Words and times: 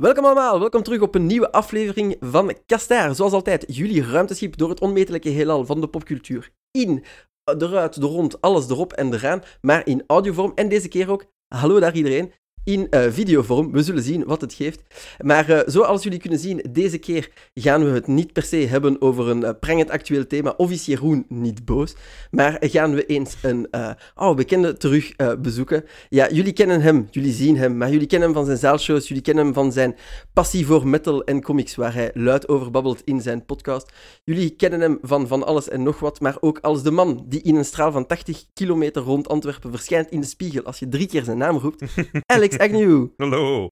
Welkom 0.00 0.24
allemaal, 0.24 0.60
welkom 0.60 0.82
terug 0.82 1.00
op 1.00 1.14
een 1.14 1.26
nieuwe 1.26 1.52
aflevering 1.52 2.16
van 2.20 2.56
Kastaar. 2.66 3.14
Zoals 3.14 3.32
altijd, 3.32 3.64
jullie 3.66 4.04
ruimteschip 4.04 4.56
door 4.56 4.68
het 4.68 4.80
onmetelijke 4.80 5.28
heelal 5.28 5.66
van 5.66 5.80
de 5.80 5.88
popcultuur. 5.88 6.50
In, 6.70 7.04
eruit, 7.44 8.00
de 8.00 8.06
rond, 8.06 8.40
alles 8.40 8.68
erop 8.68 8.92
en 8.92 9.14
eraan, 9.14 9.42
maar 9.60 9.86
in 9.86 10.04
audiovorm. 10.06 10.52
En 10.54 10.68
deze 10.68 10.88
keer 10.88 11.10
ook, 11.10 11.24
hallo 11.48 11.80
daar 11.80 11.94
iedereen, 11.94 12.32
in 12.64 12.86
uh, 12.90 13.04
videovorm. 13.08 13.72
We 13.72 13.82
zullen 13.82 14.02
zien 14.02 14.24
wat 14.24 14.40
het 14.40 14.54
geeft. 14.54 14.82
Maar 15.18 15.50
uh, 15.50 15.60
zoals 15.66 16.02
jullie 16.02 16.18
kunnen 16.18 16.38
zien, 16.38 16.64
deze 16.70 16.98
keer 16.98 17.30
gaan 17.54 17.84
we 17.84 17.90
het 17.90 18.06
niet 18.06 18.32
per 18.32 18.42
se 18.42 18.56
hebben 18.56 19.02
over 19.02 19.28
een 19.28 19.42
uh, 19.42 19.50
prangend 19.60 19.90
actueel 19.90 20.26
thema. 20.26 20.54
Of 20.56 20.70
is 20.70 20.86
Jeroen 20.86 21.24
niet 21.28 21.64
boos? 21.64 21.94
Maar 22.30 22.56
gaan 22.60 22.94
we 22.94 23.06
eens 23.06 23.36
een 23.42 23.68
oude 24.14 24.36
bekende 24.36 24.76
terug 24.76 25.16
bezoeken. 25.38 25.84
Ja, 26.08 26.28
jullie 26.30 26.52
kennen 26.52 26.80
hem, 26.80 27.08
jullie 27.10 27.32
zien 27.32 27.56
hem, 27.56 27.76
maar 27.76 27.90
jullie 27.90 28.06
kennen 28.06 28.28
hem 28.28 28.36
van 28.36 28.46
zijn 28.46 28.58
zaalshows, 28.58 29.08
jullie 29.08 29.22
kennen 29.22 29.44
hem 29.44 29.54
van 29.54 29.72
zijn 29.72 29.96
passie 30.32 30.66
voor 30.66 30.86
metal 30.86 31.24
en 31.24 31.42
comics, 31.42 31.74
waar 31.74 31.94
hij 31.94 32.10
luid 32.14 32.48
over 32.48 32.70
babbelt 32.70 33.02
in 33.04 33.20
zijn 33.20 33.44
podcast. 33.44 33.92
Jullie 34.24 34.50
kennen 34.50 34.80
hem 34.80 34.98
van 35.02 35.26
van 35.26 35.46
alles 35.46 35.68
en 35.68 35.82
nog 35.82 36.00
wat, 36.00 36.20
maar 36.20 36.36
ook 36.40 36.58
als 36.58 36.82
de 36.82 36.90
man 36.90 37.24
die 37.28 37.42
in 37.42 37.56
een 37.56 37.64
straal 37.64 37.92
van 37.92 38.06
80 38.06 38.44
kilometer 38.54 39.02
rond 39.02 39.28
Antwerpen 39.28 39.70
verschijnt 39.70 40.10
in 40.10 40.20
de 40.20 40.26
spiegel 40.26 40.62
als 40.62 40.78
je 40.78 40.88
drie 40.88 41.06
keer 41.06 41.24
zijn 41.24 41.38
naam 41.38 41.56
roept. 41.56 41.84
Alex 42.26 42.49
Agnew. 42.58 43.06
Hallo. 43.16 43.70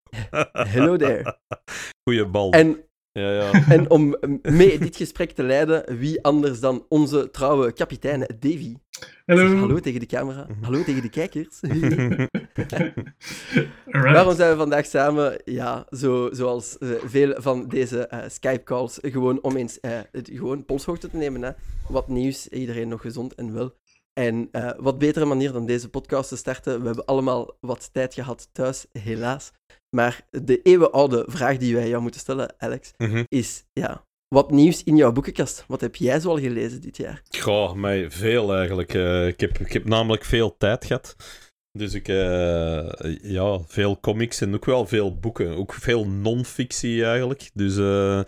Hello 0.52 0.96
there. 0.96 1.38
Goeie 2.05 2.27
bal. 2.27 2.50
En, 2.50 2.84
ja, 3.12 3.32
ja. 3.32 3.50
en 3.77 3.91
om 3.91 4.16
mee 4.42 4.78
dit 4.78 4.96
gesprek 4.96 5.30
te 5.30 5.42
leiden, 5.42 5.98
wie 5.98 6.23
anders 6.23 6.60
dan 6.60 6.84
onze 6.88 7.30
trouwe 7.30 7.72
kapitein 7.72 8.27
Davy. 8.38 8.77
Hallo. 9.27 9.48
Zeg 9.48 9.59
hallo 9.59 9.80
tegen 9.80 10.00
de 10.00 10.06
camera. 10.06 10.46
Hallo 10.60 10.83
tegen 10.83 11.02
de 11.02 11.09
kijkers. 11.09 11.60
Waarom 14.14 14.34
zijn 14.34 14.50
we 14.50 14.56
vandaag 14.56 14.86
samen? 14.86 15.41
Ja, 15.44 15.86
zo, 15.91 16.28
zoals 16.33 16.77
uh, 16.81 16.91
veel 17.05 17.34
van 17.36 17.69
deze 17.69 18.08
uh, 18.12 18.19
Skype-calls, 18.28 18.98
gewoon 19.03 19.42
om 19.42 19.56
eens 19.56 19.78
uh, 19.83 19.98
het, 20.12 20.31
gewoon 20.33 20.64
polshoogte 20.64 21.10
te 21.10 21.16
nemen. 21.16 21.42
Hè. 21.42 21.50
Wat 21.88 22.08
nieuws, 22.08 22.48
iedereen 22.48 22.88
nog 22.88 23.00
gezond 23.00 23.34
en 23.34 23.55
wel. 23.55 23.75
En 24.19 24.48
uh, 24.52 24.70
wat 24.78 24.98
betere 24.98 25.24
manier 25.24 25.52
dan 25.52 25.66
deze 25.66 25.88
podcast 25.88 26.28
te 26.28 26.36
starten. 26.36 26.80
We 26.80 26.86
hebben 26.86 27.05
allemaal 27.05 27.56
wat 27.61 27.91
tijd 27.92 28.14
gehad 28.14 28.48
thuis, 28.52 28.86
helaas. 28.92 29.50
Maar 29.97 30.27
de 30.30 30.62
eeuwenoude 30.62 31.25
vraag 31.27 31.56
die 31.56 31.75
wij 31.75 31.88
jou 31.88 32.02
moeten 32.02 32.20
stellen, 32.20 32.55
Alex, 32.58 32.92
mm 32.97 33.10
-hmm. 33.10 33.25
is: 33.28 33.64
ja, 33.72 34.05
wat 34.28 34.50
nieuws 34.50 34.84
in 34.84 34.97
jouw 34.97 35.12
boekenkast? 35.12 35.64
Wat 35.69 35.80
heb 35.80 35.97
jij 35.97 36.20
zoal 36.20 36.38
gelezen 36.38 36.80
dit 36.80 36.97
jaar? 36.97 37.22
Goh, 37.38 37.75
mij 37.75 38.10
veel 38.10 38.55
eigenlijk. 38.55 38.94
Uh, 38.94 39.27
ik, 39.27 39.41
heb, 39.41 39.58
ik 39.58 39.72
heb 39.72 39.84
namelijk 39.84 40.25
veel 40.25 40.56
tijd 40.56 40.84
gehad. 40.84 41.16
Dus 41.72 41.94
ik, 41.94 42.08
uh, 42.08 42.88
ja, 43.22 43.58
veel 43.66 44.00
comics 44.00 44.41
en 44.41 44.55
ook 44.55 44.64
wel 44.64 44.86
veel 44.86 45.19
boeken. 45.19 45.56
Ook 45.56 45.75
veel 45.75 46.06
non-fictie 46.06 47.05
eigenlijk. 47.05 47.50
Dus, 47.55 47.77
uh, 47.77 48.19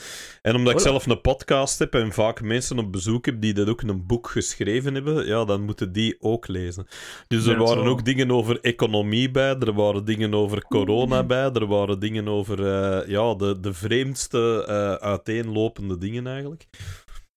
en 0.43 0.55
omdat 0.55 0.73
ik 0.73 0.81
zelf 0.81 1.07
een 1.07 1.21
podcast 1.21 1.79
heb 1.79 1.95
en 1.95 2.13
vaak 2.13 2.43
mensen 2.43 2.79
op 2.79 2.93
bezoek 2.93 3.27
heb 3.27 3.41
die 3.41 3.55
dat 3.55 3.69
ook 3.69 3.83
in 3.83 3.89
een 3.89 4.07
boek 4.07 4.29
geschreven 4.29 4.95
hebben, 4.95 5.27
ja, 5.27 5.45
dan 5.45 5.63
moeten 5.63 5.93
die 5.93 6.17
ook 6.21 6.49
lezen. 6.49 6.87
Dus 7.29 7.47
er 7.47 7.59
waren 7.59 7.85
ook 7.85 8.05
dingen 8.05 8.31
over 8.31 8.61
economie 8.61 9.31
bij, 9.31 9.57
er 9.59 9.73
waren 9.73 10.05
dingen 10.05 10.35
over 10.35 10.63
corona 10.63 11.25
bij, 11.25 11.51
er 11.53 11.67
waren 11.67 11.99
dingen 11.99 12.29
over 12.29 12.61
uh, 12.61 13.09
ja, 13.09 13.35
de, 13.35 13.61
de 13.61 13.73
vreemdste 13.73 14.67
uiteenlopende 15.01 15.99
dingen 15.99 16.27
eigenlijk. 16.27 16.67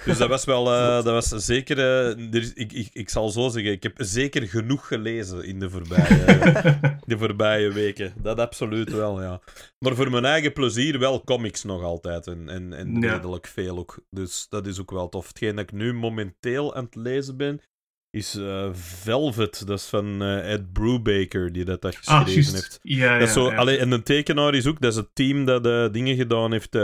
Dus 0.05 0.17
dat 0.17 0.29
was 0.29 0.45
wel, 0.45 0.73
uh, 0.73 1.03
dat 1.03 1.05
was 1.05 1.45
zeker, 1.45 1.77
uh, 1.77 2.33
er 2.33 2.41
is, 2.41 2.53
ik, 2.53 2.71
ik, 2.71 2.89
ik 2.93 3.09
zal 3.09 3.29
zo 3.29 3.49
zeggen, 3.49 3.71
ik 3.71 3.83
heb 3.83 3.93
zeker 3.97 4.47
genoeg 4.47 4.87
gelezen 4.87 5.43
in 5.45 5.59
de 5.59 5.69
voorbije, 5.69 6.25
de 7.05 7.17
voorbije 7.17 7.71
weken. 7.71 8.13
Dat 8.21 8.39
absoluut 8.39 8.91
wel, 8.91 9.21
ja. 9.21 9.41
Maar 9.79 9.95
voor 9.95 10.11
mijn 10.11 10.25
eigen 10.25 10.53
plezier 10.53 10.99
wel 10.99 11.23
comics 11.23 11.63
nog 11.63 11.83
altijd 11.83 12.27
en, 12.27 12.49
en, 12.49 12.73
en 12.73 13.01
Ja. 13.01 13.13
redelijk 13.13 13.47
veel 13.47 13.77
ook. 13.77 13.99
Dus 14.09 14.45
dat 14.49 14.67
is 14.67 14.79
ook 14.79 14.91
wel 14.91 15.09
tof. 15.09 15.27
Hetgeen 15.27 15.55
dat 15.55 15.63
ik 15.63 15.71
nu 15.71 15.93
momenteel 15.93 16.75
aan 16.75 16.83
het 16.85 16.95
lezen 16.95 17.37
ben, 17.37 17.61
is 18.09 18.35
uh, 18.35 18.69
Velvet. 18.73 19.67
Dat 19.67 19.79
is 19.79 19.85
van 19.85 20.21
Ed 20.23 20.73
Brubaker, 20.73 21.51
die 21.51 21.65
dat, 21.65 21.81
dat 21.81 21.95
geschreven 21.95 22.25
Ah, 22.25 22.33
juist. 22.33 22.53
heeft. 22.53 22.79
Ja, 22.81 23.17
Dat 23.19 23.27
ja, 23.27 23.33
zo, 23.33 23.49
ja. 23.49 23.55
allee, 23.55 23.77
en 23.77 23.91
een 23.91 24.03
tekenaar 24.03 24.55
is 24.55 24.65
ook, 24.67 24.81
dat 24.81 24.91
is 24.91 24.97
het 24.97 25.09
team 25.15 25.45
dat 25.45 25.93
dingen 25.93 26.15
gedaan 26.15 26.51
heeft, 26.51 26.77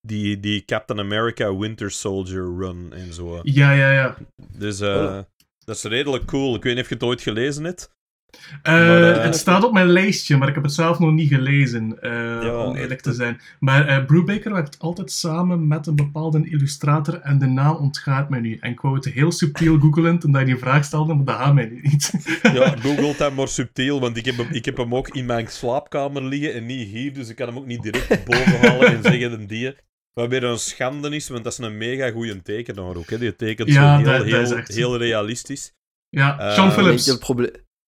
die, 0.00 0.40
die 0.40 0.64
Captain 0.64 1.00
America 1.00 1.56
Winter 1.56 1.90
Soldier 1.90 2.56
run 2.58 2.92
en 2.92 3.12
zo. 3.12 3.40
Ja, 3.42 3.72
ja, 3.72 3.92
ja. 3.92 4.16
Dus 4.56 4.80
uh, 4.80 5.18
dat 5.64 5.76
is 5.76 5.82
redelijk 5.82 6.24
cool. 6.24 6.54
Ik 6.54 6.62
weet 6.62 6.74
niet 6.74 6.82
of 6.82 6.88
je 6.88 6.94
het 6.94 7.04
ooit 7.04 7.22
gelezen 7.22 7.64
hebt. 7.64 7.90
Uh, 8.36 8.62
Maar, 8.62 9.16
uh, 9.16 9.22
het 9.22 9.36
staat 9.36 9.64
op 9.64 9.72
mijn 9.72 9.86
lijstje, 9.86 10.36
maar 10.36 10.48
ik 10.48 10.54
heb 10.54 10.62
het 10.62 10.72
zelf 10.72 10.98
nog 10.98 11.12
niet 11.12 11.28
gelezen, 11.28 11.98
uh, 12.02 12.10
Ja, 12.42 12.64
om 12.64 12.76
eerlijk 12.76 13.00
te 13.00 13.12
zijn. 13.12 13.40
Maar 13.58 13.88
uh, 13.88 14.04
Brubaker 14.04 14.52
werkt 14.52 14.78
altijd 14.78 15.12
samen 15.12 15.68
met 15.68 15.86
een 15.86 15.96
bepaalde 15.96 16.50
illustrator 16.50 17.20
en 17.20 17.38
de 17.38 17.46
naam 17.46 17.76
ontgaat 17.76 18.28
mij 18.28 18.40
nu. 18.40 18.56
En 18.60 18.70
ik 18.70 18.80
wou 18.80 18.94
het 18.94 19.04
heel 19.04 19.32
subtiel 19.32 19.78
googelen 19.78 20.18
toen 20.18 20.34
hij 20.34 20.44
die 20.44 20.56
vraag 20.56 20.84
stelde, 20.84 21.14
maar 21.14 21.24
dat 21.24 21.36
gaat 21.36 21.54
mij 21.54 21.66
nu 21.66 21.80
niet. 21.82 22.12
Ja, 22.42 22.76
googelt 22.82 23.18
hem 23.18 23.34
maar 23.34 23.48
subtiel, 23.48 24.00
want 24.00 24.16
ik 24.16 24.24
heb, 24.24 24.36
hem, 24.36 24.48
ik 24.50 24.64
heb 24.64 24.76
hem 24.76 24.94
ook 24.94 25.08
in 25.08 25.26
mijn 25.26 25.46
slaapkamer 25.46 26.24
liggen 26.24 26.54
en 26.54 26.66
niet 26.66 26.88
hier, 26.88 27.12
dus 27.12 27.28
ik 27.28 27.36
kan 27.36 27.46
hem 27.46 27.56
ook 27.56 27.66
niet 27.66 27.82
direct 27.82 28.24
boven 28.24 28.60
halen 28.60 28.86
en 28.86 29.02
zeggen 29.02 29.32
een 29.32 29.46
die. 29.46 29.74
Wat 30.20 30.28
weer 30.28 30.44
een 30.44 30.58
schande 30.58 31.14
is, 31.14 31.28
want 31.28 31.44
dat 31.44 31.52
is 31.52 31.58
een 31.58 31.76
mega 31.78 32.10
goede 32.10 32.42
tekenaar 32.42 32.96
ook. 32.96 33.10
Hè. 33.10 33.18
Die 33.18 33.36
tekent 33.36 33.68
Ja, 33.68 33.98
zo 33.98 34.04
heel, 34.04 34.12
dat- 34.18 34.26
is 34.26 34.32
heel, 34.48 34.56
echt- 34.58 34.74
heel 34.74 34.96
realistisch. 34.96 35.72
ja, 36.08 36.38
Eh, 36.38 36.54
Sean 36.54 36.72
Phillips. 36.72 37.04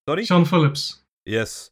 Sorry? 0.09 0.23
Sean 0.23 0.47
Phillips. 0.47 1.05
Yes. 1.21 1.69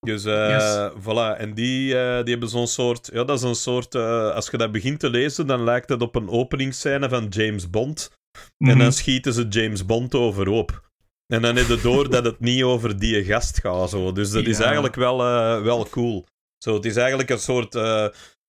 Dus, 0.00 0.24
eh 0.24 0.48
Yes. 0.48 1.02
voilà. 1.04 1.38
En 1.38 1.54
die, 1.54 1.98
eh, 1.98 2.22
die 2.22 2.30
hebben 2.30 2.48
zo'n 2.48 2.66
soort... 2.66 3.10
Ja, 3.12 3.24
dat 3.24 3.38
is 3.38 3.44
een 3.44 3.54
soort... 3.54 3.94
eh, 3.94 4.30
als 4.34 4.50
je 4.50 4.56
dat 4.56 4.72
begint 4.72 5.00
te 5.00 5.10
lezen, 5.10 5.46
dan 5.46 5.64
lijkt 5.64 5.88
het 5.88 6.02
op 6.02 6.14
een 6.14 6.28
openingsscène 6.28 7.08
van 7.08 7.26
James 7.28 7.70
Bond. 7.70 8.10
En 8.58 8.68
Mhm. 8.68 8.78
dan 8.78 8.92
schieten 8.92 9.32
ze 9.32 9.46
James 9.48 9.86
Bond 9.86 10.14
overhoop. 10.14 10.90
En 11.26 11.42
dan 11.42 11.56
heb 11.56 11.66
je 11.66 11.80
door 11.80 12.10
dat 12.10 12.24
het 12.24 12.40
niet 12.40 12.62
over 12.62 12.98
die 12.98 13.24
gast 13.24 13.60
gaat. 13.60 13.90
Zo. 13.90 14.12
Dus 14.12 14.30
dat 14.30 14.46
is 14.46 14.58
eigenlijk 14.60 14.94
wel, 14.94 15.20
eh, 15.22 15.62
wel 15.62 15.88
cool. 15.88 16.26
Zo, 16.64 16.74
het 16.74 16.84
is 16.84 16.96
eigenlijk 16.96 17.30
een 17.30 17.38
soort... 17.38 17.74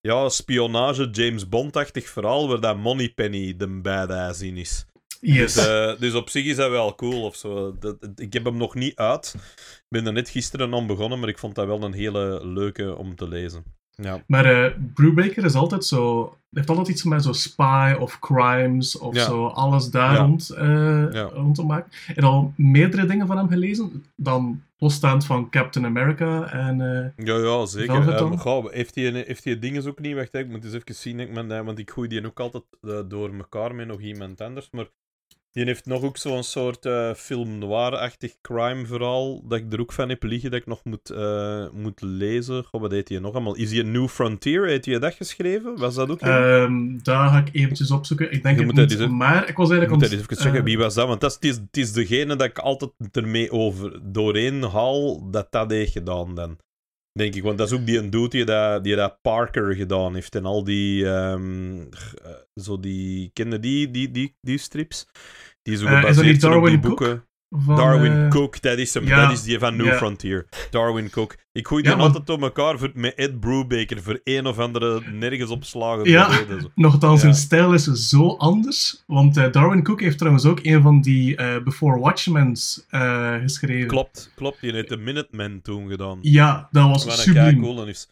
ja, 0.03 0.30
spionage 0.30 1.09
James 1.12 1.50
Bond-achtig 1.50 2.09
verhaal, 2.09 2.47
waar 2.47 2.59
dat 2.59 2.78
Moneypenny 2.78 3.56
de 3.58 3.68
badass 3.68 4.41
in 4.41 4.58
is. 4.58 4.86
Yes. 5.22 5.53
Dus, 5.53 5.68
eh, 5.68 6.00
dus 6.00 6.14
op 6.14 6.30
zich 6.30 6.46
is 6.46 6.56
dat 6.56 6.69
wel 6.69 6.96
cool 6.96 7.24
of 7.24 7.36
zo. 7.36 7.78
Dat, 7.80 8.02
dat- 8.02 8.19
ik 8.19 8.34
heb 8.34 8.44
hem 8.46 8.58
nog 8.58 8.75
niet 8.75 8.96
uit. 8.96 9.36
Ik 9.58 9.86
ben 9.90 10.06
er 10.06 10.14
net 10.14 10.30
gisteren 10.30 10.74
aan 10.74 10.88
begonnen, 10.88 11.19
maar 11.19 11.30
ik 11.30 11.38
vond 11.38 11.56
dat 11.56 11.66
wel 11.66 11.84
een 11.84 11.94
hele 11.94 12.47
leuke 12.47 12.96
om 12.97 13.16
te 13.16 13.28
lezen. 13.28 13.64
Ja, 13.95 14.23
Maar 14.27 14.45
eh 14.45 14.71
Brubaker 14.93 15.43
is 15.45 15.53
altijd 15.53 15.85
zo... 15.85 16.33
heeft 16.51 16.69
altijd 16.69 16.87
iets 16.87 17.03
met 17.03 17.23
zo 17.23 17.33
spy 17.33 17.95
of 17.99 18.19
crimes 18.19 18.97
of 18.97 19.15
Ja. 19.15 19.23
zo. 19.25 19.45
Alles 19.47 19.89
daar 19.89 20.13
Ja. 20.13 20.19
rond, 20.25 20.49
eh, 20.49 21.25
rond 21.33 21.55
te 21.55 21.63
maken. 21.65 21.91
En 22.15 22.23
al 22.23 22.53
meerdere 22.57 23.05
dingen 23.05 23.27
van 23.27 23.37
hem 23.37 23.47
gelezen. 23.47 24.03
Dan 24.15 24.61
losstaand 24.77 25.25
van 25.25 25.49
Captain 25.49 25.85
America 25.85 26.51
en... 26.51 26.81
eh, 26.81 27.25
ja, 27.25 27.37
ja 27.37 27.65
zeker. 27.65 28.21
Um, 28.21 28.37
goh, 28.37 28.71
heeft 28.71 28.95
hij 28.95 29.23
heeft 29.27 29.43
die 29.43 29.59
dingen 29.59 29.87
ook 29.87 29.99
niet? 29.99 30.27
Hè, 30.31 30.39
ik 30.39 30.49
moet 30.49 30.63
eens 30.63 30.73
even 30.73 30.95
zien. 30.95 31.19
Ik 31.19 31.33
ben, 31.33 31.65
want 31.65 31.79
ik 31.79 31.91
gooi 31.91 32.07
die 32.07 32.25
ook 32.25 32.39
altijd 32.39 32.63
door 33.07 33.33
elkaar 33.33 33.75
met 33.75 33.87
nog 33.87 34.01
iemand 34.01 34.41
anders. 34.41 34.67
Maar 34.71 34.85
die 35.53 35.66
heeft 35.66 35.86
nog 35.86 36.03
ook 36.03 36.18
zo'n 36.18 36.44
soort 36.44 36.86
eh, 36.86 37.14
film 37.14 37.58
noir-achtig 37.58 38.34
crime 38.41 38.86
verhaal. 38.86 39.47
Dat 39.47 39.59
ik 39.59 39.74
er 39.74 39.80
ook 39.80 39.91
van 39.94 40.09
heb 40.09 40.24
liggen 40.24 40.52
dat 40.52 40.59
ik 40.59 40.66
nog 40.66 40.84
moet, 40.84 41.09
eh, 41.09 41.66
moet 41.74 42.02
lezen. 42.02 42.64
Goh, 42.64 42.81
wat 42.81 42.91
heet 42.91 43.09
hij 43.09 43.19
nog 43.19 43.34
allemaal? 43.34 43.56
Is 43.56 43.72
hij 43.72 43.84
New 43.84 44.08
Frontier? 44.08 44.68
Heeft 44.68 44.86
hij 44.86 45.00
dat 45.00 45.14
geschreven? 45.14 45.78
Was 45.78 45.96
dat 45.96 46.09
ook? 46.09 46.19
Ehm, 46.19 46.97
daar 47.02 47.30
ga 47.30 47.38
ik 47.38 47.50
eventjes 47.52 47.91
opzoeken. 47.91 48.25
Ik 48.31 48.44
denk 48.44 48.59
Je 48.59 48.66
het 48.66 48.75
moet 48.75 49.00
niet, 49.00 49.09
maar 49.09 49.50
ik 49.50 49.56
was 49.56 49.69
Ik 49.69 49.72
eigenlijk... 49.72 49.90
moet 49.90 50.00
dat 50.00 50.09
ont- 50.09 50.12
eens 50.12 50.22
even 50.22 50.36
zeggen, 50.44 50.59
eh, 50.59 50.66
wie 50.66 50.78
was 50.78 50.94
dat? 50.94 51.08
Want 51.08 51.22
dat 51.22 51.30
is, 51.30 51.36
het, 51.36 51.46
is, 51.46 51.56
het 51.56 51.78
is 51.78 51.91
degene 51.91 52.35
dat 52.35 52.47
ik 52.47 52.59
altijd 52.59 52.91
ermee 53.11 53.52
over 53.52 53.99
doorheen 54.03 54.64
haal 54.64 55.29
dat 55.32 55.52
dat 55.52 55.72
heeft 55.72 55.91
gedaan 55.91 56.35
dan. 56.35 56.58
Denk 57.19 57.35
ik, 57.35 57.43
want 57.43 57.57
dat 57.57 57.71
is 57.71 57.79
ook 57.79 57.85
die 57.85 57.97
een 57.97 58.09
dude 58.09 58.29
die 58.29 58.45
dat, 58.45 58.83
die 58.83 58.95
dat 58.95 59.21
Parker 59.21 59.75
gedaan 59.75 60.13
heeft 60.13 60.35
en 60.35 60.45
al 60.45 60.63
die, 60.63 61.09
eh, 61.09 61.35
zo 62.55 62.79
die, 62.79 63.29
kennen 63.33 63.61
die, 63.61 63.91
die, 63.91 64.11
die, 64.11 64.35
die 64.41 64.57
strips? 64.57 65.07
Die 65.61 65.77
zo 65.77 65.85
Eh, 65.85 65.99
gebaseerd 65.99 66.43
op 66.43 66.65
die 66.65 66.79
boeken. 66.79 67.25
van, 67.49 67.75
Darwin 67.75 68.11
eh, 68.11 68.29
Cook, 68.29 68.61
dat 68.61 68.77
is, 68.77 68.93
hem, 68.93 69.05
dat 69.05 69.31
is 69.31 69.43
die 69.43 69.59
van 69.59 69.75
New. 69.75 69.93
Frontier. 69.93 70.45
Darwin 70.69 71.09
Cook. 71.09 71.35
Ik 71.53 71.67
gooi 71.67 71.84
die 71.84 71.91
altijd 71.91 72.26
door 72.26 72.41
elkaar 72.41 72.78
voor, 72.79 72.91
met 72.94 73.16
Ed 73.16 73.40
Brubaker 73.40 74.02
voor 74.02 74.20
een 74.23 74.46
of 74.47 74.59
andere 74.59 75.02
nergens 75.11 75.50
opslagen 75.50 76.09
Ja. 76.09 76.26
reden. 76.28 76.72
Nochtans, 76.76 77.14
Ja. 77.14 77.20
zijn 77.20 77.34
stijl 77.35 77.73
is 77.73 77.84
zo 78.09 78.35
anders. 78.35 79.03
Want 79.08 79.38
eh, 79.38 79.52
Darwin 79.52 79.84
Cook 79.84 80.02
heeft 80.02 80.17
trouwens 80.17 80.46
ook 80.46 80.59
een 80.64 80.82
van 80.82 81.02
die 81.02 81.35
eh, 81.35 81.64
Before 81.64 82.00
Watchmen's 82.00 82.85
eh, 82.90 83.35
geschreven. 83.41 83.88
Klopt, 83.88 84.32
klopt. 84.35 84.61
Die 84.61 84.72
heeft 84.73 84.90
de 84.90 84.97
Minutemen 84.97 85.61
toen 85.61 85.90
gedaan. 85.90 86.17
Ja, 86.22 86.67
dat 86.72 86.90
was 86.90 87.22
subliem. 87.23 87.61
cool 87.61 87.85
is. 87.88 88.08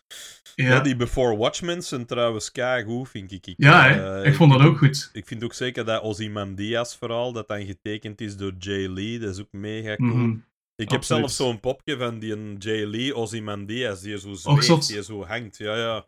Ja, 0.55 0.67
Ja. 0.67 0.79
die 0.79 0.95
Before 0.95 1.37
Watchmen 1.37 1.83
zijn 1.83 2.05
trouwens 2.05 2.51
keigoed, 2.51 3.09
vind 3.09 3.31
ik. 3.31 3.47
ik 3.47 3.53
Ja, 3.57 3.85
ik 4.23 4.35
vond 4.35 4.51
dat 4.51 4.61
ook 4.61 4.77
goed. 4.77 5.09
Ik 5.13 5.27
vind 5.27 5.43
ook 5.43 5.53
zeker 5.53 5.85
dat 5.85 6.01
Ozymandias 6.01 6.95
verhaal, 6.97 7.31
dat 7.33 7.47
dan 7.47 7.65
getekend 7.65 8.21
is 8.21 8.37
door 8.37 8.51
Jay 8.59 8.87
Lee, 8.87 9.19
dat 9.19 9.29
is 9.33 9.39
ook 9.41 9.51
mega 9.51 9.95
cool. 9.95 10.09
Mhm. 10.15 10.35
Ik 10.81 10.91
heb 10.91 11.03
zelf 11.03 11.31
zo'n 11.31 11.59
popje 11.59 11.97
van 11.97 12.19
die 12.19 12.31
een 12.33 12.55
Jay 12.59 12.85
Lee, 12.85 13.15
Ozymandias, 13.15 14.01
die 14.01 14.19
zo 14.19 14.33
zot. 14.33 14.63
zweeft, 14.63 14.87
die 14.87 15.03
zo 15.03 15.25
hangt. 15.25 15.57
Ja, 15.57 15.75
ja. 15.77 16.05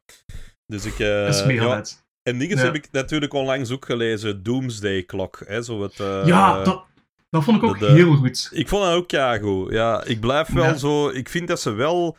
Dus 0.67 0.85
ik... 0.85 0.99
eh, 0.99 1.25
dat 1.25 1.35
is 1.35 1.45
mega 1.45 1.65
ja. 1.65 1.83
En 2.23 2.37
dingen 2.39 2.57
Ja. 2.57 2.63
heb 2.63 2.75
ik 2.75 2.87
natuurlijk 2.91 3.33
onlangs 3.33 3.71
ook 3.71 3.85
gelezen, 3.85 4.43
Doomsday 4.43 5.03
Clock. 5.05 5.41
Hè, 5.45 5.61
zo 5.61 5.81
het, 5.81 5.99
eh, 5.99 6.21
ja, 6.25 6.63
dat, 6.63 6.85
dat 7.29 7.43
vond 7.43 7.57
ik 7.57 7.63
ook 7.63 7.79
de- 7.79 7.85
de- 7.85 7.91
heel 7.91 8.15
goed. 8.15 8.49
Ik 8.53 8.67
vond 8.67 8.83
dat 8.83 8.93
ook 8.93 9.07
keigoed. 9.07 9.71
Ja, 9.71 10.03
ik 10.03 10.19
blijf 10.19 10.47
wel 10.47 10.63
Ja. 10.63 10.77
zo... 10.77 11.09
Ik 11.09 11.29
vind 11.29 11.47
dat 11.47 11.59
ze 11.61 11.71
wel... 11.71 12.17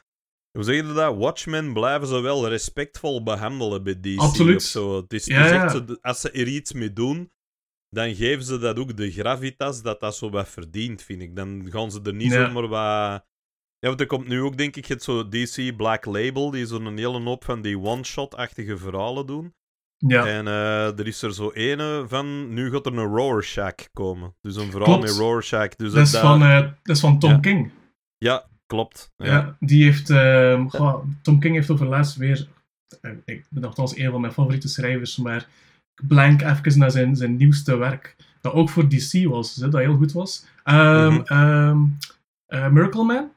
Hoe 0.52 0.64
zeg 0.64 0.76
je 0.76 0.92
dat? 0.92 1.16
Watchmen 1.16 1.72
blijven 1.72 2.08
ze 2.08 2.20
wel 2.20 2.48
respectvol 2.48 3.22
behandelen 3.22 3.82
bij 3.82 4.00
DC 4.00 4.18
Absoluut. 4.18 4.56
of 4.56 4.62
zo. 4.62 5.04
Ja, 5.08 5.46
ja. 5.46 5.64
echt 5.64 6.02
als 6.02 6.20
ze 6.20 6.30
er 6.30 6.46
iets 6.46 6.72
mee 6.72 6.92
doen, 6.92 7.30
dan 7.94 8.14
geven 8.14 8.44
ze 8.44 8.58
dat 8.58 8.79
ook 8.79 8.96
de 8.96 9.11
gravitas 9.11 9.82
dat 9.82 10.00
dat 10.00 10.17
zo 10.17 10.31
wat 10.31 10.49
verdient, 10.49 11.02
vind 11.02 11.23
ik. 11.23 11.37
Dan 11.37 11.67
gaan 11.70 11.91
ze 11.91 12.00
er 12.02 12.14
niet 12.14 12.32
zomaar 12.32 12.69
wat... 12.69 13.25
Ja, 13.79 13.91
want 13.91 14.00
er 14.00 14.06
komt 14.06 14.29
nu 14.29 14.41
ook, 14.41 14.56
denk 14.56 14.76
ik, 14.76 14.87
het 14.87 15.02
zo 15.02 15.29
DC 15.29 15.76
Black 15.76 16.05
Label, 16.05 16.50
die 16.50 16.67
zo'n 16.67 16.96
hele 16.96 17.20
hoop 17.23 17.44
van 17.44 17.62
die 17.62 17.79
one-shot-achtige 17.79 18.76
verhalen 18.76 19.26
doen. 19.26 19.55
Ja, 19.96 20.26
En 20.26 20.46
eh, 20.46 20.99
er 20.99 21.06
is 21.06 21.23
er 21.23 21.35
zo 21.35 21.50
ene 21.50 22.05
van, 22.08 22.55
nu 22.55 22.70
gaat 22.70 22.87
er 22.87 22.93
een 22.99 23.14
Rorschach 23.17 23.75
komen. 23.93 24.35
Dus 24.41 24.56
een 24.56 24.70
verhaal 24.70 24.87
Klopt. 24.99 25.02
met 25.02 25.17
Rorschach. 25.17 25.69
Dus 25.69 25.93
dat, 25.93 26.06
is 26.06 26.12
dat- 26.12 26.20
van, 26.20 26.43
eh, 26.43 26.61
dat 26.82 26.96
is 26.96 27.00
van 27.00 27.19
Tom 27.19 27.31
Ja. 27.31 27.38
King. 27.38 27.70
Ja, 28.19 28.46
klopt. 28.67 29.12
Ja. 29.17 29.26
Ja. 29.26 29.56
die 29.61 29.85
heeft... 29.85 30.11
ehm, 30.11 30.67
goh, 30.67 31.05
Tom 31.23 31.41
King 31.41 31.55
heeft 31.55 31.70
over 31.70 31.87
laatst 31.87 32.17
weer... 32.17 32.49
eh, 33.00 33.11
Ik 33.25 33.46
ben 33.50 33.62
nogthans 33.62 33.96
een 33.96 34.11
van 34.11 34.20
mijn 34.20 34.32
favoriete 34.32 34.69
schrijvers, 34.69 35.17
maar 35.17 35.46
blank 36.02 36.43
even 36.43 36.79
naar 36.79 36.91
zijn, 36.91 37.17
zijn 37.17 37.37
nieuwste 37.37 37.76
werk. 37.76 38.17
Dat 38.41 38.52
ook 38.52 38.70
voor 38.70 38.88
DC 38.88 39.25
was, 39.29 39.56
hè, 39.56 39.69
dat 39.69 39.81
heel 39.81 39.96
goed 39.96 40.12
was. 40.12 40.44
Ehm, 40.64 41.12
Mhm. 41.12 41.20
ehm, 41.25 41.79
eh, 42.46 42.69
Miracle 42.69 43.05
Man? 43.05 43.31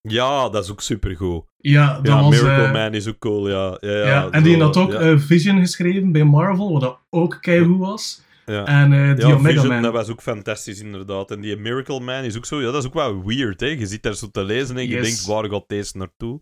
Ja, 0.00 0.48
dat 0.48 0.64
is 0.64 0.70
ook 0.70 0.80
supergoed. 0.80 1.44
Ja, 1.56 1.94
dat 1.94 2.06
Ja, 2.06 2.20
was... 2.22 2.30
Miracle 2.40 2.64
eh, 2.64 2.72
Man 2.72 2.94
is 2.94 3.06
ook 3.08 3.18
cool, 3.18 3.48
ja. 3.48 3.76
Ja, 3.80 3.90
ja, 3.90 4.06
Ja, 4.06 4.30
en 4.30 4.42
die 4.42 4.62
had 4.62 4.76
ook 4.76 4.92
ja, 4.92 4.98
eh, 4.98 5.18
Vision 5.18 5.58
geschreven 5.58 6.12
bij 6.12 6.24
Marvel, 6.24 6.72
wat 6.72 6.80
dat 6.80 6.98
ook 7.10 7.38
keigoed 7.40 7.78
was. 7.78 8.22
ja. 8.46 8.64
En 8.64 8.90
die 8.90 9.26
Ja, 9.26 9.32
Omega 9.34 9.48
Vision, 9.52 9.66
Man. 9.68 9.82
dat 9.82 9.92
was 9.92 10.08
ook 10.08 10.22
fantastisch, 10.22 10.80
inderdaad. 10.80 11.30
En 11.30 11.40
die 11.40 11.56
Miracle 11.56 12.00
Man 12.00 12.22
is 12.24 12.36
ook 12.36 12.46
zo... 12.46 12.60
Ja, 12.60 12.70
dat 12.70 12.82
is 12.82 12.86
ook 12.86 12.94
wel 12.94 13.24
weird, 13.24 13.60
hè. 13.60 13.66
Je 13.66 13.86
zit 13.86 14.02
daar 14.02 14.14
zo 14.14 14.28
te 14.30 14.44
lezen 14.44 14.76
en 14.76 14.88
je 14.88 15.00
denkt, 15.00 15.26
waar 15.26 15.48
gaat 15.50 15.64
deze 15.68 15.96
naartoe? 15.96 16.40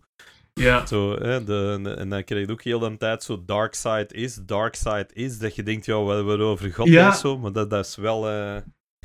Ja, 0.59 0.85
Zo, 0.85 1.15
hè, 1.15 1.43
de, 1.43 1.79
en 1.97 2.09
dan 2.09 2.23
krijg 2.23 2.45
je 2.45 2.51
ook 2.51 2.61
heel 2.63 2.79
de 2.79 2.97
tijd 2.97 3.23
zo 3.23 3.43
Dark 3.45 3.73
Side 3.73 4.07
is, 4.11 4.39
Dark 4.45 4.75
Side 4.75 5.07
is. 5.13 5.39
Dat 5.39 5.55
je 5.55 5.63
denkt, 5.63 5.85
ja, 5.85 6.03
we 6.03 6.13
over 6.43 6.73
God 6.73 6.87
Ja. 6.87 7.09
is 7.11 7.19
zo. 7.19 7.37
Maar 7.37 7.51
dat, 7.51 7.69
dat 7.69 7.85
is 7.85 7.95
wel... 7.95 8.29
eh 8.29 8.55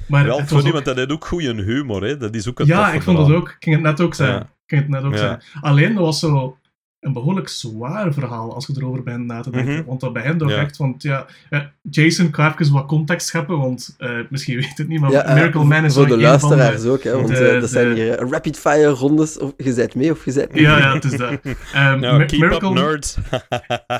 maar 0.08 0.24
wel 0.24 0.46
voor 0.46 0.58
ook- 0.58 0.64
iemand 0.66 0.84
dat 0.84 0.96
heeft 0.96 1.12
ook 1.12 1.24
goede 1.24 1.62
humor, 1.62 2.02
hè. 2.04 2.16
Dat 2.16 2.34
is 2.34 2.48
ook 2.48 2.60
een 2.60 2.66
Ja, 2.66 2.92
ik 2.92 3.02
vond 3.02 3.16
dat 3.18 3.30
ook. 3.32 3.48
Ik 3.48 3.56
ging 3.58 3.74
het 3.76 3.84
net 3.84 4.00
ook 4.00 4.14
zeggen. 4.14 4.36
Ja. 4.36 4.42
Ik 4.42 4.48
ging 4.66 4.80
het 4.80 4.90
net 4.90 5.02
ook 5.04 5.16
zeggen. 5.18 5.42
Alleen, 5.60 5.94
dat 5.94 6.04
was 6.04 6.18
zo 6.18 6.58
een 7.04 7.12
behoorlijk 7.12 7.48
zwaar 7.48 8.12
verhaal 8.12 8.54
als 8.54 8.66
je 8.66 8.72
erover 8.76 9.02
bent 9.02 9.26
na 9.26 9.40
te 9.40 9.50
denken. 9.50 9.74
Mhm. 9.74 9.84
Want 9.84 10.00
dat 10.00 10.12
begint 10.12 10.42
ook 10.42 10.50
Ja. 10.50 10.56
echt, 10.56 10.76
want 10.76 11.02
ja, 11.02 11.26
eh, 11.50 11.60
Jason, 11.90 12.26
ik 12.26 12.34
ga 12.34 12.52
even 12.58 12.72
wat 12.72 12.86
context 12.86 13.26
scheppen, 13.26 13.58
want 13.58 13.94
eh, 13.98 14.10
misschien 14.30 14.56
weet 14.60 14.78
het 14.78 14.88
niet, 14.88 15.00
maar 15.00 15.10
Ja, 15.10 15.24
eh, 15.24 15.34
Miracle 15.34 15.64
Man 15.64 15.84
is 15.84 15.94
voor 15.94 16.08
zo 16.08 16.14
de 16.16 16.20
luisteraars 16.22 16.84
ook, 16.84 17.02
hè, 17.02 17.12
want 17.16 17.28
de- 17.28 17.48
eh, 17.48 17.60
dat 17.60 17.70
zijn 17.70 17.94
hier 17.94 18.16
rapid-fire 18.30 18.88
rondes. 18.88 19.38
Of 19.38 19.52
je 19.56 19.72
zijt 19.72 19.94
mee 19.94 20.10
of 20.10 20.24
je 20.24 20.30
zijt 20.30 20.52
niet. 20.52 20.62
Ja, 20.62 20.78
ja, 20.78 20.94
het 20.94 21.04
is 21.04 21.16
dat. 21.16 21.30
Ehm, 21.72 22.00
keep 22.26 22.30
Miracle... 22.40 22.68
up, 22.68 22.74
nerds. 22.74 23.16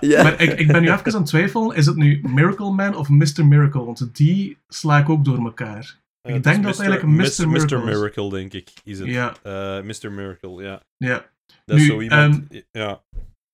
Ja. 0.00 0.22
Maar 0.22 0.40
ik, 0.40 0.58
ik 0.58 0.66
ben 0.66 0.82
nu 0.82 0.90
even 0.90 1.12
aan 1.12 1.18
het 1.20 1.26
twijfelen, 1.26 1.76
is 1.76 1.86
het 1.86 1.96
nu 1.96 2.20
Miracle 2.34 2.70
Man 2.70 2.96
of 2.96 3.08
Mr. 3.08 3.46
Miracle? 3.46 3.84
Want 3.84 4.08
die 4.16 4.58
sla 4.68 4.98
ik 4.98 5.08
ook 5.08 5.24
door 5.24 5.38
elkaar. 5.44 6.02
Ik 6.22 6.42
denk 6.42 6.62
dat 6.62 6.76
het 6.76 6.86
eigenlijk 6.86 7.02
Mr. 7.38 7.48
Miracle 7.48 7.76
is. 7.78 7.84
Miracle, 7.84 8.30
denk 8.30 8.52
ik, 8.52 8.68
is 8.84 8.98
het. 8.98 9.08
Ja, 9.08 9.32
Eh, 9.42 9.52
Mr. 9.82 10.12
Miracle, 10.12 10.62
ja. 10.62 10.82
ja. 10.96 11.24
Dat 11.64 11.76
is 11.76 11.82
Nu, 11.82 11.88
zo 11.88 12.00
iemand... 12.00 12.42
ehm, 12.50 12.60
ja. 12.70 13.02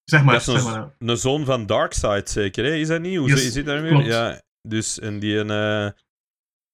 Zeg 0.04 0.22
maar, 0.24 0.32
Dat 0.34 0.46
is 0.46 0.52
zeg 0.52 0.64
een, 0.64 0.80
maar. 0.80 0.94
een 0.98 1.16
zoon 1.16 1.44
van 1.44 1.66
Darkseid, 1.66 2.30
zeker, 2.30 2.64
hè? 2.64 2.74
Is 2.74 2.88
dat 2.88 3.00
niet? 3.00 3.16
Hoe 3.16 3.28
Yes, 3.28 3.52
zit 3.52 3.66
dat 3.66 3.82
nu. 3.82 4.02
Ja, 4.04 4.40
dus, 4.68 4.98
en 4.98 5.18
die... 5.18 5.44
eh, 5.44 5.88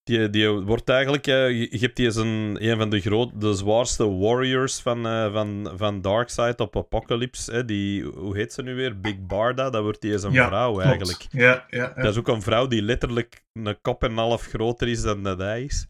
die, 0.03 0.31
die 0.31 0.49
wordt 0.49 0.89
eigenlijk... 0.89 1.27
eh, 1.27 1.51
je, 1.51 1.69
je 1.71 1.79
hebt 1.79 1.97
die 1.97 2.07
als 2.07 2.17
een, 2.17 2.57
een 2.61 2.77
van 2.77 2.91
de, 2.91 3.01
groot, 3.01 3.41
de 3.41 3.55
zwaarste 3.55 4.11
warriors 4.17 4.81
van, 4.81 5.07
eh, 5.07 5.33
van, 5.33 5.73
van 5.77 6.01
Darkseid 6.01 6.61
op 6.61 6.77
Apocalypse. 6.77 7.53
Hè? 7.53 7.65
Die, 7.65 8.03
hoe 8.05 8.37
heet 8.37 8.53
ze 8.53 8.63
nu 8.63 8.75
weer? 8.75 9.01
Big 9.01 9.27
Barda. 9.27 9.71
Dat 9.71 9.83
wordt 9.83 10.01
die 10.01 10.13
als 10.13 10.23
een 10.23 10.33
Ja, 10.33 10.47
vrouw, 10.47 10.71
klopt. 10.73 10.87
eigenlijk. 10.87 11.27
Ja, 11.31 11.67
ja, 11.71 11.93
ja. 11.97 12.03
Dat 12.03 12.13
is 12.13 12.19
ook 12.19 12.29
een 12.29 12.43
vrouw 12.43 12.67
die 12.67 12.83
letterlijk 12.83 13.45
een 13.53 13.81
kop 13.81 14.03
en 14.03 14.11
een 14.11 14.17
half 14.17 14.43
groter 14.47 14.89
is 14.89 15.03
dan 15.03 15.23
dat 15.23 15.39
hij 15.39 15.63
is. 15.65 15.87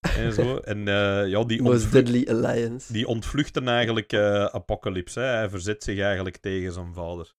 En 0.00 0.32
zo. 0.32 0.56
En 0.72 0.88
eh, 0.88 1.28
ja, 1.30 1.44
die, 1.44 1.62
Most 1.62 1.82
ontvlucht, 1.84 1.92
Deadly 2.06 2.26
Alliance. 2.30 2.92
die 2.92 3.06
ontvluchten 3.06 3.68
eigenlijk 3.68 4.12
eh, 4.12 4.44
Apocalypse. 4.44 5.20
Hè. 5.20 5.26
Hij 5.26 5.48
verzet 5.50 5.82
zich 5.84 5.98
eigenlijk 6.00 6.36
tegen 6.36 6.72
zijn 6.72 6.92
vader. 6.94 7.32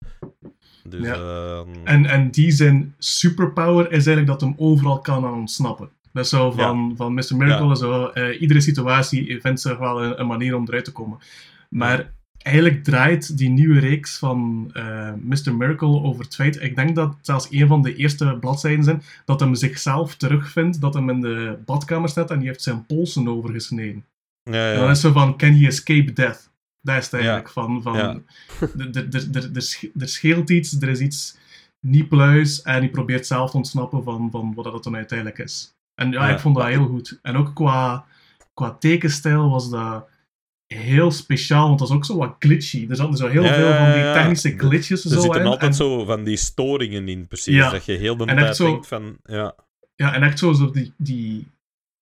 Dus, 0.83 1.05
Ja. 1.05 1.13
ehm, 1.13 1.67
En, 1.83 2.05
en 2.05 2.29
die 2.31 2.51
zijn 2.51 2.95
superpower 2.97 3.85
is 3.85 3.91
eigenlijk 4.07 4.27
dat 4.27 4.41
hem 4.41 4.53
overal 4.57 4.99
kan 4.99 5.25
aan 5.25 5.33
ontsnappen. 5.33 5.89
Dat 6.13 6.23
is 6.23 6.29
zo 6.29 6.51
van, 6.51 6.93
van 6.97 7.13
Mr. 7.13 7.35
Miracle, 7.35 7.67
Ja. 7.67 7.75
zo, 7.75 8.05
eh, 8.07 8.41
iedere 8.41 8.61
situatie 8.61 9.41
vindt 9.41 9.61
zich 9.61 9.77
wel 9.77 10.03
een, 10.03 10.19
een 10.19 10.27
manier 10.27 10.55
om 10.55 10.67
eruit 10.67 10.85
te 10.85 10.91
komen. 10.91 11.17
Maar 11.69 12.13
eigenlijk 12.43 12.83
draait 12.83 13.37
die 13.37 13.49
nieuwe 13.49 13.79
reeks 13.79 14.17
van 14.17 14.69
eh, 14.73 15.13
Mr. 15.21 15.55
Miracle 15.55 16.01
over 16.01 16.23
het 16.23 16.35
feit, 16.35 16.61
ik 16.61 16.75
denk 16.75 16.95
dat 16.95 17.17
zelfs 17.21 17.47
een 17.49 17.67
van 17.67 17.81
de 17.81 17.95
eerste 17.95 18.37
bladzijden 18.39 18.83
zijn, 18.83 19.01
dat 19.25 19.39
hem 19.39 19.55
zichzelf 19.55 20.15
terugvindt, 20.15 20.81
dat 20.81 20.93
hem 20.93 21.09
in 21.09 21.21
de 21.21 21.57
badkamer 21.65 22.09
staat 22.09 22.31
en 22.31 22.39
die 22.39 22.47
heeft 22.47 22.61
zijn 22.61 22.85
polsen 22.85 23.27
overgesneden. 23.27 24.05
ja, 24.43 24.69
En 24.71 24.75
dan 24.75 24.85
ja. 24.85 24.91
is 24.91 25.01
zo 25.01 25.11
van, 25.11 25.37
can 25.37 25.53
he 25.53 25.67
escape 25.67 26.13
death? 26.13 26.49
Dat 26.81 26.97
is 26.97 27.03
het 27.03 27.13
eigenlijk 27.13 27.49
van, 27.49 27.81
van 27.81 27.97
Ja. 27.97 28.17
er- 29.53 29.61
sch- 29.61 29.85
scheelt 29.97 30.49
iets, 30.49 30.81
er 30.81 30.89
is 30.89 30.99
iets 30.99 31.37
niet 31.79 32.09
pluis 32.09 32.61
en 32.61 32.73
hij 32.73 32.89
probeert 32.89 33.27
zelf 33.27 33.51
te 33.51 33.57
ontsnappen 33.57 34.03
van, 34.03 34.27
van 34.31 34.53
wat 34.53 34.63
dat 34.63 34.83
dan 34.83 34.95
uiteindelijk 34.95 35.37
is. 35.37 35.73
En 35.95 36.11
ja, 36.11 36.27
Ja. 36.27 36.33
ik 36.33 36.39
vond 36.39 36.55
dat 36.55 36.65
heel 36.67 36.85
goed. 36.87 37.19
En 37.21 37.35
ook 37.35 37.55
qua, 37.55 38.05
qua 38.53 38.71
tekenstijl 38.71 39.49
was 39.49 39.69
dat 39.69 40.07
heel 40.75 41.11
speciaal, 41.11 41.67
want 41.67 41.79
dat 41.79 41.87
was 41.87 41.97
ook 41.97 42.05
zo 42.05 42.17
wat 42.17 42.35
glitchy. 42.39 42.85
Er 42.89 42.95
zaten 42.95 43.17
zo 43.17 43.27
heel 43.27 43.43
Ja, 43.43 43.53
veel 43.53 43.73
van 43.73 43.85
die 43.93 44.13
technische 44.13 44.57
glitches 44.57 45.03
Er 45.03 45.09
zo 45.11 45.19
zitten 45.21 45.41
in. 45.41 45.45
altijd 45.47 45.71
en, 45.71 45.73
zo 45.77 46.05
van 46.05 46.23
die 46.23 46.37
storingen 46.37 47.07
in, 47.07 47.27
precies. 47.27 47.55
Ja. 47.55 47.69
Dat 47.69 47.85
je 47.85 47.91
heel 47.93 48.17
de 48.17 48.25
En 48.25 48.35
tijd 48.35 48.47
echt 48.47 48.55
zo- 48.55 48.65
denkt 48.65 48.87
van... 48.87 49.17
Ja, 49.23 49.55
Ja, 49.95 50.13
en 50.13 50.23
echt 50.23 50.39
zo, 50.39 50.53
zo 50.53 50.71
die, 50.71 50.93
die... 50.97 51.47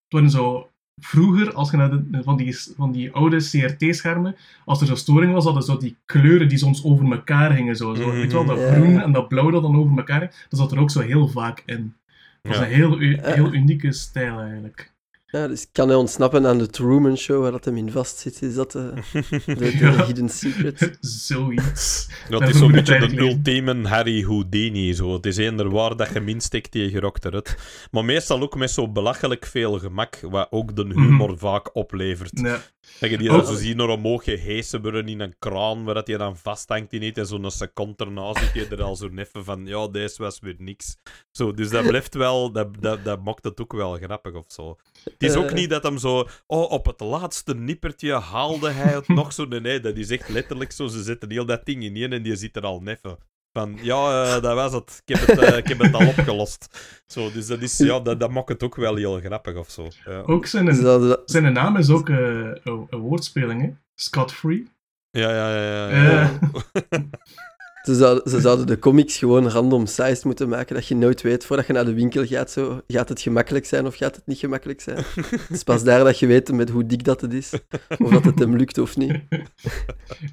Toen 0.07 0.29
zo... 0.29 0.69
Vroeger, 1.01 1.53
als 1.53 1.71
je 1.71 1.77
naar 1.77 1.89
de, 1.89 2.19
van, 2.23 2.37
die, 2.37 2.57
van 2.75 2.91
die 2.91 3.11
oude 3.11 3.37
CRT-schermen, 3.37 4.35
als 4.65 4.81
er 4.81 4.87
zo'n 4.87 4.95
storing 4.97 5.33
was, 5.33 5.43
hadden 5.43 5.63
zo 5.63 5.77
die 5.77 5.97
kleuren 6.05 6.47
die 6.49 6.57
soms 6.57 6.83
over 6.83 7.11
elkaar 7.11 7.55
hingen. 7.55 7.75
Zo, 7.75 7.93
zo. 7.95 8.07
Mhm. 8.07 8.15
Weet 8.15 8.31
je 8.31 8.37
wel, 8.37 8.45
dat 8.45 8.59
Ja. 8.59 8.73
groen 8.73 9.01
en 9.01 9.11
dat 9.11 9.27
blauw 9.27 9.49
dat 9.49 9.61
dan 9.61 9.75
over 9.75 9.97
elkaar 9.97 10.19
hing, 10.19 10.31
dat 10.49 10.59
zat 10.59 10.71
er 10.71 10.79
ook 10.79 10.91
zo 10.91 10.99
heel 10.99 11.27
vaak 11.27 11.63
in. 11.65 11.95
Dat 12.41 12.51
is 12.51 12.57
ja. 12.59 12.65
een 12.65 12.71
heel, 12.71 12.97
heel 13.21 13.53
unieke 13.53 13.91
stijl 13.91 14.39
eigenlijk. 14.39 14.91
Ja, 15.29 15.47
dus 15.47 15.67
kan 15.71 15.87
hij 15.87 15.97
ontsnappen 15.97 16.45
aan 16.47 16.57
de 16.57 16.67
Truman 16.67 17.17
Show 17.17 17.41
waar 17.41 17.51
dat 17.51 17.65
hem 17.65 17.77
in 17.77 17.91
vast 17.91 18.17
zit? 18.17 18.41
Is 18.41 18.53
dat 18.53 18.71
de, 18.71 18.93
de, 19.45 19.55
de 19.55 19.77
Ja. 19.79 20.05
hidden 20.05 20.29
secret? 20.29 20.97
Zoiets. 21.01 22.09
Dat 22.29 22.39
Dat 22.39 22.49
is 22.49 22.57
zo'n 22.57 22.71
beetje 22.71 23.07
de 23.07 23.17
ultieme 23.17 23.87
Harry 23.87 24.23
Houdini. 24.23 24.93
Zo. 24.93 25.13
Het 25.13 25.25
is 25.25 25.37
eender 25.37 25.69
waar 25.69 25.95
dat 25.95 26.13
je 26.13 26.19
minst 26.19 26.45
stikt, 26.47 26.71
die 26.71 26.89
gerokt 26.89 27.25
eruit. 27.25 27.57
Maar 27.91 28.05
meestal 28.05 28.41
ook 28.41 28.55
met 28.55 28.71
zo 28.71 28.91
belachelijk 28.91 29.45
veel 29.45 29.79
gemak, 29.79 30.19
wat 30.21 30.47
ook 30.49 30.75
de 30.75 30.83
humor 30.83 31.37
vaak 31.37 31.75
oplevert. 31.75 32.39
Ja. 32.39 32.61
Dat 32.99 33.09
je 33.09 33.17
die 33.17 33.29
dan 33.29 33.45
zo 33.45 33.53
ziet 33.55 33.75
naar 33.75 33.89
omhoog 33.89 34.23
gehesen 34.23 34.81
worden 34.81 35.07
in 35.07 35.19
een 35.19 35.35
kraan, 35.39 35.83
waar 35.83 35.93
dat 35.93 36.07
je 36.07 36.17
dan 36.17 36.37
vasthangt 36.37 36.93
in 36.93 37.01
iets, 37.01 37.19
en 37.19 37.25
zo'n 37.25 37.51
seconde 37.51 37.93
daarna 37.95 38.33
zit 38.33 38.53
je 38.53 38.67
er 38.75 38.83
al 38.83 38.95
zo 38.95 39.07
neffen 39.07 39.43
van, 39.43 39.65
ja, 39.65 39.87
deze 39.87 40.21
was 40.21 40.39
weer 40.39 40.55
niks. 40.57 40.97
Zo, 41.31 41.53
dus 41.53 41.69
dat 41.69 41.87
blijft 41.87 42.15
wel, 42.15 42.51
dat, 42.51 42.67
dat, 42.79 43.03
dat 43.03 43.23
maakt 43.23 43.43
het 43.43 43.61
ook 43.61 43.73
wel 43.73 43.93
grappig 43.95 44.33
of 44.33 44.45
zo. 44.47 44.75
Het 45.17 45.29
is 45.29 45.35
ook 45.35 45.45
Eh. 45.49 45.53
niet 45.53 45.69
dat 45.69 45.83
hem 45.83 45.97
zo, 45.97 46.27
oh, 46.47 46.71
op 46.71 46.85
het 46.85 46.99
laatste 46.99 47.55
nippertje 47.55 48.13
haalde 48.13 48.69
hij 48.69 48.93
het 48.93 49.07
nog 49.07 49.33
zo. 49.33 49.45
Nee, 49.45 49.59
nee, 49.59 49.79
dat 49.79 49.95
is 49.95 50.09
echt 50.09 50.29
letterlijk 50.29 50.71
zo, 50.71 50.87
ze 50.87 51.03
zetten 51.03 51.31
heel 51.31 51.45
dat 51.45 51.65
ding 51.65 51.83
in 51.83 51.95
één 51.95 52.13
en 52.13 52.23
die 52.23 52.35
zit 52.35 52.55
er 52.55 52.63
al 52.63 52.79
neffen. 52.81 53.17
Van, 53.53 53.77
ja, 53.81 54.23
eh, 54.23 54.41
dat 54.41 54.53
was 54.55 54.73
het. 54.73 55.01
Ik 55.05 55.15
heb 55.15 55.27
het, 55.27 55.39
eh, 55.39 55.57
ik 55.57 55.67
heb 55.67 55.79
het 55.79 55.93
al 55.93 56.07
opgelost. 56.07 56.67
Zo, 57.07 57.31
dus 57.31 57.47
dat, 57.47 57.61
is, 57.61 57.77
ja, 57.77 57.99
dat, 57.99 58.19
dat 58.19 58.31
maakt 58.31 58.49
het 58.49 58.63
ook 58.63 58.75
wel 58.75 58.95
heel 58.95 59.19
grappig 59.19 59.55
of 59.55 59.69
zo. 59.69 59.87
Ja, 60.05 60.21
Ook 60.25 60.45
zijn, 60.45 60.75
zijn 61.25 61.53
naam 61.53 61.77
is 61.77 61.89
ook 61.89 62.09
eh, 62.09 62.51
een, 62.63 62.87
woordspeling, 62.89 63.61
hè? 63.61 63.69
Scott 63.95 64.33
Free. 64.33 64.67
ja, 65.11 65.29
ja. 65.29 65.55
ja, 65.55 65.89
ja, 65.89 66.11
ja. 66.11 66.39
Ze 67.87 67.95
zouden, 67.95 68.29
ze 68.31 68.39
zouden 68.41 68.67
de 68.67 68.79
comics 68.79 69.17
gewoon 69.17 69.49
random 69.49 69.85
sized 69.85 70.23
moeten 70.25 70.49
maken, 70.49 70.75
dat 70.75 70.87
je 70.87 70.95
nooit 70.95 71.21
weet, 71.21 71.45
voordat 71.45 71.67
je 71.67 71.73
naar 71.73 71.85
de 71.85 71.93
winkel 71.93 72.25
gaat, 72.25 72.51
zo, 72.51 72.81
gaat 72.87 73.09
het 73.09 73.21
gemakkelijk 73.21 73.65
zijn 73.65 73.85
of 73.85 73.95
gaat 73.95 74.15
het 74.15 74.25
niet 74.27 74.37
gemakkelijk 74.37 74.81
zijn. 74.81 74.97
Het 75.29 75.49
is 75.49 75.63
pas 75.63 75.83
daar 75.83 76.03
dat 76.03 76.19
je 76.19 76.27
weet 76.27 76.51
met 76.51 76.69
hoe 76.69 76.85
dik 76.85 77.03
dat 77.03 77.21
het 77.21 77.33
is, 77.33 77.53
of 77.97 78.09
dat 78.11 78.23
het 78.23 78.39
hem 78.39 78.55
lukt 78.55 78.77
of 78.77 78.97
niet. 78.97 79.19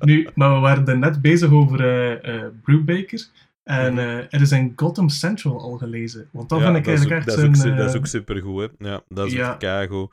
Nu, 0.01 0.29
maar 0.35 0.55
we 0.55 0.61
waren 0.61 0.87
er 0.87 0.99
net 0.99 1.21
bezig 1.23 1.51
over 1.53 1.81
eh 1.81 2.35
eh 2.35 2.43
Brubaker. 2.63 3.27
En 3.65 3.99
eh, 3.99 4.17
er 4.17 4.41
is 4.41 4.51
een 4.51 4.73
Gotham 4.77 5.09
Central 5.09 5.61
al 5.61 5.77
gelezen. 5.77 6.29
Want 6.33 6.49
dat 6.49 6.59
Ja, 6.59 6.65
vind 6.65 6.77
ik 6.77 6.85
dat 6.85 6.93
eigenlijk 6.95 7.21
ook- 7.23 7.29
echt 7.29 7.37
dat 7.41 7.51
is 7.55 7.61
zijn... 7.61 7.73
ook, 7.73 7.79
Dat 7.79 7.89
is 7.89 7.97
ook 7.97 8.07
supergoed, 8.07 8.71
hè. 8.79 8.89
Ja, 8.89 9.03
dat 9.09 9.27
is 9.27 9.33
ja. 9.33 9.53
ook 9.53 9.59
keigoed. 9.59 10.13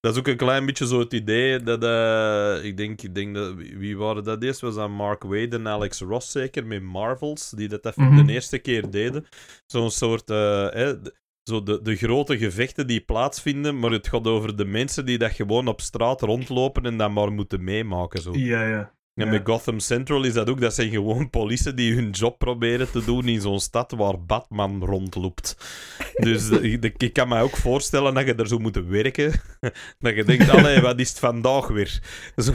Dat 0.00 0.12
is 0.12 0.18
ook 0.18 0.26
een 0.26 0.36
klein 0.36 0.66
beetje 0.66 0.86
zo 0.86 0.98
het 0.98 1.12
idee 1.12 1.62
dat, 1.62 1.82
eh, 1.84 2.64
ik, 2.64 2.76
denk, 2.76 3.02
ik 3.02 3.14
denk 3.14 3.34
dat, 3.34 3.54
wie 3.54 3.96
waren 3.98 4.24
dat 4.24 4.42
eerst? 4.42 4.60
Was 4.60 4.74
dat 4.74 4.90
Mark 4.90 5.22
Wade 5.22 5.56
en 5.56 5.68
Alex 5.68 6.00
Ross 6.00 6.30
zeker, 6.30 6.66
met 6.66 6.82
Marvels, 6.82 7.50
die 7.50 7.68
dat 7.68 7.86
even 7.86 8.02
Mhm. 8.12 8.26
de 8.26 8.32
eerste 8.32 8.58
keer 8.58 8.90
deden. 8.90 9.26
Zo'n 9.66 9.90
soort, 9.90 10.30
eh, 10.30 10.68
hè, 10.70 11.00
d- 11.02 11.12
zo 11.42 11.62
de, 11.62 11.82
de 11.82 11.96
grote 11.96 12.38
gevechten 12.38 12.86
die 12.86 13.00
plaatsvinden, 13.00 13.78
maar 13.78 13.90
het 13.90 14.08
gaat 14.08 14.26
over 14.26 14.56
de 14.56 14.64
mensen 14.64 15.04
die 15.06 15.18
dat 15.18 15.30
gewoon 15.32 15.68
op 15.68 15.80
straat 15.80 16.20
rondlopen 16.20 16.82
en 16.82 16.96
dat 16.96 17.10
maar 17.10 17.32
moeten 17.32 17.64
meemaken. 17.64 18.20
Zo. 18.22 18.30
Ja, 18.34 18.66
ja. 18.66 18.92
En 19.14 19.24
Ja. 19.24 19.30
bij 19.30 19.40
Gotham 19.44 19.78
Central 19.78 20.24
is 20.24 20.32
dat 20.32 20.48
ook, 20.50 20.60
dat 20.60 20.74
zijn 20.74 20.90
gewoon 20.90 21.30
politie 21.30 21.74
die 21.74 21.94
hun 21.94 22.10
job 22.10 22.38
proberen 22.38 22.90
te 22.90 23.04
doen 23.04 23.28
in 23.28 23.40
zo'n 23.40 23.60
stad 23.60 23.92
waar 23.96 24.24
Batman 24.24 24.84
rondloopt. 24.84 25.56
Dus 26.26 26.50
eh, 26.50 26.72
ik, 26.72 26.94
ik 26.96 27.12
kan 27.12 27.28
me 27.28 27.40
ook 27.40 27.56
voorstellen 27.56 28.14
dat 28.14 28.26
je 28.26 28.34
er 28.34 28.46
zou 28.48 28.60
moeten 28.60 28.88
werken. 28.90 29.32
Dat 29.98 30.14
je 30.14 30.24
denkt, 30.24 30.48
allee, 30.56 30.80
wat 30.80 31.00
is 31.00 31.08
het 31.08 31.18
vandaag 31.18 31.68
weer? 31.68 32.00
Zo. 32.36 32.52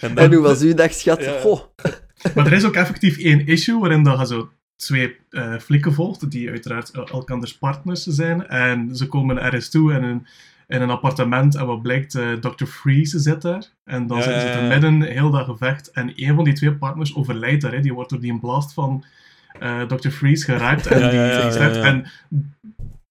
En 0.00 0.16
En 0.16 0.32
hoe 0.32 0.42
was 0.42 0.60
uw 0.60 0.74
dag, 0.74 0.92
schat? 0.92 1.24
Ja. 1.24 1.40
Goh. 1.40 1.60
Maar 2.34 2.46
er 2.46 2.52
is 2.52 2.64
ook 2.64 2.74
effectief 2.74 3.18
één 3.18 3.46
issue 3.46 3.78
waarin 3.80 4.02
dat 4.02 4.18
je 4.18 4.26
zo 4.26 4.50
twee 4.76 5.16
eh 5.30 5.58
flikken 5.58 5.92
volgt, 5.92 6.30
die 6.30 6.50
uiteraard 6.50 6.90
el- 6.90 7.06
elkanders 7.08 7.58
partners 7.58 8.02
zijn. 8.02 8.46
En 8.48 8.96
ze 8.96 9.06
komen 9.06 9.38
ergens 9.42 9.70
toe 9.70 9.92
in 9.92 10.02
een, 10.02 10.26
in 10.68 10.82
een 10.82 10.90
appartement 10.90 11.54
en 11.56 11.66
wat 11.66 11.82
blijkt, 11.82 12.14
eh, 12.14 12.32
Dr. 12.32 12.64
Freeze 12.64 13.18
zit 13.18 13.42
daar. 13.42 13.64
En 13.84 14.06
dan 14.06 14.16
Ja, 14.18 14.22
zitten 14.22 14.52
ze 14.52 14.60
midden, 14.68 15.02
heel 15.02 15.30
dat 15.30 15.44
gevecht. 15.44 15.90
En 15.90 16.12
een 16.16 16.34
van 16.34 16.44
die 16.44 16.52
twee 16.54 16.72
partners 16.74 17.16
overlijdt 17.16 17.62
daar. 17.62 17.72
Hè. 17.72 17.80
Die 17.80 17.92
wordt 17.94 18.10
door 18.10 18.20
die 18.20 18.38
blast 18.38 18.72
van 18.72 19.04
eh, 19.58 19.82
Dr. 19.82 20.08
Freeze 20.08 20.44
geraakt. 20.44 20.86
En 20.86 21.00
die 21.00 21.10
die. 21.10 21.80
En 21.80 22.06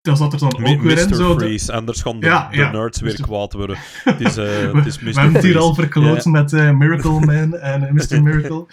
dat 0.01 0.17
zat 0.17 0.33
er 0.33 0.39
dan 0.39 0.53
ook 0.65 0.81
weer 0.81 0.97
in. 0.97 1.15
Zo, 1.15 1.33
de- 1.35 1.39
Freeze, 1.39 1.73
anders 1.73 2.01
gaan 2.01 2.19
de, 2.19 2.25
Ja, 2.25 2.49
de 2.49 2.57
ja. 2.57 2.71
nerds 2.71 2.99
weer 3.01 3.15
Mr. 3.19 3.21
kwaad 3.25 3.53
worden. 3.53 3.77
Het 4.03 4.21
is, 4.21 4.37
eh, 4.37 4.45
we, 4.71 4.77
het 4.77 4.85
is 4.85 4.99
Mr. 4.99 5.13
we 5.13 5.19
hebben 5.19 5.33
het 5.35 5.43
hier 5.43 5.57
al 5.57 5.73
verkloot 5.75 6.25
met 6.25 6.51
Miracle 6.51 7.19
Man 7.19 7.57
en 7.57 7.93
Mr. 7.93 8.21
Miracle. 8.23 8.65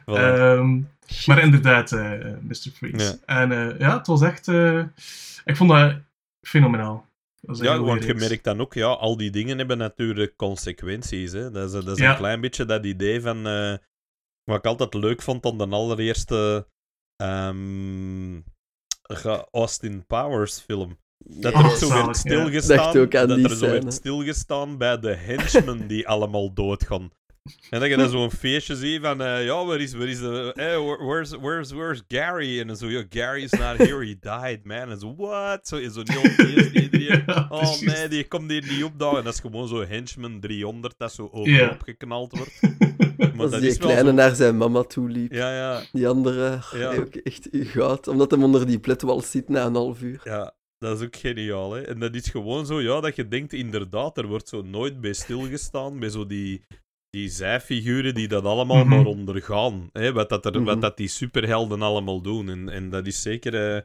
Voilà. 0.00 0.14
Ehm, 0.14 0.80
maar 1.26 1.38
inderdaad, 1.38 1.90
Mr. 2.40 2.70
Freeze. 2.74 3.18
Ja. 3.26 3.34
En 3.48 3.74
ja, 3.78 3.96
het 3.96 4.06
was 4.06 4.22
echt... 4.22 4.48
ik 5.44 5.56
vond 5.56 5.70
dat 5.70 5.94
fenomenaal. 6.42 7.06
Ja, 7.52 7.80
want 7.80 8.04
je 8.04 8.14
merkt 8.14 8.44
dan 8.44 8.60
ook, 8.60 8.74
ja, 8.74 8.86
al 8.86 9.16
die 9.16 9.30
dingen 9.30 9.58
hebben 9.58 9.78
natuurlijk 9.78 10.36
consequenties. 10.36 11.32
Hè. 11.32 11.50
Dat 11.50 11.66
is, 11.66 11.72
dat 11.84 11.86
is 11.96 11.98
Ja. 11.98 12.10
een 12.10 12.16
klein 12.16 12.40
beetje 12.40 12.64
dat 12.64 12.84
idee 12.84 13.20
van... 13.20 13.46
eh, 13.46 13.74
wat 14.44 14.58
ik 14.58 14.64
altijd 14.66 14.94
leuk 14.94 15.22
vond 15.22 15.46
aan 15.46 15.58
de 15.58 15.66
allereerste 15.68 16.68
ehm, 17.16 18.40
Austin 19.50 20.06
Powers 20.06 20.60
film. 20.60 20.98
Dat 21.18 21.52
er 21.52 21.58
Oh, 21.58 21.64
ook 21.66 21.76
zo 21.76 21.86
zalig, 21.86 22.04
werd 22.04 22.06
ja. 22.06 22.12
stilgestaan, 22.12 22.92
dat 23.28 23.38
er 23.38 23.56
zo 23.56 23.66
werd 23.70 23.92
stilgestaan 23.92 24.78
bij 24.78 24.98
de 24.98 25.14
henchmen 25.14 25.86
die 25.86 26.08
allemaal 26.08 26.52
doodgaan. 26.52 27.10
En 27.70 27.80
dat 27.80 27.88
je 27.88 27.96
dan 27.96 28.08
zo'n 28.10 28.30
feestje 28.30 28.76
ziet 28.76 29.00
van, 29.02 29.22
eh, 29.22 29.44
ja, 29.44 29.64
waar 29.64 29.80
is, 29.80 29.92
waar 29.94 30.08
is 30.08 30.18
de, 30.18 30.52
eh, 30.54 30.64
where- 30.64 31.04
where's, 31.04 31.30
where's, 31.30 31.70
where's 31.70 32.02
Gary? 32.08 32.60
En 32.60 32.66
dan 32.66 32.76
zo, 32.76 32.86
ja, 32.90 33.04
Gary 33.10 33.42
is 33.42 33.50
not 33.50 33.76
here, 33.76 34.06
he 34.06 34.16
died, 34.20 34.64
man. 34.64 34.90
En 34.90 34.98
zo, 34.98 35.14
what? 35.16 35.68
Zo, 35.68 35.76
is 35.76 35.92
zo'n 35.92 36.10
heel 36.10 36.30
feest, 36.30 36.70
iedereen. 36.72 37.22
Ja, 37.26 37.46
Oh 37.50 37.80
nee, 37.80 38.08
die 38.08 38.28
komt 38.28 38.50
hier 38.50 38.64
niet 38.70 38.84
opdagen. 38.84 39.24
Dat 39.24 39.32
is 39.34 39.40
gewoon 39.40 39.68
zo 39.68 39.84
henchman 39.86 40.40
300 40.40 40.94
dat 40.98 41.12
zo 41.12 41.22
overop 41.32 41.46
Ja. 41.46 41.76
geknald 41.84 42.32
wordt. 42.36 42.60
Maar 43.18 43.40
Als 43.46 43.50
dat 43.50 43.60
die 43.60 43.70
is 43.70 43.78
wel 43.78 43.88
kleine 43.88 44.08
zo- 44.08 44.14
naar 44.14 44.34
zijn 44.34 44.56
mama 44.56 44.82
toe 44.82 45.08
liep. 45.08 45.32
Ja, 45.32 45.54
ja, 45.56 45.82
Die 45.92 46.08
andere, 46.08 46.58
Ja. 46.76 46.94
ook 46.94 47.14
echt 47.14 47.48
goud. 47.52 48.08
Omdat 48.08 48.30
hem 48.30 48.44
onder 48.44 48.66
die 48.66 48.78
pletwal 48.78 49.20
zit 49.20 49.48
na 49.48 49.64
een 49.64 49.74
half 49.74 50.02
uur. 50.02 50.20
ja. 50.24 50.54
Dat 50.78 50.98
is 51.00 51.06
ook 51.06 51.16
geniaal, 51.16 51.72
hè. 51.72 51.80
En 51.82 51.98
dat 51.98 52.14
is 52.14 52.28
gewoon 52.28 52.66
zo, 52.66 52.80
ja, 52.80 53.00
dat 53.00 53.16
je 53.16 53.28
denkt, 53.28 53.52
inderdaad, 53.52 54.18
er 54.18 54.26
wordt 54.26 54.48
zo 54.48 54.62
nooit 54.62 55.00
bij 55.00 55.12
stilgestaan, 55.12 55.98
bij 55.98 56.08
zo 56.08 56.26
die, 56.26 56.62
die 57.10 57.28
zijfiguren 57.28 58.14
die 58.14 58.28
dat 58.28 58.44
allemaal 58.44 58.84
Mhm. 58.84 58.88
maar 58.88 59.04
ondergaan. 59.04 59.90
Hè? 59.92 60.12
Wat, 60.12 60.28
dat 60.28 60.44
er, 60.46 60.52
Mhm. 60.54 60.64
wat 60.64 60.80
dat 60.80 60.96
die 60.96 61.08
superhelden 61.08 61.82
allemaal 61.82 62.20
doen. 62.20 62.48
En, 62.48 62.68
en 62.68 62.90
dat 62.90 63.06
is 63.06 63.22
zeker... 63.22 63.74
eh, 63.76 63.82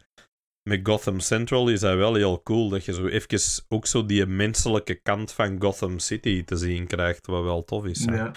met 0.70 0.80
Gotham 0.84 1.20
Central 1.20 1.68
is 1.70 1.80
dat 1.80 1.96
wel 1.96 2.14
heel 2.14 2.42
cool, 2.44 2.70
dat 2.70 2.86
je 2.86 2.94
zo 2.94 3.06
even 3.08 3.40
ook 3.70 3.88
zo 3.88 4.06
die 4.06 4.26
menselijke 4.26 4.94
kant 4.96 5.32
van 5.32 5.56
Gotham 5.62 6.00
City 6.00 6.44
te 6.44 6.56
zien 6.56 6.88
krijgt, 6.88 7.28
wat 7.28 7.44
wel 7.44 7.64
tof 7.64 7.86
is. 7.86 8.06
hè. 8.06 8.16
Ja. 8.16 8.32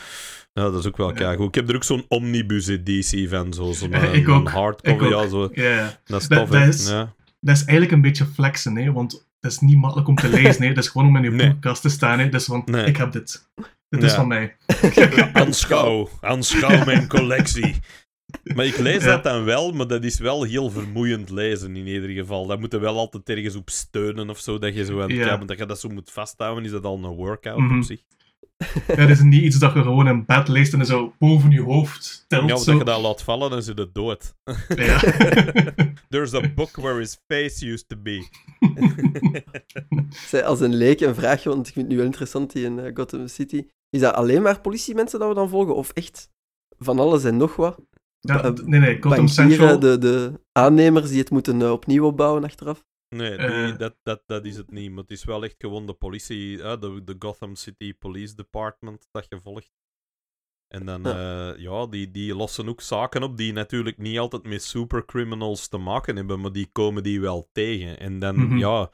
Ja, 0.52 0.62
dat 0.62 0.75
is 0.75 0.87
ook 0.87 0.97
wel 0.97 1.09
Ja. 1.09 1.14
keigoed. 1.14 1.47
Ik 1.49 1.55
heb 1.55 1.69
er 1.69 1.75
ook 1.75 1.85
zo'n 1.85 2.05
omnibus-editie 2.09 3.28
van, 3.28 3.52
zo- 3.52 3.73
zo'n 3.73 3.93
eh, 3.95 4.12
een 4.14 4.28
ook. 4.31 4.49
hardcover. 4.49 5.07
Ik 5.07 5.12
Ja, 5.12 5.28
zo. 5.28 5.49
Ja. 5.52 5.99
Dat 6.05 6.21
is 6.21 6.28
Dat- 6.28 6.38
tof, 6.38 6.49
dat 6.49 6.61
hè. 6.62 6.69
is- 6.69 6.88
Ja. 6.88 7.14
Dat 7.40 7.55
is 7.57 7.61
eigenlijk 7.64 7.93
een 7.93 8.00
beetje 8.00 8.26
flexen, 8.26 8.76
hè, 8.76 8.93
want 8.93 9.26
dat 9.40 9.50
is 9.52 9.59
niet 9.59 9.76
makkelijk 9.76 10.09
om 10.09 10.14
te 10.16 10.28
lezen. 10.40 10.62
Hè. 10.62 10.73
Dat 10.73 10.85
is 10.85 10.90
gewoon 10.90 11.07
om 11.09 11.16
in 11.16 11.23
je 11.23 11.31
Nee. 11.31 11.38
boekenkast 11.47 11.83
te 11.83 11.88
staan. 11.88 12.19
Hè. 12.19 12.28
Dat 12.28 12.40
is 12.40 12.47
van, 12.47 12.62
Nee. 12.64 12.85
ik 12.85 12.97
heb 12.97 13.12
dit. 13.12 13.49
Dit 13.88 14.02
is 14.02 14.11
Ja. 14.11 14.16
van 14.16 14.28
mij. 14.28 14.57
Aanschouw, 15.33 16.09
aanschouw 16.21 16.85
mijn 16.85 17.09
collectie. 17.09 17.75
Maar 18.55 18.64
ik 18.66 18.78
lees 18.78 19.05
Ja. 19.05 19.11
dat 19.11 19.23
dan 19.23 19.45
wel, 19.45 19.73
maar 19.73 19.87
dat 19.87 20.05
is 20.05 20.19
wel 20.19 20.43
heel 20.43 20.71
vermoeiend 20.71 21.31
lezen 21.31 21.76
in 21.76 21.87
ieder 21.87 22.11
geval. 22.11 22.47
Dat 22.47 22.61
moet 22.61 22.73
er 22.73 22.81
wel 22.81 22.99
altijd 22.99 23.28
ergens 23.28 23.55
op 23.57 23.71
steunen 23.71 24.31
of 24.31 24.38
zo, 24.38 24.59
dat 24.59 24.75
je 24.75 24.85
zo 24.85 24.95
aan 25.00 25.09
het 25.09 25.19
Ja. 25.19 25.26
kijken- 25.26 25.47
dat 25.47 25.59
je 25.59 25.66
dat 25.66 25.81
zo 25.81 25.88
moet 25.88 26.11
vasthouden, 26.11 26.64
is 26.64 26.71
dat 26.71 26.85
al 26.85 27.05
een 27.05 27.11
workout 27.14 27.59
Mhm. 27.59 27.76
op 27.78 27.85
zich. 27.85 28.00
Ja, 28.87 28.95
dat 28.97 29.09
is 29.09 29.21
niet 29.21 29.43
iets 29.43 29.59
dat 29.59 29.73
je 29.75 29.83
gewoon 29.83 30.09
in 30.09 30.25
bed 30.25 30.49
leest 30.49 30.73
en 30.73 30.87
zo 30.87 31.14
boven 31.19 31.50
je 31.50 31.61
hoofd 31.62 32.25
telt. 32.28 32.49
Ja, 32.49 32.57
zo. 32.57 32.71
dat 32.71 32.78
je 32.78 32.85
dat 32.85 33.00
laat 33.02 33.23
vallen, 33.23 33.50
dan 33.50 33.62
zit 33.62 33.78
het 33.78 33.95
dood. 33.95 34.35
Ja. 34.76 34.99
There's 36.09 36.35
a 36.35 36.40
book 36.55 36.76
where 36.76 36.99
his 36.99 37.19
face 37.26 37.66
used 37.66 37.88
to 37.88 37.97
be. 38.02 38.26
Zij, 40.28 40.45
als 40.45 40.61
een 40.61 40.75
leek 40.75 41.00
een 41.00 41.14
vraagje, 41.14 41.49
want 41.49 41.66
ik 41.66 41.73
vind 41.73 41.85
het 41.85 41.88
nu 41.88 41.97
wel 41.97 42.07
interessant 42.07 42.52
die 42.52 42.64
in 42.64 42.78
eh, 42.78 42.90
Gotham 42.95 43.28
City. 43.28 43.66
Is 43.90 44.00
dat 44.00 44.14
alleen 44.14 44.43
maar 44.43 44.61
politiemensen 44.61 45.19
dat 45.19 45.28
we 45.28 45.35
dan 45.35 45.49
volgen? 45.49 45.75
Of 45.76 45.90
echt 45.90 46.31
van 46.78 46.99
alles 46.99 47.25
en 47.25 47.37
nog 47.37 47.57
wat? 47.57 47.81
Ja, 48.21 48.52
d- 48.52 48.66
nee, 48.66 48.81
nee, 48.81 48.95
Gotham 49.02 49.11
Bankieren, 49.26 49.50
Central. 49.50 49.78
de, 49.78 49.99
de 49.99 50.40
aannemers 50.52 51.09
die 51.09 51.19
het 51.19 51.31
moeten 51.31 51.62
eh, 51.62 51.71
opnieuw 51.73 52.05
opbouwen 52.05 52.45
achteraf? 52.45 52.85
Nee, 53.09 53.31
die, 53.37 53.47
Eh. 53.47 53.78
dat, 53.78 53.97
dat, 54.02 54.23
dat 54.26 54.45
is 54.45 54.57
het 54.57 54.71
niet. 54.71 54.90
Maar 54.90 55.02
het 55.02 55.11
is 55.11 55.25
wel 55.25 55.45
echt 55.45 55.55
gewoon 55.59 55.87
de 55.87 55.93
politie, 55.95 56.59
hè, 56.62 56.78
de, 56.78 57.05
de 57.05 57.16
Gotham 57.19 57.55
City 57.55 57.95
Police 57.95 58.35
Department 58.35 59.09
dat 59.11 59.26
je 59.28 59.40
volgt. 59.43 59.71
En 60.75 60.87
dan, 60.87 61.02
ja, 61.02 61.55
ja 61.57 61.87
die, 61.87 62.11
die 62.11 62.35
lossen 62.35 62.69
ook 62.69 62.81
zaken 62.81 63.23
op 63.23 63.37
die 63.37 63.52
natuurlijk 63.52 63.99
niet 63.99 64.19
altijd 64.19 64.47
met 64.47 64.62
supercriminals 64.62 65.69
te 65.69 65.76
maken 65.78 66.16
hebben, 66.16 66.40
maar 66.40 66.52
die 66.52 66.69
komen 66.73 67.02
die 67.02 67.21
wel 67.21 67.49
tegen. 67.52 67.99
En 67.99 68.19
dan, 68.19 68.37
Mhm. 68.37 68.57
ja, 68.57 68.90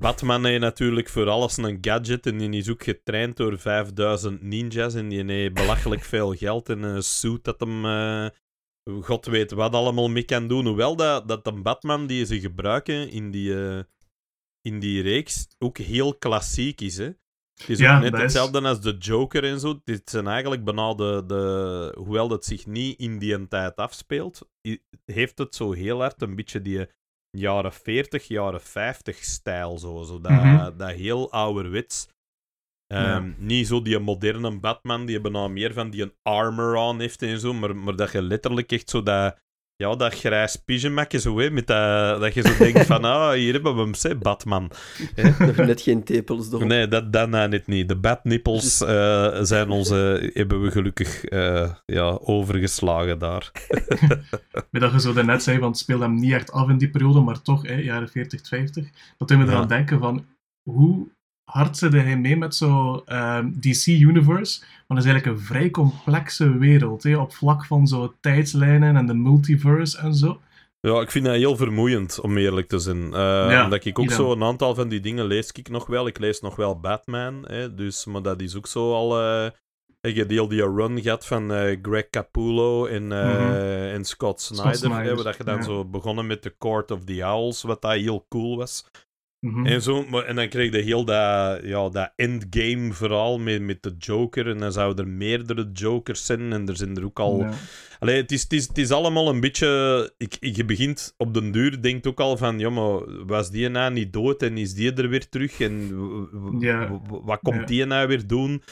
Batman 0.00 0.44
heeft 0.44 0.60
natuurlijk 0.60 1.08
voor 1.08 1.28
alles 1.28 1.56
een 1.56 1.78
gadget 1.80 2.26
en 2.26 2.38
die 2.38 2.50
is 2.50 2.68
ook 2.70 2.82
getraind 2.84 3.36
door 3.36 3.58
5000 3.58 4.42
ninjas 4.42 4.94
en 4.94 5.08
die 5.08 5.24
heeft 5.24 5.54
belachelijk 5.54 6.02
veel 6.02 6.34
geld 6.34 6.68
en 6.68 6.82
een 6.82 7.02
suit 7.02 7.44
dat 7.44 7.60
hem... 7.60 7.84
eh, 7.84 8.26
God 9.00 9.26
weet 9.26 9.50
wat 9.50 9.74
allemaal 9.74 10.08
mee 10.08 10.22
kan 10.24 10.48
doen. 10.48 10.66
Hoewel 10.66 10.96
dat, 10.96 11.28
dat 11.28 11.46
een 11.46 11.62
Batman 11.62 12.06
die 12.06 12.24
ze 12.24 12.40
gebruiken 12.40 13.10
in 13.10 13.30
die, 13.30 13.66
eh, 13.68 13.82
in 14.60 14.80
die 14.80 15.02
reeks 15.02 15.46
ook 15.58 15.78
heel 15.78 16.14
klassiek 16.14 16.80
is. 16.80 16.96
Hè? 16.96 17.04
Het 17.54 17.68
is 17.68 17.78
Ja, 17.78 17.96
ook 17.96 18.02
net 18.02 18.14
is- 18.14 18.20
hetzelfde 18.20 18.60
als 18.60 18.80
de 18.80 18.96
Joker 18.98 19.44
en 19.44 19.60
zo. 19.60 19.80
Dit 19.84 20.10
zijn 20.10 20.26
eigenlijk 20.26 20.64
bijna 20.64 20.94
de, 20.94 21.22
de... 21.26 21.92
Hoewel 21.96 22.28
dat 22.28 22.44
zich 22.44 22.66
niet 22.66 22.98
in 22.98 23.18
die 23.18 23.48
tijd 23.48 23.76
afspeelt, 23.76 24.48
heeft 25.04 25.38
het 25.38 25.54
zo 25.54 25.72
heel 25.72 26.00
hard 26.00 26.22
een 26.22 26.36
beetje 26.36 26.62
die 26.62 26.86
jaren 27.34 27.72
40, 27.72 28.28
jaren 28.28 28.60
50 28.60 29.24
stijl. 29.24 29.78
Zo, 29.78 30.02
zo 30.02 30.20
dat, 30.20 30.30
Mhm. 30.32 30.76
dat 30.76 30.90
heel 30.90 31.32
ouderwets. 31.32 32.08
Ja. 32.86 33.14
Ehm, 33.16 33.32
Niet 33.38 33.66
zo 33.66 33.82
die 33.82 33.98
moderne 33.98 34.58
Batman, 34.60 35.06
die 35.06 35.20
bijna 35.20 35.48
meer 35.48 35.72
van 35.72 35.90
die 35.90 36.02
een 36.02 36.14
armor 36.22 36.78
aan 36.78 37.00
heeft 37.00 37.22
en 37.22 37.40
zo, 37.40 37.52
maar, 37.52 37.76
maar 37.76 37.96
dat 37.96 38.12
je 38.12 38.22
letterlijk 38.22 38.72
echt 38.72 38.90
zo 38.90 39.02
dat, 39.02 39.38
ja, 39.76 39.94
dat 39.96 40.14
grijs 40.14 40.56
pyjamakje 40.56 41.18
zo, 41.20 41.38
hè, 41.38 41.50
met 41.50 41.66
dat, 41.66 42.20
dat 42.20 42.34
je 42.34 42.42
zo 42.42 42.56
denkt 42.58 42.86
van, 42.86 43.04
ah, 43.14 43.32
hier 43.32 43.52
hebben 43.52 43.74
we 43.74 43.80
hem, 43.80 43.94
zeg, 43.94 44.18
Batman. 44.18 44.70
Nog 45.38 45.56
net 45.56 45.80
geen 45.80 46.04
tepels 46.04 46.48
erop. 46.52 46.64
Nee, 46.64 46.88
dat, 46.88 47.12
dat 47.12 47.28
nou 47.28 47.48
net 47.48 47.66
niet. 47.66 47.88
De 47.88 47.96
Batnippels 47.96 48.80
eh, 48.80 49.38
zijn 49.42 49.70
onze, 49.70 50.30
hebben 50.34 50.62
we 50.62 50.70
gelukkig 50.70 51.24
eh, 51.24 51.70
ja, 51.86 52.18
overgeslagen 52.22 53.18
daar. 53.18 53.50
Met 54.70 54.82
dat 54.82 54.92
je 54.92 55.00
zo 55.00 55.12
daarnet 55.12 55.42
zei, 55.42 55.58
van 55.58 55.68
het 55.68 55.78
speelt 55.78 56.00
hem 56.00 56.14
niet 56.14 56.32
echt 56.32 56.52
af 56.52 56.68
in 56.68 56.78
die 56.78 56.90
periode, 56.90 57.20
maar 57.20 57.42
toch, 57.42 57.66
hè, 57.66 57.74
jaren 57.74 58.08
40, 58.08 58.48
50. 58.48 58.88
Dat 59.18 59.28
doet 59.28 59.38
me 59.38 59.44
Ja. 59.44 59.50
eraan 59.50 59.68
denken 59.68 59.98
van, 59.98 60.26
hoe 60.62 61.06
hard 61.54 61.76
zit 61.76 61.92
hij 61.92 62.16
mee 62.16 62.36
met 62.36 62.54
zo 62.54 63.02
ehm, 63.06 63.50
DC 63.60 63.86
Universe? 63.86 64.60
Want 64.86 64.86
dat 64.86 64.98
is 64.98 65.04
eigenlijk 65.04 65.26
een 65.26 65.44
vrij 65.46 65.70
complexe 65.70 66.58
wereld, 66.58 67.02
hè, 67.02 67.16
op 67.16 67.34
vlak 67.34 67.64
van 67.64 67.86
zo 67.86 68.14
tijdslijnen 68.20 68.96
en 68.96 69.06
de 69.06 69.14
multiverse 69.14 69.98
en 69.98 70.14
zo. 70.14 70.40
Ja, 70.80 71.00
ik 71.00 71.10
vind 71.10 71.24
dat 71.24 71.34
heel 71.34 71.56
vermoeiend, 71.56 72.20
om 72.20 72.36
eerlijk 72.36 72.68
te 72.68 72.78
zijn. 72.78 73.10
Ja, 73.10 73.64
omdat 73.64 73.84
ik 73.84 73.98
ook 73.98 74.10
zo 74.10 74.32
een 74.32 74.42
aantal 74.42 74.74
van 74.74 74.88
die 74.88 75.00
dingen 75.00 75.24
lees 75.26 75.50
ik 75.52 75.68
nog 75.68 75.86
wel. 75.86 76.06
Ik 76.06 76.18
lees 76.18 76.40
nog 76.40 76.56
wel 76.56 76.80
Batman, 76.80 77.44
hè, 77.46 77.74
dus, 77.74 78.04
maar 78.04 78.22
dat 78.22 78.40
is 78.40 78.56
ook 78.56 78.66
zo 78.66 78.92
al... 78.92 79.20
eh 79.20 79.50
ik 80.00 80.16
heb 80.16 80.30
heel 80.30 80.48
die 80.48 80.62
run 80.74 81.02
gehad 81.02 81.26
van 81.26 81.52
eh, 81.52 81.78
Greg 81.82 82.10
Capullo 82.10 82.86
en, 82.86 83.12
eh, 83.12 83.40
Mhm. 83.40 83.94
en 83.94 84.04
Scott 84.04 84.40
Snyder. 84.40 84.74
Snyder, 84.74 85.02
hè, 85.02 85.14
waar 85.14 85.24
dat 85.24 85.36
je 85.36 85.44
dan 85.44 85.56
ja. 85.56 85.62
zo 85.62 85.84
begonnen 85.84 86.26
met 86.26 86.42
The 86.42 86.54
Court 86.58 86.90
of 86.90 87.04
the 87.04 87.26
Owls, 87.26 87.62
wat 87.62 87.82
dat 87.82 87.92
heel 87.92 88.26
cool 88.28 88.56
was. 88.56 88.84
Mhm. 89.44 89.66
En, 89.66 89.82
zo, 89.82 90.04
maar, 90.10 90.24
en 90.24 90.36
dan 90.36 90.48
kreeg 90.48 90.72
je 90.72 90.78
heel 90.78 91.04
dat, 91.04 91.60
ja, 91.62 91.88
dat 91.88 92.12
endgame 92.16 92.92
verhaal 92.92 93.38
met, 93.38 93.62
met 93.62 93.82
de 93.82 93.94
Joker. 93.98 94.48
En 94.48 94.58
dan 94.58 94.72
zouden 94.72 95.04
er 95.04 95.10
meerdere 95.10 95.70
Jokers 95.72 96.26
zijn. 96.26 96.52
En 96.52 96.68
er 96.68 96.76
zijn 96.76 96.96
er 96.96 97.04
ook 97.04 97.18
al. 97.20 97.38
Ja. 97.38 97.50
Allee, 97.98 98.16
het, 98.16 98.32
is, 98.32 98.42
het, 98.42 98.52
is, 98.52 98.68
het 98.68 98.78
is 98.78 98.90
allemaal 98.90 99.28
een 99.28 99.40
beetje. 99.40 100.12
Ik, 100.16 100.36
ik- 100.40 100.56
je 100.56 100.64
begint 100.64 101.14
op 101.16 101.34
den 101.34 101.50
duur, 101.52 101.82
denkt 101.82 102.06
ook 102.06 102.20
al 102.20 102.36
van. 102.36 102.58
Ja, 102.58 102.70
maar 102.70 103.26
was 103.26 103.50
die 103.50 103.68
nou 103.68 103.92
niet 103.92 104.12
dood 104.12 104.42
en 104.42 104.58
is 104.58 104.74
die 104.74 104.92
er 104.92 105.08
weer 105.08 105.28
terug? 105.28 105.60
En 105.60 105.88
Ja. 106.60 107.00
wat 107.08 107.38
komt 107.42 107.56
Ja. 107.60 107.64
die 107.64 107.84
nou 107.84 108.08
weer 108.08 108.26
doen? 108.26 108.62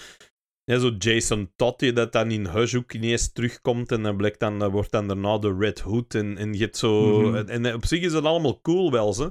Ja, 0.64 0.78
zo 0.78 0.90
Jason 0.98 1.50
Todd, 1.56 1.78
die 1.78 1.92
dat 1.92 2.12
dan 2.12 2.30
in 2.30 2.46
Hush 2.46 2.74
ook 2.74 2.92
ineens 2.92 3.32
terugkomt. 3.32 3.92
En 3.92 4.02
dan 4.02 4.16
blijkt 4.16 4.40
dan, 4.40 4.58
dat 4.58 4.70
wordt 4.70 4.90
dan 4.90 5.06
daarna 5.08 5.38
de 5.38 5.56
Red 5.58 5.80
Hood. 5.80 6.14
En, 6.14 6.36
en 6.38 6.52
je 6.52 6.58
hebt 6.58 6.76
zo. 6.76 7.20
Mhm. 7.20 7.34
en, 7.36 7.64
en 7.64 7.74
op 7.74 7.86
zich 7.86 8.00
is 8.00 8.12
het 8.12 8.24
allemaal 8.24 8.60
cool 8.60 8.90
wel, 8.90 9.12
ze. 9.12 9.30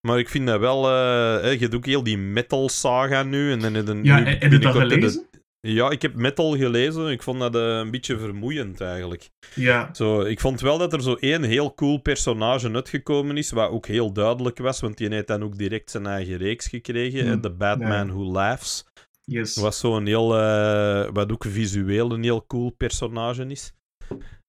Maar 0.00 0.18
ik 0.18 0.28
vind 0.28 0.46
dat 0.46 0.60
wel. 0.60 0.84
eh, 0.88 1.52
je 1.52 1.58
hebt 1.58 1.74
ook 1.74 1.86
heel 1.86 2.02
die 2.02 2.18
metal 2.18 2.68
saga 2.68 3.22
nu. 3.22 3.52
En 3.52 3.58
dan 3.60 3.74
heb 3.74 3.86
je 3.86 4.00
Ja, 4.02 4.18
nu 4.18 4.24
heb 4.30 4.52
je 4.52 4.58
dat 4.58 4.72
de- 4.72 4.78
gelezen? 4.80 5.28
ja, 5.60 5.90
ik 5.90 6.02
heb 6.02 6.14
metal 6.14 6.56
gelezen. 6.56 7.08
Ik 7.10 7.22
vond 7.22 7.38
dat 7.40 7.54
eh, 7.56 7.62
een 7.78 7.90
beetje 7.90 8.18
vermoeiend 8.18 8.80
eigenlijk. 8.80 9.30
Ja. 9.54 9.88
Zo, 9.94 10.20
ik 10.20 10.40
vond 10.40 10.60
wel 10.60 10.78
dat 10.78 10.92
er 10.92 11.02
zo 11.02 11.14
één 11.14 11.42
heel 11.42 11.74
cool 11.74 11.98
personage 11.98 12.70
uitgekomen 12.72 13.36
is, 13.36 13.50
wat 13.50 13.70
ook 13.70 13.86
heel 13.86 14.12
duidelijk 14.12 14.58
was, 14.58 14.80
want 14.80 14.96
die 14.96 15.08
heeft 15.14 15.26
dan 15.26 15.42
ook 15.42 15.58
direct 15.58 15.90
zijn 15.90 16.06
eigen 16.06 16.36
reeks 16.36 16.66
gekregen. 16.66 17.24
hè, 17.26 17.32
Hmm. 17.32 17.40
The 17.40 17.50
Batman 17.50 18.06
Ja. 18.06 18.12
Who 18.12 18.32
Laughs. 18.32 18.84
Yes. 19.24 19.56
Was 19.56 19.78
zo'n 19.78 20.06
heel, 20.06 20.38
eh, 20.38 21.08
wat 21.12 21.32
ook 21.32 21.44
visueel 21.48 22.12
een 22.12 22.22
heel 22.22 22.46
cool 22.46 22.70
personage 22.70 23.46
is. 23.46 23.72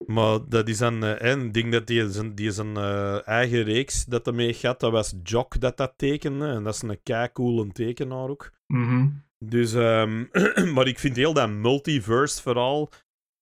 Maar 0.05 0.39
dat 0.49 0.67
is 0.67 0.77
dan, 0.77 1.03
eh, 1.03 1.31
ik 1.43 1.53
denk 1.53 1.71
dat 1.71 1.87
die 1.87 2.09
zijn, 2.11 2.35
die 2.35 2.51
zijn 2.51 2.77
eh, 2.77 3.27
eigen 3.27 3.63
reeks 3.63 4.05
dat 4.05 4.27
ermee 4.27 4.53
gaat, 4.53 4.79
dat 4.79 4.91
was 4.91 5.13
Jock 5.23 5.59
dat 5.59 5.77
dat 5.77 5.93
tekende. 5.95 6.47
En 6.47 6.63
dat 6.63 6.73
is 6.75 6.81
een 6.81 6.99
kei 7.03 7.31
coole 7.31 7.71
tekenaar 7.71 8.29
ook. 8.29 8.51
Mhm. 8.67 9.07
Dus, 9.39 9.73
ehm, 9.73 10.23
maar 10.73 10.87
ik 10.87 10.99
vind 10.99 11.15
heel 11.15 11.33
dat 11.33 11.49
multiverse 11.49 12.41
verhaal 12.41 12.89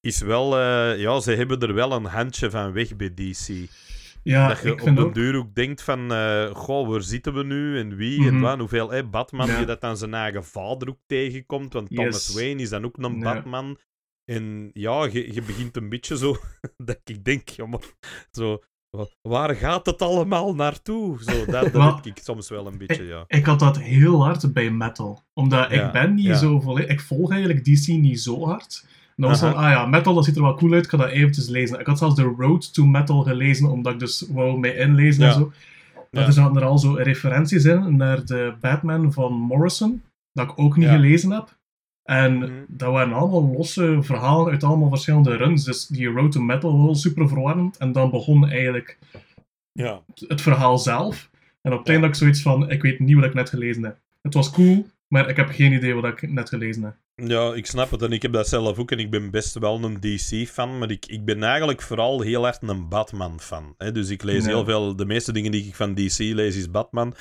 is 0.01 0.22
wel, 0.22 0.58
eh, 0.58 1.00
ja, 1.00 1.20
ze 1.20 1.32
hebben 1.32 1.60
er 1.60 1.74
wel 1.74 1.92
een 1.92 2.06
handje 2.06 2.50
van 2.50 2.72
weg 2.72 2.96
bij 2.96 3.13
DC. 3.13 3.70
Ja, 4.24 4.48
dat 4.48 4.62
je 4.62 4.68
ik 4.68 4.74
op 4.74 4.80
vind 4.80 5.00
ook... 5.00 5.13
duur 5.13 5.36
ook 5.36 5.56
denkt 5.56 5.82
van, 5.82 6.12
eh, 6.13 6.56
goh, 6.56 6.89
waar 6.89 7.01
zitten 7.01 7.34
we 7.34 7.44
nu 7.44 7.80
en 7.80 7.96
wie 7.96 8.28
en 8.28 8.34
Mhm. 8.34 8.42
wat, 8.44 8.54
en 8.54 8.60
hoeveel, 8.60 8.89
hè, 8.92 9.04
Batman 9.04 9.48
Ja. 9.48 9.58
die 9.58 9.66
dat 9.66 9.84
aan 9.84 9.98
zijn 9.98 10.13
eigen 10.13 10.44
vader 10.46 10.89
ook 10.89 11.00
tegenkomt, 11.08 11.74
want 11.74 11.89
Thomas 11.96 12.28
Yes. 12.28 12.36
Wayne 12.36 12.62
is 12.62 12.70
dan 12.70 12.86
ook 12.86 12.98
een 12.98 13.18
Ja. 13.20 13.34
Batman. 13.34 13.78
En 14.29 14.69
ja, 14.74 15.03
je, 15.12 15.33
je 15.33 15.41
begint 15.41 15.77
een 15.77 15.89
beetje 15.89 16.17
zo, 16.17 16.36
dat 16.88 17.00
ik 17.03 17.24
denk, 17.24 17.50
ja, 17.50 17.65
maar, 17.65 17.79
zo, 18.31 18.57
wa- 18.89 19.07
waar 19.21 19.55
gaat 19.55 19.86
het 19.86 20.01
allemaal 20.01 20.55
naartoe? 20.55 21.24
Zo, 21.24 21.45
dat, 21.51 21.71
dat 21.74 22.05
ik 22.05 22.17
soms 22.24 22.50
wel 22.50 22.67
een 22.67 22.77
beetje, 22.77 23.05
ja. 23.05 23.24
Ik 23.27 23.45
had 23.45 23.59
dat 23.59 23.79
heel 23.79 24.24
hard 24.24 24.53
bij 24.53 24.71
metal. 24.71 25.24
Omdat 25.33 25.71
Ja, 25.71 25.86
ik 25.86 25.91
ben 25.91 26.13
niet 26.13 26.25
ja. 26.25 26.36
zo 26.38 26.59
volledig... 26.59 26.89
Ik 26.91 27.00
volg 27.01 27.31
eigenlijk 27.31 27.65
DC 27.65 27.88
niet 27.88 28.21
zo 28.21 28.45
hard. 28.45 28.86
En 28.86 29.25
dan 29.25 29.29
was 29.29 29.39
van, 29.39 29.55
ah 29.55 29.71
ja, 29.71 29.86
metal, 29.86 30.13
dat 30.13 30.25
ziet 30.25 30.36
er 30.36 30.41
wel 30.41 30.55
cool 30.55 30.74
uit. 30.74 30.83
Ik 30.83 30.89
ga 30.89 30.98
dat 30.98 31.09
eventjes 31.09 31.48
lezen. 31.48 31.79
Ik 31.79 31.86
had 31.86 31.98
zelfs 31.98 32.15
de 32.15 32.33
Road 32.38 32.74
to 32.74 32.86
Metal 32.86 33.21
gelezen, 33.24 33.69
omdat 33.69 33.93
ik 33.93 34.00
dus 34.00 34.25
wou 34.31 34.59
mij 34.59 34.75
inlezen 34.75 35.25
en 35.27 35.33
zo. 35.33 35.51
Maar 36.12 36.21
Ja. 36.21 36.27
er 36.27 36.33
zaten 36.33 36.55
er 36.55 36.63
al 36.67 36.77
zo 36.77 36.93
referenties 36.93 37.65
in 37.65 37.98
naar 37.98 38.25
de 38.25 38.53
Batman 38.62 39.13
van 39.13 39.33
Morrison, 39.33 40.01
dat 40.33 40.50
ik 40.51 40.59
ook 40.59 40.77
niet 40.77 40.89
gelezen 40.89 41.31
heb. 41.31 41.57
En 42.10 42.38
Mhm. 42.38 42.51
dat 42.68 42.92
waren 42.92 43.13
allemaal 43.13 43.51
losse 43.58 43.98
verhalen 44.01 44.51
uit 44.51 44.63
allemaal 44.63 44.89
verschillende 44.89 45.36
runs. 45.36 45.63
Dus 45.63 45.88
die 45.88 46.08
Road 46.08 46.32
to 46.32 46.42
Metal 46.42 46.86
was 46.88 47.01
super 47.01 47.28
verwarrend. 47.28 47.78
En 47.78 47.92
dan 47.92 48.10
begon 48.10 48.48
eigenlijk 48.50 48.98
Ja, 49.72 50.01
het 50.28 50.42
verhaal 50.42 50.78
zelf. 50.78 51.30
En 51.62 51.72
op 51.74 51.80
het 51.80 51.88
einde 51.89 52.01
had 52.06 52.16
ik 52.16 52.22
zoiets 52.22 52.42
van, 52.42 52.70
ik 52.70 52.82
weet 52.82 53.00
niet 53.00 53.16
wat 53.16 53.24
ik 53.25 53.34
net 53.34 53.50
gelezen 53.50 53.84
heb. 53.84 53.98
Het 54.22 54.34
was 54.34 54.51
cool, 54.51 54.88
maar 55.08 55.30
ik 55.30 55.36
heb 55.36 55.50
geen 55.50 55.74
idee 55.74 55.94
wat 55.94 56.06
ik 56.06 56.32
net 56.32 56.50
gelezen 56.50 56.84
heb. 56.84 56.96
Ja, 57.30 57.54
ik 57.54 57.66
snap 57.66 57.92
het 57.92 58.01
en 58.01 58.12
ik 58.12 58.22
heb 58.22 58.34
dat 58.34 58.48
zelf 58.48 58.78
ook 58.80 58.91
en 58.91 59.00
ik 59.00 59.10
ben 59.10 59.32
best 59.32 59.60
wel 59.60 59.84
een 59.84 60.00
DC-fan, 60.00 60.78
maar 60.78 60.91
ik, 60.91 61.06
ik 61.06 61.26
ben 61.26 61.43
eigenlijk 61.43 61.82
vooral 61.82 62.22
heel 62.22 62.48
erg 62.48 62.58
een 62.62 62.88
Batman-fan. 62.89 63.74
hè. 63.78 63.91
Dus 63.91 64.10
ik 64.10 64.24
lees 64.24 64.43
Ja. 64.43 64.50
heel 64.50 64.65
veel, 64.65 64.95
de 64.95 65.06
meeste 65.06 65.32
dingen 65.34 65.52
die 65.52 65.65
ik 65.65 65.76
van 65.76 65.93
DC 65.93 66.17
lees 66.17 66.56
is 66.56 66.72
Batman. 66.72 67.13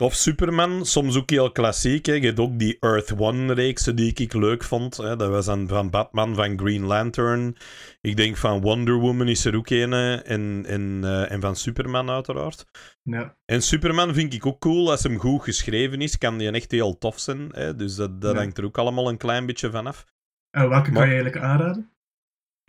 Of 0.00 0.14
Superman, 0.14 0.86
soms 0.86 1.16
ook 1.16 1.30
heel 1.30 1.52
klassiek. 1.52 2.06
Hè. 2.06 2.12
Je 2.12 2.26
hebt 2.26 2.38
ook 2.40 2.58
die 2.58 2.76
Earth 2.80 3.18
One-reeksen 3.18 3.96
die 3.96 4.12
ik 4.14 4.32
leuk 4.32 4.64
vond. 4.64 4.96
Hè. 4.96 5.16
Dat 5.16 5.30
was 5.30 5.46
dan 5.46 5.68
van 5.68 5.90
Batman, 5.90 6.34
van 6.34 6.58
Green 6.58 6.84
Lantern. 6.84 7.56
Ik 8.00 8.16
denk 8.16 8.36
van 8.36 8.60
Wonder 8.60 8.94
Woman 8.94 9.28
is 9.28 9.44
er 9.44 9.56
ook 9.56 9.70
een. 9.70 9.92
En, 9.92 10.64
en, 10.66 11.00
eh, 11.04 11.30
en 11.30 11.40
van 11.40 11.56
Superman 11.56 12.10
uiteraard. 12.10 12.64
Ja. 13.02 13.36
En 13.44 13.62
Superman 13.62 14.14
vind 14.14 14.34
ik 14.34 14.46
ook 14.46 14.60
cool. 14.60 14.90
Als 14.90 15.02
hem 15.02 15.18
goed 15.18 15.42
geschreven 15.42 16.00
is, 16.00 16.18
kan 16.18 16.38
die 16.38 16.50
echt 16.50 16.70
heel 16.70 16.98
tof 16.98 17.18
zijn. 17.18 17.48
Hè? 17.50 17.74
Dus 17.74 17.94
dat, 17.94 18.20
dat 18.20 18.32
Ja. 18.34 18.38
hangt 18.40 18.58
er 18.58 18.64
ook 18.64 18.78
allemaal 18.78 19.08
een 19.08 19.16
klein 19.16 19.46
beetje 19.46 19.70
van 19.70 19.86
af. 19.86 20.04
En 20.50 20.68
welke 20.68 20.90
Maar- 20.90 21.00
kan 21.00 21.08
je 21.08 21.14
eigenlijk 21.14 21.44
aanraden? 21.44 21.92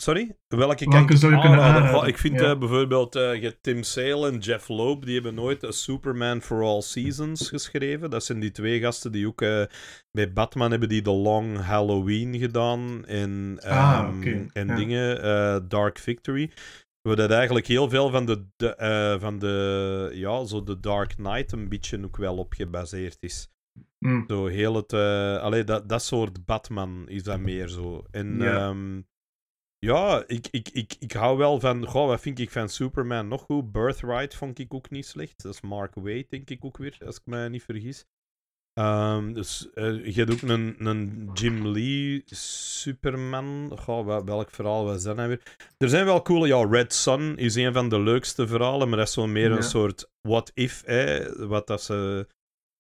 Sorry? 0.02 0.36
Welke 0.48 0.84
kan 0.84 0.94
Welke 0.94 1.14
ik 1.14 1.20
zou 1.20 1.34
je 1.34 1.40
kunnen 1.40 1.60
aanraden? 1.62 2.08
Ik 2.08 2.18
vind 2.18 2.40
Ja. 2.40 2.52
eh, 2.52 2.58
bijvoorbeeld 2.60 3.16
eh, 3.16 3.36
je 3.36 3.42
hebt 3.42 3.64
Tim 3.64 3.84
Sale 3.84 4.28
en 4.32 4.38
Jeff 4.38 4.68
Loeb, 4.68 5.06
die 5.06 5.14
hebben 5.14 5.34
nooit 5.34 5.64
een 5.64 5.74
Superman 5.74 6.42
for 6.42 6.64
All 6.64 6.82
Seasons 6.82 7.50
geschreven. 7.50 8.10
Dat 8.10 8.24
zijn 8.24 8.40
die 8.40 8.52
twee 8.52 8.80
gasten 8.80 9.12
die 9.12 9.28
ook 9.28 9.42
eh, 9.42 9.64
bij 10.12 10.34
Batman 10.34 10.72
hebben 10.72 10.90
die 10.90 11.02
The 11.02 11.12
Long 11.12 11.58
Halloween 11.58 12.40
gedaan 12.40 13.06
en, 13.06 13.58
Ah, 13.64 14.00
ehm, 14.08 14.18
oké, 14.18 14.46
en 14.54 14.68
ja. 14.68 14.76
dingen, 14.76 15.22
eh, 15.24 15.58
Dark 15.68 15.98
Victory. 16.00 16.52
Waar 17.02 17.16
dat 17.16 17.32
eigenlijk 17.32 17.68
heel 17.68 17.90
veel 17.90 18.10
van 18.10 18.26
de, 18.26 18.46
de, 18.56 18.76
eh, 18.76 19.20
van 19.20 19.40
de, 19.40 20.12
ja, 20.14 20.46
zo 20.46 20.64
de 20.64 20.80
Dark 20.80 21.10
Knight 21.16 21.52
een 21.52 21.70
beetje 21.70 22.04
ook 22.04 22.18
wel 22.18 22.38
op 22.38 22.54
gebaseerd 22.54 23.18
is. 23.20 23.48
Hm. 24.00 24.22
Zo 24.28 24.46
heel 24.46 24.76
het... 24.76 24.94
eh 24.94 25.38
allee, 25.38 25.64
dat, 25.64 25.90
dat 25.90 26.04
soort 26.04 26.46
Batman 26.46 27.04
is 27.08 27.24
dat 27.24 27.40
meer 27.40 27.68
zo. 27.68 28.04
En 28.12 28.38
Ja. 28.38 28.46
ja, 28.46 28.74
ja 29.80 30.24
ik, 30.28 30.48
ik, 30.52 30.70
ik, 30.70 30.96
ik 31.00 31.12
hou 31.12 31.38
wel 31.38 31.60
van... 31.60 31.86
Goh, 31.86 32.08
wat 32.08 32.22
vind 32.22 32.40
ik 32.40 32.50
van 32.52 32.70
Superman 32.70 33.28
nog 33.28 33.42
goed? 33.42 33.72
Birthright 33.72 34.36
vond 34.36 34.60
ik 34.60 34.74
ook 34.74 34.90
niet 34.90 35.06
slecht. 35.06 35.44
Dat 35.44 35.54
is 35.54 35.62
Mark 35.62 35.96
Waid, 35.96 36.30
denk 36.30 36.50
ik 36.50 36.66
ook 36.66 36.78
weer, 36.78 36.98
als 37.06 37.16
ik 37.16 37.22
me 37.26 37.50
niet 37.50 37.64
vergis. 37.64 38.06
Ehm, 38.74 39.34
dus 39.34 39.70
eh, 39.74 40.06
je 40.06 40.14
hebt 40.24 40.32
ook 40.32 40.42
een, 40.50 40.76
een 40.88 41.30
Jim 41.34 41.68
Lee 41.68 42.22
Superman. 42.26 43.72
Goh, 43.80 44.06
wel- 44.06 44.26
welk 44.26 44.52
verhaal 44.52 44.86
was 44.86 45.04
dat 45.04 45.16
nou 45.16 45.28
weer? 45.28 45.42
Er 45.78 45.90
zijn 45.90 46.06
wel 46.06 46.22
coole... 46.22 46.48
Ja, 46.48 46.66
Red 46.70 46.94
Sun 46.94 47.38
is 47.38 47.56
een 47.56 47.74
van 47.74 47.90
de 47.90 48.00
leukste 48.00 48.48
verhalen, 48.48 48.90
maar 48.90 48.98
dat 48.98 49.08
is 49.08 49.14
zo 49.14 49.28
meer 49.28 49.50
Ja. 49.50 49.56
een 49.56 49.64
soort 49.64 50.10
what-if, 50.22 50.84
hè, 50.86 51.36
wat 51.48 51.68
dat 51.68 51.82
ze 51.84 52.28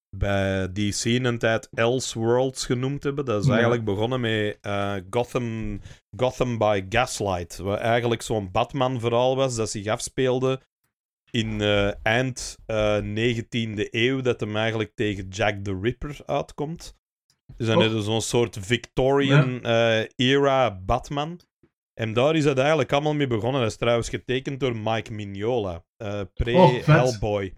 bij 0.09 0.71
DC 0.73 1.03
een 1.05 1.37
tijd 1.37 1.69
Elseworlds 1.73 2.65
genoemd 2.65 3.03
hebben. 3.03 3.25
Dat 3.25 3.41
is 3.41 3.45
Ja. 3.47 3.51
eigenlijk 3.53 3.83
begonnen 3.85 4.21
met 4.21 4.57
eh, 4.61 4.95
Gotham, 5.09 5.79
Gotham 6.17 6.57
by 6.57 6.85
Gaslight. 6.89 7.57
Wat 7.57 7.79
eigenlijk 7.79 8.21
zo'n 8.21 8.51
Batman-verhaal 8.51 9.35
was 9.35 9.55
dat 9.55 9.69
zich 9.69 9.87
afspeelde 9.87 10.61
in 11.31 11.61
eh, 11.61 12.05
eind 12.05 12.57
eh 12.65 12.97
19e 13.01 13.87
eeuw. 13.91 14.21
Dat 14.21 14.39
hem 14.39 14.55
eigenlijk 14.55 14.91
tegen 14.95 15.27
Jack 15.27 15.63
the 15.63 15.79
Ripper 15.81 16.17
uitkomt. 16.25 16.97
Dus 17.57 17.67
dan 17.67 17.83
Oh. 17.83 17.99
zo'n 17.99 18.21
soort 18.21 18.57
Victorian-era 18.61 20.79
Batman. 20.85 21.39
En 21.93 22.13
daar 22.13 22.35
is 22.35 22.45
het 22.45 22.57
eigenlijk 22.57 22.91
allemaal 22.91 23.13
mee 23.13 23.27
begonnen. 23.27 23.61
Dat 23.61 23.69
is 23.69 23.77
trouwens 23.77 24.09
getekend 24.09 24.59
door 24.59 24.75
Mike 24.77 25.13
Mignola. 25.13 25.83
eh 25.97 26.19
Oh. 26.19 26.21
Pre-Hellboy. 26.33 27.53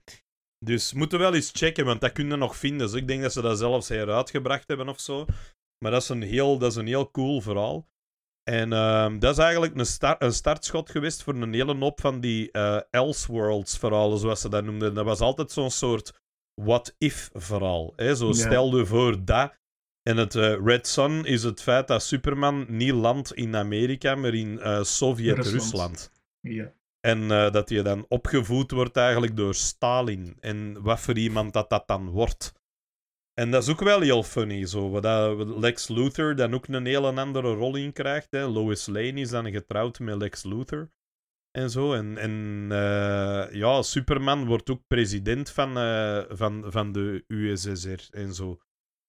Dus 0.65 0.93
moeten 0.93 1.17
we 1.17 1.23
wel 1.23 1.33
eens 1.33 1.51
checken, 1.53 1.85
want 1.85 2.01
dat 2.01 2.11
kun 2.11 2.29
je 2.29 2.35
nog 2.35 2.55
vinden. 2.57 2.87
Dus 2.87 2.95
ik 2.95 3.07
denk 3.07 3.21
dat 3.21 3.33
ze 3.33 3.41
dat 3.41 3.57
zelfs 3.57 3.89
heruitgebracht 3.89 4.67
hebben 4.67 4.89
of 4.89 4.99
zo. 4.99 5.25
Maar 5.83 5.91
dat 5.91 6.01
is 6.01 6.09
een 6.09 6.21
heel, 6.21 6.57
dat 6.57 6.71
is 6.71 6.77
een 6.77 6.87
heel 6.87 7.11
cool 7.11 7.41
verhaal. 7.41 7.87
En 8.43 8.73
ehm, 8.73 9.19
dat 9.19 9.31
is 9.37 9.43
eigenlijk 9.43 9.75
een, 9.75 9.85
start, 9.85 10.21
een 10.21 10.33
startschot 10.33 10.89
geweest 10.89 11.23
voor 11.23 11.33
een 11.35 11.53
hele 11.53 11.75
hoop 11.75 11.99
van 12.01 12.19
die 12.19 12.51
eh 12.51 12.79
Elseworlds 12.89 13.77
verhalen, 13.77 14.17
zoals 14.17 14.41
ze 14.41 14.49
dat 14.49 14.63
noemden. 14.63 14.93
Dat 14.93 15.05
was 15.05 15.19
altijd 15.19 15.51
zo'n 15.51 15.71
soort 15.71 16.21
what-if 16.53 17.29
verhaal. 17.33 17.93
Hè? 17.95 18.15
Zo 18.15 18.27
Ja. 18.27 18.33
stel 18.33 18.77
je 18.77 18.85
voor 18.85 19.25
dat. 19.25 19.59
En 20.03 20.17
het 20.17 20.35
eh, 20.35 20.55
Red 20.63 20.87
Sun 20.87 21.25
is 21.25 21.43
het 21.43 21.61
feit 21.61 21.87
dat 21.87 22.03
Superman 22.03 22.65
niet 22.69 22.91
landt 22.93 23.33
in 23.33 23.55
Amerika, 23.55 24.15
maar 24.15 24.33
in 24.33 24.59
eh, 24.59 24.83
Sovjet-Rusland. 24.83 26.11
Ja. 26.39 26.73
En 27.01 27.31
eh, 27.31 27.51
dat 27.51 27.69
je 27.69 27.81
dan 27.81 28.05
opgevoed 28.07 28.71
wordt 28.71 28.97
eigenlijk 28.97 29.35
door 29.35 29.55
Stalin. 29.55 30.37
En 30.39 30.81
wat 30.81 30.99
voor 30.99 31.17
iemand 31.17 31.53
dat 31.53 31.69
dat 31.69 31.87
dan 31.87 32.09
wordt. 32.09 32.53
En 33.33 33.51
dat 33.51 33.63
is 33.63 33.69
ook 33.69 33.79
wel 33.79 34.01
heel 34.01 34.23
funny. 34.23 34.65
Zo. 34.65 34.99
Dat 34.99 35.47
Lex 35.57 35.87
Luthor 35.87 36.35
dan 36.35 36.53
ook 36.53 36.67
een 36.67 36.85
hele 36.85 37.11
andere 37.13 37.53
rol 37.53 37.75
in 37.75 37.93
krijgt. 37.93 38.31
Hè. 38.31 38.45
Lois 38.45 38.85
Lane 38.85 39.19
is 39.19 39.29
dan 39.29 39.51
getrouwd 39.51 39.99
met 39.99 40.17
Lex 40.17 40.43
Luthor. 40.43 40.91
En 41.51 41.69
zo. 41.69 41.93
En, 41.93 42.17
en 42.17 42.67
eh, 42.69 43.53
ja, 43.53 43.81
Superman 43.81 44.45
wordt 44.45 44.69
ook 44.69 44.81
president 44.87 45.49
van, 45.49 45.77
eh, 45.77 46.23
van, 46.29 46.63
van 46.67 46.91
de 46.91 47.23
USSR 47.27 48.07
en 48.11 48.33
zo. 48.33 48.59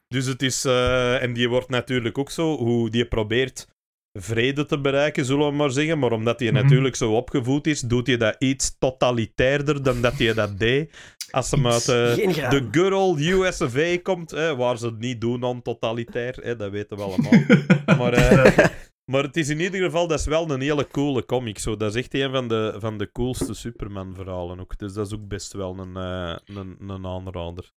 Dus 0.07 0.27
het 0.27 0.43
is. 0.43 0.65
en 0.65 1.33
die 1.33 1.49
wordt 1.49 1.69
natuurlijk 1.69 2.19
ook 2.19 2.31
zo. 2.31 2.57
Hoe 2.57 2.91
die 2.91 3.07
probeert 3.07 3.72
vrede 4.13 4.67
te 4.67 4.81
bereiken, 4.81 5.25
zullen 5.25 5.47
we 5.49 5.53
maar 5.57 5.71
zeggen. 5.71 5.99
Maar 5.99 6.13
omdat 6.13 6.41
hij 6.41 6.51
Mhm. 6.53 6.63
natuurlijk 6.63 6.97
zo 6.97 7.13
opgevoed 7.17 7.67
is, 7.67 7.81
doet 7.81 8.07
hij 8.07 8.17
dat 8.17 8.37
iets 8.39 8.79
totalitairder 8.79 9.83
dan 9.83 10.01
dat 10.01 10.13
hij 10.13 10.35
dat 10.35 10.59
deed. 10.59 10.93
Als 11.31 11.51
hem 11.51 11.67
uit 11.67 11.89
eh, 11.89 12.51
de 12.51 12.69
good 12.71 12.93
old 12.93 13.21
US 13.21 13.61
of 13.61 13.77
A 13.77 13.99
komt, 14.03 14.31
hè, 14.31 14.57
waar 14.57 14.79
ze 14.79 14.87
het 14.87 14.99
niet 14.99 15.21
doen 15.21 15.45
aan 15.45 15.63
totalitair, 15.63 16.35
hè, 16.43 16.57
dat 16.57 16.71
weten 16.71 16.97
we 16.97 17.03
allemaal. 17.03 17.41
maar, 17.99 18.13
eh, 18.13 18.67
maar 19.05 19.23
het 19.23 19.37
is 19.37 19.49
in 19.49 19.61
ieder 19.61 19.83
geval, 19.83 20.07
dat 20.07 20.19
is 20.19 20.27
wel 20.27 20.51
een 20.51 20.61
hele 20.61 20.87
coole 20.89 21.25
comic. 21.27 21.59
Zo. 21.59 21.77
Dat 21.77 21.95
is 21.95 22.03
echt 22.03 22.15
een 22.15 22.31
van 22.31 22.49
de, 22.49 22.75
van 22.79 22.99
de 22.99 23.13
coolste 23.13 23.55
Superman-verhalen 23.55 24.61
ook. 24.61 24.79
Dus 24.79 24.93
dat 24.93 25.07
is 25.07 25.13
ook 25.15 25.29
best 25.29 25.53
wel 25.53 25.79
een, 25.79 25.97
eh, 25.97 26.37
een, 26.57 26.77
een 26.91 27.07
aanrader. 27.07 27.71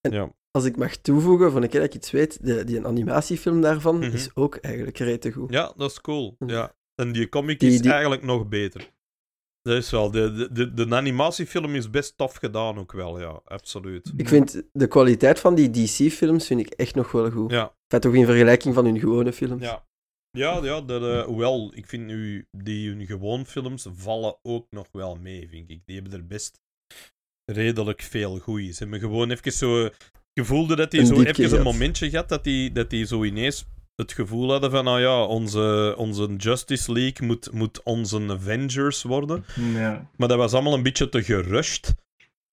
En- 0.00 0.12
Ja. 0.12 0.32
Als 0.58 0.66
ik 0.66 0.76
mag 0.76 0.96
toevoegen, 0.96 1.52
van 1.52 1.62
een 1.62 1.68
keer 1.68 1.80
dat 1.80 1.88
ik 1.88 1.94
iets 1.94 2.10
weet, 2.10 2.44
de, 2.46 2.64
die 2.64 2.76
een 2.76 2.86
animatiefilm 2.86 3.60
daarvan 3.60 3.98
Mhm. 3.98 4.14
is 4.14 4.28
ook 4.34 4.56
eigenlijk 4.56 4.98
rete 4.98 5.32
goed. 5.32 5.52
ja, 5.52 5.72
dat 5.76 5.90
is 5.90 6.00
cool. 6.00 6.34
Hm. 6.38 6.48
Ja. 6.48 6.74
En 6.94 7.12
die 7.12 7.28
comic 7.28 7.60
Die- 7.60 7.70
is 7.72 7.80
die- 7.80 7.90
eigenlijk 7.90 8.22
nog 8.22 8.48
beter. 8.48 8.90
Dat 9.62 9.76
is 9.76 9.90
wel. 9.90 10.10
De, 10.10 10.32
de, 10.32 10.52
de, 10.72 10.86
de 10.86 10.94
animatiefilm 10.96 11.74
is 11.74 11.90
best 11.90 12.16
tof 12.16 12.34
gedaan 12.34 12.78
ook 12.78 12.92
wel, 12.92 13.20
ja, 13.20 13.40
absoluut. 13.44 14.12
Ik 14.16 14.28
vind 14.28 14.62
de 14.72 14.86
kwaliteit 14.86 15.38
van 15.40 15.54
die 15.54 15.70
DC-films 15.70 16.46
vind 16.46 16.60
ik 16.60 16.68
echt 16.70 16.94
nog 16.94 17.12
wel 17.12 17.30
goed. 17.30 17.50
Ja, 17.50 17.62
Enfin, 17.86 18.00
toch 18.10 18.14
in 18.20 18.26
vergelijking 18.26 18.74
van 18.74 18.84
hun 18.84 18.98
gewone 18.98 19.32
films. 19.32 19.62
ja. 19.62 19.86
Ja, 20.30 20.64
ja 20.64 20.80
de, 20.80 20.98
de- 20.98 21.24
hoewel, 21.26 21.72
ik 21.74 21.86
vind 21.86 22.06
nu 22.06 22.46
die 22.50 22.88
hun 22.88 23.06
gewoon 23.06 23.46
films 23.46 23.86
vallen 23.94 24.38
ook 24.42 24.66
nog 24.70 24.86
wel 24.92 25.16
mee, 25.16 25.48
vind 25.48 25.70
ik. 25.70 25.82
Die 25.86 25.94
hebben 26.00 26.12
er 26.18 26.26
best 26.26 26.60
redelijk 27.52 28.02
veel 28.02 28.38
goeie. 28.38 28.72
Ze 28.72 28.82
hebben 28.82 29.00
gewoon 29.00 29.30
even 29.30 29.52
zo... 29.52 29.88
Ik 30.38 30.44
voelde 30.44 30.76
dat 30.76 30.90
die 30.90 31.00
Een 31.00 31.06
zo 31.06 31.22
even 31.22 31.56
een 31.56 31.62
momentje 31.62 32.10
had 32.12 32.28
dat 32.28 32.44
die, 32.44 32.72
dat 32.72 32.90
die 32.90 33.06
zo 33.06 33.24
ineens 33.24 33.64
het 33.94 34.12
gevoel 34.12 34.50
hadden 34.50 34.70
van, 34.70 34.84
nou 34.84 35.00
ja, 35.00 35.22
onze, 35.24 35.94
onze 35.96 36.34
Justice 36.36 36.92
League 36.92 37.26
moet, 37.26 37.52
moet 37.52 37.82
onze 37.82 38.20
Avengers 38.28 39.02
worden. 39.02 39.44
ja. 39.74 40.10
Maar 40.16 40.28
dat 40.28 40.38
was 40.38 40.52
allemaal 40.52 40.74
een 40.74 40.82
beetje 40.82 41.08
te 41.08 41.22
gerushed. 41.22 41.94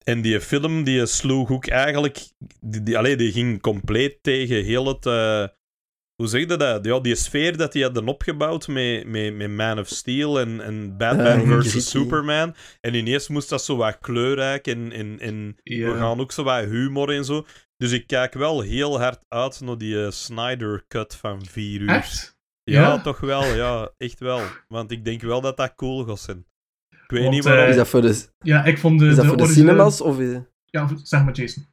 En 0.04 0.22
die 0.22 0.42
film 0.42 0.84
die 0.84 1.06
sloeg 1.06 1.52
ook 1.52 1.68
eigenlijk. 1.68 2.28
Die, 2.60 2.84
die, 2.84 2.98
allee, 2.98 3.16
die 3.16 3.32
ging 3.32 3.62
compleet 3.62 4.18
tegen 4.22 4.64
heel 4.64 4.88
het. 4.88 5.06
eh, 5.06 5.48
hoe 6.16 6.28
zeg 6.28 6.40
je 6.40 6.58
dat? 6.58 6.86
Ja, 6.86 7.00
die 7.00 7.16
sfeer 7.16 7.58
dat 7.58 7.72
die 7.72 7.84
hadden 7.84 8.08
opgebouwd 8.08 8.68
met, 8.68 9.06
met, 9.08 9.36
met 9.36 9.50
Man 9.50 9.80
of 9.80 9.88
Steel 9.88 10.40
en, 10.40 10.62
en 10.62 10.98
Batman 10.98 11.40
Ah, 11.40 11.48
versus 11.48 11.72
gritty. 11.72 11.90
Superman. 11.90 12.56
En 12.82 12.94
ineens 12.94 13.28
moest 13.28 13.50
dat 13.50 13.64
zo 13.64 13.76
wat 13.76 13.98
kleurrijk 14.00 14.68
en, 14.68 14.92
en, 14.92 15.20
en 15.20 15.56
we 15.64 15.94
gaan 15.98 16.20
ook 16.20 16.32
zo 16.32 16.44
wat 16.44 16.64
humor 16.64 17.10
en 17.10 17.26
zo. 17.26 17.46
Dus 17.78 17.92
ik 17.92 18.08
kijk 18.08 18.34
wel 18.34 18.62
heel 18.62 19.00
hard 19.00 19.26
uit 19.28 19.62
naar 19.62 19.78
die 19.78 20.04
eh, 20.06 20.12
Snyder 20.12 20.86
Cut 20.88 21.16
van 21.16 21.46
4 21.46 21.82
uur. 21.82 21.90
Echt? 21.90 22.38
Ja, 22.64 22.82
Ja? 22.82 23.02
toch 23.02 23.20
wel, 23.20 23.44
ja, 23.56 23.92
echt 23.98 24.20
wel. 24.20 24.42
Want 24.68 24.92
ik 24.92 25.06
denk 25.06 25.22
wel 25.22 25.42
dat 25.42 25.58
dat 25.58 25.76
cool 25.76 26.04
gaat 26.06 26.20
zijn. 26.20 26.46
Ik 26.90 27.12
weet 27.12 27.22
Want, 27.22 27.34
niet 27.34 27.44
waarom. 27.44 27.64
eh, 27.64 27.70
Is 27.70 27.76
dat 27.76 27.88
voor 27.88 28.02
de, 28.02 28.26
Ja, 28.40 28.64
ik 28.64 28.78
vond 28.78 29.00
de, 29.00 29.06
is 29.08 29.16
dat 29.16 29.22
de 29.24 29.28
voor 29.28 29.38
de 29.38 29.44
originele- 29.44 29.72
cinemas? 29.72 30.02
Of 30.02 30.20
is... 30.20 30.38
Ja, 30.66 30.90
zeg 31.04 31.24
maar 31.24 31.34
Jason. 31.34 31.66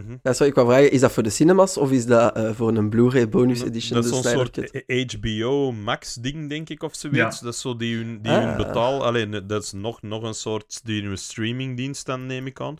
Mhm. 0.00 0.16
Ja, 0.22 0.32
sorry, 0.32 0.48
ik 0.48 0.54
wou 0.54 0.66
vragen, 0.68 0.90
is 0.90 1.00
dat 1.00 1.12
voor 1.12 1.22
de 1.22 1.30
cinemas 1.30 1.76
of 1.76 1.90
is 1.90 2.06
dat 2.06 2.36
eh, 2.36 2.50
voor 2.54 2.76
een 2.76 2.88
Blu-ray 2.90 3.28
bonus 3.28 3.62
edition, 3.62 3.94
Dat 3.94 4.04
is 4.04 4.10
zo'n 4.10 4.22
Snyder 4.22 4.50
soort 4.54 4.70
Cut? 4.86 5.12
HBO 5.12 5.72
Max 5.72 6.14
ding, 6.14 6.48
denk 6.48 6.68
ik, 6.68 6.82
of 6.82 6.94
zoiets. 6.94 7.40
Dat 7.40 7.54
is 7.54 7.60
zo 7.60 7.76
die 7.76 7.96
hun, 7.96 8.22
die 8.22 8.32
hun 8.32 8.48
Ah. 8.48 8.56
betaal... 8.56 9.04
Alleen, 9.04 9.46
dat 9.46 9.62
is 9.62 9.72
nog, 9.72 10.02
nog 10.02 10.22
een 10.22 10.34
soort 10.34 10.80
die 10.84 11.02
hun 11.02 11.18
streamingdienst 11.18 12.06
dan, 12.06 12.26
neem 12.26 12.46
ik 12.46 12.60
aan. 12.60 12.76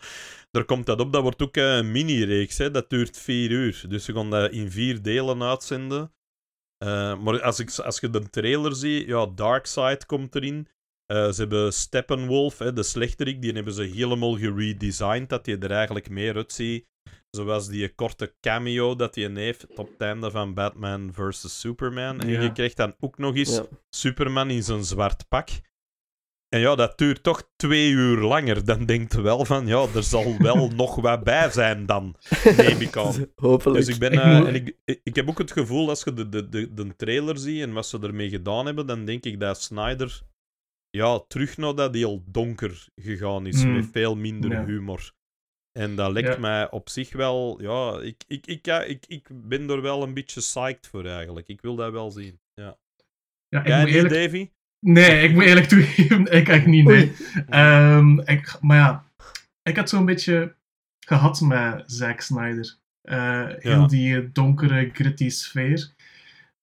Daar 0.51 0.65
komt 0.65 0.87
dat 0.87 1.01
op. 1.01 1.13
Dat 1.13 1.23
wordt 1.23 1.43
ook 1.43 1.57
eh, 1.57 1.77
een 1.77 1.93
mini-reeks, 1.93 2.59
hè. 2.59 2.71
Dat 2.71 2.91
duurt 2.91 3.19
vier 3.19 3.51
uur. 3.51 3.85
Dus 3.89 4.05
ze 4.05 4.13
gaan 4.13 4.31
dat 4.31 4.51
in 4.53 4.71
vier 4.71 5.03
delen 5.03 5.43
uitzenden. 5.43 6.13
Eh, 6.79 7.19
maar 7.23 7.43
als, 7.43 7.59
ik, 7.59 7.79
als 7.79 8.01
je 8.01 8.11
de 8.11 8.31
trailer 8.31 8.75
ziet, 8.77 9.07
ja, 9.07 9.27
Darkseid 9.27 10.07
komt 10.07 10.35
erin. 10.35 10.69
Eh, 11.07 11.31
ze 11.31 11.41
hebben 11.41 11.73
Steppenwolf, 11.73 12.59
hè, 12.59 12.73
de 12.73 12.83
slechterik, 12.83 13.43
die 13.43 13.53
hebben 13.53 13.73
ze 13.73 13.83
helemaal 13.83 14.37
geredesigned, 14.39 15.29
dat 15.29 15.47
je 15.47 15.59
er 15.59 15.71
eigenlijk 15.71 16.11
meer 16.11 16.37
uitziet. 16.37 16.91
Zoals 17.37 17.69
die 17.69 17.95
korte 17.95 18.35
cameo 18.41 18.97
dat 18.97 19.15
hij 19.15 19.31
heeft 19.35 19.67
op 19.77 19.89
het 19.89 20.01
einde 20.01 20.31
van 20.31 20.55
Batman 20.55 21.11
vs. 21.13 21.61
Superman. 21.61 22.21
En 22.21 22.29
Ja. 22.29 22.41
je 22.41 22.53
krijgt 22.53 22.77
dan 22.77 22.95
ook 23.01 23.19
nog 23.19 23.37
eens 23.37 23.55
Ja. 23.57 23.67
Superman 23.91 24.51
in 24.51 24.63
zijn 24.63 24.85
zwart 24.85 25.29
pak. 25.29 25.49
En 26.49 26.61
ja, 26.61 26.75
dat 26.75 26.99
duurt 26.99 27.23
toch 27.23 27.51
twee 27.57 27.91
uur 27.91 28.19
langer. 28.21 28.65
Dan 28.65 28.87
denkt 28.87 29.13
je 29.13 29.21
wel 29.21 29.45
van, 29.45 29.67
ja, 29.67 29.87
er 29.95 30.03
zal 30.03 30.37
wel 30.39 30.69
nog 30.83 30.95
wat 30.95 31.25
bij 31.25 31.51
zijn 31.51 31.87
dan, 31.87 32.17
neem 32.57 32.81
ik 32.81 32.97
aan. 32.97 33.27
Hopelijk. 33.35 33.85
Dus 33.85 33.95
ik, 33.95 34.01
ben, 34.01 34.13
eh, 34.13 34.39
en 34.49 34.55
ik, 34.55 34.77
ik- 34.85 35.01
ik 35.03 35.15
heb 35.15 35.29
ook 35.29 35.39
het 35.39 35.53
gevoel, 35.53 35.89
als 35.89 36.05
je 36.05 36.13
de, 36.13 36.29
de, 36.29 36.49
de, 36.49 36.75
de 36.75 36.97
trailer 36.97 37.39
ziet 37.39 37.63
en 37.63 37.73
wat 37.73 37.87
ze 37.87 37.99
ermee 38.01 38.29
gedaan 38.29 38.67
hebben, 38.67 38.87
dan 38.87 39.05
denk 39.05 39.25
ik 39.25 39.41
dat 39.41 39.63
Snyder 39.63 40.21
ja, 40.91 41.19
terug 41.29 41.57
naar 41.57 41.75
dat 41.75 41.95
heel 41.95 42.23
donker 42.27 42.87
gegaan 42.95 43.47
is, 43.47 43.65
Mm. 43.65 43.73
met 43.75 43.89
veel 43.93 44.17
minder 44.17 44.51
Ja. 44.51 44.65
humor. 44.65 45.13
En 45.73 45.97
dat 45.97 46.13
lijkt 46.13 46.29
Ja. 46.35 46.39
mij 46.39 46.71
op 46.71 46.89
zich 46.89 47.13
wel, 47.13 47.63
ja, 47.63 48.01
ik, 48.01 48.25
ik, 48.27 48.47
ik, 48.47 48.67
ja, 48.67 48.83
ik, 48.83 49.05
ik 49.07 49.29
ben 49.33 49.71
er 49.71 49.83
wel 49.83 50.03
een 50.03 50.15
beetje 50.15 50.41
psyched 50.41 50.87
voor 50.87 51.05
eigenlijk. 51.07 51.49
Ik 51.49 51.61
wil 51.61 51.77
dat 51.77 51.93
wel 51.93 52.11
zien. 52.11 52.41
Ja. 52.55 52.77
Ja, 53.49 53.61
ik 53.61 53.67
Jij 53.67 53.77
moet 53.77 53.87
niet, 53.87 53.95
eerlijk... 53.95 54.15
Davy? 54.15 54.51
Nee, 54.87 55.23
ik 55.29 55.35
moet 55.35 55.45
eerlijk 55.45 55.67
toegeven, 55.73 56.27
ik 56.33 56.49
echt 56.49 56.67
niet, 56.67 56.85
nee. 56.85 57.13
Ehm, 57.49 58.19
ik, 58.19 58.57
maar 58.61 58.77
ja, 58.77 59.05
ik 59.63 59.77
had 59.77 59.89
zo'n 59.89 60.05
beetje 60.05 60.55
gehad 61.07 61.41
met 61.41 61.83
Zack 61.87 62.21
Snyder. 62.21 62.77
Eh, 63.03 63.47
heel 63.59 63.81
Ja. 63.81 63.87
die 63.87 64.17
eh, 64.17 64.29
donkere, 64.33 64.91
gritty 64.93 65.29
sfeer 65.29 65.95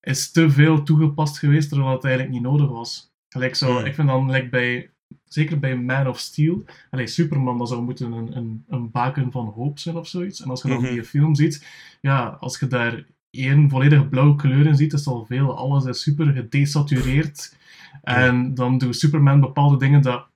is 0.02 0.32
te 0.32 0.50
veel 0.50 0.84
toegepast 0.84 1.38
geweest, 1.38 1.70
terwijl 1.70 1.92
het 1.92 2.04
eigenlijk 2.04 2.34
niet 2.34 2.44
nodig 2.44 2.68
was. 2.70 3.14
Gelijk 3.30 3.56
zo, 3.56 3.76
Hmm. 3.78 3.86
Ik 3.86 3.94
vind 3.96 4.08
dan, 4.08 4.32
like 4.32 4.50
bij, 4.50 4.92
zeker 5.26 5.60
bij 5.60 5.78
Man 5.78 6.08
of 6.08 6.20
Steel, 6.20 6.64
allee, 6.90 7.08
Superman, 7.08 7.58
dat 7.58 7.68
zou 7.68 7.82
moeten 7.84 8.12
een, 8.12 8.38
een, 8.38 8.64
een 8.68 8.92
baken 8.92 9.32
van 9.32 9.48
hoop 9.48 9.80
zijn 9.80 9.96
of 9.96 10.08
zoiets. 10.08 10.42
En 10.42 10.50
als 10.50 10.62
je 10.62 10.68
dan 10.68 10.82
Mhm. 10.82 10.92
die 10.94 11.04
film 11.04 11.36
ziet, 11.36 11.68
ja, 12.02 12.28
als 12.40 12.60
je 12.60 12.68
daar 12.68 13.06
één 13.30 13.70
volledig 13.70 14.10
blauwe 14.10 14.36
kleur 14.36 14.66
in 14.66 14.76
ziet, 14.76 14.94
is 14.94 15.08
al 15.08 15.26
veel. 15.26 15.58
Alles 15.58 15.86
is 15.86 16.02
super 16.02 16.34
gedesatureerd. 16.34 17.58
En 18.02 18.54
dan 18.54 18.78
doet 18.78 18.96
Superman 18.96 19.40
bepaalde 19.40 19.78
dingen 19.78 20.02
dat... 20.02 20.28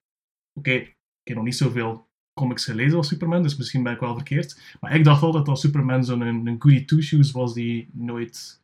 Oké, 0.59 0.71
ik 0.71 0.95
heb 1.23 1.36
nog 1.36 1.45
niet 1.45 1.55
zoveel 1.55 2.07
comics 2.39 2.65
gelezen 2.65 2.97
als 2.97 3.07
Superman, 3.07 3.43
dus 3.43 3.57
misschien 3.57 3.83
ben 3.83 3.93
ik 3.93 3.99
wel 3.99 4.15
verkeerd. 4.15 4.77
Maar 4.79 4.95
ik 4.95 5.03
dacht 5.03 5.21
altijd 5.21 5.45
dat 5.45 5.59
Superman 5.59 6.03
zo'n 6.03 6.21
een, 6.21 6.47
een 6.47 6.62
goody 6.62 6.86
two-shoes 6.86 7.31
was 7.31 7.53
die 7.53 7.89
nooit 7.93 8.62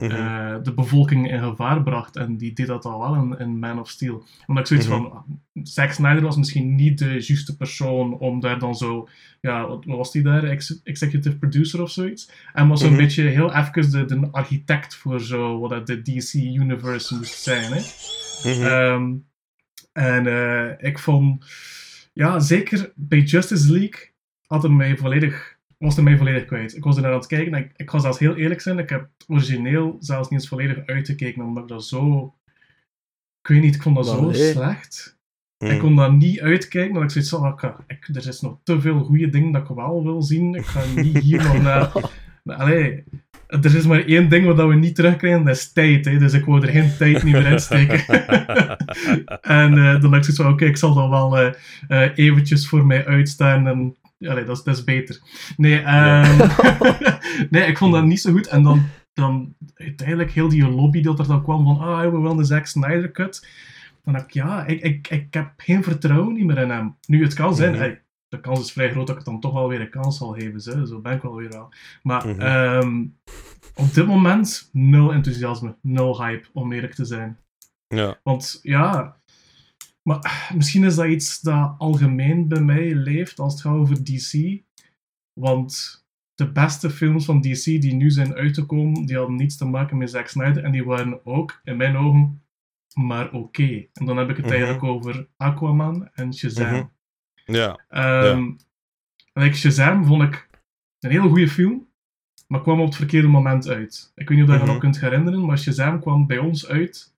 Mhm. 0.00 0.10
eh, 0.10 0.54
de 0.62 0.74
bevolking 0.74 1.30
in 1.30 1.42
gevaar 1.42 1.82
bracht. 1.82 2.16
En 2.16 2.36
die 2.36 2.52
deed 2.52 2.66
dat 2.66 2.84
al 2.84 3.00
wel 3.00 3.14
in, 3.14 3.38
in 3.38 3.58
Man 3.58 3.80
of 3.80 3.88
Steel. 3.88 4.24
Omdat 4.46 4.62
ik 4.62 4.66
zoiets 4.68 4.86
Mhm. 4.88 5.10
van... 5.10 5.24
Zack 5.62 5.92
Snyder 5.92 6.22
was 6.22 6.36
misschien 6.36 6.74
niet 6.74 6.98
de 6.98 7.04
juiste 7.10 7.56
persoon 7.56 8.18
om 8.18 8.40
daar 8.40 8.58
dan 8.58 8.74
zo... 8.74 9.08
Ja, 9.40 9.66
wat, 9.66 9.84
was 9.84 10.12
die 10.12 10.22
daar? 10.22 10.44
Ex- 10.44 10.80
executive 10.84 11.36
producer 11.38 11.82
of 11.82 11.90
zoiets? 11.90 12.30
En 12.52 12.68
was 12.68 12.80
zo'n 12.80 12.90
Mhm. 12.90 12.98
beetje 13.00 13.22
heel 13.22 13.54
even 13.54 13.90
de, 13.90 14.04
de 14.04 14.28
architect 14.30 14.94
voor 14.94 15.20
zo 15.20 15.58
wat 15.58 15.70
dat 15.70 15.86
de 15.86 16.02
DC 16.02 16.34
Universe 16.34 17.14
moest 17.16 17.42
zijn, 17.42 17.72
hè? 17.72 17.80
Ehm, 18.44 19.12
en 19.92 20.26
eh, 20.26 20.88
ik 20.88 20.98
vond, 20.98 21.44
ja, 22.12 22.38
zeker 22.38 22.92
bij 22.94 23.20
Justice 23.20 23.72
League 23.72 24.10
had 24.46 24.62
hem 24.62 24.76
mij 24.76 24.96
volledig, 24.96 25.58
was 25.80 25.94
hij 25.94 26.04
mij 26.04 26.16
volledig 26.16 26.44
kwijt. 26.44 26.76
Ik 26.76 26.84
was 26.84 26.96
er 26.96 27.02
naar 27.02 27.10
aan 27.10 27.18
het 27.18 27.26
kijken 27.26 27.54
en 27.54 27.64
ik, 27.64 27.72
ik 27.76 27.90
ga 27.90 27.98
zelfs 27.98 28.18
heel 28.18 28.36
eerlijk 28.36 28.60
zijn, 28.60 28.78
ik 28.78 28.88
heb 28.88 29.00
het 29.00 29.28
origineel 29.28 29.96
zelfs 30.00 30.28
niet 30.28 30.40
eens 30.40 30.48
volledig 30.48 30.86
uitgekeken, 30.86 31.42
omdat 31.42 31.62
ik 31.62 31.68
dat 31.68 31.84
zo, 31.84 32.34
ik 33.42 33.48
weet 33.48 33.62
niet, 33.62 33.74
ik 33.74 33.82
vond 33.82 33.96
dat 33.96 34.06
zo 34.06 34.32
slecht. 34.32 35.18
Ik 35.58 35.78
kon 35.78 35.96
dat 35.96 36.12
niet 36.12 36.40
uitkijken, 36.40 36.94
dat 36.94 37.02
ik 37.02 37.10
zoiets 37.10 37.30
had, 37.30 37.62
ik, 37.62 37.74
ik, 37.86 38.16
er 38.16 38.28
is 38.28 38.40
nog 38.40 38.58
te 38.62 38.80
veel 38.80 39.04
goede 39.04 39.28
dingen 39.28 39.52
dat 39.52 39.62
ik 39.70 39.76
wel 39.76 40.02
wil 40.02 40.22
zien. 40.22 40.54
Ik 40.54 40.64
ga 40.64 40.80
niet 40.94 41.18
hier 41.18 41.42
nog 41.42 41.62
naar... 41.68 41.92
Allee, 42.44 43.04
er 43.46 43.76
is 43.76 43.86
maar 43.86 44.04
één 44.04 44.28
ding 44.28 44.46
wat 44.46 44.68
we 44.68 44.74
niet 44.74 44.94
terugkrijgen, 44.94 45.44
dat 45.44 45.56
is 45.56 45.72
tijd. 45.72 46.04
Hè, 46.04 46.18
dus 46.18 46.32
ik 46.32 46.44
wou 46.44 46.62
er 46.62 46.72
geen 46.72 46.96
tijd 46.96 47.22
niet 47.22 47.34
meer 47.34 47.46
in 47.46 47.60
steken. 47.60 48.06
en 49.40 49.78
eh, 49.78 50.00
dan 50.00 50.10
dacht 50.10 50.28
ik 50.28 50.34
zo 50.34 50.42
van, 50.42 50.52
oké, 50.52 50.64
ik 50.64 50.76
zal 50.76 50.94
dat 50.94 51.08
wel 51.08 51.54
eh, 51.88 52.08
eventjes 52.14 52.68
voor 52.68 52.86
mij 52.86 53.06
uitstaan 53.06 53.66
en 53.66 53.96
allee, 54.20 54.44
dat, 54.44 54.56
is, 54.56 54.62
dat 54.62 54.76
is 54.76 54.84
beter. 54.84 55.20
Nee, 55.56 55.80
ehm, 55.80 56.48
nee, 57.50 57.66
ik 57.66 57.78
vond 57.78 57.92
dat 57.94 58.04
niet 58.04 58.20
zo 58.20 58.32
goed. 58.32 58.46
En 58.46 58.62
dan, 58.62 58.82
dan 59.12 59.54
uiteindelijk 59.74 60.30
heel 60.30 60.48
die 60.48 60.68
lobby 60.68 61.02
dat 61.02 61.18
er 61.18 61.26
dan 61.26 61.42
kwam 61.42 61.64
van, 61.64 61.78
ah, 61.78 62.00
we 62.00 62.10
willen 62.20 62.36
de 62.36 62.44
Zack 62.44 62.66
Snyder 62.66 63.10
cut. 63.10 63.48
Dan 64.04 64.12
dacht 64.12 64.24
ik, 64.24 64.32
ja, 64.32 64.66
ik, 64.66 64.80
ik, 64.82 65.08
ik 65.08 65.34
heb 65.34 65.52
geen 65.56 65.82
vertrouwen 65.82 66.34
niet 66.34 66.44
meer 66.44 66.58
in 66.58 66.70
hem. 66.70 66.96
Nu, 67.06 67.22
het 67.22 67.34
kan 67.34 67.54
zijn, 67.56 67.70
Mhm. 67.72 67.80
hey, 67.80 68.02
de 68.28 68.40
kans 68.40 68.60
is 68.60 68.72
vrij 68.72 68.90
groot 68.90 69.06
dat 69.06 69.16
ik 69.16 69.22
het 69.24 69.32
dan 69.32 69.40
toch 69.40 69.52
wel 69.52 69.68
weer 69.68 69.80
een 69.80 69.90
kans 69.90 70.18
zal 70.18 70.32
geven. 70.32 70.60
Zo, 70.60 70.84
zo 70.84 71.00
ben 71.00 71.12
ik 71.12 71.22
wel 71.22 71.34
weer 71.34 71.48
wel. 71.48 71.68
Maar 72.02 72.28
Mhm. 72.28 72.40
ehm, 72.40 73.04
op 73.74 73.94
dit 73.94 74.06
moment, 74.06 74.68
nul 74.72 75.12
enthousiasme, 75.12 75.76
nul 75.82 76.22
hype, 76.24 76.48
om 76.52 76.72
eerlijk 76.72 76.94
te 76.94 77.04
zijn. 77.04 77.38
Ja. 77.88 78.18
Want 78.22 78.58
ja, 78.62 79.16
maar 80.18 80.50
misschien 80.56 80.84
is 80.84 80.94
dat 80.94 81.06
iets 81.06 81.40
dat 81.40 81.74
algemeen 81.78 82.48
bij 82.48 82.60
mij 82.60 82.94
leeft 82.94 83.38
als 83.38 83.52
het 83.52 83.62
gaat 83.62 83.74
over 83.76 84.04
DC. 84.04 84.62
Want 85.32 85.98
de 86.34 86.52
beste 86.52 86.90
films 86.90 87.24
van 87.24 87.40
DC 87.40 87.64
die 87.64 87.94
nu 87.94 88.10
zijn 88.10 88.34
uitgekomen, 88.34 89.06
die 89.06 89.16
hadden 89.16 89.36
niets 89.36 89.56
te 89.56 89.64
maken 89.64 89.96
met 89.98 90.10
Zack 90.10 90.26
Snyder. 90.28 90.64
En 90.64 90.72
die 90.72 90.84
waren 90.84 91.26
ook, 91.26 91.60
in 91.64 91.76
mijn 91.76 91.96
ogen, 91.96 92.42
maar 92.94 93.32
oké. 93.32 93.86
En 93.92 94.04
dan 94.06 94.16
heb 94.16 94.28
ik 94.30 94.36
het 94.36 94.44
Mhm. 94.44 94.54
eigenlijk 94.54 94.84
over 94.84 95.28
Aquaman 95.36 96.08
en 96.12 96.34
Shazam. 96.34 96.72
Mhm. 96.74 96.84
Ja, 97.56 97.84
Ehm, 97.88 98.50
like 99.32 99.56
Shazam 99.56 100.04
vond 100.04 100.22
ik 100.22 100.48
een 101.00 101.10
hele 101.10 101.28
goede 101.28 101.48
film, 101.48 101.88
maar 102.48 102.60
kwam 102.62 102.80
op 102.80 102.86
het 102.86 102.96
verkeerde 102.96 103.28
moment 103.28 103.68
uit. 103.68 104.12
Ik 104.14 104.28
weet 104.28 104.38
niet 104.38 104.46
of 104.46 104.52
je 104.52 104.58
dat 104.58 104.66
Mhm. 104.66 104.70
nog 104.72 104.80
kunt 104.82 105.00
herinneren, 105.00 105.46
maar 105.46 105.58
Shazam 105.58 106.00
kwam 106.00 106.26
bij 106.26 106.38
ons 106.38 106.66
uit 106.68 107.14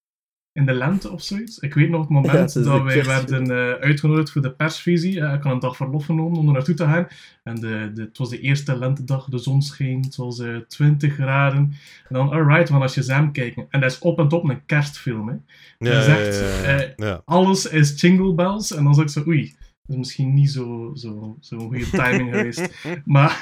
in 0.54 0.66
de 0.66 0.72
lente 0.72 1.10
of 1.10 1.22
zoiets. 1.22 1.58
Ik 1.58 1.74
weet 1.74 1.88
nog 1.90 2.00
het 2.00 2.08
Ja, 2.08 2.14
moment 2.14 2.54
het 2.54 2.64
dat 2.64 2.82
wij 2.82 3.04
werden 3.04 3.50
eh, 3.50 3.80
uitgenodigd 3.80 4.30
voor 4.30 4.42
de 4.42 4.50
persvisie. 4.52 5.20
Eh, 5.20 5.32
ik 5.34 5.42
had 5.42 5.52
een 5.52 5.58
dag 5.58 5.76
verlof 5.76 6.04
genomen 6.04 6.38
om 6.38 6.46
er 6.46 6.52
naartoe 6.52 6.74
te 6.74 6.84
gaan. 6.84 7.06
En 7.42 7.54
de, 7.54 7.90
de, 7.94 8.00
het 8.02 8.18
was 8.18 8.30
de 8.30 8.40
eerste 8.40 8.78
lentedag, 8.78 9.24
de 9.28 9.38
zon 9.38 9.62
scheen, 9.62 10.00
het 10.00 10.16
was 10.16 10.38
eh 10.40 10.56
20 10.68 11.14
graden. 11.14 11.58
En 12.08 12.14
dan, 12.14 12.30
alright, 12.30 12.62
we 12.62 12.68
gaan 12.70 12.78
naar 12.78 12.90
Shazam 12.90 13.32
kijken. 13.32 13.66
En 13.70 13.80
dat 13.80 13.90
is 13.90 13.98
op 13.98 14.18
en 14.18 14.28
top 14.28 14.48
een 14.48 14.66
kerstfilm. 14.66 15.28
Hè. 15.28 15.34
ja, 15.90 15.96
Je 15.98 16.02
zegt, 16.02 16.40
ja, 16.40 16.70
ja, 16.70 16.76
ja. 16.76 16.80
eh, 16.80 16.90
Ja. 16.96 17.22
Alles 17.24 17.66
is 17.66 18.00
jingle 18.00 18.34
bells. 18.34 18.72
En 18.72 18.84
dan 18.84 18.94
zeg 18.94 19.04
ik 19.04 19.10
zo, 19.10 19.22
oei, 19.26 19.42
dat 19.42 19.90
is 19.90 19.96
misschien 19.96 20.34
niet 20.34 20.50
zo'n 20.50 20.90
zo, 20.96 21.36
zo 21.40 21.58
goede 21.58 21.90
timing 21.90 22.34
geweest. 22.34 22.84
Maar 23.04 23.38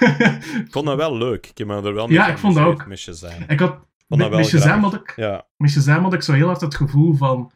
Ik 0.65 0.67
vond 0.73 0.87
dat 0.87 0.97
wel 0.97 1.17
leuk. 1.17 1.47
Ik 1.47 1.59
heb 1.59 1.67
me 1.67 1.75
er 1.83 1.95
wel 1.95 2.07
mee 2.07 2.17
Ja, 2.17 2.29
ik 2.29 2.39
vond 2.39 2.55
dat 2.55 2.65
ook. 2.67 2.87
Ik 3.49 3.59
had, 3.61 3.79
met, 4.19 4.29
wel 4.29 4.39
met, 4.39 4.49
Shazam 4.49 4.83
had 4.83 4.95
ik, 4.95 5.13
Ja. 5.17 5.47
met 5.57 5.71
Shazam 5.71 6.03
had 6.03 6.13
ik 6.13 6.23
zo 6.23 6.33
heel 6.33 6.47
hard 6.47 6.61
het 6.61 6.75
gevoel 6.75 7.15
van... 7.15 7.53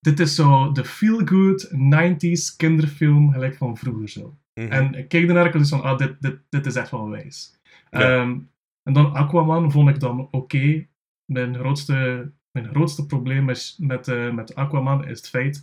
Dit 0.00 0.20
is 0.20 0.34
zo 0.34 0.72
de 0.72 0.84
feel-good 0.84 1.70
90s 1.72 2.56
kinderfilm, 2.56 3.32
gelijk 3.32 3.56
van 3.56 3.76
vroeger 3.76 4.08
zo. 4.08 4.38
Mhm. 4.54 4.72
En 4.72 4.94
ik 4.94 5.08
keek 5.08 5.28
ernaar 5.28 5.42
en 5.42 5.48
ik 5.52 5.58
was 5.58 5.68
van, 5.68 5.82
ah, 5.82 5.98
dit, 5.98 6.16
dit, 6.20 6.38
dit 6.48 6.66
is 6.66 6.74
echt 6.74 6.90
wel 6.90 7.08
wijs. 7.08 7.58
Ja. 7.90 8.00
Ehm, 8.00 8.38
en 8.82 8.92
dan 8.92 9.14
Aquaman 9.14 9.72
vond 9.72 9.88
ik 9.88 10.00
dan 10.00 10.28
oké. 10.30 10.86
Mijn, 11.24 11.54
grootste, 11.54 12.30
mijn 12.50 12.68
grootste 12.68 13.06
probleem 13.06 13.48
is 13.48 13.76
met, 13.78 14.08
eh, 14.08 14.30
met 14.30 14.54
Aquaman 14.54 15.06
is 15.06 15.18
het 15.18 15.28
feit 15.28 15.62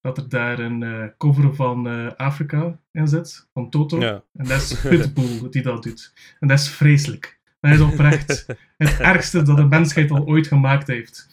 dat 0.00 0.18
er 0.18 0.28
daar 0.28 0.58
een 0.58 0.82
eh, 0.82 1.04
cover 1.16 1.54
van 1.54 1.88
eh, 1.88 2.06
Afrika 2.16 2.78
in 2.92 3.08
zit, 3.08 3.48
van 3.52 3.70
Toto. 3.70 4.00
ja. 4.00 4.24
En 4.34 4.44
dat 4.46 4.60
is 4.60 4.80
Pitbull 4.88 5.50
die 5.50 5.62
dat 5.62 5.82
doet. 5.82 6.12
En 6.40 6.48
dat 6.48 6.58
is 6.58 6.68
vreselijk. 6.68 7.39
Dat 7.60 7.72
is 7.72 7.80
oprecht 7.80 8.46
het 8.76 8.98
ergste 9.12 9.42
dat 9.42 9.56
de 9.56 9.64
mensheid 9.64 10.10
al 10.10 10.26
ooit 10.26 10.46
gemaakt 10.46 10.86
heeft. 10.86 11.28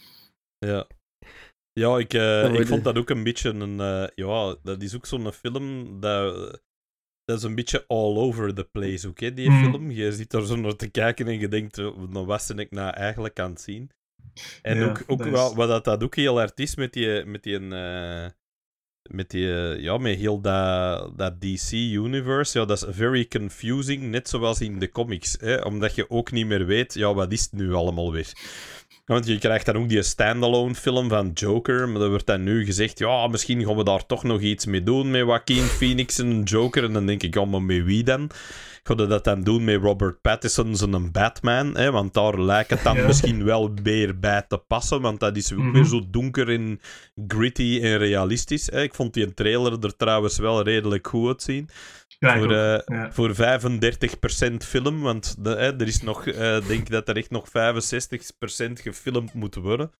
Ja. 0.65 0.87
Ja, 1.73 1.97
ik, 1.97 2.13
eh, 2.13 2.53
ik 2.53 2.67
vond 2.67 2.83
dat 2.83 2.97
ook 2.97 3.09
een 3.09 3.23
beetje 3.23 3.49
een... 3.49 3.79
eh, 3.79 4.07
ja, 4.15 4.55
dat 4.63 4.81
is 4.81 4.95
ook 4.95 5.05
zo'n 5.05 5.31
film 5.31 5.99
dat... 5.99 6.61
Dat 7.23 7.37
is 7.37 7.43
een 7.43 7.55
beetje 7.55 7.83
all 7.87 8.15
over 8.17 8.53
the 8.53 8.63
place 8.63 9.07
ook, 9.07 9.19
hè, 9.19 9.33
die 9.33 9.49
Mm. 9.49 9.63
film. 9.63 9.91
Je 9.91 10.11
zit 10.11 10.33
er 10.33 10.45
zo 10.45 10.55
naar 10.55 10.75
te 10.75 10.89
kijken 10.91 11.27
en 11.27 11.39
je 11.39 11.47
denkt, 11.47 11.77
oh, 11.77 12.09
nou, 12.09 12.25
wat 12.25 12.45
ben 12.47 12.59
ik 12.59 12.71
nou 12.71 12.89
eigenlijk 12.93 13.39
aan 13.39 13.49
het 13.49 13.61
zien? 13.61 13.91
En 14.61 14.77
Ja, 14.77 14.85
ook, 14.89 15.03
ook 15.07 15.17
dat 15.17 15.27
is- 15.27 15.33
wel, 15.33 15.55
wat 15.55 15.67
dat, 15.67 15.83
dat 15.83 16.03
ook 16.03 16.15
heel 16.15 16.37
hard 16.37 16.59
is 16.59 16.75
met 16.75 16.93
die... 16.93 17.25
Met 17.25 17.43
die 17.43 17.59
eh, 17.69 18.29
met 19.09 19.29
die, 19.29 19.53
eh, 19.53 19.79
ja, 19.81 19.97
met 19.97 20.17
heel 20.17 20.41
dat, 20.41 21.17
dat 21.17 21.41
DC-universe, 21.41 22.59
ja, 22.59 22.65
dat 22.65 22.77
is 22.77 22.95
very 22.95 23.27
confusing, 23.27 24.03
net 24.03 24.29
zoals 24.29 24.61
in 24.61 24.79
de 24.79 24.91
comics, 24.91 25.37
hè, 25.39 25.55
omdat 25.61 25.95
je 25.95 26.09
ook 26.09 26.31
niet 26.31 26.45
meer 26.45 26.65
weet, 26.65 26.93
ja, 26.93 27.13
wat 27.13 27.31
is 27.31 27.41
het 27.41 27.51
nu 27.51 27.73
allemaal 27.73 28.11
weer? 28.11 28.33
Want 29.07 29.27
je 29.27 29.37
krijgt 29.37 29.65
dan 29.65 29.75
ook 29.77 29.89
die 29.89 30.01
standalone 30.03 30.75
film 30.75 31.09
van 31.09 31.31
Joker, 31.33 31.89
maar 31.89 32.01
er 32.01 32.09
wordt 32.09 32.25
dan 32.25 32.43
nu 32.43 32.65
gezegd, 32.65 32.99
ja, 32.99 33.27
misschien 33.27 33.65
gaan 33.65 33.75
we 33.75 33.83
daar 33.83 34.05
toch 34.05 34.23
nog 34.23 34.41
iets 34.41 34.65
mee 34.65 34.83
doen 34.83 35.11
met 35.11 35.21
Joaquin 35.21 35.63
Phoenix 35.63 36.19
en 36.19 36.43
Joker, 36.43 36.83
en 36.83 36.93
dan 36.93 37.05
denk 37.05 37.23
ik, 37.23 37.33
ja, 37.33 37.45
maar 37.45 37.61
met 37.61 37.83
wie 37.83 38.03
dan? 38.03 38.29
Gaan 38.83 38.97
we 38.97 39.07
dat 39.07 39.23
dan 39.23 39.43
doen 39.43 39.63
met 39.63 39.81
Robert 39.81 40.21
Pattinson 40.21 40.75
en 40.81 40.93
een 40.93 41.11
Batman? 41.11 41.77
Hè? 41.77 41.91
Want 41.91 42.13
daar 42.13 42.41
lijkt 42.41 42.69
het 42.69 42.83
dan 42.83 42.95
Ja. 42.97 43.05
misschien 43.05 43.43
wel 43.43 43.71
meer 43.83 44.19
bij 44.19 44.41
te 44.47 44.57
passen, 44.57 45.01
want 45.01 45.19
dat 45.19 45.37
is 45.37 45.53
ook 45.53 45.59
Mhm. 45.59 45.71
weer 45.71 45.85
zo 45.85 46.01
donker 46.09 46.49
en 46.49 46.79
gritty 47.27 47.79
en 47.83 47.97
realistisch. 47.97 48.67
Hè? 48.71 48.81
Ik 48.81 48.93
vond 48.95 49.13
die 49.13 49.33
trailer 49.33 49.77
er 49.83 49.95
trouwens 49.95 50.37
wel 50.37 50.63
redelijk 50.63 51.07
goed 51.07 51.27
uitzien. 51.27 51.69
Ja, 52.19 52.37
voor, 52.37 52.45
ook. 52.45 52.51
eh, 52.51 52.97
Ja. 52.97 53.11
voor 53.11 53.35
35% 53.35 54.63
film, 54.65 55.01
want 55.01 55.35
de, 55.43 55.49
hè, 55.49 55.79
er 55.79 55.87
is 55.87 56.01
nog, 56.01 56.27
eh, 56.27 56.67
denk 56.67 56.89
dat 56.89 57.09
er 57.09 57.17
echt 57.17 57.29
nog 57.29 57.49
65% 57.49 58.79
gefilmd 58.81 59.33
moet 59.33 59.55
worden. 59.55 59.91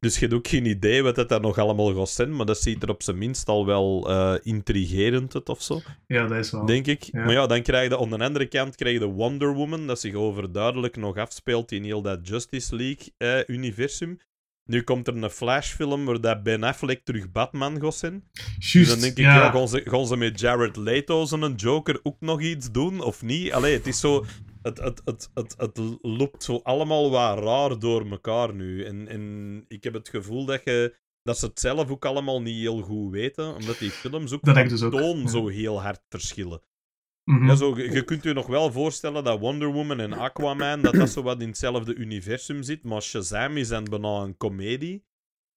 Dus 0.00 0.14
je 0.14 0.20
hebt 0.20 0.34
ook 0.34 0.48
geen 0.48 0.66
idee 0.66 1.02
wat 1.02 1.14
dat 1.14 1.28
dan 1.28 1.40
nog 1.40 1.58
allemaal 1.58 1.94
gaat 1.94 2.08
zijn, 2.08 2.36
maar 2.36 2.46
dat 2.46 2.58
ziet 2.60 2.82
er 2.82 2.88
op 2.88 3.02
zijn 3.02 3.18
minst 3.18 3.48
al 3.48 3.66
wel 3.66 4.08
eh, 4.10 4.34
intrigerend 4.42 5.34
uit 5.34 5.48
of 5.48 5.62
zo, 5.62 5.80
ja, 6.06 6.26
dat 6.26 6.38
is 6.38 6.50
wel. 6.50 6.66
denk 6.66 6.86
ik. 6.86 7.02
Ja. 7.02 7.24
Maar 7.24 7.32
ja, 7.32 7.46
dan 7.46 7.62
krijg 7.62 7.88
je 7.88 7.98
aan 7.98 8.10
de 8.10 8.18
andere 8.18 8.46
kant 8.46 8.74
krijg 8.76 8.94
je 8.94 9.00
de 9.00 9.06
Wonder 9.06 9.54
Woman, 9.54 9.86
dat 9.86 10.00
zich 10.00 10.14
overduidelijk 10.14 10.96
nog 10.96 11.16
afspeelt 11.16 11.72
in 11.72 11.84
heel 11.84 12.02
dat 12.02 12.28
Justice 12.28 12.76
League-universum. 12.76 14.18
Nu 14.64 14.82
komt 14.82 15.06
er 15.06 15.16
een 15.16 15.30
Flash-film 15.30 16.04
waar 16.04 16.20
dat 16.20 16.42
Ben 16.42 16.62
Affleck 16.62 17.04
terug 17.04 17.32
Batman 17.32 17.80
gaat 17.80 17.94
zijn. 17.94 18.24
Dus 18.58 18.72
Juist, 18.72 18.90
dan 18.90 19.00
denk 19.00 19.16
ik, 19.16 19.24
ja. 19.24 19.50
gaan, 19.50 19.68
ze, 19.68 19.82
gaan 19.84 20.06
ze 20.06 20.16
met 20.16 20.40
Jared 20.40 20.76
Leto 20.76 21.26
een 21.30 21.54
Joker 21.54 22.00
ook 22.02 22.20
nog 22.20 22.40
iets 22.40 22.70
doen, 22.70 23.00
of 23.00 23.22
niet? 23.22 23.52
Allee, 23.52 23.76
het 23.76 23.86
is 23.86 24.00
zo... 24.00 24.24
Het, 24.62 24.78
het, 24.78 25.02
het, 25.04 25.30
het, 25.34 25.54
het 25.56 25.80
loopt 26.00 26.42
zo 26.42 26.60
allemaal 26.62 27.10
wat 27.10 27.38
raar 27.38 27.78
door 27.78 28.10
elkaar 28.10 28.54
nu. 28.54 28.84
En, 28.84 29.08
en 29.08 29.64
ik 29.68 29.84
heb 29.84 29.92
het 29.92 30.08
gevoel 30.08 30.44
dat, 30.44 30.60
je, 30.64 30.96
dat 31.22 31.38
ze 31.38 31.46
het 31.46 31.60
zelf 31.60 31.90
ook 31.90 32.04
allemaal 32.04 32.42
niet 32.42 32.58
heel 32.58 32.80
goed 32.80 33.12
weten, 33.12 33.54
omdat 33.54 33.78
die 33.78 33.90
films 33.90 34.32
ook 34.32 34.42
Dat 34.42 34.54
van 34.54 34.54
denk 34.54 34.66
ik 34.66 34.72
dus 34.72 34.82
ook, 34.82 34.92
toon 34.92 35.20
ja. 35.20 35.28
zo 35.28 35.48
heel 35.48 35.82
hard 35.82 36.00
verschillen. 36.08 36.62
Mhm. 37.24 37.46
Ja, 37.46 37.54
zo, 37.54 37.76
je 37.78 38.04
kunt 38.04 38.22
je 38.22 38.32
nog 38.32 38.46
wel 38.46 38.72
voorstellen 38.72 39.24
dat 39.24 39.38
Wonder 39.38 39.72
Woman 39.72 40.00
en 40.00 40.12
Aquaman, 40.12 40.82
dat 40.82 40.94
dat 40.94 41.10
zo 41.10 41.22
wat 41.22 41.40
in 41.40 41.48
hetzelfde 41.48 41.94
universum 41.94 42.62
zit, 42.62 42.82
maar 42.84 43.02
Shazam 43.02 43.56
is 43.56 43.68
dan 43.68 43.84
bijna 43.84 44.08
een 44.20 44.36
komedie. 44.36 45.04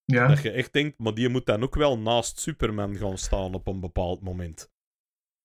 ja. 0.06 0.28
Dat 0.28 0.41
je 0.41 0.51
echt 0.51 0.73
denkt, 0.73 0.99
maar 0.99 1.13
die 1.13 1.30
moet 1.30 1.45
dan 1.45 1.63
ook 1.63 1.75
wel 1.75 1.97
naast 1.99 2.39
Superman 2.39 2.95
gaan 2.95 3.17
staan 3.17 3.54
op 3.54 3.67
een 3.67 3.80
bepaald 3.80 4.21
moment. 4.21 4.71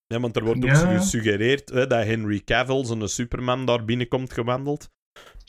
Ja, 0.06 0.20
want 0.20 0.36
er 0.36 0.44
wordt 0.44 0.64
ook 0.64 0.70
Ja. 0.70 0.98
gesuggereerd 0.98 1.68
hè, 1.68 1.86
dat 1.86 2.04
Henry 2.04 2.40
Cavill 2.44 2.84
zijn 2.84 3.08
Superman 3.08 3.64
daar 3.66 3.84
binnenkomt 3.84 4.32
gewandeld. 4.32 4.90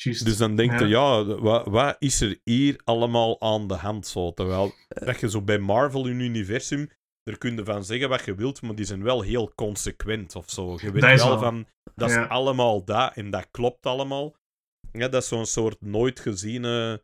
Dus 0.04 0.38
dan 0.38 0.56
denk 0.56 0.80
je, 0.80 0.86
Ja. 0.88 1.18
ja, 1.18 1.24
wat, 1.40 1.66
wat 1.68 1.96
is 2.00 2.22
er 2.22 2.40
hier 2.44 2.82
allemaal 2.84 3.42
aan 3.42 3.68
de 3.68 3.74
hand? 3.74 4.08
Zo? 4.08 4.32
Terwijl 4.34 4.72
dat 4.88 5.20
je 5.20 5.30
zo 5.30 5.42
bij 5.42 5.60
Marvel 5.60 6.06
hun 6.06 6.20
universum, 6.20 6.90
daar 7.24 7.38
kun 7.38 7.56
je 7.56 7.66
van 7.66 7.86
zeggen 7.86 8.10
wat 8.10 8.26
je 8.26 8.36
wilt, 8.36 8.62
maar 8.62 8.76
die 8.76 8.86
zijn 8.86 9.04
wel 9.04 9.22
heel 9.22 9.54
consequent 9.56 10.36
of 10.36 10.50
zo. 10.50 10.78
Je 10.82 10.92
weet 10.92 11.02
wel 11.04 11.16
wel. 11.30 11.40
van, 11.40 11.68
dat 11.96 12.10
is 12.10 12.16
allemaal 12.16 12.84
dat 12.86 13.16
en 13.16 13.30
dat 13.30 13.48
klopt 13.52 13.86
allemaal. 13.86 14.36
Ja, 14.92 15.08
dat 15.08 15.22
is 15.22 15.28
zo'n 15.28 15.46
soort 15.46 15.82
nooit 15.82 16.20
geziene 16.20 17.04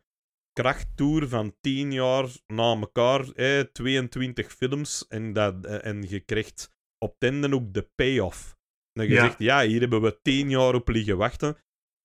krachttour 0.52 1.28
van 1.28 1.56
10 1.60 1.92
jaar 1.92 2.26
na 2.46 2.76
elkaar, 2.80 3.30
eh, 3.30 3.60
22 3.60 4.52
films 4.52 5.06
en, 5.08 5.32
dat, 5.32 5.64
eh, 5.66 5.84
en 5.84 6.08
je 6.08 6.20
krijgt 6.20 6.72
op 6.98 7.14
het 7.18 7.30
einde 7.30 7.54
ook 7.54 7.72
de 7.74 7.90
payoff. 7.94 8.56
Dat 8.92 9.06
je 9.06 9.12
Ja. 9.12 9.24
zegt, 9.24 9.38
ja, 9.38 9.62
hier 9.62 9.80
hebben 9.80 10.02
we 10.02 10.18
10 10.22 10.50
jaar 10.50 10.74
op 10.74 10.88
liggen 10.88 11.16
wachten. 11.16 11.56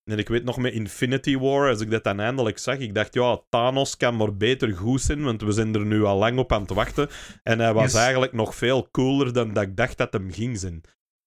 En 0.04 0.18
ik 0.18 0.28
weet 0.30 0.44
nog 0.44 0.58
met 0.58 0.74
Infinity 0.74 1.38
War, 1.38 1.70
als 1.70 1.82
ik 1.82 1.92
dat 1.92 2.04
dan 2.04 2.20
eindelijk 2.20 2.58
zag, 2.58 2.78
ik 2.78 2.94
dacht, 2.96 3.14
ja, 3.14 3.42
Thanos 3.50 3.98
kan 3.98 4.16
maar 4.16 4.36
beter 4.38 4.74
goed 4.76 5.02
zijn, 5.02 5.24
want 5.24 5.42
we 5.42 5.52
zijn 5.52 5.74
er 5.76 5.86
nu 5.86 6.04
al 6.04 6.18
lang 6.18 6.38
op 6.40 6.52
aan 6.52 6.62
het 6.62 6.72
wachten. 6.74 7.10
En 7.44 7.60
hij 7.60 7.74
was 7.74 7.84
Yes. 7.84 7.94
eigenlijk 8.02 8.34
nog 8.34 8.56
veel 8.56 8.88
cooler 8.92 9.34
dan 9.34 9.54
dat 9.54 9.64
ik 9.64 9.76
dacht 9.78 9.98
dat 9.98 10.14
hem 10.14 10.32
ging 10.32 10.58
zijn. 10.60 10.82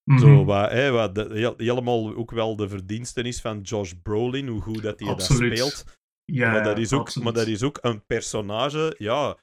Mhm. 0.04 0.18
Zo, 0.18 0.44
wat, 0.44 0.70
hè, 0.70 0.90
wat 0.90 1.14
de- 1.14 1.28
heel- 1.32 1.54
helemaal 1.56 2.14
ook 2.16 2.30
wel 2.30 2.56
de 2.56 2.68
verdiensten 2.68 3.24
is 3.24 3.40
van 3.40 3.60
Josh 3.60 3.92
Brolin, 4.02 4.46
hoe 4.48 4.60
goed 4.60 4.82
dat 4.82 4.98
hij 5.00 5.08
dat 5.08 5.22
speelt. 5.22 5.84
ja, 6.24 6.50
maar, 6.50 6.62
dat 6.64 6.78
is 6.78 6.92
ook, 6.92 7.00
absoluut. 7.00 7.24
maar 7.24 7.34
dat 7.36 7.46
is 7.46 7.62
ook 7.62 7.78
een 7.80 8.06
personage, 8.06 8.94
ja. 8.98 9.36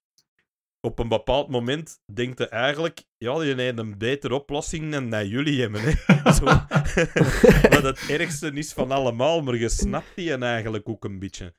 Op 0.86 1.00
een 1.00 1.08
bepaald 1.08 1.50
moment 1.50 2.00
denkt 2.13 2.38
hij 2.38 2.48
eigenlijk, 2.50 3.04
ja, 3.17 3.43
je 3.43 3.56
hebt 3.56 3.80
een 3.80 3.98
betere 3.98 4.34
oplossing 4.36 4.91
dan 4.91 5.10
dat 5.10 5.28
jullie 5.30 5.62
hebben. 5.62 5.82
Hè. 5.84 5.91
Zo. 6.34 6.46
Wat 7.76 7.84
het 7.84 8.06
ergste 8.10 8.52
is 8.54 8.74
van 8.74 8.91
allemaal, 8.91 9.41
maar 9.41 9.56
je 9.56 9.69
snapt 9.69 10.15
die 10.15 10.32
en 10.32 10.43
eigenlijk 10.43 10.89
ook 10.89 11.04
een 11.06 11.19
beetje. 11.19 11.54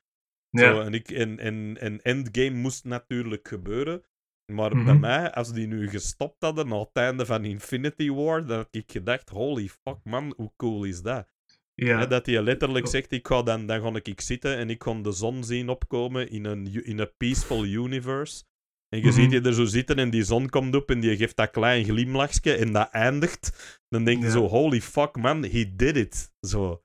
ja. 0.49 0.73
Zo, 0.73 0.81
en, 0.81 0.93
ik, 0.93 1.09
en, 1.11 1.39
en, 1.39 1.77
en 1.79 2.01
Endgame 2.01 2.49
moest 2.55 2.83
natuurlijk 2.83 3.47
gebeuren. 3.47 4.03
Maar 4.51 4.75
Mhm. 4.75 4.85
bij 4.85 4.95
mij, 4.95 5.31
als 5.31 5.53
die 5.53 5.67
nu 5.67 5.89
gestopt 5.89 6.35
hadden 6.43 6.67
na 6.67 6.79
het 6.79 6.89
einde 6.93 7.25
van 7.25 7.45
Infinity 7.45 8.09
War, 8.11 8.45
dan 8.45 8.57
had 8.57 8.67
ik 8.71 8.91
gedacht, 8.91 9.29
holy 9.29 9.67
fuck 9.67 9.97
man, 10.03 10.33
hoe 10.37 10.51
cool 10.57 10.83
is 10.83 11.01
dat? 11.01 11.27
ja. 11.75 12.05
Dat 12.05 12.25
hij 12.25 12.41
letterlijk 12.41 12.85
Oh. 12.85 12.91
zegt, 12.91 13.11
ik 13.11 13.27
ga 13.27 13.41
dan, 13.43 13.65
dan 13.65 13.81
ga 13.81 13.99
ik 14.03 14.21
zitten 14.21 14.57
en 14.57 14.69
ik 14.69 14.83
ga 14.83 14.93
de 14.93 15.11
zon 15.11 15.43
zien 15.43 15.69
opkomen 15.69 16.29
in 16.29 16.45
een, 16.45 16.83
in 16.85 16.99
een 16.99 17.11
peaceful 17.17 17.65
universe. 17.65 18.43
En 18.89 18.99
je 19.01 19.05
Mhm. 19.07 19.13
ziet 19.13 19.31
je 19.31 19.41
er 19.41 19.53
zo 19.53 19.65
zitten 19.65 19.95
en 19.95 20.09
die 20.09 20.23
zon 20.23 20.49
komt 20.49 20.75
op 20.75 20.89
en 20.89 20.99
die 20.99 21.17
geeft 21.17 21.35
dat 21.35 21.51
klein 21.51 21.83
glimlachje 21.85 22.53
en 22.53 22.71
dat 22.71 22.89
eindigt. 22.91 23.75
Dan 23.89 24.03
denk 24.03 24.19
je 24.19 24.25
Ja. 24.25 24.31
zo, 24.31 24.47
holy 24.47 24.81
fuck 24.81 25.15
man, 25.15 25.43
he 25.43 25.73
did 25.75 25.95
it. 25.97 26.31
Zo. 26.41 26.81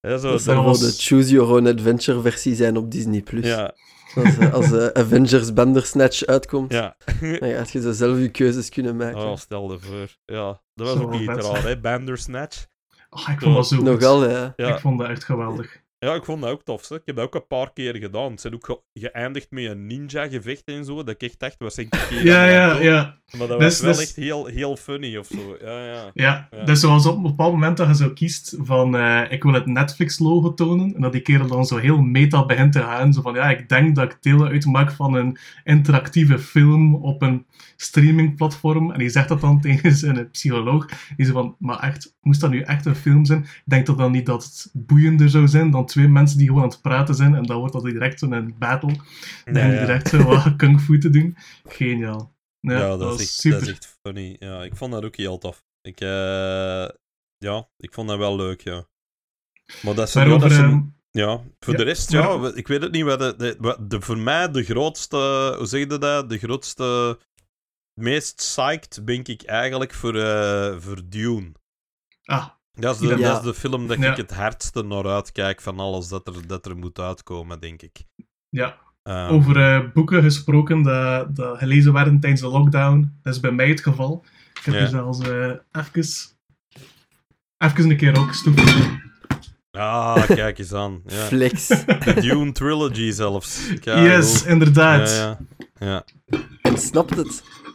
Hè, 0.00 0.18
zo 0.18 0.30
Dat 0.30 0.42
zou 0.42 0.56
wel 0.56 0.64
was- 0.66 0.80
de 0.80 1.02
Choose 1.02 1.30
Your 1.30 1.50
Own 1.52 1.66
Adventure 1.66 2.20
versie 2.20 2.54
zijn 2.54 2.76
op 2.76 2.90
Disney+. 2.90 3.20
Plus. 3.22 3.46
ja, 3.46 3.74
Als, 4.14 4.38
eh, 4.38 4.52
als 4.52 4.72
eh, 4.72 4.86
Avengers 4.86 5.52
Bandersnatch 5.52 6.24
uitkomt, 6.24 6.72
ja. 6.72 6.96
dan 7.40 7.50
gaat 7.50 7.70
je 7.70 7.80
zo 7.80 7.92
zelf 7.92 8.18
je 8.18 8.28
keuzes 8.30 8.68
kunnen 8.68 8.96
maken. 8.96 9.20
Oh, 9.20 9.36
stel 9.36 9.72
je 9.72 9.78
voor. 9.78 10.16
Ja, 10.24 10.60
dat 10.74 10.86
was 10.86 10.96
Zo 10.96 11.02
ook 11.02 11.14
iets 11.14 11.24
vet. 11.24 11.44
raar, 11.44 11.62
hè? 11.62 11.80
Bandersnatch. 11.80 12.66
Ah, 13.08 13.28
ik 13.32 13.40
vond 13.40 13.54
dat 13.54 13.68
zo 13.68 13.76
goed. 13.76 13.84
Nogal, 13.84 14.28
ja. 14.30 14.52
Ja, 14.56 14.74
Ik 14.74 14.80
vond 14.80 14.98
dat 14.98 15.08
echt 15.08 15.24
geweldig. 15.24 15.82
Ja, 16.04 16.14
ik 16.14 16.24
vond 16.24 16.42
dat 16.42 16.50
ook 16.50 16.62
tof. 16.62 16.84
Zeg. 16.84 16.98
Ik 16.98 17.02
heb 17.06 17.16
dat 17.16 17.24
ook 17.24 17.34
een 17.34 17.46
paar 17.46 17.72
keer 17.72 17.96
gedaan. 17.96 18.30
Het 18.30 18.40
zijn 18.40 18.54
ook 18.54 18.64
ge- 18.66 18.80
geëindigd 18.94 19.50
met 19.50 19.64
een 19.64 19.86
ninja-gevecht 19.86 20.62
en 20.64 20.84
zo. 20.84 20.94
Dat 20.96 21.08
ik 21.08 21.22
echt 21.22 21.40
dacht, 21.40 21.56
was 21.58 21.74
keer 22.08 22.24
Ja, 22.24 22.44
ja, 22.48 22.78
ja. 22.80 23.18
Maar 23.38 23.46
dat 23.48 23.58
Dus- 23.60 23.68
was 23.68 23.80
wel 23.80 23.92
dus- 23.92 24.02
echt 24.02 24.16
heel, 24.16 24.46
heel 24.46 24.76
funny 24.76 25.16
of 25.16 25.26
zo. 25.26 25.56
Ja, 25.60 25.86
ja. 25.86 26.10
Ja, 26.14 26.48
Ja. 26.50 26.64
dus 26.64 26.80
zoals 26.80 27.06
op 27.06 27.16
een 27.16 27.22
bepaald 27.22 27.52
moment 27.52 27.76
dat 27.76 27.88
je 27.88 27.94
zo 27.94 28.10
kiest 28.10 28.56
van 28.58 28.96
eh, 28.96 29.20
ik 29.28 29.42
wil 29.42 29.52
het 29.52 29.66
Netflix-logo 29.66 30.54
tonen, 30.54 30.94
en 30.94 31.00
dat 31.00 31.12
die 31.12 31.20
kerel 31.20 31.46
dan 31.46 31.66
zo 31.66 31.76
heel 31.76 32.00
meta 32.00 32.46
begint 32.46 32.72
te 32.72 32.80
gaan, 32.80 33.12
zo 33.12 33.20
van 33.22 33.34
ja, 33.34 33.50
ik 33.50 33.68
denk 33.68 33.96
dat 33.96 34.12
ik 34.12 34.16
deel 34.22 34.46
uitmaak 34.46 34.92
van 34.92 35.14
een 35.14 35.38
interactieve 35.64 36.38
film 36.38 36.94
op 36.94 37.22
een 37.22 37.46
streamingplatform, 37.76 38.90
en 38.92 38.98
die 38.98 39.08
zegt 39.08 39.28
dat 39.28 39.40
dan 39.40 39.60
tegen 39.66 39.92
zijn 39.96 40.30
psycholoog, 40.30 40.86
die 40.86 41.26
zegt 41.26 41.32
van, 41.38 41.56
maar 41.58 41.78
echt, 41.80 42.14
moest 42.20 42.40
dat 42.40 42.50
nu 42.50 42.60
echt 42.60 42.86
een 42.86 42.94
film 42.94 43.24
zijn? 43.24 43.40
Ik 43.42 43.62
denk 43.64 43.86
dat 43.86 43.98
dan 43.98 44.12
niet 44.12 44.26
dat 44.26 44.44
het 44.44 44.70
boeiender 44.72 45.28
zou 45.28 45.48
zijn 45.48 45.70
dan 45.70 45.86
twee 45.94 46.08
mensen 46.08 46.38
die 46.38 46.46
gewoon 46.46 46.62
aan 46.62 46.68
het 46.68 46.80
praten 46.80 47.14
zijn, 47.14 47.34
en 47.34 47.42
dan 47.42 47.58
wordt 47.58 47.72
dat 47.72 47.84
direct 47.84 48.18
zo'n 48.18 48.54
battle, 48.58 48.96
dan 49.44 49.54
Ja, 49.54 49.66
ja. 49.66 49.80
direct 49.80 50.08
zo 50.08 50.22
wat 50.22 50.56
kung 50.56 50.80
fu 50.80 50.98
te 50.98 51.10
doen. 51.10 51.36
Geniaal. 51.64 52.32
Ja, 52.60 52.96
dat, 52.96 53.14
is 53.14 53.20
echt, 53.20 53.30
super. 53.30 53.58
dat 53.58 53.68
is 53.68 53.74
echt 53.74 53.98
funny. 54.02 54.36
Ja, 54.38 54.62
ik 54.62 54.76
vond 54.76 54.92
dat 54.92 55.04
ook 55.04 55.16
heel 55.16 55.38
tof. 55.38 55.64
Ik, 55.80 56.00
eh, 56.00 56.88
ja, 57.38 57.68
ik 57.76 57.92
vond 57.92 58.08
dat 58.08 58.18
wel 58.18 58.36
leuk, 58.36 58.60
ja. 58.60 58.86
Maar 59.82 59.94
dat 59.94 60.08
is, 60.08 60.12
dat 60.12 60.42
ehm, 60.42 60.80
ja, 61.10 61.42
voor 61.60 61.72
ja, 61.72 61.78
de 61.78 61.84
rest, 61.84 62.10
ja, 62.10 62.52
ik 62.54 62.68
weet 62.68 62.82
het 62.82 62.92
niet. 62.92 63.04
Wat 63.04 63.18
de, 63.18 63.34
de, 63.36 63.56
wat 63.58 63.90
de, 63.90 64.00
voor 64.00 64.18
mij 64.18 64.50
de 64.50 64.64
grootste, 64.64 65.54
hoe 65.58 65.66
zeg 65.66 65.80
je 65.80 65.98
dat? 65.98 66.30
De 66.30 66.38
grootste, 66.38 67.18
meest 68.00 68.36
psyched 68.36 69.04
ben 69.04 69.24
ik 69.24 69.42
eigenlijk 69.42 69.94
voor, 69.94 70.16
eh, 70.16 70.78
voor 70.78 71.00
Dune. 71.08 71.52
ah, 72.24 72.48
Dat 72.74 72.94
is, 72.94 73.08
de, 73.08 73.16
Ja. 73.16 73.28
dat 73.32 73.38
is 73.38 73.44
de 73.52 73.54
film 73.54 73.86
dat 73.86 73.98
Ja. 73.98 74.10
ik 74.10 74.16
het 74.16 74.30
hardste 74.34 74.82
naar 74.82 75.06
uitkijk 75.06 75.60
van 75.60 75.78
alles 75.78 76.08
dat 76.08 76.26
er, 76.26 76.46
dat 76.46 76.66
er 76.66 76.76
moet 76.76 76.98
uitkomen, 76.98 77.60
denk 77.60 77.82
ik. 77.82 78.04
ja, 78.48 78.82
Ehm, 79.02 79.32
Over 79.32 79.56
eh, 79.56 79.92
boeken 79.92 80.22
gesproken 80.22 80.82
dat, 80.82 81.36
dat 81.36 81.58
gelezen 81.58 81.92
werden 81.92 82.20
tijdens 82.20 82.40
de 82.42 82.48
lockdown. 82.48 83.18
Dat 83.22 83.34
is 83.34 83.40
bij 83.40 83.50
mij 83.52 83.68
het 83.68 83.80
geval. 83.80 84.24
Ik 84.54 84.60
heb 84.64 84.74
Ja. 84.74 84.80
er 84.80 84.88
zelfs 84.88 85.18
eh 85.18 85.50
even, 85.72 86.04
even 87.58 87.90
een 87.90 87.96
keer 87.96 88.18
ook 88.18 88.28
gestopt. 88.28 88.62
Ah, 89.70 90.26
kijk 90.40 90.58
eens 90.58 90.72
aan. 90.72 91.02
Ja. 91.06 91.14
Flex. 91.24 91.66
De 91.66 92.16
Dune 92.20 92.52
Trilogy 92.52 93.10
zelfs. 93.10 93.68
Kijk, 93.80 94.06
yes, 94.06 94.40
hoe- 94.42 94.50
inderdaad. 94.50 95.10
Ja, 95.10 95.16
Ja, 95.16 95.38
ja. 95.86 96.04
ja. 96.30 96.38
En 96.62 96.78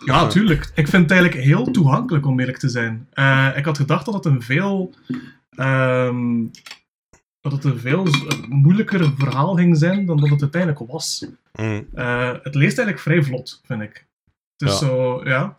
het. 0.05 0.29
tuurlijk. 0.29 0.71
Ik 0.75 0.87
vind 0.87 1.01
het 1.03 1.11
eigenlijk 1.11 1.41
heel 1.43 1.71
toegankelijk 1.71 2.25
om 2.25 2.39
eerlijk 2.39 2.57
te 2.57 2.69
zijn. 2.69 3.07
Eh, 3.13 3.49
ik 3.55 3.65
had 3.65 3.77
gedacht 3.77 4.05
dat 4.05 4.13
het 4.13 4.25
een 4.25 4.41
veel... 4.41 4.93
ehm, 5.49 6.43
dat 7.41 7.51
het 7.51 7.63
een 7.63 7.79
veel 7.79 8.07
moeilijker 8.49 9.11
verhaal 9.17 9.55
ging 9.55 9.77
zijn 9.77 10.05
dan 10.05 10.17
dat 10.17 10.29
het 10.29 10.41
uiteindelijk 10.41 10.91
was. 10.91 11.25
Mm. 11.53 11.87
Eh, 11.93 12.29
het 12.43 12.55
leest 12.55 12.77
eigenlijk 12.77 12.99
vrij 12.99 13.23
vlot, 13.23 13.61
vind 13.65 13.81
ik. 13.81 14.05
Het 14.57 14.69
is 14.69 14.79
Ja. 14.79 14.85
zo, 14.87 15.21
ja. 15.23 15.57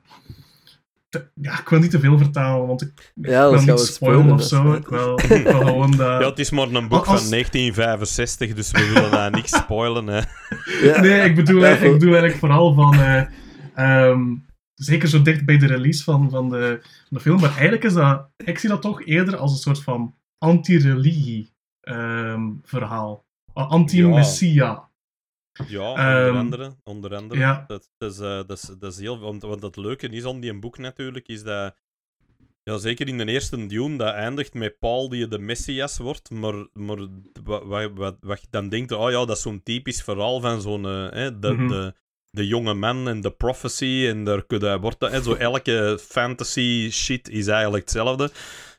Te- 1.08 1.26
Ja, 1.34 1.58
ik 1.60 1.68
wil 1.68 1.78
niet 1.78 1.90
te 1.90 2.00
veel 2.00 2.18
vertalen, 2.18 2.66
want 2.66 2.82
ik, 2.82 3.12
ik 3.16 3.26
Ja, 3.26 3.40
wil 3.50 3.52
niet 3.52 3.60
spoilen 3.62 3.86
spoilen, 3.86 4.32
of 4.32 4.42
zo. 4.42 4.72
Ik 4.72 4.88
wil, 4.88 5.18
ik 5.20 5.26
wil 5.46 5.60
gewoon 5.66 5.90
dat... 5.90 6.20
Ja, 6.20 6.28
het 6.28 6.38
is 6.38 6.50
maar 6.50 6.68
een 6.68 6.88
boek 6.88 7.06
Als- 7.06 7.20
van 7.20 7.30
1965, 7.30 8.54
dus 8.54 8.70
we 8.70 8.90
willen 8.94 9.10
daar 9.10 9.30
niks 9.30 9.50
spoilen. 9.56 10.06
Hè. 10.06 10.20
Ja. 10.82 11.00
Nee, 11.00 11.20
ik 11.20 11.34
bedoel, 11.34 11.60
Ja, 11.60 11.68
ik 11.68 11.80
bedoel 11.92 12.08
eigenlijk 12.14 12.38
vooral 12.38 12.74
van... 12.74 12.94
eh, 12.94 13.22
ehm, 13.84 14.36
zeker 14.74 15.08
zo 15.08 15.22
dicht 15.22 15.44
bij 15.44 15.58
de 15.58 15.66
release 15.66 16.04
van, 16.04 16.30
van, 16.30 16.48
de, 16.48 16.78
van 16.82 17.16
de 17.16 17.20
film. 17.20 17.40
Maar 17.40 17.50
eigenlijk 17.50 17.84
is 17.84 17.92
dat... 17.92 18.28
Ik 18.36 18.58
zie 18.58 18.68
dat 18.68 18.82
toch 18.82 19.04
eerder 19.04 19.36
als 19.36 19.52
een 19.52 19.58
soort 19.58 19.82
van 19.82 20.14
anti-religie 20.38 21.52
ehm, 21.80 22.50
verhaal. 22.62 23.24
Anti-messia. 23.52 24.88
Ja, 25.68 25.90
onder 25.90 26.26
Ehm, 26.26 26.36
andere. 26.36 26.76
Onder 26.82 27.14
andere. 27.16 27.40
ja. 27.40 27.64
Dat, 27.66 27.90
dat, 27.98 28.12
is, 28.12 28.18
eh, 28.18 28.24
dat, 28.46 28.50
is, 28.50 28.62
dat 28.78 28.92
is 28.92 28.98
heel... 28.98 29.18
Want, 29.18 29.42
want 29.42 29.62
het 29.62 29.76
leuke 29.76 30.08
is 30.08 30.24
aan 30.24 30.40
die 30.40 30.58
boek 30.58 30.78
natuurlijk, 30.78 31.28
is 31.28 31.42
dat... 31.42 31.76
Ja, 32.62 32.76
zeker 32.78 33.08
in 33.08 33.18
de 33.18 33.24
eerste 33.26 33.66
Dune, 33.66 33.96
dat 33.96 34.14
eindigt 34.14 34.54
met 34.54 34.78
Paul 34.78 35.08
die 35.08 35.28
de 35.28 35.38
Messias 35.38 35.98
wordt, 35.98 36.30
maar, 36.30 36.66
maar 36.72 36.98
wat, 37.44 37.90
wat, 37.94 38.16
wat, 38.20 38.40
je 38.40 38.46
dan 38.50 38.68
denkt, 38.68 38.92
oh 38.92 39.10
ja, 39.10 39.24
dat 39.24 39.36
is 39.36 39.42
zo'n 39.42 39.62
typisch 39.62 40.02
verhaal 40.02 40.40
van 40.40 40.60
zo'n... 40.60 40.86
eh, 40.86 41.30
de, 41.40 41.52
Mhm. 41.52 41.68
de, 41.68 41.94
de 42.30 42.46
jonge 42.46 42.74
man 42.74 43.08
en 43.08 43.20
de 43.20 43.30
prophecy 43.30 44.06
en 44.08 44.24
daar 44.24 44.44
kun 44.46 44.60
je 44.60 44.80
wordt 44.80 45.00
hè, 45.00 45.22
zo 45.22 45.34
elke 45.34 45.98
fantasy 46.02 46.88
shit 46.90 47.28
is 47.28 47.46
eigenlijk 47.46 47.82
hetzelfde. 47.84 48.30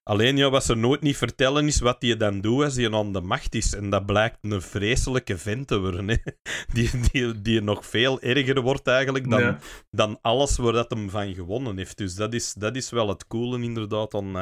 Alleen 0.04 0.38
ja, 0.38 0.50
wat 0.50 0.64
ze 0.64 0.76
nooit 0.76 1.02
niet 1.02 1.18
vertellen 1.18 1.68
is 1.68 1.80
wat 1.80 1.96
hij 2.00 2.18
dan 2.18 2.42
doet 2.42 2.64
als 2.64 2.76
hij 2.76 2.92
aan 2.92 3.14
de 3.14 3.22
macht 3.22 3.56
is. 3.56 3.74
En 3.76 3.90
dat 3.90 4.06
blijkt 4.06 4.38
een 4.42 4.62
vreselijke 4.62 5.38
vent 5.38 5.68
te 5.68 5.80
worden. 5.80 6.08
Hè. 6.10 6.16
Die, 6.74 6.90
die, 7.12 7.42
die 7.42 7.62
nog 7.62 7.86
veel 7.86 8.22
erger 8.22 8.62
wordt 8.62 8.88
eigenlijk 8.88 9.30
dan, 9.30 9.42
Ja. 9.42 9.60
dan 9.90 10.18
alles 10.22 10.58
waar 10.58 10.74
dat 10.74 10.90
hem 10.90 11.10
van 11.10 11.34
gewonnen 11.34 11.78
heeft. 11.78 11.98
Dus 11.98 12.16
dat 12.16 12.34
is, 12.34 12.54
dat 12.54 12.76
is 12.76 12.90
wel 12.90 13.08
het 13.10 13.28
coole 13.28 13.62
inderdaad 13.62 14.14
aan, 14.14 14.38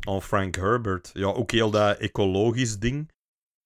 aan 0.00 0.22
Frank 0.22 0.54
Herbert. 0.54 1.10
Ja, 1.12 1.26
ook 1.26 1.50
heel 1.50 1.70
dat 1.70 1.96
ecologisch 1.98 2.78
ding. 2.78 3.10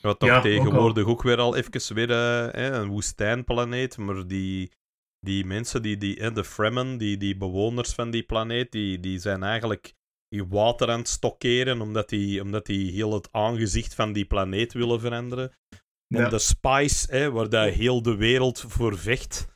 Wat 0.02 0.18
toch 0.18 0.28
Ja, 0.28 0.40
tegenwoordig 0.40 1.06
ook, 1.06 1.22
weer 1.22 1.38
al 1.38 1.56
even 1.56 1.94
weer 1.94 2.10
eh, 2.10 2.64
een 2.80 2.88
woestijnplaneet. 2.88 3.96
Maar 3.96 4.26
die, 4.26 4.72
die 5.20 5.44
mensen, 5.44 5.82
die, 5.82 5.96
die, 5.96 6.32
de 6.32 6.44
Fremen, 6.44 6.98
die, 6.98 7.16
die 7.16 7.36
bewoners 7.36 7.92
van 7.92 8.10
die 8.10 8.22
planeet, 8.22 8.72
die, 8.72 9.00
die 9.00 9.18
zijn 9.18 9.42
eigenlijk 9.42 9.94
die 10.28 10.46
water 10.46 10.90
aan 10.90 10.98
het 10.98 11.08
stockeren, 11.08 11.80
omdat 11.80 12.08
die, 12.08 12.42
omdat 12.42 12.66
die 12.66 12.92
heel 12.92 13.12
het 13.12 13.28
aangezicht 13.32 13.94
van 13.94 14.12
die 14.12 14.24
planeet 14.24 14.72
willen 14.72 15.00
veranderen. 15.00 15.52
En 16.08 16.30
de 16.30 16.38
Spice, 16.38 17.16
hè, 17.16 17.30
waar 17.30 17.48
dat 17.48 17.68
heel 17.68 18.02
de 18.02 18.16
wereld 18.16 18.60
voor 18.68 18.98
vecht. 18.98 19.48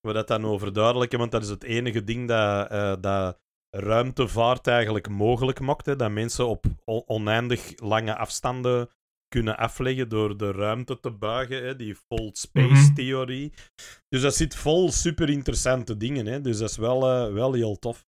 Waar 0.00 0.14
dat 0.14 0.28
dan 0.28 0.44
over 0.44 0.72
duidelijk, 0.72 1.12
want 1.12 1.30
dat 1.30 1.42
is 1.42 1.48
het 1.48 1.62
enige 1.62 2.04
ding 2.04 2.28
dat, 2.28 2.70
eh, 2.70 2.94
dat 3.00 3.38
ruimtevaart 3.76 4.66
eigenlijk 4.66 5.08
mogelijk 5.08 5.60
maakt. 5.60 5.86
Hè, 5.86 5.96
dat 5.96 6.10
mensen 6.10 6.46
op 6.48 6.64
on- 6.84 7.02
oneindig 7.06 7.72
lange 7.80 8.16
afstanden 8.16 8.88
kunnen 9.30 9.56
afleggen 9.58 10.08
door 10.08 10.36
de 10.36 10.52
ruimte 10.52 11.00
te 11.00 11.10
buigen, 11.10 11.64
hè, 11.64 11.76
die 11.76 11.94
full 11.94 12.30
space 12.32 12.66
Mhm. 12.86 12.94
theorie. 12.94 13.52
Dus 14.08 14.22
dat 14.22 14.34
zit 14.34 14.56
vol 14.56 14.90
super 14.92 15.28
interessante 15.30 15.96
dingen. 15.96 16.26
Hè, 16.26 16.40
dus 16.40 16.58
dat 16.58 16.70
is 16.70 16.76
wel, 16.76 17.08
eh, 17.08 17.32
wel 17.32 17.52
heel 17.52 17.78
tof. 17.78 18.04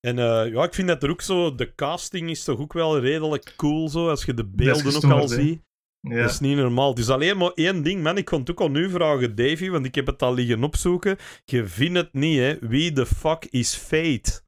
En 0.00 0.18
eh, 0.18 0.52
ja, 0.52 0.64
ik 0.64 0.74
vind 0.74 0.88
dat 0.88 1.02
er 1.02 1.10
ook 1.10 1.22
zo, 1.22 1.54
de 1.54 1.74
casting 1.74 2.30
is 2.30 2.44
toch 2.44 2.58
ook 2.60 2.72
wel 2.72 2.98
redelijk 3.00 3.52
cool 3.56 3.88
zo, 3.88 4.08
als 4.08 4.24
je 4.24 4.34
de 4.34 4.44
beelden 4.46 4.96
ook 4.96 5.04
al 5.04 5.18
hè. 5.20 5.26
ziet. 5.28 5.62
Ja. 6.00 6.20
Dat 6.20 6.30
is 6.30 6.40
niet 6.40 6.56
normaal. 6.56 6.88
Het 6.88 6.98
is 6.98 7.08
alleen 7.08 7.36
maar 7.36 7.50
één 7.50 7.82
ding, 7.82 8.02
man. 8.02 8.16
Ik 8.16 8.24
kon 8.24 8.40
het 8.40 8.50
ook 8.50 8.60
al 8.60 8.70
nu 8.70 8.90
vragen, 8.90 9.34
Davy, 9.34 9.68
want 9.70 9.86
ik 9.86 9.94
heb 9.94 10.06
het 10.06 10.22
al 10.22 10.34
liggen 10.34 10.64
opzoeken. 10.64 11.16
Je 11.44 11.66
vindt 11.66 11.96
het 11.98 12.12
niet, 12.12 12.38
hè. 12.38 12.58
Wie 12.60 12.92
de 12.92 13.06
fuck 13.06 13.44
is 13.44 13.74
Fate? 13.74 14.42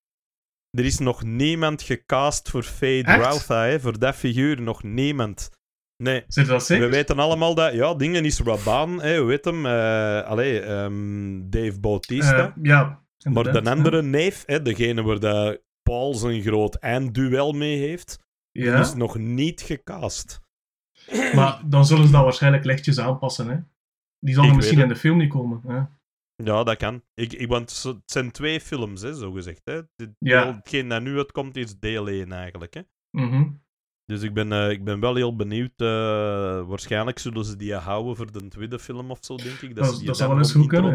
Er 0.71 0.85
is 0.85 0.99
nog 0.99 1.23
niemand 1.23 1.83
gecast 1.83 2.49
voor? 2.51 2.65
Rautha, 3.03 3.65
hè. 3.65 3.81
Voor 3.81 3.99
dat 3.99 4.15
figuur. 4.15 4.61
Nog 4.63 4.83
niemand. 4.83 5.51
Nee. 5.97 6.25
Zit 6.29 6.47
dat 6.47 6.65
zeker? 6.67 6.85
We 6.85 6.91
weten 6.91 7.19
allemaal 7.19 7.55
dat... 7.55 7.73
Ja, 7.75 7.95
dingen 7.95 8.25
is 8.25 8.41
Raban, 8.41 9.01
hè. 9.03 9.19
Hoe 9.19 9.31
heet 9.31 9.45
hem? 9.45 9.67
Eh, 9.67 10.23
allee, 10.23 10.61
ehm, 10.61 11.49
Dave 11.51 11.81
Bautista. 11.81 12.47
Eh, 12.47 12.53
ja, 12.63 13.05
maar 13.33 13.45
de 13.53 13.71
andere 13.71 14.03
neef, 14.03 14.43
hè, 14.47 14.63
degene 14.63 15.03
waar 15.03 15.21
dat 15.21 15.61
Paul 15.83 16.15
zijn 16.15 16.43
groot 16.43 16.75
eindduel 16.75 17.53
mee 17.53 17.79
heeft, 17.79 18.19
Ja, 18.51 18.81
is 18.81 18.95
nog 18.95 19.19
niet 19.19 19.61
gecast. 19.61 20.41
maar 21.35 21.61
dan 21.67 21.87
zullen 21.87 22.07
ze 22.07 22.13
dat 22.13 22.23
waarschijnlijk 22.23 22.65
lichtjes 22.65 22.99
aanpassen, 22.99 23.49
hè. 23.49 23.57
Die 24.19 24.35
zal 24.35 24.45
er 24.45 24.55
misschien 24.57 24.79
in 24.81 24.89
de 24.89 24.97
film 24.97 25.19
niet 25.19 25.31
komen. 25.31 25.61
Hè? 25.67 25.81
Ja, 26.45 26.65
dat 26.65 26.77
kan. 26.77 27.03
Ik, 27.15 27.33
ik, 27.33 27.49
want 27.49 27.83
het 27.83 27.97
zijn 28.05 28.31
twee 28.31 28.61
films, 28.61 29.03
hè, 29.03 29.15
zo 29.15 29.33
gezegd. 29.33 29.61
Hè. 29.65 29.81
Dit- 29.97 30.11
Ja. 30.19 30.55
Hetgeen 30.55 30.89
dat 30.89 31.03
nu 31.03 31.17
uitkomt, 31.17 31.57
is 31.57 31.79
deel 31.79 32.09
1 32.09 32.33
eigenlijk. 32.33 32.75
Hè. 32.75 32.81
Mhm. 33.11 33.49
Dus 34.07 34.23
ik 34.23 34.35
ben, 34.35 34.53
eh, 34.53 34.71
ik 34.71 34.85
ben 34.85 35.01
wel 35.01 35.15
heel 35.15 35.37
benieuwd. 35.37 35.73
eh, 35.77 35.87
waarschijnlijk 36.67 37.19
zullen 37.19 37.45
ze 37.45 37.57
die 37.57 37.75
houden 37.75 38.17
voor 38.17 38.33
de 38.33 38.49
tweede 38.49 38.79
film 38.79 39.11
of 39.11 39.19
zo, 39.21 39.37
denk 39.37 39.61
ik. 39.61 39.75
Dat, 39.75 39.85
Dat- 39.85 39.93
ze 39.93 39.99
die 39.99 40.07
dat 40.07 40.17
zou 40.17 40.29
wel 40.29 40.39
eens 40.39 40.53
goed 40.53 40.61
kunnen. 40.69 40.91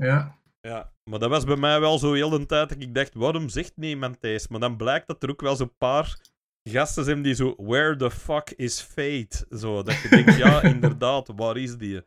Ja. 0.00 0.38
Ja, 0.60 0.92
maar 1.10 1.18
dat 1.18 1.30
was 1.30 1.44
bij 1.44 1.56
mij 1.56 1.80
wel 1.80 1.98
zo 1.98 2.12
heel 2.12 2.30
de 2.30 2.46
tijd 2.46 2.68
dat 2.68 2.80
ik 2.82 2.94
dacht, 2.94 3.14
waarom 3.14 3.48
zegt 3.48 3.72
niemand 3.76 4.16
deze? 4.20 4.46
Maar 4.50 4.60
dan 4.60 4.76
blijkt 4.76 5.06
dat 5.06 5.22
er 5.22 5.30
ook 5.30 5.40
wel 5.40 5.56
zo'n 5.56 5.76
paar 5.78 6.16
gasten 6.62 7.04
zijn 7.04 7.22
die 7.22 7.34
zo, 7.34 7.54
where 7.56 7.96
the 7.96 8.10
fuck 8.10 8.50
is 8.56 8.80
Fate? 8.80 9.46
Zo, 9.58 9.82
dat 9.82 10.00
je 10.00 10.08
denkt, 10.08 10.36
ja, 10.36 10.62
inderdaad, 10.74 11.32
waar 11.36 11.56
is 11.56 11.76
die? 11.76 12.00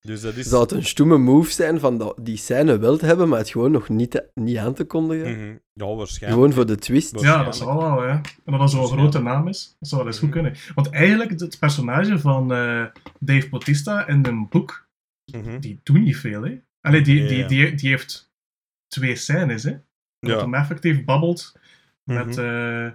Dus 0.00 0.20
dat 0.20 0.34
is... 0.36 0.46
Zou 0.48 0.62
het 0.62 0.72
een 0.72 0.84
stoeme 0.84 1.18
move 1.18 1.50
zijn 1.50 1.80
van 1.80 2.14
die 2.22 2.36
scène 2.36 2.78
wel 2.78 2.96
te 2.96 3.06
hebben, 3.06 3.28
maar 3.28 3.38
het 3.38 3.48
gewoon 3.50 3.70
nog 3.70 3.88
niet, 3.88 4.10
te- 4.10 4.30
niet 4.34 4.56
aan 4.56 4.74
te 4.74 4.84
kondigen? 4.84 5.30
Mhm. 5.46 5.56
Ja, 5.72 5.94
waarschijnlijk. 5.94 6.32
Gewoon 6.32 6.52
voor 6.52 6.66
de 6.66 6.76
twist. 6.76 7.20
Ja, 7.20 7.44
dat 7.44 7.56
zal 7.56 7.76
wel, 7.78 8.06
ja. 8.06 8.10
En 8.44 8.52
dat 8.52 8.58
dat 8.60 8.70
zo'n 8.70 8.86
grote 8.86 9.22
naam 9.22 9.48
is, 9.48 9.76
dat 9.78 9.88
zou 9.88 10.00
wel 10.02 10.10
eens 10.10 10.20
goed 10.20 10.30
kunnen. 10.30 10.54
Want 10.74 10.90
eigenlijk, 10.90 11.40
het 11.40 11.58
personage 11.58 12.18
van 12.18 12.52
eh, 12.52 12.84
Dave 13.18 13.48
Bautista 13.48 14.06
in 14.06 14.26
een 14.26 14.48
boek, 14.48 14.88
Mhm. 15.32 15.60
die 15.60 15.80
doet 15.82 16.00
niet 16.00 16.16
veel, 16.16 16.42
hè. 16.42 16.60
Allee, 16.80 17.02
die, 17.02 17.26
die, 17.28 17.44
die, 17.46 17.74
die 17.74 17.88
heeft 17.88 18.32
twee 18.86 19.16
scènes, 19.16 19.62
hè. 19.62 19.70
Dat 20.18 20.30
Ja. 20.30 20.38
hem 20.40 20.54
effectief 20.54 21.04
babbelt 21.04 21.56
met, 22.04 22.26
Mhm. 22.36 22.38
eh, 22.40 22.86
eh, 22.86 22.92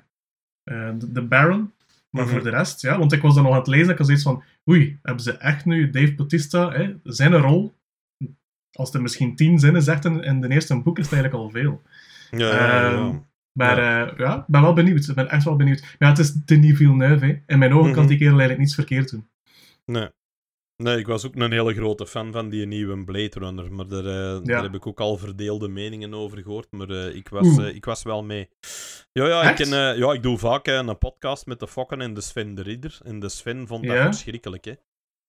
de, 0.99 1.11
de 1.11 1.21
Baron. 1.21 1.73
Maar 2.09 2.27
voor 2.27 2.43
de 2.43 2.49
rest, 2.49 2.81
ja, 2.81 2.97
want 2.99 3.11
ik 3.11 3.21
was 3.21 3.33
dan 3.35 3.43
nog 3.43 3.51
aan 3.51 3.57
het 3.59 3.67
lezen, 3.67 3.89
ik 3.91 3.97
had 3.97 4.05
zoiets 4.05 4.23
van, 4.23 4.43
oei, 4.69 4.99
hebben 5.01 5.23
ze 5.23 5.37
echt 5.37 5.65
nu 5.65 5.89
Dave 5.89 6.13
Bautista, 6.15 6.71
hè, 6.71 6.93
zijn 7.03 7.33
rol, 7.35 7.73
als 8.71 8.93
er 8.93 9.01
misschien 9.01 9.35
tien 9.35 9.59
zinnen 9.59 9.81
zegt 9.81 10.05
in, 10.05 10.23
in 10.23 10.41
de 10.41 10.49
eerste 10.49 10.81
boek, 10.81 10.97
is 10.97 11.03
het 11.09 11.13
eigenlijk 11.13 11.43
al 11.43 11.49
veel. 11.49 11.81
Ja, 12.31 12.37
ja, 12.37 12.55
ja, 12.55 12.81
ja. 12.91 12.97
Ehm, 12.97 13.15
Maar 13.51 13.77
ja. 13.81 14.13
ja, 14.17 14.37
ik 14.37 14.43
ben 14.47 14.61
wel 14.61 14.73
benieuwd. 14.73 15.07
Ik 15.07 15.15
ben 15.15 15.29
echt 15.29 15.43
wel 15.43 15.55
benieuwd. 15.55 15.81
Maar 15.81 15.95
ja, 15.99 16.07
het 16.09 16.17
is 16.19 16.33
Denis 16.33 16.77
Villeneuve. 16.77 17.25
Hè. 17.25 17.41
In 17.47 17.59
mijn 17.59 17.73
ogen 17.73 17.91
kan 17.91 17.99
Mhm. 17.99 18.07
die 18.07 18.17
kerel 18.17 18.31
eigenlijk 18.31 18.59
niets 18.59 18.75
verkeerd 18.75 19.09
doen. 19.09 19.29
Nee. 19.85 20.09
Nee, 20.77 20.97
ik 20.97 21.07
was 21.07 21.25
ook 21.25 21.35
een 21.35 21.51
hele 21.51 21.73
grote 21.73 22.07
fan 22.07 22.31
van 22.31 22.49
die 22.49 22.65
nieuwe 22.65 23.03
Blade 23.03 23.39
Runner. 23.39 23.73
Maar 23.73 23.87
daar, 23.87 24.05
eh, 24.05 24.43
daar 24.43 24.63
heb 24.63 24.73
ik 24.73 24.87
ook 24.87 24.99
al 24.99 25.17
verdeelde 25.17 25.67
meningen 25.67 26.13
over 26.13 26.37
gehoord. 26.41 26.71
Maar 26.71 26.89
eh, 26.89 27.15
ik, 27.15 27.29
was, 27.29 27.57
eh, 27.57 27.75
ik 27.75 27.85
was 27.85 28.03
wel 28.03 28.23
mee. 28.23 28.49
Ja, 29.11 29.27
ja, 29.27 29.49
ik, 29.49 29.55
ken, 29.55 29.97
ja 29.97 30.13
ik 30.13 30.23
doe 30.23 30.37
vaak 30.37 30.67
een 30.67 30.97
podcast 30.97 31.45
met 31.45 31.59
de 31.59 31.67
Fokken 31.67 32.01
en 32.01 32.13
de 32.13 32.21
Sven 32.21 32.55
de 32.55 32.61
Ridder. 32.61 32.97
En 33.03 33.19
de 33.19 33.29
Sven 33.29 33.67
vond 33.67 33.83
dat 33.85 33.95
Ja? 33.95 34.05
verschrikkelijk, 34.05 34.65
hè. 34.65 34.73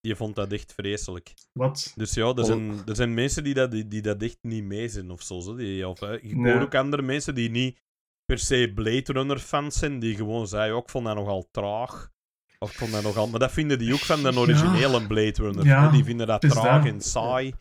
Die 0.01 0.17
vond 0.17 0.35
dat 0.35 0.53
echt 0.53 0.73
vreselijk. 0.73 1.35
Wat? 1.53 1.93
Dus 1.97 2.15
ja, 2.15 2.23
er 2.27 2.39
Oh. 2.39 2.45
zijn, 2.45 2.83
er 2.87 2.97
zijn 2.97 3.15
mensen 3.15 3.45
die 3.45 3.55
dat, 3.55 3.71
die, 3.71 3.89
die 3.89 4.03
dat 4.03 4.23
echt 4.23 4.39
niet 4.41 4.65
mee 4.65 4.89
zijn 4.89 5.11
of 5.11 5.23
zo. 5.23 5.41
zo. 5.41 5.55
Die, 5.55 5.89
of, 5.89 6.03
ik 6.03 6.33
hoor 6.35 6.61
ook 6.61 6.75
andere 6.75 7.03
mensen 7.03 7.35
die 7.35 7.51
niet 7.51 7.79
per 8.25 8.39
se 8.39 8.73
Blade 8.75 9.13
Runner 9.13 9.39
fans 9.39 9.79
zijn, 9.79 9.99
die 9.99 10.17
gewoon 10.17 10.49
zeiden, 10.49 10.77
ook 10.77 10.83
ik 10.83 10.91
vond 10.91 11.05
dat 11.07 11.15
nogal 11.15 11.49
traag. 11.51 12.11
Of 12.59 12.71
ik 12.71 12.77
vond 12.79 12.93
dat 12.93 13.03
nogal... 13.03 13.29
Maar 13.29 13.41
dat 13.41 13.53
vinden 13.53 13.79
die 13.79 13.93
ook 13.93 13.99
van 13.99 14.23
de 14.23 14.39
originele 14.39 15.07
Blade 15.07 15.33
Runner. 15.43 15.65
Ja. 15.65 15.91
Die 15.91 16.05
vinden 16.05 16.27
dat 16.27 16.41
traag 16.41 16.83
dat. 16.85 16.93
en 16.93 17.01
saai. 17.01 17.55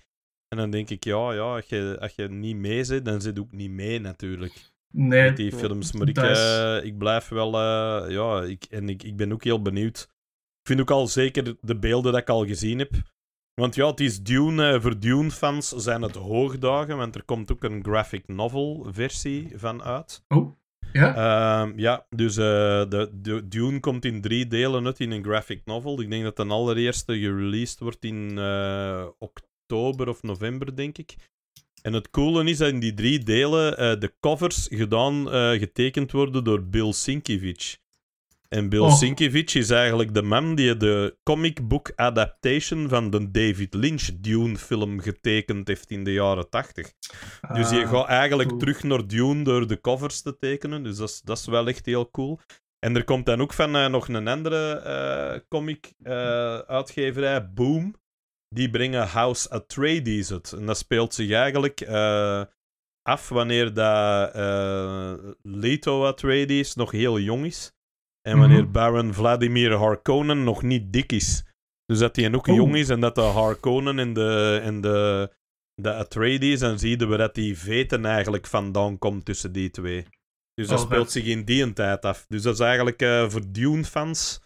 En 0.48 0.58
dan 0.58 0.70
denk 0.70 0.90
ik, 0.90 1.04
ja, 1.04 1.34
ja 1.34 1.42
als, 1.56 1.66
je, 1.66 1.98
als 2.00 2.14
je 2.16 2.30
niet 2.30 2.56
mee 2.56 2.84
zit, 2.84 3.06
dan 3.06 3.22
zit 3.22 3.40
ook 3.40 3.52
niet 3.52 3.70
mee 3.72 4.00
natuurlijk. 4.00 4.72
Nee. 4.94 5.24
Met 5.24 5.38
die 5.38 5.52
films. 5.52 5.92
Maar 5.92 6.08
ik, 6.08 6.18
is- 6.18 6.40
eh, 6.40 6.84
ik 6.84 6.98
blijf 6.98 7.28
wel... 7.28 7.54
eh, 7.54 8.12
ja, 8.12 8.42
ik, 8.44 8.64
en 8.70 8.90
ik, 8.90 9.04
ik 9.04 9.16
ben 9.16 9.32
ook 9.32 9.44
heel 9.44 9.62
benieuwd. 9.62 9.98
Ik 10.62 10.68
vind 10.68 10.80
ook 10.80 10.92
al 10.92 11.08
zeker 11.08 11.56
de 11.62 11.80
beelden 11.80 12.12
dat 12.12 12.22
ik 12.22 12.30
al 12.30 12.46
gezien 12.46 12.80
heb. 12.80 12.92
Want 13.54 13.76
ja, 13.76 13.88
het 13.88 14.00
is 14.00 14.22
Dune. 14.24 14.72
eh, 14.74 14.82
voor 14.82 15.00
Dune-fans 15.00 15.70
zijn 15.70 16.02
het 16.02 16.16
hoogdagen, 16.16 16.98
want 16.98 17.16
er 17.16 17.24
komt 17.24 17.52
ook 17.52 17.64
een 17.64 17.84
graphic 17.84 18.28
novel 18.28 18.88
versie 18.92 19.52
van 19.56 19.84
uit. 19.84 20.24
Oh, 20.28 20.56
ja? 20.96 21.16
Ehm, 21.16 21.80
ja, 21.80 22.06
dus 22.10 22.38
eh, 22.38 22.44
de, 22.90 23.10
de 23.14 23.48
Dune 23.48 23.80
komt 23.80 24.06
in 24.06 24.22
drie 24.22 24.48
delen 24.48 24.86
uit 24.86 25.00
in 25.00 25.12
een 25.12 25.24
graphic 25.24 25.62
novel. 25.66 26.02
Ik 26.02 26.10
denk 26.10 26.24
dat 26.24 26.36
de 26.36 26.46
allereerste 26.46 27.20
gereleased 27.20 27.80
wordt 27.80 28.04
in 28.04 28.38
eh, 28.38 29.08
oktober 29.18 30.10
of 30.10 30.24
november, 30.24 30.76
denk 30.76 30.98
ik. 30.98 31.16
En 31.82 31.94
het 31.94 32.10
coole 32.10 32.50
is 32.50 32.58
dat 32.58 32.70
in 32.70 32.80
die 32.80 32.94
drie 32.94 33.20
delen 33.20 33.78
eh, 33.78 34.00
de 34.00 34.14
covers 34.20 34.68
gedaan, 34.72 35.28
getekend 35.60 36.12
worden 36.12 36.44
door 36.44 36.64
Bill 36.64 36.92
Sienkiewicz. 36.92 37.78
En 38.56 38.70
Bill 38.70 38.80
Oh. 38.80 38.94
Sienkiewicz 38.94 39.56
is 39.56 39.70
eigenlijk 39.70 40.14
de 40.14 40.22
man 40.22 40.56
die 40.56 40.78
de 40.78 41.18
comic 41.24 41.68
book 41.68 41.92
adaptation 41.96 42.90
van 42.90 43.10
de 43.10 43.32
David 43.32 43.74
Lynch 43.74 44.10
Dune-film 44.20 45.00
getekend 45.00 45.68
heeft 45.68 45.92
in 45.92 46.04
de 46.04 46.14
jaren 46.14 46.50
tachtig. 46.50 46.92
Dus 47.54 47.70
je 47.70 47.84
Ah, 47.86 47.90
gaat 47.90 48.08
eigenlijk 48.08 48.50
cool. 48.50 48.60
terug 48.62 48.84
naar 48.84 49.08
Dune 49.08 49.44
door 49.44 49.68
de 49.68 49.82
covers 49.82 50.22
te 50.22 50.38
tekenen. 50.38 50.84
Dus 50.84 50.98
dat 50.98 51.10
is, 51.10 51.22
dat 51.22 51.38
is 51.38 51.46
wel 51.46 51.68
echt 51.68 51.86
heel 51.86 52.10
cool. 52.10 52.40
En 52.80 52.96
er 52.96 53.04
komt 53.04 53.26
dan 53.26 53.42
ook 53.42 53.54
van 53.54 53.76
eh, 53.76 53.88
nog 53.88 54.08
een 54.08 54.28
andere 54.28 54.72
eh, 54.72 55.40
comic 55.50 55.94
eh, 56.04 56.58
uitgeverij, 56.58 57.52
Boom. 57.54 57.96
Die 58.50 58.70
brengen 58.70 59.08
House 59.08 59.50
Atreides 59.50 60.32
uit. 60.32 60.52
En 60.52 60.66
dat 60.66 60.78
speelt 60.78 61.14
zich 61.14 61.32
eigenlijk 61.32 61.88
af 63.02 63.30
wanneer 63.30 63.74
dat, 63.74 64.36
Leto 65.42 66.06
Atreides 66.06 66.76
nog 66.76 66.92
heel 66.92 67.20
jong 67.20 67.46
is. 67.46 67.75
En 68.26 68.38
wanneer 68.38 68.64
Mhm. 68.64 68.72
Baron 68.72 69.14
Vladimir 69.14 69.74
Harkonnen 69.74 70.44
nog 70.44 70.62
niet 70.62 70.94
dik 70.94 71.12
is. 71.12 71.44
Dus 71.86 72.00
dat 72.00 72.16
hij 72.16 72.34
ook 72.34 72.48
Oeh. 72.48 72.58
jong 72.58 72.76
is 72.76 72.90
en 72.90 73.00
dat 73.00 73.16
de 73.16 73.22
Harkonnen 73.22 74.00
en 74.00 74.14
de, 74.14 74.60
en 74.64 74.82
de, 74.82 75.30
de 75.82 75.94
Atreides, 75.94 76.62
en 76.62 76.80
zien 76.80 77.10
we 77.10 77.18
dat 77.18 77.36
die 77.36 77.58
veten 77.58 78.06
eigenlijk 78.06 78.48
vandaan 78.48 78.98
komt 78.98 79.26
tussen 79.26 79.52
die 79.52 79.70
twee. 79.70 80.06
Dus 80.54 80.68
dat 80.68 80.80
Oh, 80.80 80.86
speelt 80.86 81.12
zich 81.12 81.26
in 81.26 81.44
die 81.46 81.74
tijd 81.74 82.02
af. 82.06 82.26
Dus 82.30 82.42
dat 82.42 82.54
is 82.54 82.60
eigenlijk 82.60 83.02
eh, 83.02 83.30
voor 83.30 83.42
Dune-fans 83.52 84.42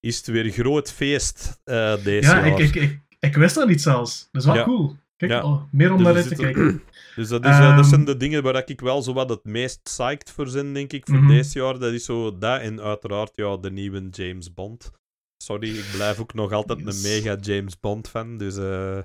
is 0.00 0.16
het 0.16 0.26
weer 0.26 0.50
groot 0.50 0.92
feest 0.92 1.60
eh, 1.64 1.94
deze 2.04 2.30
Ja, 2.30 2.46
jaar. 2.46 2.60
ik, 2.60 2.74
ik, 2.74 2.74
ik, 2.82 3.00
ik 3.20 3.34
wist 3.36 3.54
dat 3.54 3.68
niet 3.68 3.82
zelfs. 3.82 4.28
Dat 4.32 4.42
is 4.42 4.48
wel 4.48 4.56
Ja. 4.56 4.64
cool. 4.64 4.96
Kijk, 5.16 5.30
Ja. 5.32 5.42
oh, 5.44 5.62
meer 5.72 5.90
om 5.90 5.96
Dus 5.96 6.04
naar 6.06 6.14
we 6.14 6.20
uit 6.20 6.28
te 6.28 6.34
kijken. 6.34 6.82
Dus 7.16 7.28
dat, 7.28 7.44
is, 7.44 7.50
eh, 7.50 7.58
dat 7.60 7.78
Ehm. 7.78 7.84
zijn 7.88 8.04
de 8.04 8.16
dingen 8.16 8.42
waar 8.42 8.62
ik 8.68 8.80
wel 8.80 9.02
zo 9.02 9.12
wat 9.12 9.28
het 9.28 9.44
meest 9.44 9.82
psyched 9.82 10.30
voor 10.30 10.52
ben, 10.52 10.72
denk 10.72 10.92
ik, 10.92 11.06
voor 11.06 11.18
Mhm. 11.18 11.28
deze 11.28 11.58
jaar. 11.58 11.78
Dat 11.78 11.92
is 11.92 12.04
zo 12.04 12.38
dat 12.38 12.60
en 12.60 12.80
uiteraard 12.80 13.32
ja, 13.34 13.56
de 13.56 13.70
nieuwe 13.70 14.08
James 14.10 14.54
Bond. 14.54 14.90
Sorry, 15.36 15.68
ik 15.78 15.84
blijf 15.92 16.18
ook 16.18 16.34
nog 16.34 16.52
altijd 16.52 16.78
Yes. 16.84 17.04
een 17.04 17.10
mega 17.10 17.36
James 17.40 17.80
Bond 17.80 18.08
fan, 18.08 18.36
dus... 18.38 18.56
eh, 18.56 18.98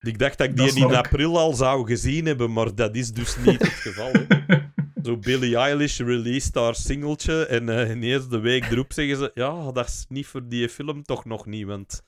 ik 0.00 0.18
dacht 0.18 0.38
dat 0.38 0.46
ik 0.48 0.56
Dat 0.56 0.70
die 0.70 0.84
in 0.86 0.94
april 0.94 1.38
al 1.38 1.52
zou 1.54 1.86
gezien 1.86 2.26
hebben, 2.26 2.52
maar 2.52 2.74
dat 2.74 2.94
is 2.96 3.12
dus 3.12 3.36
niet 3.36 3.62
het 3.62 3.68
geval. 3.72 4.10
hè. 4.12 4.56
Zo 5.02 5.16
Billie 5.16 5.56
Eilish 5.56 5.98
released 6.00 6.54
haar 6.54 6.74
singeltje 6.74 7.46
en 7.46 7.68
eh, 7.68 7.90
ineens 7.90 8.28
de 8.28 8.38
week 8.38 8.64
erop 8.70 8.92
zeggen 8.92 9.16
ze 9.16 9.30
ja, 9.34 9.72
dat 9.72 9.86
is 9.86 10.04
niet 10.08 10.26
voor 10.26 10.48
die 10.48 10.68
film 10.68 11.02
toch 11.02 11.24
nog 11.24 11.46
niet, 11.46 11.66
want 11.66 12.02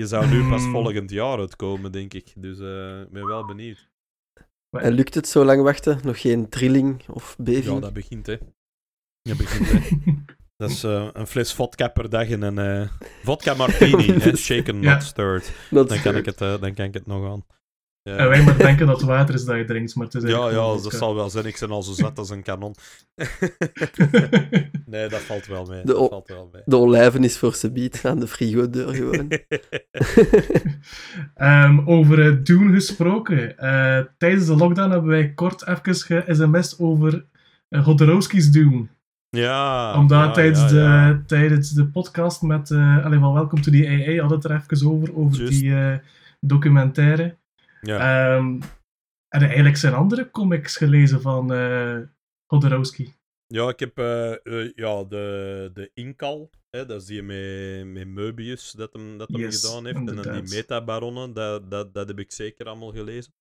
je 0.00 0.06
zou 0.06 0.26
nu 0.26 0.48
pas 0.48 0.62
Hmm. 0.62 0.70
volgend 0.72 1.10
jaar 1.10 1.38
uitkomen, 1.38 1.92
denk 1.92 2.14
ik. 2.14 2.32
Dus 2.36 2.58
eh, 2.58 3.00
ik 3.00 3.10
ben 3.10 3.26
wel 3.26 3.46
benieuwd. 3.46 3.90
En 4.70 4.92
lukt 4.92 5.14
het 5.14 5.28
zo 5.28 5.44
lang 5.44 5.62
wachten? 5.62 5.98
Nog 6.02 6.20
geen 6.20 6.48
trilling 6.48 7.08
of 7.08 7.34
Ja, 7.38 7.44
beving? 7.44 7.80
dat 7.80 7.92
begint, 7.92 8.26
hè. 8.26 8.36
Dat 9.22 9.36
begint, 9.36 9.70
hè. 9.72 10.12
Dat 10.56 10.70
is 10.70 10.84
eh, 10.84 11.08
een 11.12 11.26
fles 11.26 11.52
vodka 11.54 11.88
per 11.88 12.10
dag 12.10 12.28
en 12.28 12.42
een 12.42 12.58
eh, 12.58 12.90
vodka 13.22 13.54
martini, 13.54 14.12
hè. 14.20 14.36
Shaken, 14.36 14.82
Ja. 14.82 14.92
not 14.94 15.02
stirred. 15.02 15.52
Dan 15.70 16.00
kan, 16.02 16.16
ik 16.16 16.24
het, 16.24 16.38
dan 16.38 16.74
kan 16.74 16.84
ik 16.84 16.94
het 16.94 17.06
nog 17.06 17.30
aan. 17.32 17.44
Ja. 18.06 18.16
En 18.16 18.28
wij 18.28 18.44
maar 18.44 18.58
denken 18.58 18.86
dat 18.86 18.96
het 18.96 19.06
water 19.06 19.34
is 19.34 19.44
dat 19.44 19.56
je 19.56 19.64
drinkt, 19.64 19.94
maar 19.94 20.06
het 20.06 20.14
is 20.14 20.30
Ja, 20.30 20.50
ja, 20.50 20.54
dat 20.54 20.92
zal 20.92 21.14
wel 21.14 21.30
zijn. 21.30 21.46
Ik 21.46 21.56
ben 21.60 21.70
al 21.70 21.82
zo 21.82 21.92
zat 21.92 22.18
als 22.18 22.30
een 22.30 22.42
kanon. 22.42 22.74
nee, 24.86 25.08
dat 25.08 25.20
valt 25.20 25.46
wel 25.46 25.64
mee. 25.64 25.84
De 25.84 25.92
Dat 25.92 26.08
valt 26.08 26.28
wel 26.28 26.50
mee. 26.52 26.62
De 26.64 26.76
olijven 26.76 27.24
is 27.24 27.38
voor 27.38 27.54
ze 27.54 27.72
biedt 27.72 28.04
aan 28.04 28.20
de 28.20 28.26
frigodeur 28.26 28.94
gewoon. 28.94 29.28
Ehm, 31.34 31.80
over 31.84 32.26
eh, 32.26 32.36
Dune 32.42 32.72
gesproken. 32.72 33.58
Eh, 33.58 34.00
tijdens 34.18 34.46
de 34.46 34.56
lockdown 34.56 34.90
hebben 34.90 35.10
wij 35.10 35.32
kort 35.32 35.66
even 35.66 35.94
ge-sms'd 35.94 36.78
over 36.80 37.26
uh, 37.70 37.84
Hodorowski's 37.84 38.50
Dune. 38.50 38.86
ja. 39.30 39.98
Omdat 39.98 40.24
ja, 40.24 40.30
tijdens, 40.30 40.72
ja, 40.72 41.12
de, 41.12 41.24
tijdens 41.24 41.70
de 41.70 41.86
podcast 41.86 42.42
met 42.42 42.70
uh, 42.70 43.04
allee, 43.04 43.18
van 43.18 43.32
Welcome 43.32 43.62
to 43.62 43.70
the 43.70 43.86
AA 43.88 44.20
hadden 44.20 44.38
het 44.38 44.44
er 44.44 44.62
even 44.70 44.90
over, 44.90 45.16
over 45.16 45.50
die 45.50 45.74
eh, 45.74 45.98
documentaire. 46.40 47.36
Ja. 47.86 47.98
Ehm, 47.98 48.60
en 49.28 49.42
eigenlijk 49.42 49.76
zijn 49.76 49.94
andere 49.94 50.30
comics 50.30 50.76
gelezen 50.76 51.20
van 51.20 51.50
Hodorowski. 52.46 53.14
Ja, 53.46 53.68
ik 53.68 53.80
heb 53.80 53.98
eh, 53.98 54.32
eh, 54.32 54.72
ja, 54.74 55.04
de, 55.04 55.70
de 55.72 55.90
Inkal, 55.94 56.50
hè, 56.70 56.86
dat 56.86 57.00
is 57.00 57.06
die 57.06 57.22
met, 57.22 57.86
met 57.86 58.06
Möbius 58.08 58.72
dat 58.76 58.92
hem, 58.92 59.18
dat 59.18 59.28
hem 59.28 59.40
Yes, 59.40 59.60
gedaan 59.64 59.84
heeft. 59.84 59.96
En 59.96 60.04
dan 60.16 60.44
die 60.44 60.54
metabaronnen, 60.54 61.32
dat, 61.32 61.70
dat, 61.70 61.94
dat 61.94 62.08
heb 62.08 62.18
ik 62.18 62.32
zeker 62.32 62.66
allemaal 62.66 62.92
gelezen. 62.92 63.32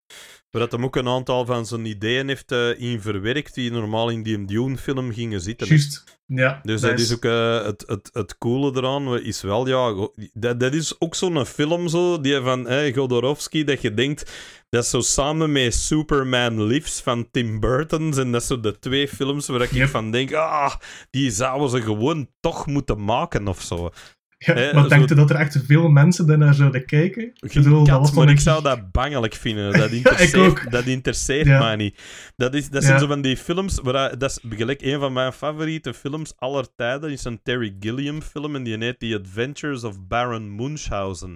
Maar 0.52 0.62
dat 0.62 0.72
hem 0.72 0.84
ook 0.84 0.96
een 0.96 1.08
aantal 1.08 1.46
van 1.46 1.66
zijn 1.66 1.86
ideeën 1.86 2.28
heeft 2.28 2.52
eh, 2.52 2.80
in 2.80 3.02
verwerkt 3.02 3.54
die 3.54 3.72
normaal 3.72 4.10
in 4.10 4.24
die 4.24 4.46
Dune-film 4.46 5.14
gingen 5.14 5.42
zitten. 5.42 5.68
Juist. 5.68 6.04
Ja, 6.28 6.60
Dus 6.64 6.82
dat 6.82 7.00
is 7.00 7.14
ook 7.14 7.26
eh, 7.26 7.64
het, 7.64 7.84
het, 7.88 8.10
het 8.14 8.38
coole 8.38 8.72
eraan, 8.76 9.20
is 9.20 9.42
wel, 9.42 9.68
ja, 9.68 10.10
dat, 10.34 10.60
dat 10.60 10.74
is 10.74 11.00
ook 11.00 11.16
zo'n 11.16 11.46
film 11.46 11.88
zo, 11.88 12.22
die 12.22 12.40
van 12.40 12.68
eh, 12.68 12.94
Godorowski, 12.94 13.64
dat 13.64 13.82
je 13.82 13.94
denkt, 13.94 14.32
dat 14.70 14.84
is 14.84 14.90
zo 14.90 15.00
samen 15.02 15.52
met 15.52 15.74
Superman 15.74 16.64
Lives 16.64 17.00
van 17.02 17.32
Tim 17.32 17.60
Burton, 17.60 18.18
en 18.18 18.32
dat 18.32 18.44
zijn 18.44 18.62
de 18.62 18.80
twee 18.80 19.08
films 19.08 19.48
waar 19.48 19.62
ik 19.62 19.72
Yep. 19.72 19.88
van 19.90 20.12
denk, 20.12 20.34
ah, 20.34 20.76
die 21.10 21.32
zouden 21.32 21.70
ze 21.70 21.82
gewoon 21.82 22.30
toch 22.40 22.66
moeten 22.66 23.04
maken 23.04 23.15
of 23.48 23.62
zo. 23.62 23.90
Ja, 24.38 24.54
maar 24.54 24.84
zo- 24.84 24.88
denkt 24.90 25.12
u 25.12 25.16
dat 25.16 25.30
er 25.30 25.36
echt 25.36 25.60
veel 25.66 25.88
mensen 25.90 26.28
daarnaar 26.28 26.54
zouden 26.54 26.86
kijken? 26.86 27.24
Ik 27.40 27.54
bedoel, 27.54 27.86
dat 27.86 28.00
was 28.00 28.12
maar 28.12 28.30
ik 28.30 28.40
zou 28.40 28.64
dat 28.64 28.92
bangelijk 28.92 29.34
vinden. 29.34 29.72
Dat 29.72 29.76
Ja, 29.82 29.86
ik 29.86 29.92
interesseert, 29.94 30.46
ook. 30.50 30.72
dat 30.72 30.86
interesseert 30.86 31.46
Ja. 31.46 31.60
mij 31.60 31.76
niet. 31.76 32.02
Dat, 32.36 32.54
is, 32.54 32.70
dat 32.70 32.82
zijn 32.84 32.94
Ja. 32.96 33.00
zo 33.02 33.08
van 33.08 33.22
die 33.22 33.38
films, 33.38 33.80
waar, 33.84 34.18
dat 34.18 34.30
is 34.30 34.40
gelijk 34.58 34.82
een 34.82 35.00
van 35.00 35.14
mijn 35.14 35.34
favoriete 35.34 35.94
films 35.94 36.34
aller 36.38 36.68
tijden. 36.76 37.12
is 37.12 37.24
een 37.24 37.42
Terry 37.44 37.76
Gilliam 37.80 38.22
film 38.22 38.56
en 38.56 38.64
die 38.64 38.78
heet 38.78 39.00
The 39.00 39.20
Adventures 39.24 39.84
of 39.84 40.08
Baron 40.08 40.56
Munchausen. 40.56 41.34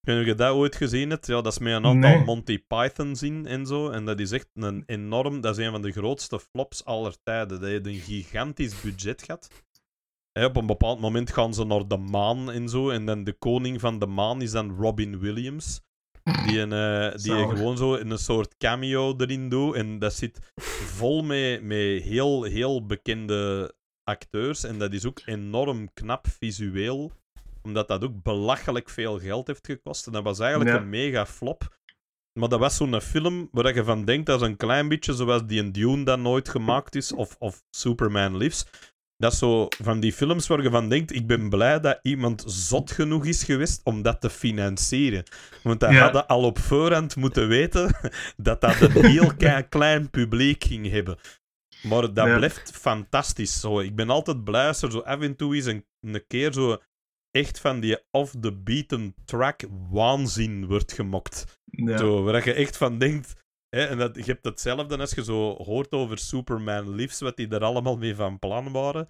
Ik 0.00 0.14
weet 0.14 0.16
niet 0.16 0.24
of 0.24 0.30
je 0.30 0.44
dat 0.44 0.54
ooit 0.54 0.76
gezien 0.76 1.10
hebt. 1.10 1.26
Ja, 1.26 1.40
dat 1.40 1.52
is 1.52 1.58
met 1.58 1.68
een 1.68 1.74
aantal 1.74 1.94
Nee. 1.94 2.24
Monty 2.24 2.58
Pythons 2.66 3.22
in 3.22 3.46
en 3.46 3.66
zo. 3.66 3.90
En 3.90 4.04
dat 4.04 4.20
is 4.20 4.30
echt 4.30 4.48
een 4.54 4.82
enorm... 4.86 5.40
Dat 5.40 5.58
is 5.58 5.64
een 5.64 5.70
van 5.72 5.82
de 5.82 5.92
grootste 5.92 6.40
flops 6.50 6.84
aller 6.84 7.14
tijden. 7.22 7.60
Dat 7.60 7.68
heeft 7.68 7.86
een 7.86 8.00
gigantisch 8.00 8.80
budget 8.80 9.22
gehad. 9.22 9.48
Op 10.44 10.56
een 10.56 10.66
bepaald 10.66 11.00
moment 11.00 11.32
gaan 11.32 11.54
ze 11.54 11.64
naar 11.64 11.86
de 11.88 11.96
maan 11.96 12.50
en 12.50 12.68
zo. 12.68 12.90
En 12.90 13.06
dan 13.06 13.24
de 13.24 13.32
koning 13.32 13.80
van 13.80 13.98
de 13.98 14.06
maan 14.06 14.42
is 14.42 14.50
dan 14.50 14.76
Robin 14.78 15.18
Williams. 15.18 15.80
Die, 16.46 16.58
een, 16.60 16.72
eh, 16.72 17.10
die 17.10 17.20
Zalig. 17.20 17.48
gewoon 17.56 17.76
zo 17.76 17.94
in 17.94 18.10
een 18.10 18.18
soort 18.18 18.56
cameo 18.56 19.14
erin 19.16 19.48
doet. 19.48 19.74
En 19.74 19.98
dat 19.98 20.14
zit 20.14 20.52
vol 20.96 21.22
met, 21.22 21.62
met 21.62 22.02
heel, 22.02 22.42
heel 22.42 22.86
bekende 22.86 23.72
acteurs. 24.04 24.64
En 24.64 24.78
dat 24.78 24.92
is 24.92 25.04
ook 25.06 25.20
enorm 25.24 25.92
knap 25.92 26.26
visueel. 26.38 27.12
Omdat 27.62 27.88
dat 27.88 28.04
ook 28.04 28.22
belachelijk 28.22 28.90
veel 28.90 29.18
geld 29.18 29.46
heeft 29.46 29.66
gekost. 29.66 30.06
En 30.06 30.12
dat 30.12 30.22
was 30.22 30.38
eigenlijk 30.38 30.70
Ja. 30.70 30.76
een 30.82 30.88
mega 30.88 31.26
flop. 31.26 31.76
Maar 32.38 32.48
dat 32.48 32.60
was 32.60 32.76
zo'n 32.76 33.00
film 33.00 33.48
waar 33.52 33.74
je 33.74 33.84
van 33.84 34.04
denkt, 34.04 34.26
dat 34.26 34.40
is 34.40 34.46
een 34.48 34.56
klein 34.56 34.88
beetje 34.88 35.12
zoals 35.14 35.46
die 35.46 35.62
in 35.62 35.72
Dune 35.72 36.04
dat 36.04 36.18
nooit 36.18 36.48
gemaakt 36.48 36.94
is, 36.94 37.12
of, 37.12 37.36
of 37.38 37.62
Superman 37.70 38.36
Lives. 38.36 38.66
Dat 39.18 39.32
is 39.32 39.38
zo 39.38 39.66
van 39.82 40.00
die 40.00 40.12
films 40.12 40.46
waar 40.46 40.62
je 40.62 40.70
van 40.70 40.88
denkt, 40.88 41.14
ik 41.14 41.26
ben 41.26 41.48
blij 41.48 41.80
dat 41.80 41.98
iemand 42.02 42.44
zot 42.46 42.90
genoeg 42.90 43.24
is 43.26 43.44
geweest 43.44 43.80
om 43.84 44.02
dat 44.02 44.20
te 44.20 44.30
financieren. 44.30 45.24
Want 45.62 45.80
hij 45.80 45.92
Ja. 45.92 46.02
hadden 46.02 46.26
al 46.26 46.42
op 46.44 46.58
voorhand 46.58 47.16
moeten 47.16 47.48
weten 47.48 47.96
dat 48.36 48.60
dat 48.60 48.80
een 48.80 49.04
heel 49.06 49.34
klein 49.68 50.10
publiek 50.10 50.64
ging 50.64 50.90
hebben. 50.90 51.18
Maar 51.82 52.14
dat 52.14 52.26
Ja. 52.26 52.36
blijft 52.36 52.70
fantastisch. 52.70 53.60
Zo. 53.60 53.80
Ik 53.80 53.94
ben 53.96 54.10
altijd 54.10 54.44
blij 54.44 54.66
als 54.66 54.82
er 54.82 54.90
zo 54.90 54.98
af 54.98 55.20
en 55.20 55.36
toe 55.36 55.54
eens 55.54 55.66
een, 55.66 55.84
een 56.00 56.24
keer 56.26 56.52
zo 56.52 56.78
echt 57.30 57.60
van 57.60 57.80
die 57.80 57.98
off-the-beaten 58.10 59.14
track 59.24 59.62
waanzin 59.90 60.66
wordt 60.66 60.92
gemokt. 60.92 61.60
Ja. 61.64 61.96
Zo, 61.96 62.22
waar 62.22 62.44
je 62.44 62.52
echt 62.52 62.76
van 62.76 62.98
denkt. 62.98 63.46
Hè, 63.68 63.84
en 63.84 63.98
dat, 63.98 64.14
je 64.16 64.22
hebt 64.22 64.44
hetzelfde 64.44 64.98
als 64.98 65.10
je 65.10 65.24
zo 65.24 65.54
hoort 65.54 65.92
over 65.92 66.18
Superman 66.18 66.94
Lives, 66.94 67.20
wat 67.20 67.36
die 67.36 67.48
er 67.48 67.64
allemaal 67.64 67.96
mee 67.96 68.14
van 68.14 68.38
plan 68.38 68.72
waren. 68.72 69.08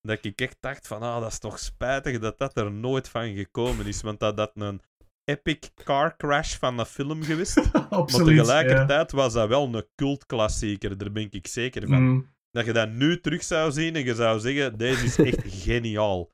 Dat 0.00 0.24
ik 0.24 0.40
echt 0.40 0.56
dacht 0.60 0.86
van, 0.86 1.02
ah, 1.02 1.20
dat 1.20 1.30
is 1.30 1.38
toch 1.38 1.58
spijtig 1.58 2.18
dat 2.18 2.38
dat 2.38 2.56
er 2.56 2.72
nooit 2.72 3.08
van 3.08 3.34
gekomen 3.34 3.86
is. 3.86 4.02
Want 4.02 4.20
dat 4.20 4.36
dat 4.36 4.50
een 4.54 4.80
epic 5.24 5.58
car 5.84 6.16
crash 6.16 6.56
van 6.56 6.78
een 6.78 6.86
film 6.86 7.22
geweest. 7.22 7.56
Maar 7.72 7.86
Absoluut. 7.88 8.36
tegelijkertijd 8.36 9.12
was 9.12 9.32
dat 9.32 9.48
wel 9.48 9.74
een 9.74 9.86
cultklassieker, 9.94 10.98
daar 10.98 11.12
ben 11.12 11.28
ik 11.30 11.46
zeker 11.46 11.88
van. 11.88 12.02
Mm, 12.02 12.34
Dat 12.50 12.64
je 12.64 12.72
dat 12.72 12.90
nu 12.90 13.20
terug 13.20 13.42
zou 13.42 13.72
zien 13.72 13.96
en 13.96 14.04
je 14.04 14.14
zou 14.14 14.40
zeggen, 14.40 14.78
deze 14.78 15.04
is 15.04 15.18
echt 15.18 15.42
geniaal. 15.64 16.30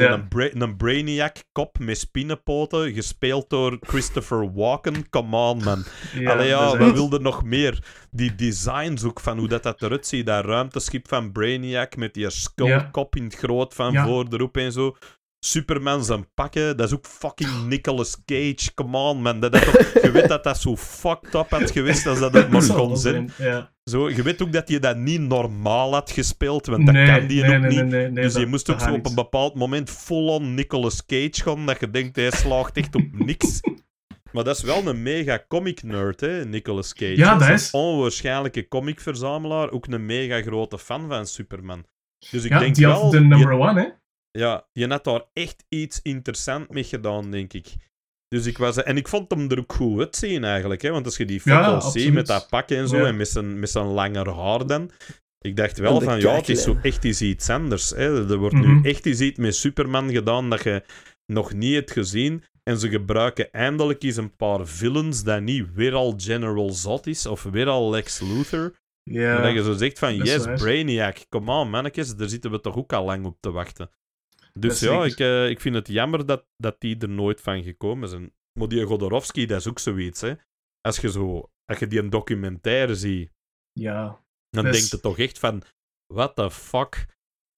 Ja. 0.00 0.12
een, 0.12 0.28
bra- 0.28 0.50
een 0.52 0.76
Brainiac-kop 0.76 1.78
met 1.78 1.98
spinnenpoten, 1.98 2.92
gespeeld 2.92 3.50
door 3.50 3.78
Christopher 3.80 4.52
Walken. 4.54 5.08
Come 5.10 5.36
on, 5.36 5.62
man. 5.64 5.84
ja, 6.18 6.32
Allee, 6.32 6.46
ja, 6.48 6.76
we 6.76 6.84
echt- 6.84 6.92
wilden 6.92 7.22
nog 7.22 7.44
meer. 7.44 7.84
Die 8.10 8.34
designs 8.34 9.04
ook, 9.04 9.20
van 9.20 9.38
hoe 9.38 9.48
dat, 9.48 9.62
dat 9.62 9.82
eruit 9.82 10.06
ziet. 10.06 10.26
Dat 10.26 10.44
ruimteschip 10.44 11.08
van 11.08 11.32
Brainiac 11.32 11.96
met 11.96 12.14
die 12.14 12.30
skullkop 12.30 13.16
in 13.16 13.24
het 13.24 13.34
groot 13.34 13.74
van 13.74 13.92
voor 14.06 14.26
erop 14.30 14.56
en 14.56 14.72
zo. 14.72 14.96
Superman 15.44 16.04
zijn 16.04 16.32
pakken, 16.34 16.76
dat 16.76 16.86
is 16.88 16.94
ook 16.94 17.06
fucking 17.06 17.66
Nicolas 17.66 18.16
Cage. 18.24 18.74
Come 18.74 18.96
on, 18.98 19.22
man. 19.22 19.40
Dat, 19.40 19.52
je 20.02 20.10
weet 20.12 20.28
dat 20.28 20.44
dat 20.44 20.58
zo 20.60 20.76
fucked 20.76 21.34
up 21.34 21.50
had 21.50 21.70
geweest 21.70 22.06
als 22.06 22.18
dat 22.18 22.34
het 22.34 22.50
maar 22.50 22.66
kon 22.66 22.96
zijn. 22.96 23.32
Ja. 23.38 23.72
Zo, 23.90 24.10
je 24.10 24.22
weet 24.22 24.42
ook 24.42 24.52
dat 24.52 24.68
je 24.68 24.78
dat 24.78 24.96
niet 24.96 25.20
normaal 25.20 25.92
had 25.92 26.10
gespeeld, 26.10 26.66
want 26.66 26.86
dat 26.86 26.94
nee, 26.94 27.06
kan 27.06 27.26
die 27.26 27.42
nee, 27.42 27.54
ook 27.54 27.60
nee, 27.60 27.70
niet. 27.70 27.78
Nee, 27.78 27.88
nee, 28.02 28.10
nee, 28.10 28.24
dus 28.24 28.34
je 28.34 28.46
moest 28.46 28.70
ook 28.70 28.80
zo 28.80 28.92
op 28.94 29.06
een 29.06 29.14
bepaald 29.14 29.54
moment 29.54 29.90
full-on 29.90 30.54
Nicolas 30.54 31.06
Cage 31.06 31.30
gaan, 31.42 31.66
dat 31.66 31.80
je 31.80 31.90
denkt, 31.90 32.16
hij 32.16 32.30
slaagt 32.30 32.76
echt 32.76 32.94
op 32.94 33.04
niks. 33.12 33.60
Maar 34.32 34.44
dat 34.44 34.56
is 34.56 34.62
wel 34.62 34.86
een 34.86 35.02
mega 35.02 35.44
comic 35.48 35.82
nerd, 35.82 36.20
hè, 36.20 36.44
Nicolas 36.44 36.92
Cage. 36.94 37.16
Ja, 37.16 37.34
dat 37.38 37.48
een 37.48 37.54
is- 37.54 37.70
onwaarschijnlijke 37.70 38.68
comicverzamelaar, 38.68 39.70
ook 39.70 39.86
een 39.86 40.06
mega 40.06 40.42
grote 40.42 40.78
fan 40.78 41.08
van 41.08 41.26
Superman. 41.26 41.84
Dus 42.30 42.44
ik 42.44 42.50
Ja, 42.50 42.58
denk 42.58 42.74
die 42.74 42.86
wel... 42.86 43.10
de 43.10 43.20
number 43.20 43.52
one, 43.52 43.80
hè? 43.80 43.88
Ja, 44.38 44.66
je 44.72 44.86
had 44.86 45.04
daar 45.04 45.22
echt 45.32 45.64
iets 45.68 46.00
interessants 46.02 46.68
mee 46.72 46.84
gedaan, 46.84 47.30
denk 47.30 47.52
ik. 47.52 47.66
Dus 48.28 48.46
ik 48.46 48.58
was... 48.58 48.82
En 48.82 48.96
ik 48.96 49.08
vond 49.08 49.30
hem 49.30 49.50
er 49.50 49.58
ook 49.58 49.72
goed 49.72 49.98
uitzien, 50.00 50.44
eigenlijk. 50.44 50.82
Hè? 50.82 50.90
Want 50.90 51.04
als 51.04 51.16
je 51.16 51.24
die 51.24 51.40
Ja, 51.44 51.64
foto's 51.64 51.82
ziet 51.84 51.92
absoluut. 51.92 52.12
met 52.14 52.26
dat 52.26 52.48
pak 52.48 52.70
en 52.70 52.88
zo, 52.88 52.96
Ja. 52.96 53.06
en 53.06 53.16
met 53.16 53.28
zijn, 53.28 53.58
met 53.58 53.70
zijn 53.70 53.86
langer 53.86 54.30
haar 54.34 54.66
dan... 54.66 54.90
Ik 55.38 55.56
dacht 55.56 55.78
wel 55.78 56.00
van, 56.00 56.20
ja, 56.20 56.34
het 56.34 56.48
is 56.48 56.62
zo 56.62 56.76
echt 56.82 57.04
eens 57.04 57.22
iets 57.22 57.48
anders. 57.50 57.90
Hè? 57.90 58.30
Er 58.30 58.36
wordt 58.36 58.54
Mhm. 58.54 58.80
nu 58.80 58.88
echt 58.88 59.06
eens 59.06 59.20
iets 59.20 59.38
met 59.38 59.54
Superman 59.56 60.10
gedaan 60.10 60.50
dat 60.50 60.62
je 60.62 60.82
nog 61.32 61.52
niet 61.52 61.74
hebt 61.74 61.90
gezien. 61.90 62.42
En 62.62 62.78
ze 62.78 62.88
gebruiken 62.88 63.52
eindelijk 63.52 64.02
eens 64.02 64.16
een 64.16 64.36
paar 64.36 64.66
villains 64.66 65.22
dat 65.24 65.40
niet 65.42 65.66
weer 65.74 65.94
al 65.94 66.14
General 66.16 66.70
Zod 66.70 67.06
is, 67.06 67.26
of 67.26 67.42
weer 67.42 67.66
al 67.68 67.90
Lex 67.90 68.20
Luthor. 68.20 68.74
Ja. 69.02 69.34
Maar 69.34 69.42
dat 69.42 69.52
je 69.52 69.62
zo 69.62 69.72
zegt 69.72 69.98
van, 69.98 70.08
is 70.12 70.30
yes. 70.32 70.44
Brainiac, 70.60 71.16
come 71.28 71.52
on, 71.52 71.70
mannetjes, 71.70 72.16
daar 72.16 72.28
zitten 72.28 72.50
we 72.50 72.60
toch 72.60 72.76
ook 72.76 72.92
al 72.92 73.04
lang 73.04 73.24
op 73.24 73.36
te 73.40 73.50
wachten. 73.50 73.90
Dus 74.58 74.80
ja, 74.80 75.04
ik, 75.04 75.18
eh, 75.18 75.48
ik 75.48 75.60
vind 75.60 75.74
het 75.74 75.88
jammer 75.88 76.26
dat, 76.26 76.46
dat 76.56 76.80
die 76.80 76.98
er 76.98 77.08
nooit 77.08 77.40
van 77.40 77.62
gekomen 77.62 78.08
zijn. 78.08 78.32
Maar 78.58 78.68
die 78.68 78.84
Godorowski, 78.84 79.46
dat 79.46 79.60
is 79.60 79.68
ook 79.68 79.78
zoiets, 79.78 80.20
hè. 80.20 80.34
Als 80.80 80.98
je, 80.98 81.10
zo, 81.10 81.50
als 81.64 81.78
je 81.78 81.86
die 81.86 81.98
een 81.98 82.10
documentaire 82.10 82.94
ziet, 82.94 83.30
ja. 83.72 84.24
dan 84.50 84.64
Dus- 84.64 84.78
denk 84.78 84.90
je 84.90 85.00
toch 85.00 85.18
echt 85.18 85.38
van, 85.38 85.62
what 86.06 86.34
the 86.36 86.50
fuck 86.50 87.06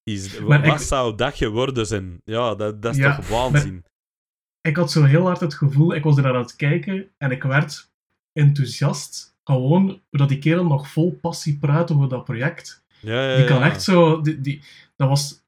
is... 0.03 0.39
Maar 0.41 0.67
wat 0.67 0.81
ik- 0.81 0.87
zou 0.87 1.15
dat 1.17 1.35
geworden 1.35 1.87
zijn? 1.87 2.21
Ja, 2.25 2.55
dat, 2.55 2.83
dat 2.83 2.93
is 2.95 3.01
Ja, 3.01 3.17
toch 3.17 3.29
waanzin? 3.29 3.85
Ik 4.61 4.77
had 4.77 4.91
zo 4.91 5.03
heel 5.05 5.23
hard 5.25 5.41
het 5.41 5.55
gevoel, 5.55 5.95
ik 5.95 6.03
was 6.03 6.17
er 6.17 6.27
aan 6.27 6.37
het 6.37 6.57
kijken 6.57 7.11
en 7.19 7.31
ik 7.31 7.43
werd 7.43 7.91
enthousiast. 8.33 9.35
Gewoon 9.45 10.03
dat 10.11 10.29
die 10.29 10.39
kerel 10.39 10.65
nog 10.65 10.89
vol 10.89 11.13
passie 11.21 11.59
praat 11.59 11.91
over 11.91 12.09
dat 12.09 12.25
project. 12.25 12.85
Ja, 13.01 13.31
ja, 13.31 13.37
Die 13.37 13.47
kan 13.47 13.63
echt 13.63 13.83
zo... 13.83 14.21
Die, 14.21 14.41
die, 14.41 14.63
dat 14.97 15.09
was... 15.09 15.45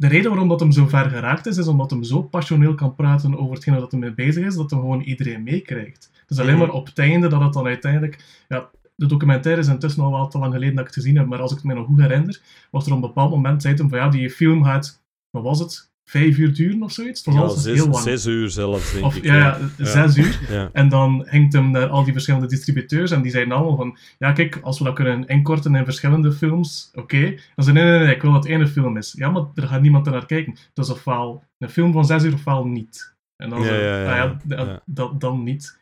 De 0.00 0.06
reden 0.08 0.30
waarom 0.30 0.48
dat 0.48 0.60
hem 0.60 0.72
zo 0.72 0.86
ver 0.86 1.10
geraakt 1.10 1.46
is, 1.46 1.56
is 1.56 1.66
omdat 1.68 1.90
hem 1.90 2.02
zo 2.02 2.22
passioneel 2.22 2.74
kan 2.74 2.94
praten 2.94 3.38
over 3.38 3.54
hetgene 3.54 3.78
dat 3.78 3.90
hij 3.90 4.00
mee 4.00 4.14
bezig 4.14 4.44
is, 4.46 4.54
dat 4.54 4.70
hij 4.70 4.80
gewoon 4.80 5.00
iedereen 5.00 5.42
meekrijgt. 5.42 6.10
Het 6.20 6.30
is 6.30 6.38
alleen 6.38 6.56
Mhm. 6.56 6.66
maar 6.66 6.74
op 6.74 6.86
het 6.86 6.98
einde 6.98 7.28
dat 7.28 7.40
het 7.42 7.52
dan 7.52 7.66
uiteindelijk... 7.66 8.44
Ja, 8.48 8.70
de 8.94 9.06
documentaire 9.06 9.60
is 9.60 9.68
intussen 9.68 10.02
al 10.02 10.10
wel 10.10 10.28
te 10.28 10.38
lang 10.38 10.52
geleden 10.52 10.74
dat 10.74 10.80
ik 10.86 10.94
het 10.94 11.02
gezien 11.02 11.16
heb, 11.16 11.26
maar 11.26 11.40
als 11.40 11.50
ik 11.50 11.56
het 11.56 11.66
me 11.66 11.74
nog 11.74 11.86
goed 11.86 12.00
herinner, 12.00 12.40
was 12.70 12.86
er 12.86 12.92
op 12.92 12.96
een 13.02 13.06
bepaald 13.08 13.30
moment, 13.30 13.62
zei 13.62 13.74
hij 13.74 13.88
van 13.88 13.98
ja, 13.98 14.08
die 14.08 14.30
film 14.30 14.64
gaat, 14.64 15.02
wat 15.30 15.42
was 15.42 15.58
het, 15.58 15.92
vijf 16.08 16.36
uur 16.38 16.54
duren 16.54 16.82
of 16.82 16.92
zoiets? 16.92 17.24
Het 17.24 17.34
was 17.34 17.54
Ja, 17.54 17.60
zes, 17.60 17.74
heel 17.74 17.88
lang. 17.88 18.02
zes 18.04 18.26
uur 18.26 18.50
zelfs, 18.50 18.92
denk 18.92 19.04
of, 19.04 19.16
ik. 19.16 19.24
ja, 19.24 19.34
ja, 19.76 19.84
zes 19.84 20.16
uur. 20.16 20.38
Ja. 20.50 20.70
En 20.72 20.88
dan 20.88 21.26
hangt 21.28 21.52
hem 21.52 21.70
naar 21.70 21.88
al 21.88 22.04
die 22.04 22.12
verschillende 22.12 22.46
distributeurs 22.46 23.10
en 23.10 23.22
die 23.22 23.30
zeiden 23.30 23.54
allemaal 23.54 23.76
van, 23.76 23.96
ja 24.18 24.32
kijk, 24.32 24.58
als 24.62 24.78
we 24.78 24.84
dat 24.84 24.94
kunnen 24.94 25.26
inkorten 25.26 25.74
in 25.74 25.84
verschillende 25.84 26.32
films, 26.32 26.90
oké. 26.94 27.34
Dan 27.54 27.64
zei 27.64 27.76
nee, 27.76 27.84
nee, 27.90 27.98
nee, 27.98 28.14
ik 28.14 28.22
wil 28.22 28.32
dat 28.32 28.42
het 28.42 28.52
ene 28.52 28.66
film 28.68 28.96
is. 28.96 29.14
Ja, 29.16 29.30
maar 29.30 29.42
er 29.54 29.68
gaat 29.68 29.80
niemand 29.80 30.04
naar 30.04 30.26
kijken. 30.26 30.52
Het 30.74 30.84
is 30.84 30.90
ofwel 30.90 31.44
een 31.58 31.68
film 31.70 31.92
van 31.92 32.04
zes 32.06 32.22
uur 32.24 32.32
ofwel 32.34 32.66
niet. 32.66 33.14
En 33.36 33.50
dan 33.50 33.58
Ja, 33.60 33.66
zei 33.66 33.82
ja, 33.82 34.22
ah 34.22 34.36
ja. 34.48 34.82
Dat, 34.86 35.20
dan 35.20 35.42
niet. 35.42 35.78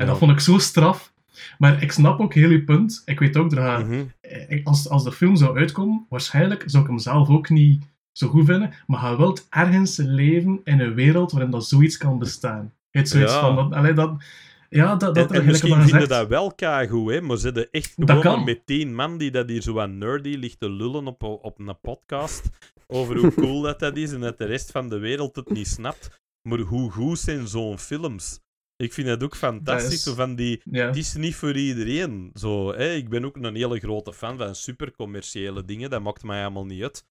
En 0.00 0.06
dat 0.06 0.18
vond 0.18 0.30
ik 0.30 0.40
zo 0.40 0.58
straf. 0.58 1.12
Maar 1.58 1.82
ik 1.82 1.92
snap 1.92 2.20
ook 2.20 2.34
heel 2.34 2.48
uw 2.50 2.64
punt. 2.64 3.02
Ik 3.04 3.18
weet 3.18 3.36
ook, 3.36 3.52
er 3.52 3.58
gaat, 3.62 3.86
Mhm. 3.86 4.00
eh, 4.20 4.64
als, 4.66 4.88
als 4.88 5.04
de 5.04 5.12
film 5.12 5.36
zou 5.36 5.58
uitkomen, 5.58 6.06
waarschijnlijk 6.08 6.62
zou 6.66 6.82
ik 6.82 6.88
hem 6.88 6.98
zelf 6.98 7.28
ook 7.28 7.48
niet 7.48 7.84
zo 8.20 8.28
goed 8.28 8.46
vinden, 8.46 8.72
maar 8.86 9.00
hij 9.00 9.16
wilt 9.16 9.46
ergens 9.50 9.96
leven 9.96 10.60
in 10.64 10.80
een 10.80 10.94
wereld 10.94 11.32
waarin 11.32 11.50
dat 11.50 11.66
zoiets 11.66 11.96
kan 11.96 12.18
bestaan. 12.18 12.74
Het 12.90 13.08
zoiets 13.08 13.32
Ja. 13.32 13.40
van, 13.40 13.56
dat, 13.56 13.72
allee, 13.78 13.92
dat, 13.92 14.12
ja, 14.68 14.96
dat, 14.96 15.14
dat 15.14 15.30
En, 15.32 15.40
en 15.40 15.46
misschien 15.46 15.82
vinden 15.82 16.08
dat 16.08 16.28
wel 16.28 16.54
keigoed, 16.54 17.10
hè, 17.12 17.20
maar 17.20 17.36
ze 17.36 17.42
zitten 17.42 17.68
echt 17.70 17.94
gewoon 17.96 18.44
met 18.44 18.66
tien 18.66 18.94
man 18.94 19.18
die 19.18 19.30
dat 19.30 19.48
hier 19.48 19.62
zo 19.62 19.78
aan 19.80 19.98
nerdy 19.98 20.36
ligt 20.36 20.60
te 20.60 20.70
lullen 20.70 21.06
op, 21.06 21.22
op 21.22 21.58
een 21.58 21.80
podcast 21.80 22.48
over 22.86 23.16
hoe 23.18 23.34
cool 23.34 23.60
dat, 23.60 23.78
dat 23.78 23.96
is 23.96 24.12
en 24.12 24.20
dat 24.20 24.38
de 24.38 24.44
rest 24.44 24.70
van 24.70 24.88
de 24.88 24.98
wereld 24.98 25.36
het 25.36 25.50
niet 25.50 25.68
snapt. 25.68 26.20
Maar 26.48 26.58
hoe 26.58 26.90
goed 26.90 27.18
zijn 27.18 27.48
zo'n 27.48 27.78
films? 27.78 28.40
Ik 28.76 28.92
vind 28.92 29.06
dat 29.06 29.22
ook 29.22 29.36
fantastisch, 29.36 29.84
Dat 29.88 29.92
is- 29.98 30.02
zo 30.02 30.14
van 30.14 30.34
die... 30.34 30.60
Ja. 30.64 30.86
Het 30.86 30.96
is 30.96 31.14
niet 31.14 31.34
voor 31.34 31.56
iedereen. 31.56 32.30
Zo, 32.34 32.72
hè. 32.74 32.92
Ik 32.94 33.08
ben 33.08 33.24
ook 33.24 33.36
een 33.36 33.54
hele 33.54 33.78
grote 33.78 34.12
fan 34.12 34.36
van 34.38 34.54
supercommerciële 34.54 35.64
dingen, 35.64 35.90
dat 35.90 36.02
maakt 36.02 36.22
mij 36.22 36.38
helemaal 36.38 36.66
niet 36.66 36.82
uit. 36.82 37.04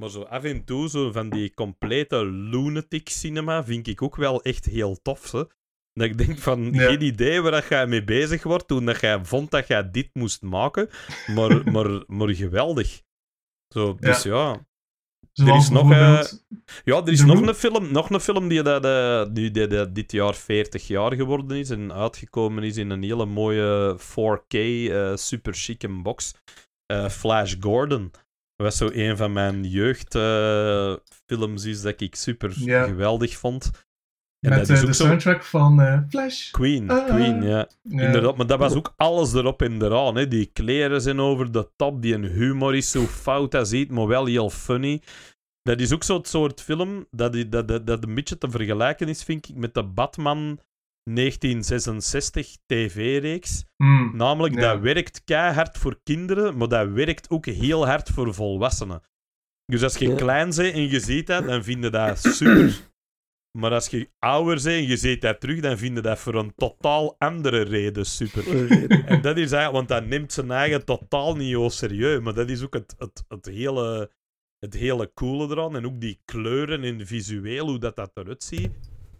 Maar 0.00 0.10
zo 0.10 0.22
af 0.22 0.44
en 0.44 0.64
toe, 0.64 0.88
zo 0.88 1.12
van 1.12 1.30
die 1.30 1.54
complete 1.54 2.24
lunatic 2.26 3.08
cinema, 3.08 3.64
vind 3.64 3.86
ik 3.86 4.02
ook 4.02 4.16
wel 4.16 4.42
echt 4.42 4.64
heel 4.64 5.02
tof. 5.02 5.32
Hè. 5.32 5.44
Dat 5.92 6.06
ik 6.08 6.18
denk 6.18 6.38
van, 6.38 6.72
Ja. 6.72 6.86
geen 6.86 7.02
idee 7.02 7.40
waar 7.40 7.50
dat 7.50 7.68
jij 7.68 7.86
mee 7.86 8.04
bezig 8.04 8.42
wordt 8.42 8.68
toen 8.68 8.84
dat 8.84 9.00
jij 9.00 9.24
vond 9.24 9.50
dat 9.50 9.66
jij 9.66 9.90
dit 9.90 10.08
moest 10.12 10.42
maken, 10.42 10.88
maar, 11.26 11.62
maar, 11.72 12.02
maar 12.06 12.34
geweldig. 12.34 13.02
Zo, 13.74 13.96
dus 14.00 14.22
ja. 14.22 14.66
Zoals 15.32 15.64
is 15.64 15.70
nog, 15.70 15.88
bijvoorbeeld- 15.88 16.44
Ja, 16.84 16.96
er 17.02 17.08
is 17.12 17.24
nog 17.24 17.40
een 17.40 17.54
film, 17.54 17.92
nog 17.92 18.10
een 18.10 18.20
film 18.20 18.48
die, 18.48 18.62
dat, 18.62 18.84
eh, 18.84 19.26
die, 19.34 19.50
die, 19.50 19.66
die 19.66 19.92
dit 19.92 20.12
jaar 20.12 20.34
40 20.34 20.86
jaar 20.86 21.14
geworden 21.14 21.56
is 21.58 21.70
en 21.70 21.92
uitgekomen 21.92 22.62
is 22.62 22.76
in 22.76 22.90
een 22.90 23.02
hele 23.02 23.26
mooie 23.26 23.96
4K, 23.98 24.54
eh 24.90 25.16
super 25.16 25.54
chique 25.54 25.88
box. 26.02 26.34
Eh, 26.86 27.08
Flash 27.08 27.54
Gordon. 27.60 28.10
Dat 28.62 28.70
was 28.78 28.88
zo 28.88 28.90
een 29.00 29.16
van 29.16 29.32
mijn 29.32 29.64
jeugdfilms 29.64 31.64
is 31.64 31.82
dat 31.82 32.00
ik 32.00 32.14
super 32.14 32.52
geweldig 32.86 33.36
vond. 33.36 33.70
En 34.40 34.50
met 34.50 34.58
dat 34.58 34.68
eh, 34.68 34.74
is 34.74 34.80
de 34.80 34.86
ook 34.86 34.92
soundtrack 34.94 35.44
van 35.44 35.80
eh, 35.80 35.98
Flash. 36.08 36.50
Queen, 36.50 36.90
Ah. 36.90 37.06
Queen, 37.08 37.42
ja. 37.42 37.68
Ja. 37.82 38.02
Inderdaad, 38.06 38.36
maar 38.36 38.46
dat 38.46 38.58
was 38.58 38.74
ook 38.74 38.92
alles 38.96 39.32
erop 39.34 39.62
en 39.62 39.82
eraan. 39.82 40.16
Hè. 40.16 40.28
Die 40.28 40.46
kleren 40.46 41.00
zijn 41.00 41.20
over 41.20 41.52
de 41.52 41.70
top, 41.76 42.02
die 42.02 42.14
een 42.14 42.24
humor 42.24 42.76
is 42.76 42.90
zo 42.90 43.04
fout 43.06 43.54
als 43.54 43.72
iets, 43.72 43.90
maar 43.90 44.06
wel 44.06 44.26
heel 44.26 44.50
funny. 44.50 45.02
Dat 45.62 45.80
is 45.80 45.92
ook 45.92 46.02
zo'n 46.02 46.24
soort 46.24 46.60
film 46.60 47.06
dat, 47.10 47.32
die- 47.32 47.48
dat, 47.48 47.68
dat, 47.68 47.86
dat 47.86 48.04
een 48.04 48.14
beetje 48.14 48.38
te 48.38 48.50
vergelijken 48.50 49.08
is, 49.08 49.22
vind 49.22 49.48
ik, 49.48 49.56
met 49.56 49.74
de 49.74 49.82
Batman 49.84 50.58
1966 51.04 52.56
tv-reeks. 52.66 53.64
Hmm. 53.76 54.16
Namelijk, 54.16 54.54
Ja. 54.54 54.60
dat 54.60 54.80
werkt 54.80 55.24
keihard 55.24 55.78
voor 55.78 56.00
kinderen, 56.02 56.56
maar 56.56 56.68
dat 56.68 56.88
werkt 56.90 57.30
ook 57.30 57.46
heel 57.46 57.86
hard 57.86 58.08
voor 58.10 58.34
volwassenen. 58.34 59.02
Dus 59.64 59.82
als 59.82 59.96
je 59.96 60.08
Ja. 60.08 60.14
klein 60.16 60.50
bent 60.56 60.74
en 60.74 60.88
je 60.88 61.00
ziet 61.00 61.26
dat, 61.26 61.44
dan 61.46 61.64
vind 61.64 61.84
je 61.84 61.90
dat 61.90 62.18
super. 62.18 62.80
Maar 63.58 63.72
als 63.72 63.86
je 63.88 64.10
ouder 64.18 64.54
bent 64.54 64.66
en 64.66 64.86
je 64.86 64.96
ziet 64.96 65.20
dat 65.20 65.40
terug, 65.40 65.60
dan 65.60 65.78
vind 65.78 65.96
je 65.96 66.02
dat 66.02 66.18
voor 66.18 66.34
een 66.34 66.54
totaal 66.54 67.14
andere 67.18 67.60
reden 67.62 68.06
super. 68.06 68.70
En 69.06 69.22
dat 69.22 69.36
is 69.36 69.52
eigenlijk, 69.52 69.72
want 69.72 69.88
dat 69.88 70.06
neemt 70.06 70.32
zijn 70.32 70.50
eigen 70.50 70.84
totaal 70.84 71.36
niet 71.36 71.52
zo 71.52 71.68
serieus. 71.68 72.20
Maar 72.20 72.34
dat 72.34 72.48
is 72.50 72.62
ook 72.62 72.74
het, 72.74 72.94
het, 72.98 73.24
het, 73.28 73.46
hele, 73.46 74.10
het 74.58 74.74
hele 74.74 75.10
coole 75.14 75.48
eraan. 75.50 75.76
En 75.76 75.86
ook 75.86 76.00
die 76.00 76.20
kleuren 76.24 76.82
en 76.84 77.06
visueel, 77.06 77.68
hoe 77.68 77.78
dat, 77.78 77.96
dat 77.96 78.10
eruit 78.14 78.42
ziet. 78.42 78.70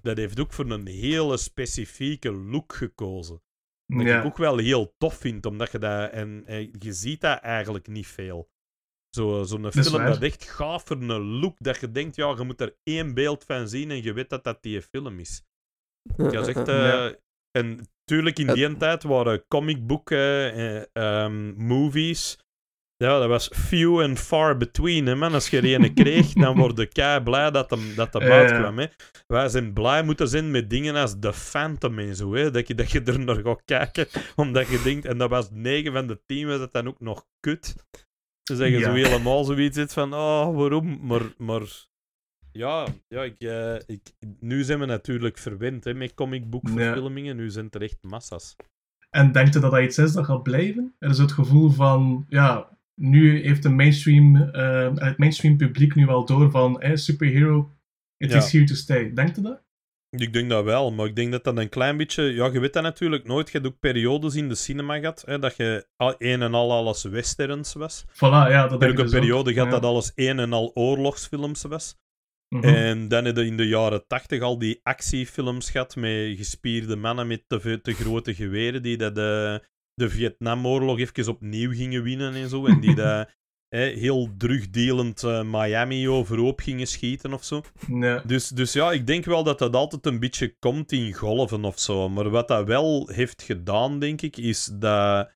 Dat 0.02 0.16
heeft 0.16 0.40
ook 0.40 0.52
voor 0.52 0.70
een 0.70 0.86
hele 0.86 1.36
specifieke 1.36 2.32
look 2.32 2.72
gekozen. 2.74 3.42
Dat 3.86 4.06
Ja. 4.06 4.18
ik 4.18 4.24
ook 4.24 4.36
wel 4.36 4.56
heel 4.58 4.94
tof 4.98 5.14
vind, 5.16 5.46
omdat 5.46 5.72
je 5.72 5.78
dat... 5.78 6.10
En, 6.10 6.42
en 6.46 6.70
je 6.78 6.92
ziet 6.92 7.20
dat 7.20 7.38
eigenlijk 7.40 7.86
niet 7.86 8.06
veel. 8.06 8.50
Zo- 9.16 9.42
Zo'n 9.42 9.72
film 9.72 10.04
dat 10.04 10.22
echt 10.22 10.44
gaaf 10.44 10.84
voor 10.86 10.96
een 10.96 11.20
look, 11.22 11.56
dat 11.58 11.80
je 11.80 11.90
denkt, 11.90 12.16
ja, 12.16 12.34
je 12.36 12.44
moet 12.44 12.60
er 12.60 12.76
één 12.82 13.14
beeld 13.14 13.44
van 13.44 13.68
zien 13.68 13.90
en 13.90 14.02
je 14.02 14.12
weet 14.12 14.30
dat 14.30 14.44
dat 14.44 14.62
die 14.62 14.82
film 14.82 15.18
is. 15.18 15.42
Dat 16.16 16.48
is 16.48 16.54
echt... 16.54 16.68
eh, 16.76 16.76
Ja. 16.76 17.16
En 17.58 17.88
tuurlijk, 18.04 18.38
in 18.38 18.46
die 18.54 18.76
tijd 18.76 19.02
waren 19.02 19.46
comicboeken, 19.48 20.52
eh, 20.52 20.84
ehm, 20.92 21.54
movies... 21.56 22.38
Ja, 23.02 23.18
dat 23.18 23.28
was 23.28 23.50
few 23.54 24.00
and 24.00 24.18
far 24.18 24.56
between, 24.56 25.06
hè, 25.06 25.14
man. 25.14 25.34
Als 25.34 25.48
je 25.50 25.60
er 25.60 25.74
een 25.84 25.94
kreeg, 25.94 26.32
dan 26.44 26.56
word 26.56 26.78
je 26.78 26.86
kei 26.86 27.20
blij 27.22 27.50
dat 27.50 27.70
hem, 27.70 27.94
dat 27.94 28.12
hem 28.12 28.22
Ja. 28.22 28.28
uitkwam, 28.28 28.78
hè. 28.78 28.86
Wij 29.26 29.48
zijn 29.48 29.72
blij 29.72 30.02
moeten 30.02 30.28
zijn 30.28 30.50
met 30.50 30.70
dingen 30.70 30.94
als 30.94 31.16
The 31.20 31.32
Phantom 31.32 31.98
en 31.98 32.16
zo, 32.16 32.34
hè. 32.34 32.50
Dat 32.50 32.68
je, 32.68 32.74
dat 32.74 32.90
je 32.90 33.02
er 33.02 33.18
naar 33.20 33.40
gaat 33.42 33.62
kijken, 33.64 34.06
omdat 34.36 34.68
je 34.68 34.80
denkt... 34.84 35.04
En 35.04 35.18
dat 35.18 35.30
was 35.30 35.50
9 35.50 35.92
van 35.92 36.06
de 36.06 36.20
10, 36.26 36.46
was 36.46 36.58
dat 36.58 36.72
dan 36.72 36.88
ook 36.88 37.00
nog 37.00 37.26
kut. 37.40 37.74
Ze 38.42 38.56
zeggen 38.56 38.78
Ja. 38.78 38.84
zo 38.84 38.92
helemaal 38.92 39.44
zoiets 39.44 39.92
van, 39.92 40.14
oh, 40.14 40.56
waarom? 40.56 41.06
Maar, 41.06 41.22
maar 41.38 41.62
ja, 42.52 42.86
ja 43.08 43.22
ik, 43.22 43.40
eh, 43.40 43.74
ik, 43.86 44.00
nu 44.40 44.62
zijn 44.62 44.78
we 44.78 44.86
natuurlijk 44.86 45.38
verwend 45.38 45.84
hè, 45.84 45.94
met 45.94 46.14
comicboekverfilmingen. 46.14 47.36
Nu 47.36 47.50
zijn 47.50 47.70
er 47.70 47.82
echt 47.82 47.98
massa's. 48.00 48.56
En 49.10 49.32
denkt 49.32 49.56
u 49.56 49.60
dat 49.60 49.70
dat 49.70 49.80
iets 49.80 49.98
is 49.98 50.12
dat 50.12 50.24
gaat 50.24 50.42
blijven? 50.42 50.94
Er 50.98 51.10
is 51.10 51.18
het 51.18 51.32
gevoel 51.32 51.70
van, 51.70 52.24
ja, 52.28 52.68
nu 53.02 53.42
heeft 53.42 53.62
de 53.62 53.68
mainstream, 53.68 54.36
eh, 54.36 54.90
het 54.94 55.18
mainstream 55.18 55.56
publiek 55.56 55.94
nu 55.94 56.06
wel 56.06 56.24
door 56.24 56.50
van, 56.50 56.80
eh, 56.80 56.96
superhero, 56.96 57.70
it 58.16 58.30
Ja. 58.30 58.36
is 58.36 58.52
here 58.52 58.64
to 58.64 58.74
stay. 58.74 59.12
Denkt 59.12 59.38
u 59.38 59.42
dat? 59.42 59.62
Ik 60.16 60.32
denk 60.32 60.50
dat 60.50 60.64
wel, 60.64 60.92
maar 60.92 61.06
ik 61.06 61.16
denk 61.16 61.32
dat 61.32 61.44
dat 61.44 61.56
een 61.58 61.68
klein 61.68 61.96
beetje... 61.96 62.22
Ja, 62.22 62.46
je 62.52 62.60
weet 62.60 62.72
dat 62.72 62.82
natuurlijk 62.82 63.24
nooit. 63.26 63.50
Je 63.50 63.58
hebt 63.58 63.70
ook 63.72 63.78
periodes 63.80 64.34
in 64.34 64.48
de 64.48 64.54
cinema 64.54 64.98
gehad, 64.98 65.22
hè, 65.26 65.38
dat 65.38 65.56
je 65.56 65.86
een 66.18 66.42
en 66.42 66.54
al 66.54 66.72
alles 66.72 67.02
westerns 67.02 67.72
was. 67.72 68.04
Voilà, 68.08 68.20
ja, 68.50 68.66
dat 68.68 68.80
denk 68.80 68.92
ik 68.92 68.98
een 68.98 69.04
dus 69.04 69.14
ook. 69.14 69.20
periode 69.20 69.52
gehad 69.52 69.66
Ja. 69.68 69.72
dat 69.74 69.84
alles 69.84 70.12
een 70.14 70.38
en 70.38 70.52
al 70.52 70.70
oorlogsfilms 70.74 71.62
was. 71.62 71.96
Mhm. 72.48 72.64
En 72.64 73.08
dan 73.08 73.24
heb 73.24 73.36
je 73.36 73.46
in 73.46 73.56
de 73.56 73.66
jaren 73.68 74.06
tachtig 74.06 74.40
al 74.40 74.58
die 74.58 74.80
actiefilms 74.82 75.70
gehad 75.70 75.96
met 75.96 76.36
gespierde 76.36 76.96
mannen 76.96 77.26
met 77.26 77.44
te, 77.46 77.78
te 77.82 77.92
grote 77.92 78.34
geweren 78.34 78.82
die 78.82 78.96
dat 78.96 79.14
de, 79.14 79.62
de 79.94 80.10
Vietnamoorlog 80.10 80.98
even 80.98 81.28
opnieuw 81.28 81.72
gingen 81.72 82.02
winnen 82.02 82.34
en 82.34 82.48
zo. 82.48 82.66
En 82.66 82.80
die 82.80 82.94
hè, 83.72 83.84
heel 83.84 84.28
drugdelend 84.36 85.22
eh, 85.22 85.42
Miami 85.44 86.08
overhoop 86.08 86.60
gingen 86.60 86.86
schieten 86.86 87.32
of 87.32 87.44
zo. 87.44 87.62
Dus, 88.26 88.48
dus 88.48 88.72
ja, 88.72 88.92
ik 88.92 89.06
denk 89.06 89.24
wel 89.24 89.42
dat 89.44 89.58
dat 89.58 89.74
altijd 89.74 90.06
een 90.06 90.20
beetje 90.20 90.56
komt 90.58 90.92
in 90.92 91.12
golven 91.12 91.64
of 91.64 91.78
zo. 91.78 92.08
Maar 92.08 92.30
wat 92.30 92.48
dat 92.48 92.66
wel 92.66 93.08
heeft 93.12 93.42
gedaan, 93.42 93.98
denk 93.98 94.22
ik, 94.22 94.36
is 94.36 94.70
dat... 94.72 95.30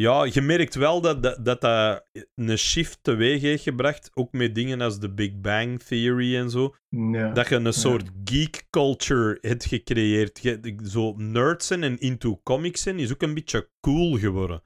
Ja, 0.00 0.24
je 0.32 0.40
merkt 0.42 0.74
wel 0.74 1.00
dat 1.00 1.22
dat, 1.22 1.44
dat, 1.44 1.60
dat 1.60 2.04
een 2.34 2.58
shift 2.58 2.98
teweeg 3.02 3.40
heeft 3.40 3.62
gebracht. 3.62 4.10
Ook 4.14 4.32
met 4.32 4.54
dingen 4.54 4.80
als 4.80 4.98
de 5.00 5.14
Big 5.14 5.40
Bang 5.40 5.82
Theory 5.82 6.36
en 6.36 6.50
zo. 6.50 6.74
Ja. 6.88 7.32
Dat 7.32 7.48
je 7.48 7.54
een 7.54 7.72
soort 7.72 8.10
geek 8.24 8.66
culture 8.70 9.38
hebt 9.40 9.64
gecreëerd. 9.64 10.38
Je- 10.42 10.78
Zo 10.84 11.14
nerds 11.16 11.70
en 11.70 11.98
into 11.98 12.40
comics 12.42 12.82
zijn 12.82 12.98
is 12.98 13.12
ook 13.12 13.22
een 13.22 13.34
beetje 13.34 13.70
cool 13.80 14.18
geworden. 14.18 14.62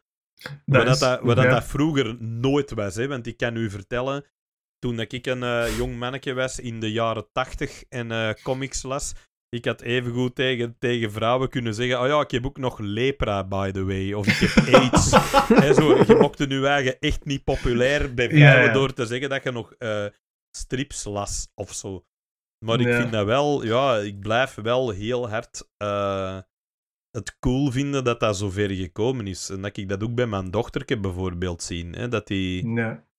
Wat 0.65 0.85
dat, 0.85 0.95
is- 0.95 1.01
dat, 1.01 1.21
wat 1.21 1.37
dat, 1.37 1.45
ja. 1.45 1.51
dat 1.51 1.65
vroeger 1.65 2.23
nooit 2.23 2.71
was. 2.71 2.95
Hè? 2.95 3.07
Want 3.09 3.27
ik 3.27 3.37
kan 3.37 3.57
u 3.57 3.71
vertellen, 3.71 4.25
toen 4.79 4.97
dat 4.97 5.13
ik 5.13 5.27
een 5.27 5.43
eh, 5.43 5.77
jong 5.77 5.99
manneke 5.99 6.33
was 6.33 6.61
in 6.61 6.81
de 6.81 6.93
jaren 6.93 7.27
tachtig 7.33 7.85
en 7.89 8.11
eh, 8.11 8.31
comics 8.43 8.83
las, 8.83 9.13
ik 9.57 9.65
had 9.65 9.81
evengoed 9.81 10.35
tegen, 10.35 10.77
tegen 10.79 11.13
vrouwen 11.13 11.49
kunnen 11.49 11.75
zeggen: 11.75 12.01
Oh 12.01 12.07
ja, 12.07 12.21
ik 12.21 12.31
heb 12.31 12.47
ook 12.47 12.59
nog 12.59 12.79
lepra, 12.79 13.45
by 13.45 13.71
the 13.71 13.85
way. 13.85 14.13
Of 14.13 14.27
ik 14.27 14.49
heb 14.49 14.65
AIDS. 14.75 15.11
Hè, 15.49 15.75
zo, 15.75 15.97
je 15.97 16.17
mocht 16.21 16.49
nu 16.49 16.65
eigen 16.65 16.99
echt 16.99 17.25
niet 17.25 17.45
populair 17.45 18.15
bij 18.15 18.29
vrouwen 18.29 18.65
ja. 18.67 18.73
door 18.73 18.93
te 18.93 19.07
zeggen 19.07 19.29
dat 19.29 19.43
je 19.43 19.51
nog 19.51 19.73
eh, 19.79 20.07
strips 20.57 21.05
las 21.05 21.49
of 21.55 21.73
zo. 21.73 22.05
Maar 22.65 22.81
ik 22.81 22.87
Ja. 22.87 23.01
vind 23.01 23.13
dat 23.13 23.27
wel, 23.27 23.65
ja, 23.65 23.97
ik 23.97 24.21
blijf 24.21 24.55
wel 24.55 24.91
heel 24.91 25.29
hard 25.29 25.69
eh, 25.77 26.39
het 27.11 27.39
cool 27.39 27.71
vinden 27.71 28.05
dat 28.05 28.21
dat 28.21 28.37
zover 28.37 28.71
gekomen 28.71 29.27
is. 29.27 29.49
En 29.51 29.63
dat 29.63 29.77
ik 29.77 29.89
dat 29.89 30.03
ook 30.03 30.15
bij 30.15 30.27
mijn 30.27 30.51
dochterke 30.51 31.01
bijvoorbeeld 31.01 31.63
zien. 31.63 31.93
Hè? 31.95 32.09
Dat 32.09 32.27
die 32.27 32.65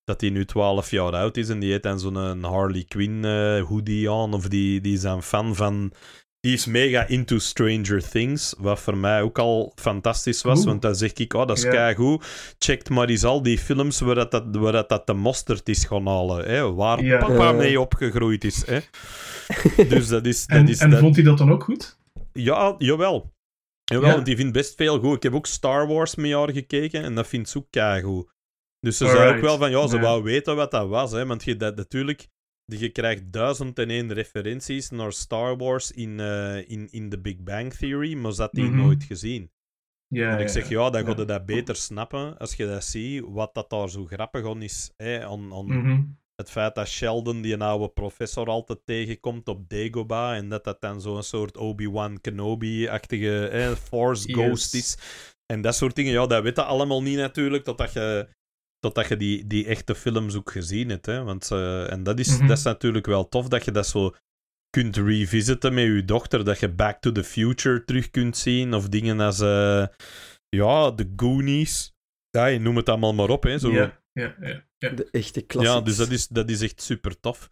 dat 0.03 0.19
die 0.19 0.31
nu 0.31 0.45
12 0.45 0.91
jaar 0.91 1.13
oud 1.13 1.37
is 1.37 1.49
en 1.49 1.59
die 1.59 1.71
heeft 1.71 1.83
dan 1.83 1.99
zo'n 1.99 2.43
Harley 2.43 2.83
Quinn 2.83 3.25
eh, 3.25 3.61
hoodie 3.65 4.11
aan. 4.11 4.33
Of 4.33 4.47
die, 4.47 4.81
die 4.81 4.93
is 4.93 5.03
een 5.03 5.21
fan 5.21 5.55
van. 5.55 5.93
Die 6.43 6.53
is 6.53 6.65
mega 6.65 7.07
into 7.07 7.39
Stranger 7.39 8.09
Things. 8.09 8.55
Wat 8.57 8.79
voor 8.79 8.97
mij 8.97 9.21
ook 9.21 9.39
al 9.39 9.71
fantastisch 9.75 10.41
was. 10.41 10.57
Oeh. 10.57 10.67
Want 10.67 10.81
dan 10.81 10.95
zeg 10.95 11.13
ik: 11.13 11.33
Oh, 11.33 11.47
dat 11.47 11.57
is 11.57 11.63
Ja. 11.63 11.69
keigoed. 11.69 12.25
Checkt 12.59 12.89
maar 12.89 13.07
eens 13.09 13.23
al 13.23 13.41
die 13.43 13.57
films 13.57 13.99
waar 13.99 14.15
dat, 14.15 14.31
dat, 14.31 14.43
waar 14.51 14.71
dat, 14.71 14.89
dat 14.89 15.07
de 15.07 15.13
mosterd 15.13 15.69
is 15.69 15.85
gaan 15.85 16.07
halen. 16.07 16.45
Hè? 16.45 16.73
Waar 16.73 17.17
papa 17.19 17.51
mee 17.51 17.79
opgegroeid 17.79 18.43
is. 18.43 18.65
Hè? 18.65 18.79
dus 19.95 20.07
dat 20.07 20.25
is. 20.25 20.45
Dat 20.47 20.57
En, 20.57 20.67
is 20.67 20.79
en 20.79 20.89
dat, 20.89 20.99
vond 20.99 21.15
hij 21.15 21.23
dat 21.23 21.37
dan 21.37 21.51
ook 21.51 21.63
goed? 21.63 21.97
ja, 22.33 22.75
jawel. 22.77 23.31
Jawel, 23.83 24.07
Ja. 24.09 24.13
want 24.13 24.25
die 24.25 24.35
vindt 24.35 24.53
best 24.53 24.75
veel 24.75 24.99
goed. 24.99 25.15
Ik 25.15 25.23
heb 25.23 25.33
ook 25.33 25.45
Star 25.47 25.87
Wars 25.87 26.15
met 26.15 26.31
haar 26.31 26.51
gekeken 26.51 27.03
en 27.03 27.15
dat 27.15 27.27
vindt 27.27 27.49
ze 27.49 27.57
ook 27.57 27.67
keigoed. 27.69 28.31
Dus 28.79 28.97
ze 28.97 29.07
zei 29.07 29.35
ook 29.35 29.41
wel 29.41 29.57
van, 29.57 29.71
ja, 29.71 29.87
ze 29.87 29.99
wou 29.99 30.23
weten 30.23 30.55
wat 30.55 30.71
dat 30.71 30.87
was. 30.87 31.11
Hè, 31.11 31.25
want 31.25 31.43
je, 31.43 31.55
dat, 31.55 31.75
natuurlijk, 31.75 32.27
je 32.65 32.89
krijgt 32.89 33.31
duizend 33.31 33.79
en 33.79 33.89
één 33.89 34.13
referenties 34.13 34.89
naar 34.89 35.13
Star 35.13 35.57
Wars 35.57 35.91
in, 35.91 36.19
eh, 36.19 36.69
in, 36.69 36.87
in 36.91 37.09
The 37.09 37.19
Big 37.19 37.37
Bang 37.43 37.73
Theory, 37.73 38.13
maar 38.13 38.33
ze 38.33 38.41
had 38.41 38.51
die 38.51 38.63
Mhm. 38.63 38.75
nooit 38.77 39.03
gezien. 39.03 39.51
Ja, 40.07 40.29
en 40.35 40.39
ik 40.39 40.47
zeg, 40.49 40.69
ja, 40.69 40.89
dan 40.89 41.05
ja. 41.05 41.15
je 41.17 41.25
dat 41.25 41.45
beter 41.45 41.75
snappen 41.75 42.37
als 42.37 42.55
je 42.55 42.65
dat 42.65 42.83
ziet, 42.83 43.23
wat 43.27 43.53
dat 43.53 43.69
daar 43.69 43.89
zo 43.89 44.05
grappig 44.05 44.45
aan 44.45 44.61
is. 44.61 44.91
Hè, 44.97 45.25
aan, 45.25 45.53
aan 45.53 45.65
Mhm. 45.65 46.01
het 46.35 46.49
feit 46.51 46.75
dat 46.75 46.87
Sheldon, 46.87 47.41
die 47.41 47.57
oude 47.57 47.89
professor, 47.89 48.47
altijd 48.47 48.79
tegenkomt 48.85 49.47
op 49.47 49.69
Dagobah. 49.69 50.35
En 50.35 50.49
dat 50.49 50.63
dat 50.63 50.81
dan 50.81 51.01
zo'n 51.01 51.23
soort 51.23 51.57
Obi-Wan 51.57 52.21
Kenobi-achtige 52.21 53.75
Force 53.83 54.27
Yes. 54.27 54.35
Ghost 54.37 54.73
is. 54.73 54.97
En 55.45 55.61
dat 55.61 55.75
soort 55.75 55.95
dingen, 55.95 56.11
ja, 56.11 56.25
dat 56.27 56.43
weet 56.43 56.55
je 56.55 56.63
allemaal 56.63 57.01
niet 57.01 57.17
natuurlijk, 57.17 57.63
totdat 57.63 57.93
je, 57.93 58.27
totdat 58.83 59.07
je 59.07 59.17
die, 59.17 59.47
die 59.47 59.65
echte 59.65 59.95
films 59.95 60.35
ook 60.35 60.51
gezien 60.51 60.89
hebt. 60.89 61.05
Hè? 61.05 61.23
Want, 61.23 61.51
eh, 61.51 61.91
en 61.91 62.03
dat 62.03 62.19
is, 62.19 62.37
Mhm. 62.37 62.47
dat 62.47 62.57
is 62.57 62.63
natuurlijk 62.63 63.05
wel 63.05 63.29
tof, 63.29 63.47
dat 63.47 63.65
je 63.65 63.71
dat 63.71 63.87
zo 63.87 64.15
kunt 64.69 64.97
revisiten 64.97 65.73
met 65.73 65.83
je 65.83 66.05
dochter. 66.05 66.45
Dat 66.45 66.59
je 66.59 66.69
Back 66.69 66.99
to 67.01 67.11
the 67.11 67.23
Future 67.23 67.83
terug 67.83 68.09
kunt 68.09 68.37
zien. 68.37 68.73
Of 68.73 68.89
dingen 68.89 69.19
als, 69.19 69.39
eh, 69.39 69.85
ja, 70.49 70.91
The 70.95 71.13
Goonies. 71.15 71.93
Ja, 72.29 72.45
je 72.45 72.59
noem 72.59 72.75
het 72.75 72.89
allemaal 72.89 73.13
maar 73.13 73.29
op, 73.29 73.43
hè. 73.43 73.57
Zo, 73.59 73.71
Ja, 73.71 73.99
ja, 74.13 74.35
ja. 74.41 74.63
ja. 74.77 74.89
De 74.89 75.07
echte 75.11 75.41
klassiek. 75.41 75.71
ja, 75.73 75.81
dus 75.81 75.95
dat 75.95 76.09
is, 76.09 76.27
dat 76.27 76.49
is 76.49 76.61
echt 76.61 76.81
super 76.81 77.19
tof. 77.19 77.51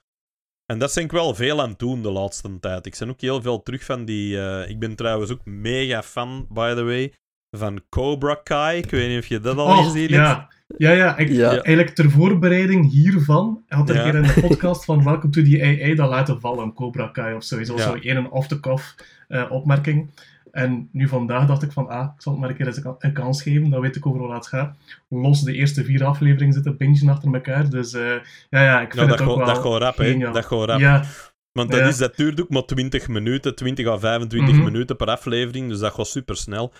En 0.66 0.80
dat 0.80 0.94
ben 0.94 1.04
ik 1.04 1.12
wel 1.12 1.36
veel 1.36 1.62
aan 1.62 1.70
het 1.70 1.80
doen 1.80 2.02
de 2.02 2.12
laatste 2.12 2.60
tijd. 2.60 2.86
Ik 2.86 2.96
ben 3.00 3.10
ook 3.10 3.22
heel 3.22 3.42
veel 3.42 3.64
terug 3.64 3.84
van 3.84 4.06
die. 4.06 4.40
eh, 4.42 4.70
ik 4.70 4.80
ben 4.80 4.96
trouwens 4.96 5.32
ook 5.32 5.46
mega 5.46 6.04
fan, 6.04 6.48
by 6.50 6.74
the 6.74 6.84
way, 6.84 7.14
van 7.58 7.84
Cobra 7.90 8.36
Kai. 8.36 8.78
Ik 8.78 8.90
weet 8.92 9.10
niet 9.10 9.20
of 9.20 9.28
je 9.28 9.40
dat 9.40 9.58
al 9.58 9.66
Oh, 9.78 9.84
gezien 9.84 10.02
hebt. 10.02 10.12
ja. 10.14 10.50
Ja, 10.78 10.92
ja, 10.92 11.18
ik, 11.18 11.30
Ja. 11.30 11.50
eigenlijk 11.50 11.90
ter 11.90 12.10
voorbereiding 12.12 12.92
hiervan 12.92 13.64
had 13.68 13.90
er 13.90 13.96
Ja. 13.96 14.06
een 14.06 14.12
keer 14.12 14.20
in 14.22 14.28
de 14.42 14.48
podcast 14.48 14.86
van 14.86 15.04
Welcome 15.04 15.30
to 15.34 15.42
the 15.44 15.64
AA 15.84 15.96
dat 15.96 16.10
laten 16.10 16.40
vallen, 16.40 16.74
Cobra 16.74 17.08
Kai 17.08 17.36
of 17.36 17.44
sowieso, 17.44 17.76
Ja. 17.76 17.82
zo 17.82 17.94
één 18.02 18.32
off-the-cuff 18.32 18.96
eh, 19.28 19.46
opmerking. 19.52 20.10
En 20.52 20.90
nu 20.92 21.08
vandaag 21.08 21.48
dacht 21.48 21.64
ik 21.64 21.72
van, 21.72 21.88
ah, 21.88 22.10
ik 22.16 22.22
zal 22.22 22.32
het 22.32 22.42
maar 22.42 22.50
een 22.50 22.56
keer 22.56 22.68
eens 22.68 22.84
een, 22.84 22.96
een 23.00 23.14
kans 23.14 23.42
geven, 23.42 23.70
dan 23.70 23.82
weet 23.82 23.96
ik 23.96 24.06
over 24.06 24.20
wat 24.22 24.32
het 24.32 24.48
gaat. 24.48 24.76
Los 25.10 25.42
de 25.44 25.54
eerste 25.54 25.84
vier 25.84 26.04
afleveringen 26.04 26.54
zitten 26.54 26.78
bingen 26.78 27.10
achter 27.10 27.34
elkaar, 27.34 27.70
dus 27.70 27.94
eh, 27.94 28.02
ja, 28.50 28.64
ja, 28.64 28.82
ik 28.82 28.94
Ja, 28.94 28.98
vind 29.00 29.10
dat 29.10 29.20
het 29.20 29.28
ook 29.28 29.38
wel 29.38 29.46
dat 29.46 29.58
gaat 29.58 29.82
rap, 29.82 29.98
hè. 29.98 30.18
Dat 30.18 30.46
gaat 30.46 30.66
rap. 30.66 30.80
Ja, 30.80 31.04
Want 31.52 31.72
dat, 31.72 31.80
Ja. 31.80 31.86
is, 31.88 31.98
dat 31.98 32.16
duurt 32.16 32.42
ook 32.42 32.50
maar 32.50 32.66
20 32.66 33.08
minuten, 33.08 33.56
20 33.56 33.88
à 33.88 33.98
25 33.98 34.56
Mhm. 34.56 34.64
minuten 34.64 34.96
per 34.96 35.08
aflevering, 35.08 35.70
dus 35.70 35.80
dat 35.80 35.94
gaat 35.94 36.08
super 36.08 36.36
snel. 36.38 36.74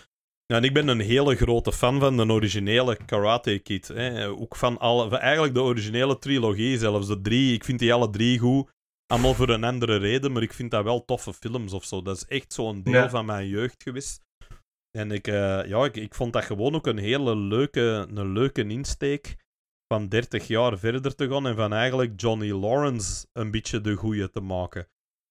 En 0.56 0.64
ik 0.64 0.72
ben 0.74 0.88
een 0.88 1.00
hele 1.00 1.36
grote 1.36 1.72
fan 1.72 2.00
van 2.00 2.16
de 2.16 2.26
originele 2.32 2.96
Karate 3.06 3.58
Kid. 3.58 3.88
Hè. 3.88 4.28
Ook 4.28 4.56
van, 4.56 4.78
alle, 4.78 5.08
van 5.08 5.18
eigenlijk 5.18 5.54
de 5.54 5.62
originele 5.62 6.18
trilogie, 6.18 6.78
zelfs 6.78 7.06
de 7.06 7.20
drie. 7.20 7.54
Ik 7.54 7.64
vind 7.64 7.78
die 7.78 7.92
alle 7.94 8.10
drie 8.10 8.38
goed. 8.38 8.70
Allemaal 9.06 9.34
voor 9.34 9.48
een 9.48 9.64
andere 9.64 9.96
reden, 9.96 10.32
maar 10.32 10.42
ik 10.42 10.52
vind 10.52 10.70
dat 10.70 10.84
wel 10.84 11.04
toffe 11.04 11.32
films 11.32 11.72
of 11.72 11.84
zo. 11.84 12.02
Dat 12.02 12.16
is 12.16 12.24
echt 12.26 12.52
zo'n 12.52 12.82
deel 12.82 12.92
Ja. 12.94 13.10
van 13.10 13.26
mijn 13.26 13.48
jeugd 13.48 13.82
geweest. 13.82 14.20
En 14.98 15.10
ik, 15.10 15.26
eh, 15.26 15.66
ja, 15.66 15.84
ik, 15.84 15.96
ik 15.96 16.14
vond 16.14 16.32
dat 16.32 16.44
gewoon 16.44 16.74
ook 16.74 16.86
een 16.86 16.98
hele 16.98 17.36
leuke, 17.36 18.06
een 18.14 18.32
leuke 18.32 18.66
insteek. 18.66 19.36
van 19.92 20.08
30 20.08 20.46
jaar 20.46 20.78
verder 20.78 21.14
te 21.14 21.28
gaan 21.28 21.46
en 21.46 21.56
van 21.56 21.72
eigenlijk 21.72 22.20
Johnny 22.20 22.50
Lawrence 22.50 23.26
een 23.32 23.50
beetje 23.50 23.80
de 23.80 23.94
goeie 23.94 24.30
te 24.30 24.40
maken. 24.40 24.88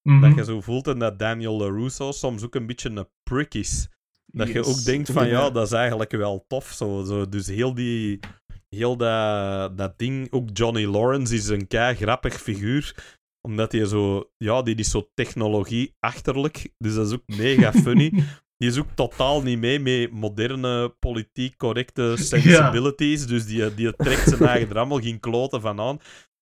Mhm. 0.08 0.20
Dat 0.20 0.34
je 0.34 0.44
zo 0.44 0.60
voelt 0.60 0.86
en 0.86 0.98
dat 0.98 1.18
Daniel 1.18 1.56
LaRusso 1.56 2.12
soms 2.12 2.44
ook 2.44 2.54
een 2.54 2.66
beetje 2.66 2.90
een 2.90 3.08
prick 3.22 3.54
is. 3.54 3.88
Dat 4.32 4.48
je 4.48 4.64
ook 4.64 4.84
denkt 4.84 5.10
van 5.10 5.28
ja, 5.28 5.50
dat 5.50 5.66
is 5.66 5.72
eigenlijk 5.72 6.10
wel 6.10 6.44
tof. 6.48 6.72
Zo, 6.72 7.04
zo. 7.04 7.28
Dus 7.28 7.46
heel 7.46 7.74
die. 7.74 8.20
Heel 8.68 8.96
dat, 8.96 9.78
dat 9.78 9.98
ding. 9.98 10.32
Ook 10.32 10.48
Johnny 10.52 10.84
Lawrence 10.84 11.34
is 11.34 11.48
een 11.48 11.66
kei 11.66 11.94
grappig 11.94 12.40
figuur. 12.40 12.94
Omdat 13.40 13.72
hij 13.72 13.84
zo. 13.84 14.30
Ja, 14.36 14.62
die 14.62 14.74
is 14.74 14.90
zo 14.90 15.10
technologie-achterlijk. 15.14 16.72
Dus 16.78 16.94
dat 16.94 17.06
is 17.06 17.12
ook 17.12 17.26
mega 17.26 17.72
funny. 17.84 18.10
Die 18.56 18.70
is 18.70 18.78
ook 18.78 18.90
totaal 18.94 19.42
niet 19.42 19.58
mee 19.58 19.80
met 19.80 20.12
moderne, 20.12 20.88
politiek 20.98 21.56
correcte 21.56 22.14
sensibilities. 22.16 23.26
Dus 23.26 23.46
die, 23.46 23.74
die 23.74 23.96
trekt 23.96 24.28
zijn 24.28 24.42
eigen 24.42 24.70
er 24.70 24.78
allemaal 24.78 25.00
geen 25.00 25.20
kloten 25.20 25.60
van 25.60 25.80
aan. 25.80 25.98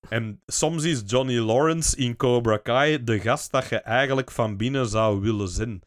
En 0.08 0.42
soms 0.46 0.84
is 0.84 1.02
Johnny 1.06 1.38
Lawrence 1.38 1.96
in 1.96 2.16
Cobra 2.16 2.56
Kai 2.56 3.04
de 3.04 3.20
gast 3.20 3.50
dat 3.50 3.68
je 3.68 3.76
eigenlijk 3.76 4.30
van 4.30 4.56
binnen 4.56 4.88
zou 4.88 5.20
willen 5.20 5.48
zijn. 5.48 5.82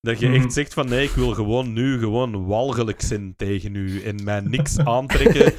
Dat 0.00 0.18
je 0.20 0.28
Mhm. 0.28 0.36
echt 0.36 0.52
zegt 0.52 0.74
van 0.74 0.88
nee, 0.88 1.04
ik 1.04 1.10
wil 1.10 1.34
gewoon 1.34 1.72
nu 1.72 1.98
gewoon 1.98 2.46
walgelijk 2.46 3.00
zijn 3.00 3.34
tegen 3.36 3.74
u 3.74 4.02
en 4.02 4.24
mij 4.24 4.40
niks 4.40 4.78
aantrekken 4.96 5.52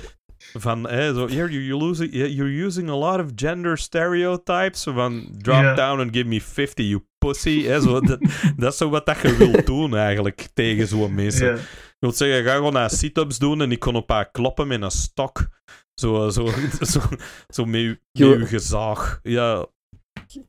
van 0.53 0.88
hè, 0.89 1.13
zo, 1.13 1.27
here 1.27 1.63
you're 1.65 1.85
using, 1.89 2.13
you're 2.13 2.63
using 2.65 2.89
a 2.89 2.95
lot 2.95 3.19
of 3.19 3.31
gender 3.35 3.77
stereotypes 3.77 4.83
van 4.83 5.27
drop 5.38 5.75
down 5.75 5.99
and 5.99 6.15
give 6.15 6.25
me 6.27 6.41
50 6.41 6.85
you 6.85 7.05
pussy. 7.17 7.63
Hè, 7.63 7.81
zo, 7.81 7.99
dat, 8.01 8.19
dat 8.55 8.71
is 8.71 8.77
zo 8.77 8.89
wat 8.89 9.05
dat 9.05 9.21
je 9.21 9.35
wilt 9.38 9.65
doen 9.75 9.95
eigenlijk 9.95 10.47
tegen 10.53 10.88
zo'n 10.88 11.15
mensen. 11.15 11.47
Ja. 11.47 11.53
Ik 11.53 11.97
wil 11.99 12.11
zeggen, 12.11 12.43
ga 12.43 12.55
gewoon 12.55 12.73
naar 12.73 12.89
sit-ups 12.89 13.38
doen 13.38 13.61
en 13.61 13.71
ik 13.71 13.79
kon 13.79 13.95
op 13.95 14.09
haar 14.09 14.31
kloppen 14.31 14.67
met 14.67 14.81
een 14.81 14.91
stok. 14.91 15.47
Zo, 15.93 16.29
zo, 16.29 16.45
zo, 16.91 16.99
zo 17.47 17.65
met, 17.65 17.99
uw 18.13 18.45
gezaag. 18.45 19.19
Ja, 19.23 19.65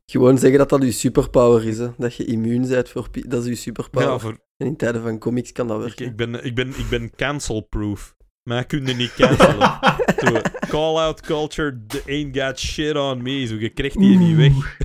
Gewoon 0.06 0.38
zeggen 0.38 0.58
dat 0.58 0.68
dat 0.68 0.82
uw 0.82 0.90
superpower 0.90 1.66
is, 1.66 1.78
hè. 1.78 1.88
dat 1.98 2.14
je 2.14 2.24
immuun 2.24 2.68
bent 2.68 2.88
voor... 2.88 3.10
pi- 3.10 3.28
Dat 3.28 3.42
is 3.42 3.48
uw 3.48 3.54
superpower. 3.54 4.08
ja 4.08 4.18
voor, 4.18 4.38
En 4.56 4.66
in 4.66 4.76
tijden 4.76 5.02
van 5.02 5.18
comics 5.18 5.52
kan 5.52 5.68
dat 5.68 5.78
werken. 5.80 6.06
ik, 6.06 6.16
ben, 6.16 6.44
ik, 6.44 6.54
ben, 6.54 6.68
ik 6.68 6.86
ben 6.90 7.10
cancel-proof. 7.16 8.16
Maar 8.42 8.58
je 8.58 8.64
kunt 8.64 8.88
je 8.88 8.94
niet 8.94 9.14
cancelen. 9.14 9.78
Call-out 10.68 11.20
culture, 11.20 11.82
the 11.86 12.02
ain't 12.06 12.36
got 12.38 12.58
shit 12.58 12.96
on 12.96 13.22
me. 13.22 13.46
Zo, 13.46 13.54
je 13.54 13.68
krijgt 13.68 13.98
die 13.98 14.18
niet 14.18 14.36
weg. 14.36 14.52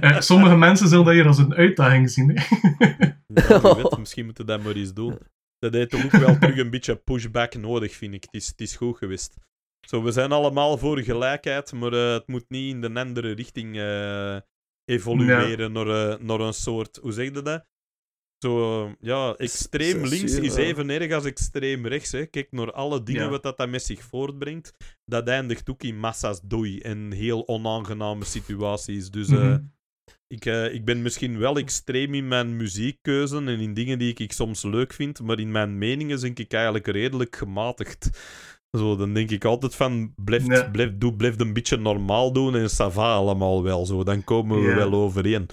Eh, 0.00 0.20
sommige 0.20 0.56
mensen 0.56 0.88
zullen 0.88 1.04
dat 1.04 1.14
hier 1.14 1.26
als 1.26 1.38
een 1.38 1.54
uitdaging 1.54 2.10
zien. 2.10 2.30
Hè? 2.34 2.44
Ja, 3.34 3.60
wie 3.60 3.74
weet, 3.74 3.98
misschien 3.98 4.24
moeten 4.24 4.46
we 4.46 4.52
dat 4.52 4.62
maar 4.62 4.74
eens 4.74 4.92
doen. 4.94 5.18
Dat 5.58 5.72
heeft 5.74 5.90
toch 5.90 6.04
ook 6.04 6.10
wel 6.10 6.38
terug 6.38 6.56
een 6.56 6.70
beetje 6.70 6.96
pushback 6.96 7.54
nodig, 7.54 7.94
vind 7.94 8.14
ik. 8.14 8.22
Het 8.24 8.34
is, 8.34 8.46
het 8.46 8.60
is 8.60 8.76
goed 8.76 8.96
geweest. 8.96 9.34
Zo, 9.88 10.02
we 10.02 10.12
zijn 10.12 10.32
allemaal 10.32 10.78
voor 10.78 10.98
gelijkheid, 11.02 11.72
maar 11.72 11.92
eh, 11.92 12.12
het 12.12 12.26
moet 12.26 12.44
niet 12.48 12.74
in 12.74 12.80
de 12.80 12.94
andere 13.00 13.30
richting 13.32 13.76
eh, 13.78 14.36
evolueren 14.84 15.72
naar, 15.72 15.86
eh, 16.10 16.18
naar 16.18 16.40
een 16.40 16.54
soort... 16.54 16.98
Hoe 17.02 17.12
zeg 17.12 17.24
je 17.34 17.42
dat? 17.42 17.66
Zo, 18.38 18.88
ja, 19.00 19.34
extreem 19.36 20.04
links 20.04 20.38
is 20.38 20.54
even 20.54 20.90
erg 20.90 21.12
als 21.12 21.24
extreem 21.24 21.86
rechts. 21.86 22.12
Hè. 22.12 22.26
Kijk 22.26 22.52
naar 22.52 22.72
alle 22.72 23.02
dingen 23.02 23.22
Ja. 23.22 23.28
wat 23.28 23.42
dat, 23.42 23.56
dat 23.56 23.68
met 23.68 23.82
zich 23.82 24.02
voortbrengt. 24.02 24.76
Dat 25.04 25.28
eindigt 25.28 25.70
ook 25.70 25.82
in 25.82 25.98
massa's 25.98 26.40
doei 26.44 26.80
en 26.80 27.12
heel 27.12 27.48
onaangename 27.48 28.24
situaties. 28.24 29.10
Dus... 29.10 29.28
eh, 29.28 29.38
Mhm. 29.38 29.58
ik, 30.28 30.44
eh, 30.44 30.74
ik 30.74 30.84
ben 30.84 31.02
misschien 31.02 31.38
wel 31.38 31.56
extreem 31.56 32.14
in 32.14 32.28
mijn 32.28 32.56
muziekkeuze 32.56 33.36
en 33.36 33.48
in 33.48 33.74
dingen 33.74 33.98
die 33.98 34.10
ik, 34.10 34.18
ik 34.20 34.32
soms 34.32 34.62
leuk 34.62 34.92
vind, 34.92 35.20
maar 35.20 35.38
in 35.38 35.50
mijn 35.50 35.78
meningen 35.78 36.20
denk 36.20 36.38
ik 36.38 36.52
eigenlijk 36.52 36.86
redelijk 36.86 37.36
gematigd. 37.36 38.10
Zo, 38.72 38.96
dan 38.96 39.14
denk 39.14 39.30
ik 39.30 39.44
altijd 39.44 39.74
van, 39.74 40.12
blijf, 40.16 40.46
Ja. 40.46 40.68
blijf, 40.70 40.90
doe, 40.98 41.14
blijf 41.14 41.40
een 41.40 41.52
beetje 41.52 41.76
normaal 41.76 42.32
doen 42.32 42.56
en 42.56 42.70
ça 42.70 42.92
va 42.92 43.14
allemaal 43.14 43.62
wel. 43.62 43.86
Zo, 43.86 44.04
dan 44.04 44.24
komen 44.24 44.60
we 44.62 44.68
Ja. 44.68 44.74
wel 44.74 44.92
overeen. 44.94 45.46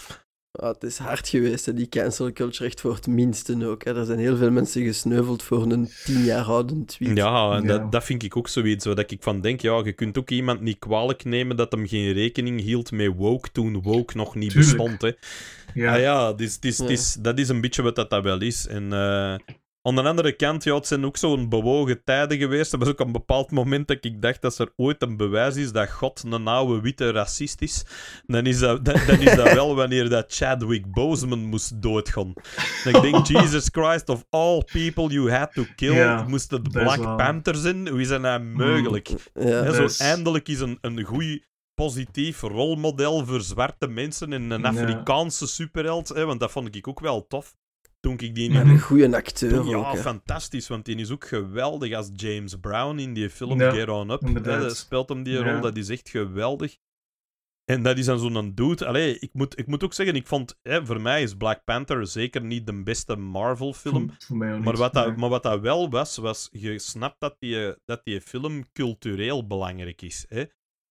Ah, 0.51 0.74
het 0.74 0.84
is 0.84 0.97
hard 0.97 1.28
geweest, 1.28 1.66
hè, 1.66 1.74
die 1.74 1.89
cancel 1.89 2.32
culture, 2.34 2.66
echt 2.66 2.82
voor 2.82 2.93
het 2.95 3.07
minste 3.07 3.68
ook. 3.68 3.84
Hè. 3.84 3.95
Er 3.99 4.05
zijn 4.05 4.20
heel 4.20 4.38
veel 4.38 4.51
mensen 4.51 4.84
gesneuveld 4.84 5.43
voor 5.43 5.72
een 5.72 5.89
tien 6.05 6.24
jaar 6.24 6.45
oude 6.45 6.86
tweet. 6.86 7.18
Ja, 7.18 7.55
en 7.55 7.61
Ja. 7.61 7.68
Dat, 7.68 7.91
dat 7.91 8.03
vind 8.03 8.24
ik 8.24 8.38
ook 8.38 8.47
zoiets. 8.47 8.86
Waar 8.86 8.95
dat 8.95 9.11
ik 9.11 9.24
van 9.24 9.41
denk, 9.41 9.61
ja, 9.61 9.82
je 9.84 9.93
kunt 9.93 10.18
ook 10.18 10.30
iemand 10.30 10.61
niet 10.61 10.80
kwalijk 10.80 11.24
nemen 11.26 11.55
dat 11.57 11.72
hem 11.72 11.88
geen 11.88 12.11
rekening 12.14 12.61
hield 12.61 12.91
met 12.91 13.11
woke 13.16 13.51
toen 13.51 13.82
woke 13.82 14.18
nog 14.18 14.36
niet 14.36 14.49
Tuurlijk. 14.51 14.76
bestond. 14.78 15.01
Hè. 15.01 15.07
Ja. 15.07 15.95
Ja, 15.95 15.95
ja, 15.95 16.34
dus, 16.34 16.59
dus, 16.59 16.78
Ja. 16.78 16.86
dus, 16.86 17.14
dat 17.14 17.39
is 17.39 17.49
een 17.49 17.61
beetje 17.61 17.82
wat 17.82 17.95
dat, 17.95 18.09
dat 18.09 18.24
wel 18.24 18.41
is. 18.41 18.68
En 18.68 18.93
eh, 18.93 19.36
aan 19.86 19.95
de 19.95 20.01
andere 20.01 20.36
kant, 20.36 20.63
ja, 20.63 20.75
het 20.75 20.88
zijn 20.88 21.05
ook 21.05 21.17
zo'n 21.17 21.49
bewogen 21.49 22.03
tijden 22.03 22.38
geweest. 22.38 22.73
Er 22.73 22.79
was 22.79 22.88
ook 22.88 22.99
een 22.99 23.11
bepaald 23.11 23.51
moment 23.51 23.88
dat 23.88 24.05
ik 24.05 24.21
dacht 24.21 24.41
dat 24.41 24.57
er 24.57 24.73
ooit 24.75 25.01
een 25.01 25.17
bewijs 25.17 25.55
is 25.55 25.71
dat 25.71 25.89
God 25.89 26.23
een 26.25 26.47
oude 26.47 26.81
witte 26.81 27.11
racist 27.11 27.61
is. 27.61 27.86
Dan 28.25 28.45
is 28.45 28.59
dat, 28.59 28.86
dan, 28.86 28.95
dan 29.07 29.19
is 29.19 29.36
dat 29.36 29.53
wel 29.53 29.75
wanneer 29.81 30.09
dat 30.09 30.34
Chadwick 30.34 30.91
Boseman 30.91 31.39
moest 31.39 31.81
doodgaan. 31.81 32.34
Ik 32.84 33.01
denk, 33.01 33.27
Jesus 33.38 33.69
Christ, 33.71 34.09
of 34.09 34.25
all 34.29 34.63
people 34.71 35.07
you 35.07 35.31
had 35.31 35.53
to 35.53 35.65
kill, 35.75 36.23
moest 36.27 36.51
het 36.51 36.71
Black 36.71 37.17
Panther 37.17 37.55
zijn? 37.55 37.88
Hoe 37.88 38.01
is 38.01 38.07
dat 38.07 38.21
nou 38.21 38.43
mogelijk? 38.43 39.09
Hè, 39.34 39.63
dat 39.63 39.91
zo 39.91 40.03
eindelijk 40.03 40.47
is 40.47 40.59
een, 40.59 40.77
een 40.81 41.03
goed 41.03 41.47
positief 41.73 42.41
rolmodel 42.41 43.25
voor 43.25 43.41
zwarte 43.41 43.88
mensen 43.88 44.34
en 44.34 44.51
een. 44.51 44.65
Afrikaanse 44.65 45.47
superheld. 45.47 46.09
Hè, 46.09 46.25
want 46.25 46.39
dat 46.39 46.51
vond 46.51 46.75
ik 46.75 46.88
ook 46.88 46.99
wel 46.99 47.27
tof. 47.27 47.55
Toen 48.04 48.20
ik 48.20 48.36
die 48.36 48.51
En 48.54 48.68
een 48.68 48.80
goede 48.80 49.16
acteur 49.16 49.54
toen- 49.54 49.68
ja, 49.68 49.76
ook. 49.78 49.97
fantastisch, 49.97 50.68
want 50.68 50.86
die 50.86 50.95
is 50.95 51.12
ook 51.12 51.28
geweldig 51.28 51.93
als 51.93 52.10
James 52.14 52.56
Brown 52.56 52.97
in 52.97 53.14
die 53.14 53.30
film 53.30 53.60
Ja, 53.62 53.72
Get 53.72 53.89
On 53.89 54.10
Up. 54.10 54.22
Inderdaad. 54.22 54.62
dat 54.62 54.78
speelt 54.78 55.10
hem 55.10 55.24
die 55.24 55.34
Ja. 55.34 55.51
rol, 55.51 55.62
dat 55.62 55.78
is 55.78 55.89
echt 55.89 56.10
geweldig. 56.10 56.78
En 57.66 57.84
dat 57.84 57.97
is 57.97 58.06
dan 58.06 58.20
zo'n 58.20 58.51
dude. 58.56 58.86
Allee, 58.88 59.20
ik 59.20 59.30
moet, 59.34 59.60
ik 59.60 59.68
moet 59.68 59.84
ook 59.84 59.93
zeggen, 59.93 60.16
ik 60.16 60.28
vond, 60.28 60.60
hè, 60.62 60.86
voor 60.86 61.01
mij 61.01 61.22
is 61.24 61.36
Black 61.36 61.64
Panther 61.64 62.08
zeker 62.08 62.41
niet 62.43 62.66
de 62.66 62.84
beste 62.84 63.16
Marvel-film. 63.16 64.12
Maar 64.30 64.78
wat, 64.78 64.93
dat, 64.93 65.08
Nee. 65.08 65.18
maar 65.18 65.30
wat 65.30 65.43
dat 65.43 65.60
wel 65.60 65.89
was, 65.89 66.18
was 66.18 66.49
je 66.51 66.80
snapt 66.80 67.20
dat 67.20 67.36
die, 67.39 67.76
dat 67.86 68.01
die 68.04 68.22
film 68.22 68.72
cultureel 68.74 69.47
belangrijk 69.47 70.01
is. 70.01 70.26
Hè? 70.30 70.43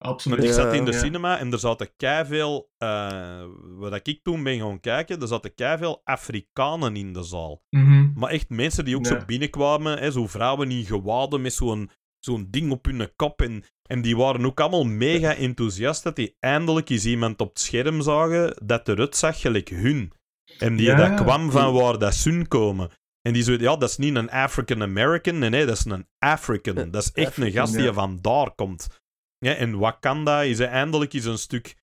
Absoluut. 0.03 0.39
Want 0.39 0.51
ik 0.51 0.57
zat 0.57 0.73
in 0.75 0.85
de 0.85 0.93
ja. 0.93 0.99
cinema 0.99 1.39
en 1.39 1.53
er 1.53 1.59
zaten 1.59 1.97
keiveel, 1.97 2.71
eh 2.79 3.45
wat 3.77 4.07
ik 4.07 4.23
toen 4.23 4.43
ben 4.43 4.59
gaan 4.59 4.81
kijken, 4.81 5.21
er 5.21 5.27
zaten 5.29 5.55
keiveel 5.55 6.01
Afrikanen 6.05 6.97
in 6.97 7.13
de 7.13 7.23
zaal. 7.23 7.63
Mhm. 7.71 8.13
Maar 8.15 8.31
echt 8.31 8.49
mensen 8.49 8.85
die 8.85 8.97
ook 8.97 9.07
zo 9.07 9.17
binnenkwamen, 9.27 9.99
hè, 9.99 10.11
zo 10.11 10.27
vrouwen 10.27 10.71
in 10.71 10.85
gewaden 10.85 11.41
met 11.41 11.53
zo'n 11.53 11.91
zo'n 12.19 12.47
ding 12.51 12.71
op 12.71 12.85
hun 12.85 13.11
kop. 13.17 13.43
En, 13.43 13.65
en 13.83 14.03
die 14.03 14.17
waren 14.17 14.47
ook 14.47 14.61
allemaal 14.61 14.85
mega 14.85 15.35
enthousiast 15.35 16.03
dat 16.03 16.17
die 16.17 16.37
eindelijk 16.41 16.89
eens 16.91 17.05
iemand 17.05 17.41
op 17.41 17.49
het 17.49 17.59
scherm 17.59 18.03
zagen 18.03 18.57
dat 18.65 18.89
eruit 18.89 19.17
zag 19.17 19.41
gelijk 19.41 19.69
hun. 19.69 20.13
En 20.59 20.77
die 20.77 20.87
Ja. 20.87 20.97
dat 20.97 21.21
kwam 21.23 21.51
van 21.51 21.73
waar 21.73 21.99
dat 21.99 22.15
sun 22.15 22.49
komen. 22.49 22.91
En 23.23 23.33
die 23.33 23.43
zo, 23.43 23.53
ja, 23.53 23.77
dat 23.77 23.89
is 23.89 23.97
niet 23.97 24.15
een 24.17 24.31
African 24.31 24.83
American, 24.83 25.39
nee, 25.39 25.51
nee, 25.51 25.67
dat 25.67 25.77
is 25.77 25.85
een 25.85 26.07
African. 26.19 26.75
Ja, 26.75 26.85
Dat 26.85 27.03
is 27.03 27.13
echt 27.13 27.37
een 27.37 27.53
gast 27.53 27.73
die 27.73 27.83
ja. 27.83 27.93
van 27.93 28.19
daar 28.21 28.51
komt. 28.55 29.02
Ja, 29.45 29.55
en 29.55 29.79
Wakanda 29.79 30.43
is 30.43 30.61
eindelijk 30.61 31.13
eens 31.13 31.25
een 31.25 31.39
stuk 31.39 31.77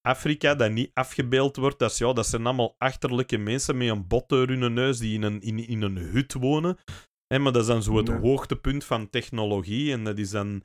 Afrika 0.00 0.54
dat 0.54 0.70
niet 0.70 0.90
afgebeeld 0.94 1.56
wordt. 1.56 1.78
Dat, 1.78 1.90
is, 1.90 1.98
ja, 1.98 2.12
dat 2.12 2.26
zijn 2.26 2.46
allemaal 2.46 2.74
achterlijke 2.78 3.36
mensen 3.38 3.76
met 3.76 3.88
een 3.88 4.06
bot 4.06 4.28
door 4.28 4.46
hun 4.46 4.72
neus 4.72 4.98
die 4.98 5.14
in 5.14 5.22
een, 5.22 5.40
in, 5.40 5.58
in 5.58 5.82
een 5.82 5.96
hut 5.96 6.32
wonen. 6.32 6.78
Hè, 7.26 7.38
maar 7.38 7.52
dat 7.52 7.62
is 7.62 7.68
dan 7.68 7.82
zo 7.82 7.96
het 7.96 8.08
hoogtepunt 8.08 8.84
van 8.84 9.10
technologie. 9.10 9.92
En 9.92 10.04
dat 10.04 10.18
is 10.18 10.30
dan... 10.30 10.62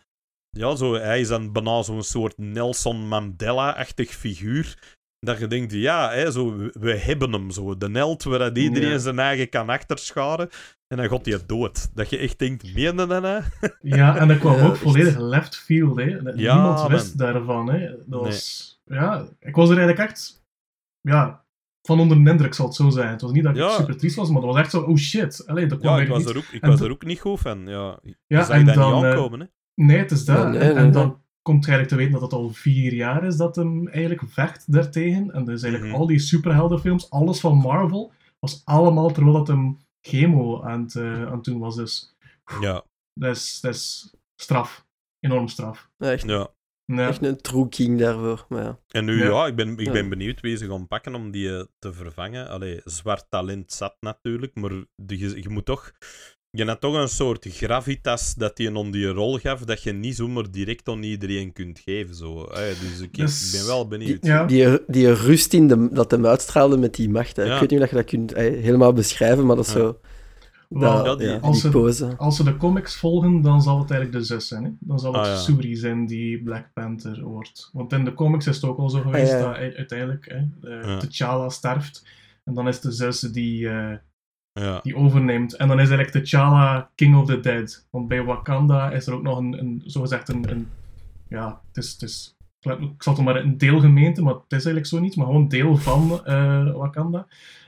Ja, 0.50 0.76
zo, 0.76 0.94
hij 0.94 1.20
is 1.20 1.28
dan 1.28 1.52
bijna 1.52 1.82
zo'n 1.82 2.04
soort 2.04 2.38
Nelson 2.38 3.08
Mandela-achtig 3.08 4.10
figuur. 4.10 4.98
Dat 5.20 5.40
je 5.40 5.48
denkt, 5.48 5.74
ja, 5.74 6.12
hè, 6.12 6.32
zo, 6.32 6.56
we, 6.72 6.98
hebben 6.98 7.32
hem 7.32 7.52
zo. 7.52 7.78
De 7.78 7.90
held 7.92 8.24
waar 8.24 8.40
dat 8.40 8.58
iedereen 8.58 8.90
Ja. 8.90 8.98
zijn 8.98 9.20
eigen 9.20 9.50
kan 9.50 9.70
achterscharen. 9.70 10.50
En 10.88 10.98
dan 10.98 11.10
gaat 11.10 11.26
hij 11.26 11.40
dood. 11.46 11.96
Dat 11.96 12.10
je 12.10 12.18
echt 12.18 12.40
denkt, 12.40 12.64
meen 12.64 12.98
je 12.98 13.06
dat? 13.06 13.44
Ja, 13.82 14.18
en 14.18 14.28
dat 14.28 14.38
kwam 14.38 14.56
Ja, 14.58 14.66
ook 14.66 14.72
echt. 14.72 14.82
volledig 14.82 15.18
left 15.20 15.58
field. 15.58 15.98
Hè. 15.98 16.04
Ja, 16.04 16.22
Niemand 16.34 16.80
man. 16.80 16.88
wist 16.90 17.18
daarvan. 17.18 17.70
Hè. 17.72 17.90
Dat 18.06 18.22
was, 18.22 18.80
ja, 18.86 19.28
ik 19.40 19.56
was 19.56 19.70
er 19.70 19.78
eigenlijk 19.78 20.10
echt 20.10 20.44
ja, 21.02 21.46
van 21.82 22.00
onder 22.00 22.24
de 22.24 22.30
indruk, 22.30 22.54
zal 22.54 22.66
het 22.66 22.76
zo 22.76 22.90
zijn. 22.90 23.10
Het 23.10 23.22
was 23.22 23.32
niet 23.32 23.44
dat 23.44 23.52
ik 23.56 23.62
Ja. 23.62 23.70
super 23.70 23.98
triest 23.98 24.16
was, 24.16 24.30
maar 24.30 24.42
dat 24.42 24.50
was 24.54 24.60
echt 24.60 24.72
zo, 24.72 24.82
oh 24.82 24.96
shit. 24.98 25.44
Allee, 25.48 25.66
dat 25.66 25.80
kwam 25.80 25.96
Ja, 25.96 26.02
ik 26.02 26.08
eigenlijk 26.10 26.26
was, 26.26 26.36
niet. 26.36 26.44
er 26.44 26.50
ook, 26.50 26.56
ik 26.56 26.62
En 26.64 26.70
was 26.70 26.82
er 26.82 26.92
ook 26.92 27.06
niet 27.06 27.20
goed 27.20 27.40
van. 27.40 27.68
Ja, 27.68 28.00
je 28.02 28.16
Ja, 28.28 28.44
zag 28.44 28.56
en 28.56 28.66
dat 28.66 28.76
dan, 28.76 28.94
niet 28.94 29.04
eh, 29.04 29.10
aankomen, 29.10 29.40
hè? 29.40 29.46
Nee, 29.84 29.98
het 29.98 30.12
is 30.12 30.26
dat. 30.26 30.38
Ja, 30.38 30.48
nee, 30.50 30.60
en, 30.60 30.68
nee, 30.68 30.76
en 30.76 30.84
nee. 30.84 30.92
dan 30.92 31.22
komt 31.50 31.68
eigenlijk 31.68 31.88
te 31.90 31.96
weten 31.96 32.12
dat 32.22 32.32
het 32.32 32.40
al 32.40 32.50
vier 32.50 32.94
jaar 32.94 33.24
is 33.24 33.38
dat 33.38 33.56
hem 33.56 33.88
eigenlijk 33.88 34.24
vecht 34.28 34.72
daartegen. 34.74 35.32
En 35.32 35.46
dus 35.46 35.62
eigenlijk 35.64 35.92
Mhm. 35.94 36.02
al 36.02 36.08
die 36.08 36.20
superheldenfilms, 36.20 37.10
alles 37.10 37.40
van 37.40 37.58
Marvel, 37.58 38.12
was 38.40 38.62
allemaal 38.66 39.12
terwijl 39.12 39.36
dat 39.36 39.48
hem 39.48 39.78
chemo 40.02 40.64
aan 40.64 40.82
het, 40.82 40.96
eh, 40.96 41.26
aan 41.26 41.32
het 41.36 41.44
doen 41.44 41.60
was. 41.60 41.76
Dus 41.76 42.16
Ja, 42.62 42.84
dat 43.14 43.36
is, 43.36 43.60
dat 43.62 43.74
is 43.74 44.14
straf. 44.36 44.86
Enorm 45.20 45.48
straf. 45.48 45.90
Echt, 45.98 46.28
ja. 46.28 46.48
Ja. 46.86 47.08
echt 47.08 47.24
een 47.24 47.42
true 47.42 47.70
king 47.70 48.00
daarvoor. 48.00 48.46
Maar 48.50 48.64
ja. 48.64 48.80
En 48.88 49.06
nu, 49.06 49.18
ja, 49.18 49.26
Ja. 49.30 49.46
ik, 49.48 49.56
ben, 49.56 49.78
ik 49.78 49.86
Ja. 49.86 49.92
ben 49.92 50.10
benieuwd 50.10 50.40
wie 50.40 50.58
ze 50.58 50.68
gaan 50.68 50.88
pakken 50.88 51.16
om 51.16 51.32
die 51.32 51.58
eh, 51.58 51.64
te 51.80 51.94
vervangen. 51.94 52.48
Allee, 52.50 52.82
zwart 52.84 53.26
talent 53.30 53.72
zat 53.74 53.96
natuurlijk, 54.00 54.56
maar 54.56 54.72
je 55.16 55.46
moet 55.50 55.66
toch... 55.66 55.92
je 56.52 56.66
had 56.66 56.82
toch 56.82 56.94
een 56.96 57.08
soort 57.08 57.46
gravitas 57.50 58.34
dat 58.36 58.58
je 58.58 58.76
om 58.76 58.92
die 58.92 59.08
rol 59.08 59.38
gaf, 59.38 59.60
dat 59.66 59.84
je 59.84 59.92
niet 59.94 60.16
zomaar 60.16 60.52
direct 60.52 60.88
aan 60.90 61.04
iedereen 61.04 61.54
kunt 61.54 61.80
geven. 61.80 62.16
Zo. 62.16 62.44
Eh, 62.46 62.62
dus 62.80 63.00
ik, 63.02 63.14
Dus- 63.18 63.54
ik 63.54 63.60
ben 63.60 63.68
wel 63.68 63.88
benieuwd. 63.88 64.26
Ja. 64.26 64.46
Die, 64.46 64.80
die 64.88 65.14
rust 65.14 65.54
in 65.54 65.68
de, 65.68 65.90
dat 65.92 66.12
hem 66.12 66.26
uitstraalde 66.26 66.78
met 66.78 66.96
die 66.96 67.10
macht. 67.10 67.36
Ja. 67.36 67.54
Ik 67.54 67.60
weet 67.60 67.70
niet 67.70 67.82
of 67.82 67.90
je 67.90 67.96
dat 67.96 68.06
kunt 68.06 68.34
eh, 68.34 68.44
helemaal 68.64 68.94
beschrijven, 68.94 69.46
maar 69.46 69.56
dat 69.56 69.66
is 69.68 69.74
Ja. 69.74 69.80
zo... 69.80 70.00
Wel, 70.70 71.04
dat, 71.04 71.06
ja, 71.06 71.16
die- 71.16 71.28
ja, 71.28 71.38
als 71.42 71.62
die 71.62 71.72
ze- 71.72 71.78
pose. 71.78 72.14
Als 72.18 72.36
ze 72.36 72.44
de 72.44 72.58
comics 72.58 72.96
volgen, 72.96 73.42
dan 73.42 73.62
zal 73.62 73.80
het 73.80 73.92
eigenlijk 73.92 74.20
de 74.22 74.26
zus 74.34 74.48
zijn. 74.48 74.64
Hè? 74.64 74.70
Dan 74.80 75.00
zal 75.00 75.14
het 75.14 75.22
Ah, 75.22 75.28
ja. 75.28 75.38
Suri 75.38 75.76
zijn 75.76 76.06
die 76.06 76.44
Black 76.44 76.66
Panther 76.74 77.24
wordt. 77.24 77.70
Want 77.74 77.94
in 77.94 78.06
de 78.06 78.14
comics 78.14 78.48
is 78.48 78.56
het 78.56 78.66
ook 78.66 78.78
al 78.78 78.90
zo 78.90 79.02
geweest 79.02 79.32
ja. 79.32 79.40
dat 79.40 79.56
uiteindelijk 79.56 80.26
hè, 80.62 80.70
Ja. 80.70 80.98
T'Challa 80.98 81.50
sterft. 81.50 82.04
En 82.46 82.54
dan 82.54 82.68
is 82.68 82.80
de 82.80 82.92
zus 82.92 83.20
die, 83.20 83.70
eh, 83.70 83.94
Ja. 84.60 84.80
die 84.84 84.96
overneemt. 84.96 85.54
En 85.56 85.68
dan 85.68 85.80
is 85.80 85.90
eigenlijk 85.90 86.26
T'Challa 86.26 86.90
King 86.96 87.16
of 87.16 87.26
the 87.26 87.40
Dead. 87.40 87.88
Want 87.90 88.08
bij 88.08 88.24
Wakanda 88.24 88.92
is 88.92 89.08
er 89.08 89.14
ook 89.14 89.22
nog 89.24 89.38
een, 89.38 89.60
een 89.60 89.82
zogezegd 89.86 90.30
een, 90.30 90.50
een... 90.52 90.68
Ja, 91.30 91.62
het 91.68 91.78
is... 91.84 91.92
Het 91.92 92.02
is 92.02 92.34
ik 92.62 93.04
zal 93.04 93.14
het 93.16 93.24
maar 93.24 93.36
een 93.36 93.58
deelgemeente, 93.58 94.22
maar 94.22 94.34
het 94.34 94.42
is 94.48 94.52
eigenlijk 94.52 94.86
zo 94.86 95.00
niet, 95.00 95.16
maar 95.16 95.26
gewoon 95.26 95.48
deel 95.48 95.78
van 95.78 96.26
eh, 96.26 96.76
Wakanda. 96.76 97.28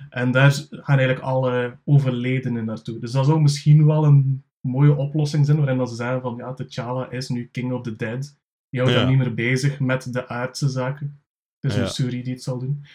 En 0.09 0.31
daar 0.31 0.51
gaan 0.69 0.97
eigenlijk 0.97 1.19
alle 1.19 1.77
overledenen 1.85 2.65
naartoe. 2.65 2.99
Dus 2.99 3.11
dat 3.11 3.25
zou 3.25 3.41
misschien 3.41 3.85
wel 3.85 4.05
een 4.05 4.43
mooie 4.61 4.95
oplossing 4.95 5.45
zijn, 5.45 5.57
waarin 5.57 5.77
dat 5.77 5.89
ze 5.89 5.95
zeggen 5.95 6.21
van 6.21 6.35
ja, 6.37 6.53
T'Challa 6.53 7.09
is 7.11 7.29
nu 7.29 7.49
King 7.51 7.71
of 7.73 7.81
the 7.81 7.95
Dead. 7.95 8.37
Die 8.69 8.79
houdt 8.79 8.95
Ja. 8.95 9.01
hem 9.01 9.09
niet 9.09 9.17
meer 9.17 9.33
bezig 9.33 9.79
met 9.79 10.13
de 10.13 10.27
aardse 10.27 10.69
zaken. 10.69 11.21
Het 11.59 11.71
is 11.71 11.77
Ja. 11.77 11.83
een 11.83 11.89
Suri 11.89 12.23
die 12.23 12.33
het 12.33 12.43
zal 12.43 12.59
doen. 12.59 12.85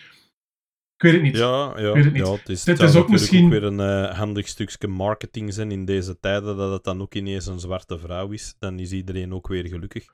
Ik 0.97 1.03
weet 1.03 1.13
het 1.13 1.23
niet. 1.23 1.37
Ja, 1.37 1.73
ja, 1.79 1.93
weet 1.93 2.05
het 2.05 2.13
niet. 2.13 2.27
ja 2.27 2.33
het 2.33 2.49
is, 2.49 2.65
Dit 2.65 2.81
is 2.81 2.97
ook 2.97 3.09
misschien- 3.09 3.45
ook 3.45 3.51
weer 3.51 3.65
een 3.65 3.81
eh, 3.81 4.19
handig 4.19 4.49
stukje 4.49 4.89
marketing 4.89 5.55
zijn 5.55 5.71
in 5.71 5.85
deze 5.85 6.19
tijden, 6.21 6.57
dat 6.57 6.73
het 6.73 6.85
dan 6.85 7.01
ook 7.03 7.15
ineens 7.15 7.47
een 7.47 7.61
zwarte 7.61 7.99
vrouw 7.99 8.31
is. 8.31 8.55
Dan 8.59 8.79
is 8.79 8.93
iedereen 8.93 9.33
ook 9.35 9.49
weer 9.49 9.67
gelukkig. 9.69 10.07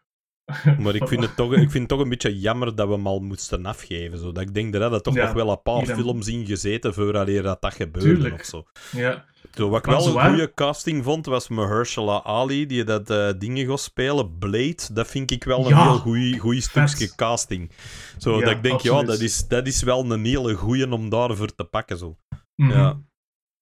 Maar 0.78 0.94
ik 0.94 1.08
vind 1.08 1.22
het 1.22 1.36
toch, 1.36 1.52
ik 1.52 1.58
vind 1.70 1.72
het 1.72 1.88
toch 1.88 2.00
een 2.00 2.08
beetje 2.08 2.38
jammer 2.38 2.74
dat 2.74 2.86
we 2.88 2.92
hem 2.94 3.06
al 3.06 3.20
moesten 3.20 3.66
afgeven. 3.66 4.18
Zo. 4.18 4.32
Dat 4.32 4.42
ik 4.42 4.54
denk 4.54 4.72
dat 4.72 4.92
er 4.92 5.00
toch 5.02 5.14
Ja, 5.14 5.24
nog 5.24 5.32
wel 5.32 5.50
een 5.50 5.62
paar 5.62 5.86
films 5.86 6.28
in 6.28 6.46
gezeten 6.46 6.94
vooraleer 6.94 7.42
dat 7.42 7.60
dat 7.60 7.74
gebeurde 7.74 8.08
Tuurlijk. 8.08 8.34
of 8.34 8.44
zo. 8.44 8.64
Ja, 8.92 9.24
Zo, 9.54 9.68
wat 9.68 9.78
ik 9.78 9.84
wel 9.92 10.06
een 10.06 10.28
goede 10.28 10.52
casting 10.54 11.04
vond, 11.04 11.26
was 11.26 11.48
Mahershala 11.48 12.22
Ali, 12.22 12.66
die 12.66 12.84
dat 12.84 13.10
eh 13.10 13.28
dingen 13.38 13.66
gaat 13.66 13.80
spelen. 13.80 14.38
Blade, 14.38 14.76
dat 14.92 15.06
vind 15.06 15.30
ik 15.30 15.44
wel 15.44 15.58
een 15.64 15.68
Ja, 15.68 15.82
heel 15.82 15.98
goeie, 15.98 16.38
goeie 16.38 16.62
vet. 16.64 16.90
stukje 16.90 17.14
casting. 17.16 17.70
Zo, 18.18 18.38
Ja, 18.38 18.44
dat 18.44 18.50
ik 18.50 18.62
denk, 18.62 18.80
ja, 18.80 19.02
dat 19.02 19.20
is, 19.20 19.48
dat 19.48 19.66
is 19.66 19.82
wel 19.82 20.10
een 20.12 20.24
hele 20.24 20.54
goeie 20.54 20.92
om 20.92 21.08
daarvoor 21.08 21.54
te 21.54 21.64
pakken. 21.64 21.98
Zo. 21.98 22.16
mhm. 22.56 22.70
Ja. 22.70 23.00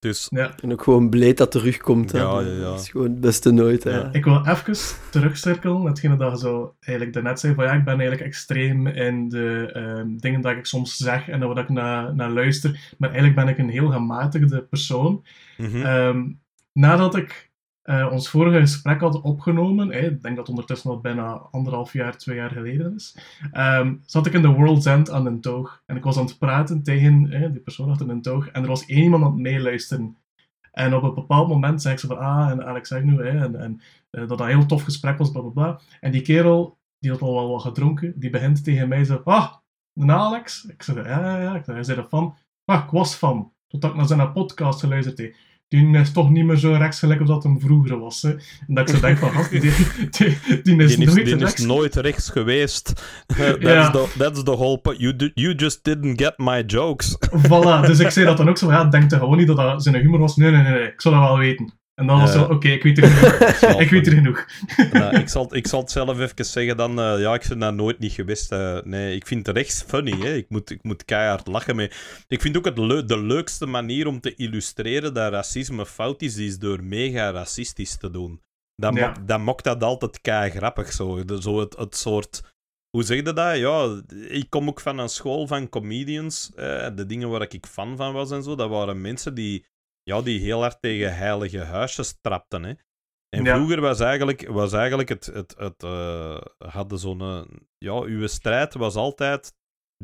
Dus, 0.00 0.26
ja. 0.30 0.54
En 0.62 0.72
ook 0.72 0.82
gewoon 0.82 1.10
blij 1.10 1.34
dat 1.34 1.50
terugkomt. 1.50 2.12
Hè. 2.12 2.18
Ja, 2.18 2.40
ja, 2.40 2.52
ja. 2.52 2.60
Dat 2.60 2.80
is 2.80 2.88
gewoon 2.88 3.06
het 3.06 3.20
beste 3.20 3.50
nooit. 3.50 3.84
Hè. 3.84 3.90
Ja. 3.90 4.12
Ik 4.12 4.24
wil 4.24 4.46
even 4.46 4.74
terugcirkelen, 5.10 5.82
hetgene 5.84 6.16
dat 6.16 6.32
je 6.32 6.38
zo 6.38 6.74
eigenlijk 6.80 7.14
daarnet 7.14 7.40
zei, 7.40 7.54
van 7.54 7.64
ja, 7.64 7.72
ik 7.72 7.84
ben 7.84 7.92
eigenlijk 7.92 8.22
extreem 8.22 8.86
in 8.86 9.28
de 9.28 9.70
ehm, 9.72 10.16
dingen 10.16 10.40
dat 10.40 10.56
ik 10.56 10.66
soms 10.66 10.96
zeg 10.96 11.28
en 11.28 11.40
waar 11.40 11.58
ik 11.58 11.68
naar, 11.68 12.14
naar 12.14 12.30
luister, 12.30 12.94
maar 12.98 13.08
eigenlijk 13.10 13.38
ben 13.44 13.48
ik 13.48 13.58
een 13.58 13.68
heel 13.68 13.90
gematigde 13.90 14.62
persoon. 14.62 15.24
mhm. 15.56 15.82
Ehm, 15.82 16.28
nadat 16.72 17.16
ik 17.16 17.49
eh, 17.82 18.08
ons 18.12 18.28
vorige 18.28 18.60
gesprek 18.60 19.00
had 19.00 19.20
opgenomen, 19.20 19.90
ik 20.04 20.22
denk 20.22 20.36
dat 20.36 20.48
ondertussen 20.48 20.90
al 20.90 21.00
bijna 21.00 21.32
anderhalf 21.32 21.92
jaar, 21.92 22.16
twee 22.16 22.36
jaar 22.36 22.50
geleden 22.50 22.94
is, 22.94 23.18
ehm, 23.52 23.94
zat 24.06 24.26
ik 24.26 24.32
in 24.32 24.42
de 24.42 24.48
World's 24.48 24.86
End 24.86 25.10
aan 25.10 25.26
een 25.26 25.40
toog. 25.40 25.82
En 25.86 25.96
ik 25.96 26.04
was 26.04 26.18
aan 26.18 26.24
het 26.24 26.38
praten 26.38 26.82
tegen 26.82 27.30
die 27.52 27.60
persoon 27.60 27.90
achter 27.90 28.08
een 28.08 28.22
toog, 28.22 28.48
en 28.48 28.62
er 28.62 28.68
was 28.68 28.86
één 28.86 29.02
iemand 29.02 29.24
aan 29.24 29.32
het 29.32 29.40
meeluisteren. 29.40 30.16
En 30.72 30.94
op 30.94 31.02
een 31.02 31.14
bepaald 31.14 31.48
moment 31.48 31.82
zei 31.82 31.94
ik 31.94 32.00
zo 32.00 32.08
van, 32.08 32.18
ah, 32.18 32.50
en 32.50 32.66
Alex 32.66 32.88
zeg 32.88 33.02
nu, 33.02 33.26
en, 33.26 33.60
en 33.60 33.80
eh, 34.10 34.20
dat 34.20 34.28
dat 34.28 34.40
een 34.40 34.46
heel 34.46 34.66
tof 34.66 34.82
gesprek 34.82 35.18
was, 35.18 35.30
bla 35.30 35.40
bla 35.40 35.50
bla. 35.50 35.80
En 36.00 36.10
die 36.10 36.22
kerel, 36.22 36.78
die 36.98 37.10
had 37.10 37.22
al 37.22 37.34
wel 37.34 37.50
wat 37.50 37.62
gedronken, 37.62 38.12
die 38.16 38.30
begint 38.30 38.64
tegen 38.64 38.88
mij 38.88 39.04
zo, 39.04 39.20
ah, 39.24 39.52
een 39.94 40.10
Alex? 40.10 40.64
Ik 40.64 40.82
zei, 40.82 41.08
ja, 41.08 41.20
ja, 41.20 41.40
ja. 41.40 41.54
Ik 41.54 41.64
zei, 41.64 41.76
hij 41.76 41.84
zei 41.84 42.06
van, 42.08 42.36
ah, 42.64 42.84
ik 42.84 42.90
was 42.90 43.16
van, 43.16 43.52
totdat 43.66 43.90
ik 43.90 43.96
naar 43.96 44.06
zijn 44.06 44.32
podcast 44.32 44.80
geluisterd 44.80 45.18
heb. 45.18 45.34
Die 45.70 45.96
is 45.98 46.12
toch 46.12 46.30
niet 46.30 46.44
meer 46.44 46.56
zo 46.56 46.72
rechtsgelijk 46.72 47.20
als 47.20 47.28
dat 47.28 47.42
hem 47.42 47.60
vroeger 47.60 47.98
was. 47.98 48.22
Hè. 48.22 48.30
En 48.30 48.38
dat 48.74 48.88
ik 48.88 48.94
zo 48.94 49.00
denk 49.00 49.18
van, 49.18 49.30
die, 49.50 49.60
die, 49.60 50.26
is 50.26 50.62
die 50.62 50.76
is, 50.82 50.96
nooit 50.96 51.24
die 51.24 51.36
rechts. 51.36 51.60
is 51.60 51.66
nooit 51.66 51.94
rechts 51.96 52.30
geweest. 52.30 52.92
that's, 53.26 53.56
Ja. 53.60 53.90
the, 53.90 54.06
that's 54.18 54.42
the 54.42 54.50
whole 54.56 54.78
point. 54.78 55.00
You, 55.00 55.16
do- 55.16 55.30
you 55.34 55.54
just 55.54 55.84
didn't 55.84 56.20
get 56.20 56.32
my 56.36 56.62
jokes. 56.66 57.16
Voilà, 57.46 57.86
dus 57.86 57.98
ik 57.98 58.10
zei 58.10 58.26
dat 58.26 58.36
dan 58.36 58.48
ook 58.48 58.58
zo 58.58 58.70
ja, 58.70 58.84
denk 58.84 59.12
er 59.12 59.18
gewoon 59.18 59.38
niet 59.38 59.46
dat 59.46 59.56
dat 59.56 59.82
zijn 59.82 59.94
humor 59.96 60.18
was. 60.18 60.36
Nee, 60.36 60.50
nee, 60.50 60.62
nee, 60.62 60.72
nee, 60.72 60.82
ik 60.86 61.00
zou 61.00 61.14
dat 61.14 61.24
wel 61.24 61.38
weten. 61.38 61.72
En 62.00 62.06
dan 62.06 62.20
was 62.20 62.32
Ja. 62.32 62.38
zo, 62.38 62.44
oké, 62.52 62.68
ik 62.68 62.82
weet 62.82 62.98
er 62.98 63.06
genoeg. 63.06 63.80
ik 63.84 63.90
weet 63.90 64.06
er 64.06 64.12
genoeg. 64.12 64.46
Nou, 64.92 65.16
ik, 65.16 65.28
zal, 65.28 65.54
ik 65.56 65.66
zal 65.66 65.80
het 65.80 65.90
zelf 65.90 66.18
even 66.18 66.44
zeggen 66.44 66.76
dan. 66.76 67.00
eh, 67.00 67.20
ja, 67.20 67.34
ik 67.34 67.44
ben 67.48 67.58
daar 67.58 67.72
nooit 67.74 67.98
niet 67.98 68.12
geweest. 68.12 68.52
eh, 68.52 68.78
nee, 68.82 69.14
ik 69.14 69.26
vind 69.26 69.46
het 69.46 69.56
rechts 69.56 69.82
funny. 69.86 70.12
Hè. 70.20 70.34
Ik, 70.34 70.46
moet, 70.48 70.70
ik 70.70 70.82
moet 70.82 71.04
keihard 71.04 71.46
lachen 71.46 71.76
mee. 71.76 71.90
Ik 72.28 72.40
vind 72.40 72.56
ook 72.56 72.64
het 72.64 72.76
de 73.08 73.18
leukste 73.18 73.66
manier 73.66 74.06
om 74.06 74.20
te 74.20 74.34
illustreren 74.34 75.14
dat 75.14 75.32
racisme 75.32 75.86
fout 75.86 76.22
is, 76.22 76.36
is 76.36 76.58
door 76.58 76.82
mega 76.84 77.30
racistisch 77.30 77.96
te 77.96 78.10
doen. 78.10 78.40
Dan, 78.74 78.94
Ja. 78.94 79.14
dan 79.26 79.44
maakt 79.44 79.64
dat 79.64 79.82
altijd 79.82 80.20
kei 80.20 80.50
grappig 80.50 80.92
zo. 80.92 81.24
De, 81.24 81.42
zo 81.42 81.60
het, 81.60 81.76
het 81.76 81.96
soort. 81.96 82.42
Hoe 82.90 83.02
zeg 83.04 83.16
je 83.16 83.22
dat? 83.22 83.56
Ja, 83.56 84.00
ik 84.28 84.46
kom 84.48 84.68
ook 84.68 84.80
van 84.80 84.98
een 84.98 85.08
school 85.08 85.46
van 85.46 85.68
comedians. 85.68 86.50
eh, 86.56 86.86
de 86.94 87.06
dingen 87.06 87.28
waar 87.28 87.42
ik 87.48 87.66
fan 87.66 87.96
van 87.96 88.12
was 88.12 88.30
en 88.30 88.42
zo, 88.42 88.54
dat 88.54 88.68
waren 88.70 89.00
mensen 89.00 89.34
die, 89.34 89.64
ja, 90.02 90.22
die 90.22 90.40
heel 90.40 90.60
hard 90.60 90.80
tegen 90.82 91.16
heilige 91.16 91.58
huisjes 91.58 92.18
trapten. 92.20 92.62
Hè. 92.62 92.72
En 93.36 93.44
Ja. 93.44 93.54
vroeger 93.56 93.80
was 93.80 94.00
eigenlijk, 94.00 94.48
was 94.48 94.72
eigenlijk 94.72 95.08
het, 95.08 95.26
het, 95.26 95.54
het 95.58 95.82
eh, 95.82 96.40
hadden 96.58 96.98
zo'n, 96.98 97.20
eh, 97.20 97.42
ja, 97.78 98.00
uw 98.00 98.26
strijd 98.26 98.74
was 98.74 98.94
altijd 98.94 99.52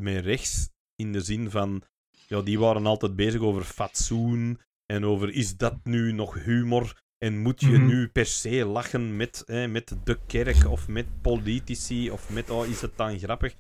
met 0.01 0.25
rechts 0.25 0.69
in 0.95 1.13
de 1.13 1.21
zin 1.21 1.51
van, 1.51 1.83
ja, 2.27 2.41
die 2.43 2.59
waren 2.59 2.87
altijd 2.87 3.17
bezig 3.17 3.41
over 3.41 3.63
fatsoen 3.65 4.61
en 4.93 5.05
over 5.05 5.31
is 5.35 5.57
dat 5.57 5.75
nu 5.85 6.13
nog 6.13 6.45
humor 6.45 7.03
en 7.19 7.39
moet 7.39 7.61
je 7.61 7.67
Mhm. 7.79 7.87
nu 7.87 8.09
per 8.09 8.27
se 8.27 8.65
lachen 8.65 9.17
met, 9.17 9.43
eh, 9.47 9.67
met 9.69 9.97
de 10.05 10.19
kerk 10.27 10.67
of 10.71 10.89
met 10.89 11.21
politici 11.23 12.11
of 12.11 12.31
met, 12.31 12.51
oh, 12.51 12.67
is 12.67 12.81
het 12.81 12.97
dan 12.97 13.19
grappig? 13.19 13.55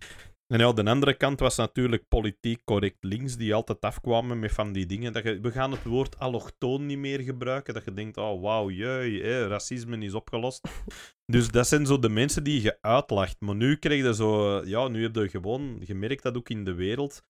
En 0.47 0.59
ja, 0.59 0.73
de 0.73 0.85
andere 0.85 1.15
kant 1.17 1.41
was 1.41 1.57
natuurlijk 1.57 2.09
politiek 2.09 2.65
correct 2.65 2.97
links, 3.05 3.37
die 3.37 3.55
altijd 3.55 3.81
afkwamen 3.81 4.39
met 4.39 4.53
van 4.53 4.73
die 4.73 4.87
dingen. 4.87 5.13
Dat 5.13 5.23
je, 5.23 5.41
we 5.41 5.51
gaan 5.51 5.71
het 5.71 5.85
woord 5.85 6.19
allochtoon 6.19 6.87
niet 6.87 6.99
meer 6.99 7.21
gebruiken. 7.21 7.75
Dat 7.75 7.85
je 7.85 7.93
denkt, 7.93 8.17
oh 8.17 8.43
wauw, 8.43 8.71
jee, 8.71 9.23
eh, 9.23 9.47
racisme 9.47 9.99
is 9.99 10.15
opgelost. 10.15 10.61
Dus 11.33 11.51
dat 11.51 11.67
zijn 11.69 11.87
zo 11.87 11.99
de 11.99 12.09
mensen 12.09 12.45
die 12.45 12.63
je 12.63 12.79
uitlacht. 12.81 13.41
Maar 13.41 13.55
nu 13.55 13.77
krijg 13.77 14.05
je 14.05 14.15
zo, 14.15 14.61
ja, 14.65 14.89
nu 14.89 15.03
heb 15.03 15.15
je 15.15 15.29
gewoon 15.29 15.81
gemerkt 15.85 16.23
dat 16.23 16.37
ook 16.37 16.49
in 16.49 16.65
de 16.65 16.75
wereld. 16.75 17.23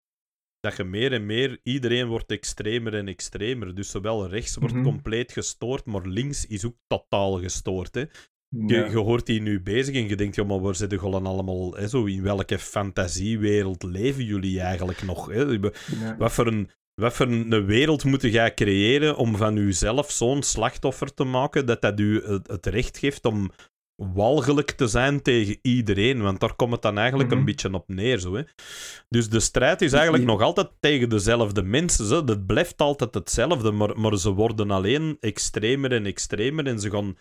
Dat 0.60 0.76
je 0.76 0.84
meer 0.84 1.12
en 1.12 1.26
meer, 1.26 1.60
iedereen 1.62 2.06
wordt 2.06 2.30
extremer 2.30 2.94
en 2.94 3.08
extremer. 3.08 3.74
Dus 3.74 3.90
zowel 3.90 4.28
rechts 4.28 4.56
wordt 4.56 4.74
Mhm. 4.74 4.84
compleet 4.84 5.32
gestoord, 5.32 5.84
maar 5.84 6.06
links 6.06 6.46
is 6.46 6.64
ook 6.64 6.76
totaal 6.86 7.40
gestoord. 7.40 7.94
Hè. 7.94 8.04
Je, 8.66 8.96
hoort 8.96 9.26
die 9.26 9.40
nu 9.40 9.60
bezig 9.62 9.94
en 9.94 10.08
je 10.08 10.16
denkt, 10.16 10.34
ja, 10.36 10.44
maar 10.44 10.60
waar 10.60 10.74
zitten 10.74 11.00
jullie 11.02 11.20
allemaal, 11.26 11.74
hè, 11.74 11.88
zo, 11.88 12.04
in 12.04 12.22
welke 12.22 12.58
fantasiewereld 12.58 13.82
leven 13.82 14.24
jullie 14.24 14.60
eigenlijk 14.60 15.02
nog? 15.02 15.26
Hè? 15.26 15.58
Wat 16.18 16.32
voor 16.32 16.46
een, 16.46 16.70
wat 16.94 17.12
voor 17.12 17.26
een 17.26 17.66
wereld 17.66 18.04
moet 18.04 18.22
jij 18.22 18.54
creëren 18.54 19.16
om 19.16 19.36
van 19.36 19.54
jezelf 19.54 20.10
zo'n 20.10 20.42
slachtoffer 20.42 21.14
te 21.14 21.24
maken 21.24 21.66
dat 21.66 21.80
dat 21.80 22.00
u 22.00 22.22
het, 22.24 22.66
recht 22.66 22.98
geeft 22.98 23.24
om 23.24 23.50
walgelijk 24.02 24.70
te 24.70 24.86
zijn 24.86 25.22
tegen 25.22 25.58
iedereen? 25.62 26.22
Want 26.22 26.40
daar 26.40 26.54
komt 26.54 26.72
het 26.72 26.82
dan 26.82 26.98
eigenlijk 26.98 27.30
Mhm. 27.30 27.38
een 27.38 27.44
beetje 27.44 27.72
op 27.72 27.88
neer. 27.88 28.18
Zo, 28.18 28.34
hè? 28.34 28.42
Dus 29.08 29.28
de 29.28 29.40
strijd 29.40 29.82
is 29.82 29.92
eigenlijk 29.92 30.24
nog 30.24 30.40
altijd 30.42 30.68
tegen 30.80 31.08
dezelfde 31.08 31.62
mensen. 31.62 32.06
Zo. 32.06 32.24
Dat 32.24 32.46
blijft 32.46 32.78
altijd 32.80 33.14
hetzelfde, 33.14 33.70
maar, 33.70 33.98
maar 34.00 34.18
ze 34.18 34.30
worden 34.30 34.70
alleen 34.70 35.16
extremer 35.20 35.92
en 35.92 36.06
extremer 36.06 36.66
en 36.66 36.80
ze 36.80 36.90
gaan 36.90 37.16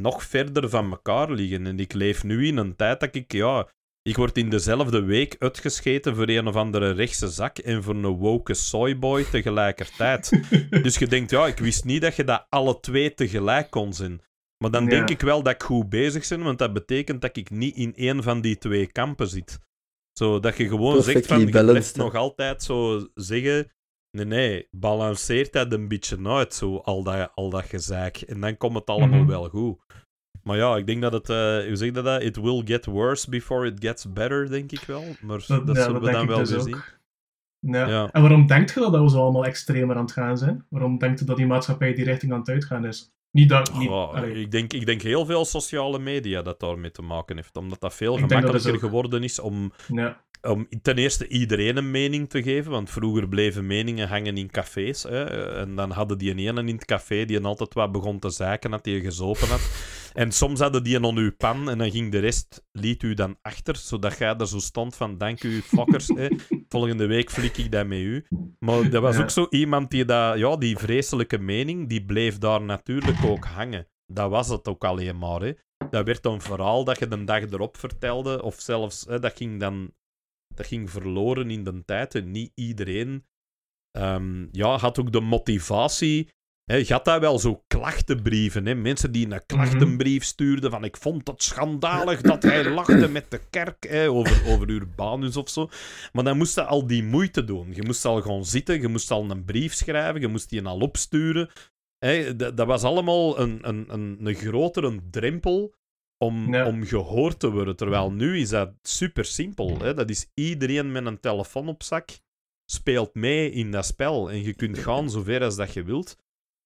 nog 0.00 0.22
verder 0.22 0.68
van 0.68 0.90
elkaar 0.90 1.30
liggen. 1.30 1.66
En 1.66 1.78
ik 1.78 1.92
leef 1.92 2.24
nu 2.24 2.46
in 2.46 2.56
een 2.56 2.76
tijd 2.76 3.00
dat 3.00 3.14
ik, 3.14 3.32
ja, 3.32 3.68
ik 4.02 4.16
word 4.16 4.36
in 4.38 4.50
dezelfde 4.50 5.02
week 5.02 5.36
uitgescheten 5.38 6.14
voor 6.14 6.28
een 6.28 6.46
of 6.46 6.54
andere 6.54 6.90
rechtse 6.90 7.28
zak 7.28 7.58
en 7.58 7.82
voor 7.82 7.94
een 7.94 8.06
woke 8.06 8.54
soyboy 8.54 9.24
tegelijkertijd. 9.24 10.30
dus 10.82 10.98
je 10.98 11.06
denkt, 11.06 11.30
ja, 11.30 11.46
ik 11.46 11.58
wist 11.58 11.84
niet 11.84 12.02
dat 12.02 12.16
je 12.16 12.24
dat 12.24 12.46
alle 12.48 12.80
twee 12.80 13.14
tegelijk 13.14 13.70
kon 13.70 13.92
zijn. 13.92 14.20
Maar 14.58 14.70
dan 14.70 14.84
Ja. 14.84 14.90
denk 14.90 15.10
ik 15.10 15.20
wel 15.20 15.42
dat 15.42 15.54
ik 15.54 15.62
goed 15.62 15.88
bezig 15.88 16.28
ben, 16.28 16.42
want 16.42 16.58
dat 16.58 16.72
betekent 16.72 17.20
dat 17.20 17.36
ik 17.36 17.50
niet 17.50 17.76
in 17.76 17.94
één 17.94 18.22
van 18.22 18.40
die 18.40 18.58
twee 18.58 18.86
kampen 18.86 19.28
zit. 19.28 19.58
Zo, 20.12 20.40
dat 20.40 20.56
je 20.56 20.68
gewoon 20.68 21.02
zegt 21.02 21.26
van, 21.26 21.40
je 21.46 21.92
nog 21.94 22.14
altijd 22.14 22.62
zo 22.62 23.08
zeggen... 23.14 23.72
Nee, 24.14 24.24
nee, 24.24 24.68
balanceert 24.70 25.52
dat 25.52 25.72
een 25.72 25.88
beetje 25.88 26.18
uit, 26.28 26.54
zo, 26.54 26.76
al 26.76 27.02
dat, 27.02 27.30
al 27.34 27.50
dat 27.50 27.64
gezeik. 27.64 28.16
En 28.16 28.40
dan 28.40 28.56
komt 28.56 28.74
het 28.74 28.86
allemaal 28.86 29.18
Mhm. 29.18 29.28
wel 29.28 29.48
goed. 29.48 29.78
Maar 30.42 30.56
ja, 30.56 30.76
ik 30.76 30.86
denk 30.86 31.02
dat 31.02 31.12
het... 31.12 31.28
eh, 31.30 31.36
hoe 31.66 31.76
zeg 31.76 31.94
je 31.94 32.02
dat? 32.02 32.22
It 32.22 32.36
will 32.36 32.62
get 32.64 32.84
worse 32.86 33.30
before 33.30 33.66
it 33.66 33.74
gets 33.80 34.12
better, 34.12 34.50
denk 34.50 34.72
ik 34.72 34.80
wel. 34.80 35.04
Maar 35.20 35.44
dat, 35.46 35.76
ja, 35.76 35.82
zullen 35.82 36.00
we 36.00 36.00
denk 36.00 36.12
dan 36.12 36.22
ik 36.22 36.28
wel 36.28 36.38
dus 36.38 36.50
weer 36.50 36.58
ook. 36.58 36.64
zien. 36.66 36.82
Ja. 37.72 37.88
Ja. 37.88 38.08
En 38.12 38.20
waarom 38.20 38.46
denkt 38.46 38.72
je 38.74 38.80
dat, 38.80 38.92
dat 38.92 39.02
we 39.02 39.10
zo 39.10 39.20
allemaal 39.20 39.44
extremer 39.44 39.96
aan 39.96 40.02
het 40.02 40.12
gaan 40.12 40.38
zijn? 40.38 40.66
Waarom 40.68 40.98
denkt 40.98 41.18
je 41.18 41.24
dat 41.24 41.36
die 41.36 41.46
maatschappij 41.46 41.94
die 41.94 42.04
richting 42.04 42.32
aan 42.32 42.38
het 42.38 42.48
uitgaan 42.48 42.84
is? 42.86 43.12
Niet 43.30 43.48
dat... 43.48 43.74
Niet, 43.78 43.88
Oh, 43.88 44.18
ik, 44.34 44.50
denk, 44.50 44.72
ik 44.72 44.86
denk 44.86 45.02
heel 45.02 45.24
veel 45.26 45.44
sociale 45.44 45.98
media 45.98 46.42
dat 46.42 46.60
daarmee 46.60 46.90
te 46.90 47.02
maken 47.02 47.36
heeft. 47.36 47.56
Omdat 47.56 47.80
dat 47.80 47.94
veel 47.94 48.12
Ik 48.12 48.18
denk 48.18 48.30
dat 48.30 48.40
gemakkelijker 48.50 48.88
geworden 48.88 49.22
is 49.22 49.38
om, 49.38 49.72
ja. 49.88 50.24
Om 50.48 50.68
ten 50.82 50.96
eerste 50.96 51.28
iedereen 51.28 51.76
een 51.76 51.90
mening 51.90 52.28
te 52.28 52.42
geven. 52.42 52.70
Want 52.70 52.90
vroeger 52.90 53.28
bleven 53.28 53.66
meningen 53.66 54.08
hangen 54.08 54.36
in 54.36 54.50
cafés. 54.50 55.02
Hè, 55.02 55.24
en 55.60 55.74
dan 55.74 55.90
hadden 55.90 56.18
die 56.18 56.30
een 56.30 56.38
ene 56.38 56.60
in 56.60 56.74
het 56.74 56.84
café 56.84 57.24
die 57.24 57.36
een 57.36 57.44
altijd 57.44 57.74
wat 57.74 57.92
begon 57.92 58.18
te 58.18 58.30
zaken 58.30 58.70
dat 58.70 58.84
hij 58.84 59.00
gezopen 59.00 59.48
had. 59.48 59.60
En 60.14 60.32
soms 60.32 60.60
hadden 60.60 60.82
die 60.82 60.96
een 60.96 61.04
on 61.04 61.16
uw 61.16 61.32
pan 61.36 61.70
en 61.70 61.78
dan 61.78 61.90
ging 61.90 62.12
de 62.12 62.18
rest, 62.18 62.64
liet 62.72 63.02
u 63.02 63.14
dan 63.14 63.36
achter, 63.42 63.76
zodat 63.76 64.18
jij 64.18 64.36
er 64.36 64.48
zo 64.48 64.58
stond 64.58 64.96
van, 64.96 65.18
dank 65.18 65.42
u, 65.42 65.60
fokkers, 65.62 66.08
hè. 66.08 66.28
volgende 66.68 67.06
week 67.06 67.30
flik 67.30 67.56
ik 67.56 67.72
dat 67.72 67.86
met 67.86 67.98
u. 67.98 68.24
Maar 68.58 68.92
er 68.92 69.00
was 69.00 69.16
Ja. 69.16 69.22
ook 69.22 69.30
zo 69.30 69.46
iemand 69.50 69.90
die 69.90 70.04
dat, 70.04 70.38
ja, 70.38 70.56
die 70.56 70.76
vreselijke 70.78 71.38
mening, 71.38 71.88
die 71.88 72.04
bleef 72.04 72.38
daar 72.38 72.62
natuurlijk 72.62 73.24
ook 73.24 73.44
hangen. 73.44 73.88
Dat 74.06 74.30
was 74.30 74.48
het 74.48 74.68
ook 74.68 74.84
alleen 74.84 75.18
maar, 75.18 75.40
hè. 75.40 75.52
Dat 75.90 76.06
werd 76.06 76.24
een 76.24 76.40
verhaal 76.40 76.84
dat 76.84 76.98
je 76.98 77.08
de 77.08 77.24
dag 77.24 77.42
erop 77.42 77.76
vertelde, 77.76 78.42
of 78.42 78.60
zelfs, 78.60 79.04
hè, 79.08 79.18
dat 79.18 79.36
ging 79.36 79.60
dan 79.60 79.92
dat 80.56 80.66
ging 80.66 80.90
verloren 80.90 81.50
in 81.50 81.64
de 81.64 81.84
tijd. 81.84 82.14
En 82.14 82.30
niet 82.30 82.52
iedereen 82.54 83.24
ehm, 83.90 84.46
ja, 84.50 84.76
had 84.76 84.98
ook 84.98 85.12
de 85.12 85.20
motivatie. 85.20 86.28
Hè, 86.64 86.76
je 86.76 86.92
had 86.92 87.04
daar 87.04 87.20
wel 87.20 87.38
zo 87.38 87.64
klachtenbrieven. 87.66 88.66
Hè? 88.66 88.74
Mensen 88.74 89.12
die 89.12 89.30
een 89.30 89.46
klachtenbrief 89.46 90.24
stuurden 90.24 90.70
van 90.70 90.84
ik 90.84 90.96
vond 90.96 91.28
het 91.28 91.42
schandalig 91.42 92.20
dat 92.20 92.42
hij 92.42 92.70
lachte 92.70 93.08
met 93.08 93.30
de 93.30 93.40
kerk 93.50 93.88
hè, 93.88 94.10
over, 94.10 94.46
over 94.46 94.70
Urbanus 94.70 95.36
of 95.36 95.48
zo. 95.48 95.68
Maar 96.12 96.24
dan 96.24 96.36
moest 96.36 96.54
je 96.54 96.64
al 96.64 96.86
die 96.86 97.02
moeite 97.02 97.44
doen. 97.44 97.74
Je 97.74 97.82
moest 97.82 98.04
al 98.04 98.22
gewoon 98.22 98.44
zitten, 98.44 98.80
je 98.80 98.88
moest 98.88 99.10
al 99.10 99.30
een 99.30 99.44
brief 99.44 99.74
schrijven, 99.74 100.20
je 100.20 100.28
moest 100.28 100.50
die 100.50 100.64
al 100.64 100.78
opsturen. 100.78 101.50
Hè, 101.98 102.36
dat, 102.36 102.56
dat 102.56 102.66
was 102.66 102.82
allemaal 102.82 103.38
een, 103.38 103.68
een, 103.68 103.84
een, 103.88 104.18
een 104.20 104.34
grotere 104.34 104.98
drempel 105.10 105.74
om, 106.18 106.54
om 106.54 106.84
gehoord 106.84 107.38
te 107.38 107.50
worden. 107.50 107.76
Terwijl 107.76 108.12
nu 108.12 108.38
is 108.38 108.48
dat 108.48 108.72
super 108.82 109.24
simpel. 109.24 109.78
Hè? 109.78 109.94
Dat 109.94 110.10
is 110.10 110.26
iedereen 110.34 110.92
met 110.92 111.06
een 111.06 111.20
telefoon 111.20 111.68
op 111.68 111.82
zak 111.82 112.08
speelt 112.70 113.14
mee 113.14 113.50
in 113.50 113.70
dat 113.70 113.86
spel. 113.86 114.30
En 114.30 114.42
je 114.42 114.54
kunt 114.54 114.78
gaan 114.78 115.10
zover 115.10 115.42
als 115.42 115.56
dat 115.56 115.72
je 115.72 115.82
wilt. 115.82 116.16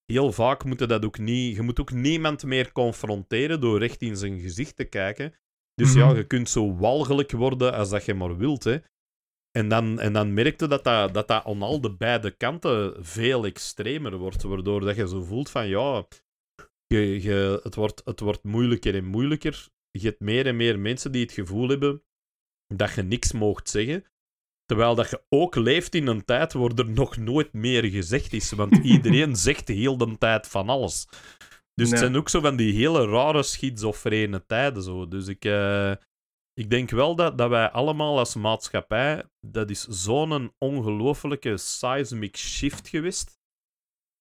Heel 0.04 0.32
vaak 0.32 0.64
moet 0.64 0.78
je 0.78 0.86
dat 0.86 1.04
ook 1.04 1.18
niet... 1.18 1.56
Je 1.56 1.62
moet 1.62 1.80
ook 1.80 1.92
niemand 1.92 2.44
meer 2.44 2.72
confronteren 2.72 3.60
door 3.60 3.78
recht 3.78 4.02
in 4.02 4.16
zijn 4.16 4.40
gezicht 4.40 4.76
te 4.76 4.84
kijken. 4.84 5.34
Dus 5.74 5.92
ja, 5.94 6.06
Mhm. 6.06 6.16
je 6.16 6.26
kunt 6.26 6.48
zo 6.48 6.76
walgelijk 6.76 7.32
worden 7.32 7.72
als 7.72 7.90
dat 7.90 8.04
je 8.04 8.14
maar 8.14 8.36
wilt, 8.36 8.64
hè. 8.64 8.76
En 9.50 9.68
dan, 9.68 10.00
en 10.00 10.12
dan 10.12 10.34
merkte 10.34 10.68
dat 10.68 10.84
dat, 10.84 11.14
dat 11.14 11.28
dat 11.28 11.44
aan 11.44 11.62
al 11.62 11.80
de 11.80 11.96
beide 11.96 12.30
kanten 12.30 13.04
veel 13.04 13.44
extremer 13.44 14.16
wordt, 14.16 14.42
waardoor 14.42 14.80
dat 14.80 14.96
je 14.96 15.08
zo 15.08 15.22
voelt 15.22 15.50
van, 15.50 15.68
ja, 15.68 16.06
je, 16.88 17.22
je, 17.22 17.60
het, 17.62 17.74
wordt, 17.74 18.00
het 18.04 18.20
wordt 18.20 18.42
moeilijker 18.42 18.94
en 18.94 19.04
moeilijker. 19.04 19.68
Je 19.90 20.06
hebt 20.06 20.20
meer 20.20 20.46
en 20.46 20.56
meer 20.56 20.78
mensen 20.78 21.12
die 21.12 21.22
het 21.22 21.32
gevoel 21.32 21.68
hebben 21.68 22.02
dat 22.74 22.94
je 22.94 23.02
niks 23.02 23.32
moogt 23.32 23.68
zeggen. 23.68 24.04
Terwijl 24.64 24.94
dat 24.94 25.10
je 25.10 25.22
ook 25.28 25.54
leeft 25.54 25.94
in 25.94 26.06
een 26.06 26.24
tijd 26.24 26.52
waar 26.52 26.72
er 26.74 26.90
nog 26.90 27.16
nooit 27.16 27.52
meer 27.52 27.84
gezegd 27.84 28.32
is. 28.32 28.52
Want 28.52 28.76
iedereen 28.94 29.36
zegt 29.36 29.68
heel 29.68 29.96
de 29.96 30.18
tijd 30.18 30.46
van 30.46 30.68
alles. 30.68 31.08
Dus 31.74 31.90
het 31.90 31.98
zijn 31.98 32.16
ook 32.16 32.28
zo 32.28 32.40
van 32.40 32.56
die 32.56 32.72
hele 32.72 33.06
rare 33.06 33.42
schizofrene 33.42 34.46
tijden. 34.46 34.82
Zo. 34.82 35.08
Dus 35.08 35.26
ik, 35.26 35.44
eh, 35.44 35.92
ik 36.52 36.70
denk 36.70 36.90
wel 36.90 37.14
dat, 37.14 37.38
dat 37.38 37.48
wij 37.48 37.70
allemaal 37.70 38.18
als 38.18 38.34
maatschappij... 38.34 39.24
Dat 39.40 39.70
is 39.70 39.82
zo'n 39.82 40.54
ongelofelijke 40.58 41.56
seismic 41.56 42.36
shift 42.36 42.88
geweest. 42.88 43.37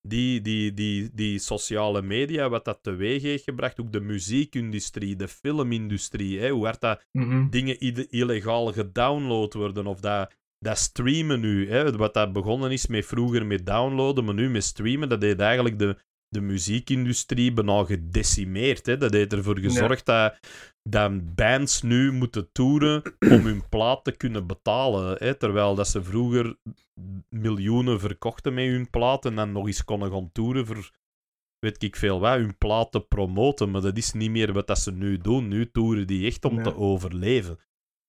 Die, 0.07 0.41
die, 0.41 0.73
die, 0.73 1.09
die 1.13 1.39
sociale 1.39 2.01
media, 2.01 2.49
wat 2.49 2.65
dat 2.65 2.79
teweeg 2.81 3.21
heeft 3.21 3.43
gebracht. 3.43 3.79
Ook 3.79 3.91
de 3.91 3.99
muziekindustrie, 4.01 5.15
de 5.15 5.27
filmindustrie. 5.27 6.39
Hè, 6.39 6.49
hoe 6.49 6.65
hard 6.65 6.81
dat 6.81 7.03
Mhm. 7.11 7.49
dingen 7.49 7.79
illegaal 8.09 8.71
gedownload 8.73 9.53
worden. 9.53 9.85
Of 9.87 9.99
dat, 9.99 10.33
dat 10.59 10.77
streamen 10.77 11.39
nu. 11.39 11.69
Hè, 11.69 11.91
wat 11.97 12.13
dat 12.13 12.33
begonnen 12.33 12.71
is 12.71 12.87
met 12.87 13.05
vroeger 13.05 13.45
met 13.45 13.65
downloaden, 13.65 14.25
maar 14.25 14.33
nu 14.33 14.49
met 14.49 14.63
streamen, 14.63 15.09
dat 15.09 15.21
heeft 15.21 15.39
eigenlijk 15.39 15.79
de, 15.79 15.97
de 16.29 16.41
muziekindustrie 16.41 17.53
bijna 17.53 17.83
gedecimeerd. 17.83 18.85
Hè. 18.85 18.97
Dat 18.97 19.13
heeft 19.13 19.33
ervoor 19.33 19.59
gezorgd 19.59 20.05
dat, 20.05 20.39
dat 20.89 21.35
bands 21.35 21.81
nu 21.81 22.11
moeten 22.11 22.51
toeren 22.51 23.01
om 23.19 23.45
hun 23.45 23.69
plaat 23.69 24.03
te 24.03 24.11
kunnen 24.11 24.47
betalen. 24.47 25.15
Hè, 25.19 25.35
terwijl 25.35 25.75
dat 25.75 25.87
ze 25.87 26.03
vroeger 26.03 26.55
miljoenen 27.29 27.99
verkochten 27.99 28.53
met 28.53 28.65
hun 28.65 28.89
plaat 28.89 29.25
en 29.25 29.35
dan 29.35 29.51
nog 29.51 29.65
eens 29.65 29.83
konden 29.83 30.11
gaan 30.11 30.31
toeren 30.31 30.65
voor 30.65 30.91
weet 31.59 31.83
ik 31.83 31.95
veel 31.95 32.19
wat, 32.19 32.37
hun 32.37 32.57
plaat 32.57 32.91
te 32.91 32.99
promoten. 33.01 33.71
Maar 33.71 33.81
dat 33.81 33.97
is 33.97 34.13
niet 34.13 34.31
meer 34.31 34.53
wat 34.53 34.67
dat 34.67 34.79
ze 34.79 34.91
nu 34.91 35.17
doen. 35.17 35.47
Nu 35.47 35.71
toeren 35.71 36.07
die 36.07 36.25
echt 36.25 36.45
om 36.45 36.55
Ja. 36.57 36.63
te 36.63 36.75
overleven. 36.75 37.59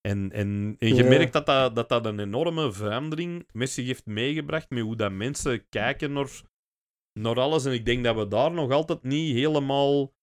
En, 0.01 0.33
en, 0.33 0.77
en 0.79 0.89
je 0.95 1.03
Ja. 1.03 1.09
merkt 1.09 1.33
dat 1.33 1.47
dat, 1.47 1.75
dat 1.75 1.89
dat 1.89 2.07
een 2.07 2.19
enorme 2.19 2.73
verandering 2.73 3.49
met 3.53 3.71
zich 3.71 3.87
heeft 3.87 4.07
meegebracht 4.07 4.71
met 4.71 4.83
hoe 4.83 4.97
dat 4.97 5.13
mensen 5.13 5.69
kijken 5.69 6.13
naar, 6.13 6.31
naar 7.19 7.41
alles. 7.41 7.65
En 7.65 7.73
ik 7.73 7.85
denk 7.85 8.05
dat 8.05 8.17
we 8.17 8.29
daar 8.29 8.51
nog 8.53 8.71
altijd 8.71 9.03
niet 9.03 9.35
helemaal 9.35 10.15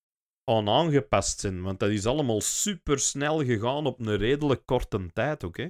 aan 0.44 0.70
aangepast 0.70 1.40
zijn. 1.40 1.62
Want 1.62 1.80
dat 1.80 1.90
is 1.90 2.06
allemaal 2.06 2.42
super 2.42 3.00
snel 3.00 3.44
gegaan 3.46 3.86
op 3.86 4.00
een 4.00 4.18
redelijk 4.18 4.66
korte 4.66 5.10
tijd 5.14 5.44
ook. 5.44 5.58
Hè? 5.58 5.70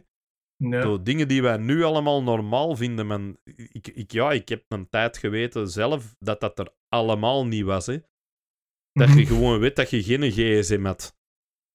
Zo, 0.81 1.01
dingen 1.01 1.27
die 1.27 1.41
wij 1.41 1.57
nu 1.57 1.83
allemaal 1.83 2.23
normaal 2.23 2.75
vinden. 2.75 3.07
Man, 3.07 3.37
ik, 3.43 3.87
ik, 3.87 4.11
ja, 4.11 4.31
ik 4.31 4.49
heb 4.49 4.65
een 4.67 4.89
tijd 4.89 5.17
geweten 5.17 5.67
zelf 5.69 6.15
dat 6.19 6.39
dat 6.41 6.59
er 6.59 6.73
allemaal 6.89 7.45
niet 7.45 7.63
was. 7.63 7.85
Hè? 7.85 7.97
Dat 8.91 9.07
Mhm. 9.07 9.17
je 9.17 9.25
gewoon 9.25 9.59
weet 9.59 9.75
dat 9.75 9.89
je 9.89 10.03
geen 10.03 10.31
gsm 10.31 10.83
had. 10.85 11.14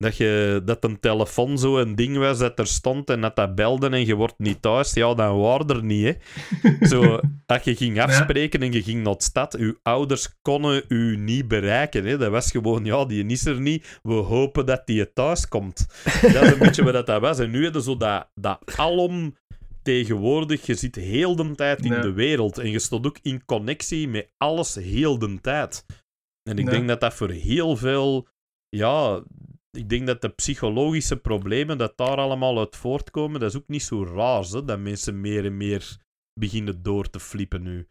Dat, 0.00 0.16
je, 0.16 0.62
dat 0.64 0.84
een 0.84 1.00
telefoon 1.00 1.58
zo 1.58 1.78
een 1.78 1.94
ding 1.94 2.16
was 2.16 2.38
dat 2.38 2.58
er 2.58 2.66
stond 2.66 3.10
en 3.10 3.20
dat 3.20 3.36
dat 3.36 3.54
belde 3.54 3.88
en 3.88 4.06
je 4.06 4.14
wordt 4.14 4.38
niet 4.38 4.62
thuis. 4.62 4.92
Ja, 4.92 5.14
dan 5.14 5.40
waren 5.40 5.66
er 5.66 5.84
niet, 5.84 6.04
hè. 6.04 6.16
Zo, 6.92 7.20
dat 7.46 7.64
je 7.64 7.76
ging 7.76 8.00
afspreken 8.00 8.62
en 8.62 8.72
je 8.72 8.82
ging 8.82 9.02
naar 9.02 9.16
de 9.16 9.22
stad, 9.22 9.56
uw 9.56 9.74
ouders 9.82 10.28
konden 10.42 10.84
u 10.88 11.16
niet 11.16 11.48
bereiken. 11.48 12.04
Hè. 12.04 12.18
Dat 12.18 12.30
was 12.30 12.50
gewoon, 12.50 12.84
ja, 12.84 13.04
die 13.04 13.26
is 13.26 13.46
er 13.46 13.60
niet. 13.60 14.00
We 14.02 14.12
hopen 14.12 14.66
dat 14.66 14.86
die 14.86 15.12
thuis 15.12 15.48
komt. 15.48 15.86
Dat 16.32 16.42
is 16.42 16.52
een 16.52 16.58
beetje 16.58 16.92
wat 16.92 17.06
dat 17.06 17.20
was. 17.20 17.38
En 17.38 17.50
nu 17.50 17.62
je 17.62 17.82
zo 17.82 17.96
dat, 17.96 18.30
dat 18.34 18.76
alom 18.76 19.36
tegenwoordig. 19.82 20.66
Je 20.66 20.74
zit 20.74 20.94
heel 20.94 21.36
de 21.36 21.54
tijd 21.54 21.84
in 21.84 22.00
de 22.00 22.12
wereld. 22.12 22.58
En 22.58 22.70
je 22.70 22.78
staat 22.78 23.06
ook 23.06 23.18
in 23.22 23.44
connectie 23.44 24.08
met 24.08 24.32
alles 24.36 24.74
heel 24.74 25.18
de 25.18 25.40
tijd. 25.40 25.84
En 26.42 26.58
ik 26.58 26.70
denk 26.70 26.88
dat 26.88 27.00
dat 27.00 27.14
voor 27.14 27.30
heel 27.30 27.76
veel... 27.76 28.28
Ja, 28.68 29.22
ik 29.70 29.88
denk 29.88 30.06
dat 30.06 30.20
de 30.20 30.28
psychologische 30.28 31.16
problemen 31.16 31.78
dat 31.78 31.96
daar 31.96 32.16
allemaal 32.16 32.58
uit 32.58 32.76
voortkomen, 32.76 33.40
dat 33.40 33.50
is 33.50 33.56
ook 33.60 33.68
niet 33.68 33.82
zo 33.82 34.04
raar, 34.04 34.42
hè, 34.44 34.64
dat 34.64 34.78
mensen 34.78 35.20
meer 35.20 35.44
en 35.44 35.56
meer 35.56 35.96
beginnen 36.40 36.82
door 36.82 37.10
te 37.10 37.20
flippen 37.20 37.62
nu. 37.62 37.88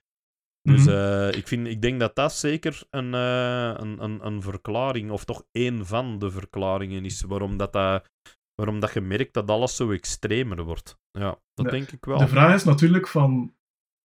Dus 0.62 0.86
Mhm. 0.86 0.90
eh, 0.96 1.32
ik, 1.32 1.48
vind, 1.48 1.68
ik 1.68 1.82
denk 1.82 2.00
dat 2.00 2.16
dat 2.16 2.34
zeker 2.34 2.84
een, 2.90 3.14
eh, 3.14 3.74
een, 3.78 4.04
een, 4.04 4.26
een 4.26 4.42
verklaring, 4.42 5.12
of 5.12 5.26
toch 5.26 5.44
één 5.52 5.86
van 5.86 6.20
de 6.20 6.32
verklaringen 6.32 7.06
is, 7.06 7.22
waarom 7.22 7.58
dat, 7.58 7.74
dat, 7.74 8.10
waarom 8.56 8.80
dat 8.80 8.94
je 8.94 9.02
merkt 9.02 9.34
dat 9.34 9.50
alles 9.50 9.76
zo 9.76 9.92
extremer 9.92 10.64
wordt. 10.64 10.98
Ja, 11.12 11.40
dat 11.54 11.66
Ja. 11.66 11.72
denk 11.72 11.92
ik 11.92 12.06
wel. 12.06 12.18
De 12.18 12.28
vraag 12.28 12.56
is 12.56 12.64
natuurlijk 12.64 13.08
van, 13.08 13.56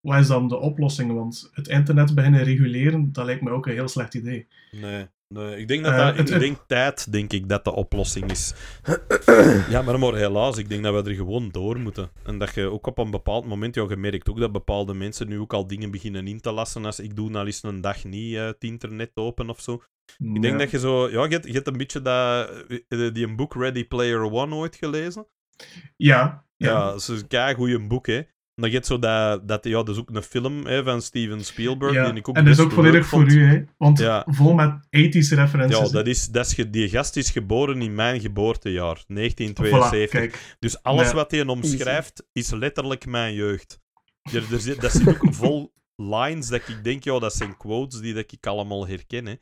wat 0.04 0.18
is 0.20 0.26
dan 0.26 0.48
de 0.48 0.56
oplossing? 0.58 1.12
Want 1.12 1.50
het 1.52 1.68
internet 1.68 2.14
beginnen 2.14 2.42
reguleren, 2.44 3.12
dat 3.12 3.24
lijkt 3.24 3.42
me 3.42 3.50
ook 3.50 3.66
een 3.66 3.72
heel 3.72 3.88
slecht 3.88 4.14
idee. 4.14 4.46
Nee, 4.70 5.06
nee 5.28 5.56
ik 5.56 5.68
denk 5.68 5.84
dat, 5.84 5.92
Eh, 5.92 5.98
dat 6.06 6.16
het- 6.16 6.30
ik 6.30 6.38
denk 6.38 6.64
tijd, 6.66 7.12
denk 7.12 7.32
ik, 7.32 7.48
dat 7.48 7.64
de 7.64 7.72
oplossing 7.72 8.30
is. 8.30 8.54
ja, 9.70 9.82
maar, 9.82 9.98
maar 9.98 10.14
helaas, 10.14 10.56
ik 10.58 10.68
denk 10.68 10.82
dat 10.82 11.04
we 11.04 11.10
er 11.10 11.16
gewoon 11.16 11.48
door 11.50 11.78
moeten. 11.78 12.10
En 12.24 12.38
dat 12.38 12.54
je 12.54 12.70
ook 12.70 12.86
op 12.86 12.98
een 12.98 13.10
bepaald 13.10 13.46
moment, 13.46 13.74
ja, 13.74 13.86
je 13.88 13.96
merkt 13.96 14.28
ook 14.30 14.38
dat 14.40 14.52
bepaalde 14.52 14.94
mensen 14.94 15.28
nu 15.28 15.38
ook 15.38 15.52
al 15.52 15.66
dingen 15.66 15.90
beginnen 15.90 16.26
in 16.26 16.40
te 16.40 16.52
lassen. 16.52 16.84
Als 16.84 17.00
ik 17.00 17.16
doe 17.16 17.30
nou 17.30 17.46
eens 17.46 17.62
een 17.62 17.80
dag 17.80 18.04
niet 18.04 18.34
eh, 18.36 18.44
het 18.44 18.64
internet 18.64 19.10
open 19.14 19.48
of 19.50 19.60
zo. 19.60 19.82
Ik 20.18 20.42
denk 20.42 20.58
dat 20.58 20.70
je 20.70 20.78
zo, 20.78 21.10
ja, 21.10 21.22
je 21.24 21.28
hebt, 21.30 21.46
je 21.46 21.52
hebt 21.52 21.66
een 21.66 21.76
beetje 21.76 22.02
dat, 22.02 22.50
eh, 22.88 23.12
die 23.12 23.26
een 23.26 23.36
boek 23.36 23.54
Ready 23.54 23.84
Player 23.84 24.20
One 24.32 24.54
ooit 24.54 24.76
gelezen. 24.76 25.26
Ja, 25.96 26.44
ja. 26.56 26.68
Ja, 26.70 26.84
dat 26.90 27.00
is 27.00 27.08
een 27.08 27.26
kei 27.26 27.54
goeie 27.54 27.86
boek, 27.86 28.06
hè. 28.06 28.22
En 28.54 28.62
dan 28.62 28.70
get 28.70 28.86
zo 28.86 28.98
dat, 28.98 29.48
dat, 29.48 29.64
ja, 29.64 29.82
dat 29.82 29.88
is 29.88 29.98
ook 29.98 30.10
een 30.10 30.22
film 30.22 30.66
hè, 30.66 30.82
van 30.84 31.02
Steven 31.02 31.44
Spielberg, 31.44 31.92
Ja, 31.92 32.04
die 32.10 32.14
ik 32.14 32.28
ook 32.28 32.36
en 32.36 32.44
dat 32.44 32.54
is 32.54 32.60
ook 32.60 32.72
volledig 32.72 33.06
voor 33.06 33.30
u, 33.32 33.44
hè? 33.46 33.64
Want 33.76 33.98
Ja. 33.98 34.24
vol 34.28 34.52
met 34.54 34.70
80s 34.90 35.28
referenties. 35.34 35.78
Ja, 35.78 35.88
dat 35.88 36.06
is, 36.06 36.26
dat 36.28 36.46
is, 36.46 36.54
ge- 36.54 36.70
die 36.70 36.88
gast 36.88 37.16
is 37.16 37.30
geboren 37.30 37.82
in 37.82 37.94
mijn 37.94 38.20
geboortejaar, 38.20 38.98
Voilà, 39.02 39.06
1972. 39.06 40.10
kijk. 40.20 40.56
dus 40.58 40.82
alles 40.82 41.08
Ja. 41.08 41.14
wat 41.14 41.30
hij 41.30 41.46
omschrijft, 41.46 42.26
is 42.32 42.50
letterlijk 42.50 43.06
mijn 43.06 43.34
jeugd. 43.34 43.80
Er, 44.22 44.52
er 44.52 44.60
zit, 44.60 44.80
dat 44.80 44.92
zit 44.92 45.08
ook 45.08 45.34
vol 45.34 45.72
lines 45.96 46.48
dat 46.48 46.68
ik 46.68 46.84
denk, 46.84 47.04
ja, 47.04 47.18
dat 47.18 47.34
zijn 47.34 47.56
quotes 47.56 48.00
die 48.00 48.14
dat 48.14 48.32
ik 48.32 48.46
allemaal 48.46 48.86
herken. 48.86 49.26
Hè. 49.26 49.34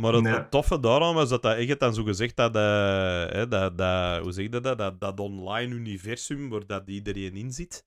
Maar 0.00 0.12
het, 0.12 0.50
toffe 0.50 0.80
daaraan 0.80 1.14
was 1.14 1.28
dat 1.28 1.42
dat 1.42 1.56
echt 1.56 1.80
dan 1.80 1.94
zo 1.94 2.02
gezegd 2.04 2.36
dat, 2.36 2.56
eh, 2.56 3.26
hè, 3.26 3.48
dat, 3.48 3.78
dat, 3.78 4.22
hoe 4.22 4.32
zeg 4.32 4.44
je 4.44 4.60
dat, 4.60 4.78
dat, 4.78 5.00
dat 5.00 5.20
online 5.20 5.74
universum 5.74 6.48
waar 6.48 6.66
dat 6.66 6.82
iedereen 6.86 7.34
in 7.36 7.52
zit. 7.52 7.84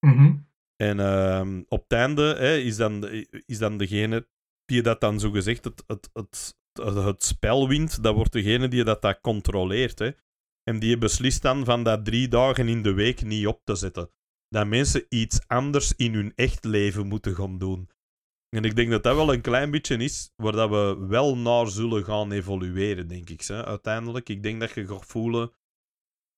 Mhm. 0.00 0.36
En 0.76 1.00
ehm, 1.00 1.62
op 1.68 1.82
het 1.82 1.92
einde 1.92 2.34
hè, 2.38 2.56
is, 2.56 2.76
dan, 2.76 3.08
is 3.46 3.58
dan 3.58 3.78
degene 3.78 4.28
die 4.64 4.82
dat 4.82 5.00
dan 5.00 5.20
zo 5.20 5.30
gezegd 5.30 5.64
het, 5.64 5.84
het, 5.86 6.10
het, 6.12 6.54
het, 6.94 7.24
spel 7.24 7.68
wint, 7.68 8.02
dat 8.02 8.14
wordt 8.14 8.32
degene 8.32 8.68
die 8.68 8.84
dat, 8.84 9.02
dat 9.02 9.20
controleert. 9.20 9.98
Hè. 9.98 10.10
En 10.62 10.78
die 10.78 10.98
beslist 10.98 11.42
dan 11.42 11.64
van 11.64 11.82
dat 11.82 12.04
drie 12.04 12.28
dagen 12.28 12.68
in 12.68 12.82
de 12.82 12.92
week 12.92 13.22
niet 13.22 13.46
op 13.46 13.60
te 13.64 13.74
zetten. 13.74 14.10
Dat 14.48 14.66
mensen 14.66 15.04
iets 15.08 15.40
anders 15.46 15.94
in 15.96 16.14
hun 16.14 16.32
echt 16.34 16.64
leven 16.64 17.06
moeten 17.06 17.34
gaan 17.34 17.58
doen. 17.58 17.90
En 18.56 18.64
ik 18.64 18.76
denk 18.76 18.90
dat 18.90 19.02
dat 19.02 19.16
wel 19.16 19.32
een 19.32 19.40
klein 19.40 19.70
beetje 19.70 19.96
is 19.96 20.32
waar 20.36 20.52
dat 20.52 20.70
we 20.70 21.06
wel 21.08 21.36
naar 21.36 21.66
zullen 21.66 22.04
gaan 22.04 22.32
evolueren, 22.32 23.08
denk 23.08 23.30
ik. 23.30 23.42
Hè, 23.42 23.64
uiteindelijk. 23.64 24.28
Ik 24.28 24.42
denk 24.42 24.60
dat 24.60 24.70
je 24.70 24.86
gaat 24.86 25.06
voelen 25.06 25.50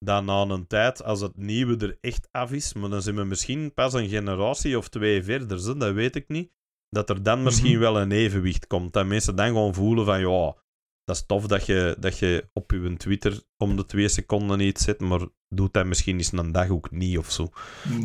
dat 0.05 0.25
na 0.25 0.43
een 0.43 0.67
tijd, 0.67 1.05
als 1.05 1.21
het 1.21 1.37
nieuwe 1.37 1.77
er 1.77 1.99
echt 2.01 2.29
af 2.31 2.53
is, 2.53 2.73
maar 2.75 2.91
dan 2.91 3.03
zijn 3.03 3.17
we 3.17 3.25
misschien 3.25 3.75
pas 3.75 3.93
een 3.93 4.09
generatie 4.09 4.79
of 4.79 4.89
twee 4.89 5.23
verder, 5.23 5.59
hè, 5.67 5.77
dat 5.77 5.93
weet 5.93 6.17
ik 6.17 6.29
niet, 6.29 6.51
dat 6.89 7.11
er 7.11 7.23
dan 7.23 7.43
misschien 7.43 7.71
Mhm. 7.73 7.81
wel 7.81 8.01
een 8.01 8.13
evenwicht 8.13 8.67
komt. 8.67 8.93
Dat 8.93 9.07
mensen 9.07 9.37
dan 9.37 9.47
gewoon 9.47 9.75
voelen 9.75 10.05
van, 10.05 10.21
ja, 10.21 10.57
dat 11.05 11.17
is 11.17 11.27
tof 11.27 11.47
dat 11.47 11.67
je, 11.67 11.97
dat 11.99 12.19
je 12.19 12.49
op 12.53 12.71
je 12.71 12.97
Twitter 12.97 13.43
om 13.57 13.77
de 13.77 13.87
twee 13.87 14.09
seconden 14.09 14.61
iets 14.61 14.85
zet, 14.85 15.01
maar 15.01 15.21
doet 15.49 15.73
dat 15.73 15.87
misschien 15.87 16.17
eens 16.17 16.33
een 16.33 16.53
dag 16.53 16.69
ook 16.69 16.91
niet 16.91 17.19
of 17.19 17.31
zo. 17.31 17.49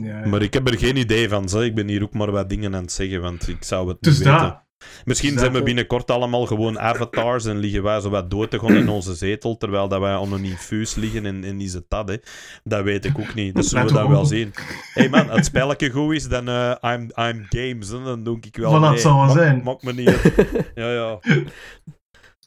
Ja. 0.01 0.25
Maar 0.27 0.41
ik 0.41 0.53
heb 0.53 0.67
er 0.67 0.77
geen 0.77 0.95
idee 0.97 1.29
van. 1.29 1.49
Zo. 1.49 1.59
Ik 1.61 1.75
ben 1.75 1.87
hier 1.87 2.03
ook 2.03 2.13
maar 2.13 2.31
wat 2.31 2.49
dingen 2.49 2.75
aan 2.75 2.81
het 2.81 2.91
zeggen, 2.91 3.21
want 3.21 3.47
ik 3.47 3.63
zou 3.63 3.87
het 3.87 3.97
dus 4.01 4.17
niet 4.17 4.27
weten. 4.27 4.64
Misschien 5.05 5.29
dus 5.31 5.39
zijn 5.39 5.51
we 5.51 5.57
dat- 5.57 5.65
binnenkort 5.65 6.11
allemaal 6.11 6.45
gewoon 6.45 6.79
avatars 6.79 7.45
en 7.45 7.57
liggen 7.57 7.83
wij 7.83 7.99
zo 8.01 8.09
wat 8.09 8.29
dood 8.29 8.51
te 8.51 8.59
gaan 8.59 8.75
in 8.75 8.89
onze 8.89 9.13
zetel, 9.15 9.57
terwijl 9.57 9.87
dat 9.87 9.99
wij 9.99 10.15
onder 10.15 10.39
een 10.39 10.45
infuus 10.45 10.95
liggen 10.95 11.25
en, 11.25 11.43
en 11.43 11.61
is 11.61 11.73
het 11.73 11.85
dat, 11.87 12.09
hè. 12.09 12.15
Dat 12.63 12.83
weet 12.83 13.05
ik 13.05 13.19
ook 13.19 13.33
niet. 13.33 13.55
Dat 13.55 13.65
zullen 13.65 13.87
we 13.93 14.01
we 14.01 14.07
wel 14.07 14.25
zien. 14.25 14.51
Hé 14.55 15.01
hey 15.01 15.09
man, 15.09 15.29
het 15.29 15.45
spelletje 15.45 15.89
goed 15.89 16.13
is, 16.13 16.27
dan 16.27 16.47
eh, 16.47 16.75
I'm, 16.81 17.01
I'm 17.15 17.45
games. 17.49 17.89
Hè. 17.89 18.03
Dan 18.03 18.23
doe 18.23 18.37
ik 18.41 18.57
wel 18.57 18.81
het 18.81 18.91
mee. 18.91 18.99
zal 18.99 19.25
wel 19.25 19.29
zijn. 19.29 19.61
Maakt 19.63 19.83
me 19.83 19.93
niet 19.93 20.07
uit. 20.07 20.33
Ja, 20.75 20.91
ja. 20.91 21.19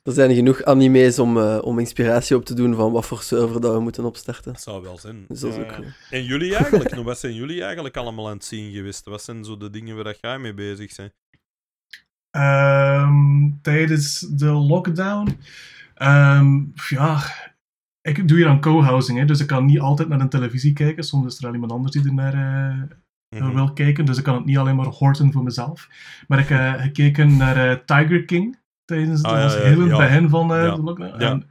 Er 0.03 0.13
zijn 0.15 0.35
genoeg 0.35 0.65
anime's 0.65 1.19
om, 1.19 1.39
eh, 1.39 1.59
om 1.63 1.79
inspiratie 1.79 2.37
op 2.37 2.45
te 2.45 2.55
doen 2.55 2.75
van 2.75 2.93
wat 2.93 3.07
voor 3.07 3.23
server 3.23 3.61
dat 3.61 3.75
we 3.75 3.81
moeten 3.81 4.05
opstarten. 4.05 4.53
Dat 4.53 4.63
zou 4.63 4.83
wel 4.83 4.99
zijn. 4.99 5.25
Dus 5.29 5.41
dat 5.41 5.53
is 5.53 5.59
ook. 5.59 5.73
En 6.11 6.25
jullie 6.25 6.55
eigenlijk? 6.57 6.95
nog, 6.95 7.05
wat 7.13 7.19
zijn 7.19 7.35
jullie 7.35 7.63
eigenlijk 7.63 7.97
allemaal 7.97 8.27
aan 8.29 8.35
het 8.37 8.45
zien 8.45 8.73
geweest? 8.73 9.05
Wat 9.05 9.23
zijn 9.23 9.45
zo 9.45 9.57
de 9.57 9.71
dingen 9.71 9.95
waar 9.95 10.05
dat 10.05 10.19
jij 10.21 10.39
mee 10.39 10.55
bezig 10.55 10.97
bent? 10.97 11.13
Ehm, 12.39 13.51
tijdens 13.63 14.21
de 14.21 14.47
lockdown. 14.47 15.39
Ehm, 15.95 16.59
ja, 16.89 17.21
ik 18.03 18.29
doe 18.29 18.37
hier 18.39 18.49
aan 18.49 18.61
co-housing, 18.61 19.19
hè, 19.19 19.25
dus 19.25 19.41
ik 19.41 19.47
kan 19.47 19.65
niet 19.65 19.81
altijd 19.81 20.09
naar 20.09 20.19
de 20.19 20.29
televisie 20.29 20.73
kijken. 20.73 21.05
Soms 21.05 21.27
is 21.35 21.39
er 21.41 21.47
al 21.49 21.55
iemand 21.55 21.73
anders 21.73 21.93
die 21.93 22.05
er 22.05 22.15
naar 22.15 22.35
eh, 22.35 22.97
Mhm. 23.41 23.55
wil 23.55 23.73
kijken, 23.73 24.05
dus 24.05 24.19
ik 24.19 24.25
kan 24.25 24.35
het 24.35 24.45
niet 24.45 24.59
alleen 24.59 24.77
maar 24.77 24.87
horten 24.87 25.33
voor 25.33 25.43
mezelf. 25.43 25.89
Maar 26.29 26.39
ik 26.39 26.49
heb 26.49 26.79
gekeken 26.81 27.37
naar 27.37 27.57
eh, 27.71 27.77
Tiger 27.85 28.25
King 28.25 28.59
tijdens 28.85 29.23
Ah, 29.23 29.33
dat 29.33 29.53
ja, 29.53 29.59
ja, 29.69 29.79
het 29.79 29.89
ja. 29.89 29.97
begin 29.97 30.29
van 30.29 30.55
eh, 30.55 30.75
de 30.75 30.83
lockdown. 30.83 31.23
En 31.23 31.47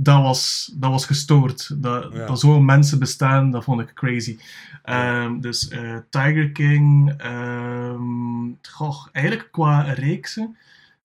dat 0.00 0.22
was, 0.22 0.72
dat 0.76 0.90
was 0.90 1.06
gestoord. 1.06 1.82
Dat, 1.82 2.12
Ja. 2.12 2.26
dat 2.26 2.40
zo'n 2.40 2.64
mensen 2.64 2.98
bestaan, 2.98 3.50
dat 3.50 3.64
vond 3.64 3.80
ik 3.80 3.94
crazy. 3.94 4.38
Ehm, 4.82 5.40
dus 5.40 5.68
eh, 5.68 5.96
Tiger 6.10 6.50
King, 6.52 7.14
ehm, 7.16 8.50
goh, 8.70 9.06
eigenlijk 9.12 9.48
qua 9.52 9.80
reeksen, 9.80 10.56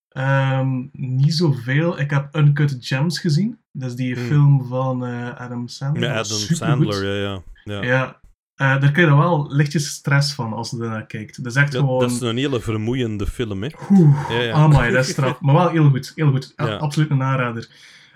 ehm, 0.10 0.82
niet 0.92 1.34
zoveel. 1.34 2.00
Ik 2.00 2.10
heb 2.10 2.36
Uncut 2.36 2.78
Gems 2.80 3.20
gezien. 3.20 3.58
Dat 3.72 3.90
is 3.90 3.96
die 3.96 4.16
Hmm. 4.16 4.26
film 4.28 4.66
van 4.68 5.06
eh, 5.06 5.30
Adam 5.36 5.68
Sandler. 5.68 6.10
Ja, 6.10 6.14
Adam. 6.14 6.38
Sandler, 6.38 7.06
ja, 7.06 7.22
ja. 7.32 7.42
ja. 7.64 7.84
Ja, 7.84 8.20
eh, 8.56 8.82
daar 8.82 8.92
krijg 8.92 9.10
je 9.10 9.16
wel 9.16 9.46
lichtjes 9.54 9.88
stress 9.90 10.34
van 10.34 10.54
als 10.54 10.70
je 10.72 10.78
ernaar 10.82 11.06
kijkt. 11.06 11.44
Dat 11.44 11.52
is 11.56 11.62
echt 11.62 11.72
Dat, 11.72 11.82
gewoon... 11.82 12.00
dat 12.00 12.12
is 12.12 12.20
een 12.22 12.38
hele 12.38 12.60
vermoeiende 12.60 13.28
film, 13.28 13.64
hè. 13.64 13.70
Oeh, 13.90 14.30
Ja, 14.30 14.42
ja. 14.42 14.54
amai, 14.54 14.92
dat 14.92 15.04
is 15.06 15.12
straf. 15.12 15.42
Maar 15.42 15.56
wel 15.56 15.70
heel 15.70 15.90
goed, 15.90 16.12
heel 16.16 16.32
goed. 16.32 16.54
Absoluut 16.56 17.10
een 17.10 17.24
aanrader. 17.24 17.70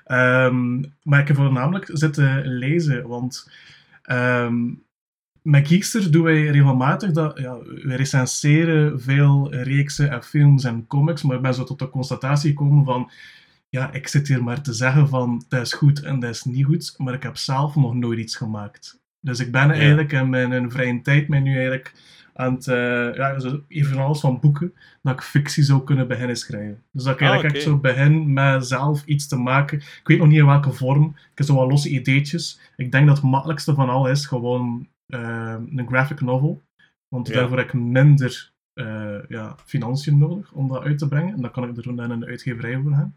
Ehm, 0.07 0.83
maar 1.03 1.19
ik 1.19 1.27
heb 1.27 1.35
voornamelijk 1.35 1.89
zitten 1.93 2.47
lezen, 2.47 3.07
want 3.07 3.49
ehm, 4.01 4.73
met 5.41 5.67
Geekster 5.67 6.11
doen 6.11 6.23
wij 6.23 6.47
regelmatig 6.47 7.11
dat, 7.11 7.39
ja, 7.39 7.57
we 7.57 7.95
recenseren 7.95 9.01
veel 9.01 9.53
reeksen 9.53 10.09
en 10.11 10.23
films 10.23 10.63
en 10.63 10.87
comics, 10.87 11.21
maar 11.21 11.35
ik 11.35 11.41
ben 11.41 11.53
zo 11.53 11.63
tot 11.63 11.79
de 11.79 11.89
constatatie 11.89 12.49
gekomen 12.49 12.85
van, 12.85 13.11
ja, 13.69 13.91
ik 13.91 14.07
zit 14.07 14.27
hier 14.27 14.43
maar 14.43 14.61
te 14.61 14.73
zeggen 14.73 15.07
van, 15.07 15.45
dat 15.47 15.61
is 15.61 15.73
goed 15.73 16.01
en 16.03 16.19
dat 16.19 16.29
is 16.29 16.43
niet 16.43 16.65
goed, 16.65 16.93
maar 16.97 17.13
ik 17.13 17.23
heb 17.23 17.37
zelf 17.37 17.75
nog 17.75 17.93
nooit 17.93 18.19
iets 18.19 18.35
gemaakt. 18.35 18.99
Dus 19.21 19.39
ik 19.39 19.51
ben 19.51 19.71
eigenlijk 19.71 20.11
in 20.11 20.29
mijn 20.29 20.51
in 20.51 20.71
vrije 20.71 21.01
tijd 21.01 21.27
mij 21.27 21.39
nu 21.39 21.53
eigenlijk 21.55 21.93
aan 22.33 22.53
het, 22.53 22.67
eh 22.67 23.13
ja, 23.15 23.39
zo 23.39 23.63
evenals 23.67 24.19
van 24.19 24.39
boeken, 24.39 24.73
dat 25.01 25.13
ik 25.13 25.21
fictie 25.21 25.63
zou 25.63 25.83
kunnen 25.83 26.07
beginnen 26.07 26.35
schrijven. 26.35 26.83
Dus 26.91 27.03
dat 27.03 27.13
ik 27.13 27.21
Ah, 27.21 27.27
eigenlijk 27.27 27.55
echt 27.55 27.65
zo 27.65 27.77
begin 27.77 28.33
met 28.33 28.67
zelf 28.67 29.05
iets 29.05 29.27
te 29.27 29.35
maken. 29.35 29.77
Ik 29.77 30.01
weet 30.03 30.17
nog 30.17 30.27
niet 30.27 30.37
in 30.37 30.45
welke 30.45 30.71
vorm. 30.71 31.05
Ik 31.15 31.37
heb 31.37 31.45
zo 31.47 31.55
wat 31.55 31.69
losse 31.69 31.89
ideetjes. 31.89 32.59
Ik 32.75 32.91
denk 32.91 33.07
dat 33.07 33.15
het 33.15 33.25
makkelijkste 33.25 33.73
van 33.73 33.89
al 33.89 34.07
is 34.09 34.25
gewoon 34.25 34.87
eh, 35.07 35.55
een 35.75 35.87
graphic 35.87 36.21
novel. 36.21 36.63
Want 37.07 37.27
Ja. 37.27 37.33
daarvoor 37.33 37.57
heb 37.57 37.67
ik 37.67 37.73
minder 37.73 38.51
eh, 38.73 39.15
ja, 39.27 39.55
financiën 39.65 40.17
nodig 40.17 40.51
om 40.51 40.67
dat 40.67 40.83
uit 40.83 40.97
te 40.97 41.07
brengen. 41.07 41.33
En 41.35 41.41
dan 41.41 41.51
kan 41.51 41.69
ik 41.69 41.77
er 41.77 41.95
dan 41.95 42.11
een 42.11 42.25
uitgeverij 42.25 42.79
voor 42.83 42.91
gaan. 42.91 43.15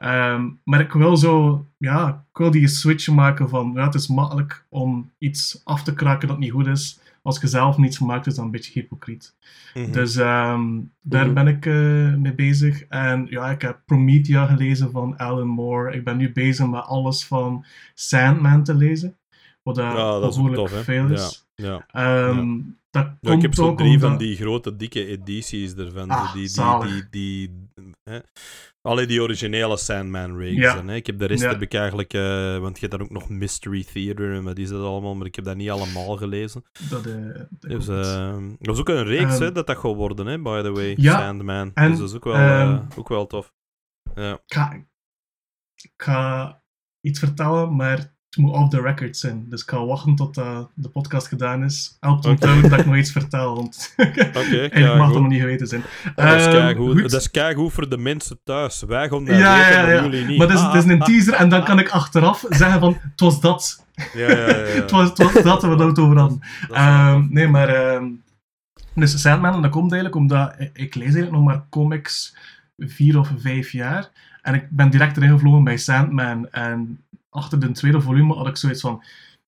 Ehm, 0.00 0.48
maar 0.64 0.80
ik 0.80 0.92
wil 0.92 1.16
zo, 1.16 1.66
ja, 1.78 2.24
ik 2.32 2.38
wil 2.38 2.50
die 2.50 2.68
switch 2.68 3.08
maken 3.08 3.48
van, 3.48 3.72
ja, 3.74 3.84
het 3.84 3.94
is 3.94 4.08
makkelijk 4.08 4.66
om 4.68 5.10
iets 5.18 5.60
af 5.64 5.82
te 5.82 5.94
kraken 5.94 6.28
dat 6.28 6.38
niet 6.38 6.50
goed 6.50 6.66
is. 6.66 6.98
Als 7.22 7.40
je 7.40 7.46
zelf 7.46 7.76
niets 7.76 7.98
maakt, 7.98 8.26
is 8.26 8.34
dat 8.34 8.44
een 8.44 8.50
beetje 8.50 8.72
hypocriet. 8.80 9.34
Mhm. 9.74 9.92
Dus 9.92 10.16
ehm, 10.16 10.62
daar 11.00 11.24
Mhm. 11.24 11.34
ben 11.34 11.46
ik 11.46 11.66
eh, 11.66 12.14
mee 12.14 12.34
bezig. 12.34 12.82
En 12.88 13.26
ja, 13.30 13.50
ik 13.50 13.62
heb 13.62 13.78
Promethea 13.86 14.46
gelezen 14.46 14.90
van 14.90 15.16
Alan 15.16 15.46
Moore. 15.46 15.92
Ik 15.94 16.04
ben 16.04 16.16
nu 16.16 16.32
bezig 16.32 16.66
met 16.66 16.82
alles 16.84 17.24
van 17.26 17.64
Sandman 17.94 18.62
te 18.64 18.74
lezen. 18.74 19.16
Wat 19.62 19.76
Ja, 19.76 19.94
dat 19.94 20.32
is 20.32 20.38
ook 20.38 20.44
behoorlijk 20.50 20.68
tof, 20.74 20.84
veel 20.84 21.10
is. 21.10 21.46
ja. 21.54 21.86
Ehm, 21.92 22.56
Dat 22.90 23.04
Ja, 23.04 23.16
komt 23.20 23.34
ik 23.36 23.42
heb 23.42 23.54
zo 23.54 23.74
drie 23.74 23.98
van 23.98 24.16
die 24.18 24.36
grote, 24.36 24.76
dikke 24.76 25.06
edities 25.06 25.74
ervan. 25.74 26.10
Ah, 26.10 26.32
die, 26.34 26.48
die, 26.52 27.08
die, 27.10 27.10
die, 27.10 27.94
hè. 28.02 29.06
Die 29.06 29.22
originele 29.22 29.76
Sandman-reeks. 29.76 30.56
Ja. 30.60 30.84
Hè. 30.84 30.94
Ik 30.94 31.06
heb 31.06 31.18
de 31.18 31.24
rest 31.26 31.42
Ja. 31.42 31.48
heb 31.48 31.62
ik 31.62 31.74
eigenlijk... 31.74 32.12
eh, 32.12 32.58
want 32.58 32.74
je 32.80 32.86
hebt 32.86 32.98
dan 32.98 33.02
ook 33.02 33.10
nog 33.10 33.28
Mystery 33.28 33.84
Theater 33.84 34.34
en 34.34 34.44
wat 34.44 34.58
is 34.58 34.68
dat 34.68 34.84
allemaal, 34.84 35.14
maar 35.14 35.26
ik 35.26 35.34
heb 35.34 35.44
dat 35.44 35.56
niet 35.56 35.70
allemaal 35.70 36.16
gelezen. 36.16 36.64
Dat, 36.90 37.06
eh, 37.06 37.14
dat 37.50 37.70
Dus, 37.70 37.88
eh, 37.88 38.36
dat 38.58 38.74
is 38.74 38.80
ook 38.80 38.88
een 38.88 39.04
reeks, 39.04 39.32
Ehm, 39.34 39.42
hè, 39.42 39.52
dat 39.52 39.66
dat 39.66 39.76
gaat 39.78 39.94
worden, 39.94 40.26
hè, 40.26 40.38
by 40.38 40.62
the 40.62 40.70
way. 40.72 40.94
ja, 40.96 41.18
Sandman. 41.18 41.70
en, 41.74 41.90
dus 41.90 41.98
dat 41.98 42.08
is 42.08 42.14
ook 42.14 42.24
wel, 42.24 42.34
eh, 42.34 42.60
ehm, 42.60 42.84
ook 42.96 43.08
wel 43.08 43.26
tof. 43.26 43.52
Ja. 44.14 44.32
ik, 44.32 44.40
ga, 44.54 44.72
ik 45.74 45.92
ga 45.96 46.62
iets 47.00 47.18
vertellen, 47.18 47.76
maar 47.76 48.18
het 48.30 48.38
moet 48.38 48.52
off 48.54 48.68
the 48.70 48.80
record 48.80 49.16
zijn. 49.16 49.46
Dus 49.48 49.62
ik 49.62 49.70
ga 49.70 49.84
wachten 49.84 50.14
tot 50.14 50.38
eh, 50.38 50.58
de 50.74 50.88
podcast 50.88 51.26
gedaan 51.28 51.64
is. 51.64 51.96
Helpt 52.00 52.18
Oké. 52.24 52.28
onthouden 52.34 52.70
dat 52.70 52.78
ik 52.78 52.86
nog 52.86 52.96
iets 52.96 53.12
vertel, 53.12 53.54
want 53.54 53.94
ja, 54.72 54.94
mag 54.96 55.06
het 55.08 55.18
nog 55.18 55.28
niet 55.28 55.40
geweten 55.40 55.66
zijn. 55.66 55.82
Dat 56.14 56.34
is 56.34 56.44
Ehm, 56.46 56.50
keigoed. 56.50 57.00
goed. 57.00 57.10
Dat 57.10 57.20
is 57.20 57.30
keigoed 57.30 57.72
voor 57.72 57.88
de 57.88 57.98
mensen 57.98 58.38
thuis. 58.44 58.82
Wij 58.82 59.08
gaan 59.08 59.24
dat 59.24 59.36
Ja, 59.36 59.56
weten, 59.56 59.72
ja, 59.82 59.88
ja. 59.90 60.02
jullie 60.02 60.24
niet. 60.26 60.38
Maar 60.38 60.48
het 60.48 60.58
is, 60.58 60.64
Ah, 60.64 60.74
is 60.76 60.84
een 60.84 61.00
ah, 61.00 61.06
teaser 61.06 61.34
en 61.34 61.48
dan 61.48 61.64
kan 61.64 61.78
ik 61.78 61.88
achteraf 61.88 62.44
zeggen 62.48 62.80
van, 62.80 62.96
het 63.02 63.20
was 63.20 63.40
dat. 63.40 63.84
Ja, 64.14 64.30
ja, 64.30 64.36
ja. 64.48 64.54
Het 64.80 64.90
was, 64.90 65.08
het 65.08 65.18
was 65.18 65.32
dat 65.42 65.62
waar 65.62 65.76
we 65.76 65.84
het 65.84 65.98
over 65.98 66.18
hadden. 66.18 66.40
Ehm, 66.70 67.26
nee, 67.28 67.48
maar... 67.48 67.68
ehm, 67.68 68.04
dus 68.94 69.20
Sandman, 69.20 69.62
dat 69.62 69.70
komt 69.70 69.92
eigenlijk 69.92 70.20
omdat... 70.20 70.54
Ik, 70.58 70.70
ik 70.72 70.94
lees 70.94 71.04
eigenlijk 71.14 71.32
nog 71.32 71.44
maar 71.44 71.64
comics 71.70 72.36
vier 72.78 73.18
of 73.18 73.30
vijf 73.38 73.72
jaar. 73.72 74.10
En 74.42 74.54
ik 74.54 74.70
ben 74.70 74.90
direct 74.90 75.16
erin 75.16 75.30
gevlogen 75.30 75.64
bij 75.64 75.76
Sandman. 75.76 76.50
En 76.50 77.00
achter 77.30 77.60
de 77.60 77.70
tweede 77.70 78.00
volume 78.00 78.34
had 78.34 78.46
ik 78.46 78.56
zoiets 78.56 78.80
van... 78.80 79.02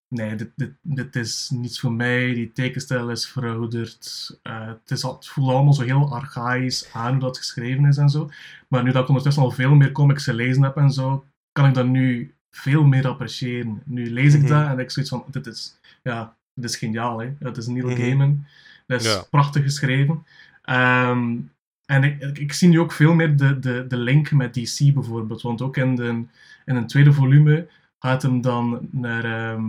Nee, 0.09 0.35
dit, 0.35 0.51
dit, 0.55 0.71
dit 0.83 1.17
is 1.17 1.51
niets 1.55 1.81
voor 1.81 1.93
mij. 1.93 2.35
Die 2.35 2.53
tekenstijl 2.53 3.11
is 3.11 3.27
verouderd. 3.29 4.31
Eh, 4.43 4.67
het, 4.67 4.91
is 4.91 5.05
al, 5.05 5.15
het 5.15 5.29
voelt 5.29 5.51
allemaal 5.51 5.73
zo 5.73 5.83
heel 5.83 6.13
archaïs 6.15 6.89
aan 6.93 7.11
hoe 7.13 7.21
dat 7.21 7.39
geschreven 7.39 7.85
is 7.85 7.97
en 7.97 8.09
zo. 8.09 8.31
Maar 8.69 8.83
nu 8.83 8.93
dat 8.93 9.03
ik 9.03 9.09
ondertussen 9.09 9.43
al 9.43 9.51
veel 9.51 9.75
meer 9.75 9.93
comics 9.93 10.25
gelezen 10.25 10.63
heb 10.63 10.77
en 10.77 10.91
zo, 10.91 11.25
kan 11.53 11.67
ik 11.69 11.75
dat 11.75 11.87
nu 11.87 12.35
veel 12.51 12.85
meer 12.85 13.07
appreciëren. 13.09 13.83
Nu 13.85 14.11
lees 14.11 14.35
ik 14.35 14.41
Mhm. 14.43 14.49
dat 14.51 14.67
en 14.67 14.79
ik 14.79 14.91
zoiets 14.91 15.11
van, 15.13 15.25
dit 15.31 15.47
is, 15.47 15.79
ja, 16.03 16.37
dit 16.55 16.71
is 16.71 16.77
geniaal. 16.77 17.19
Hè? 17.21 17.33
Het 17.39 17.57
is 17.57 17.67
Neil 17.67 17.87
Mhm. 17.87 17.97
Gaiman. 17.97 18.47
Dat 18.87 19.01
is 19.01 19.07
Ja. 19.13 19.23
prachtig 19.31 19.63
geschreven. 19.63 20.27
Ehm, 20.63 21.37
en 21.93 22.05
ik, 22.05 22.21
ik, 22.21 22.39
ik 22.39 22.53
zie 22.53 22.69
nu 22.69 22.81
ook 22.81 22.93
veel 22.93 23.15
meer 23.15 23.37
de, 23.37 23.59
de, 23.59 23.85
de 23.89 23.97
link 23.97 24.31
met 24.31 24.55
DC 24.55 24.95
bijvoorbeeld. 24.95 25.43
Want 25.43 25.63
ook 25.63 25.77
in, 25.77 25.95
de, 25.97 26.07
in 26.67 26.77
een 26.77 26.87
tweede 26.87 27.13
volume 27.13 27.67
gaat 27.99 28.23
hem 28.23 28.41
dan 28.41 28.89
naar, 28.91 29.25
ehm, 29.25 29.65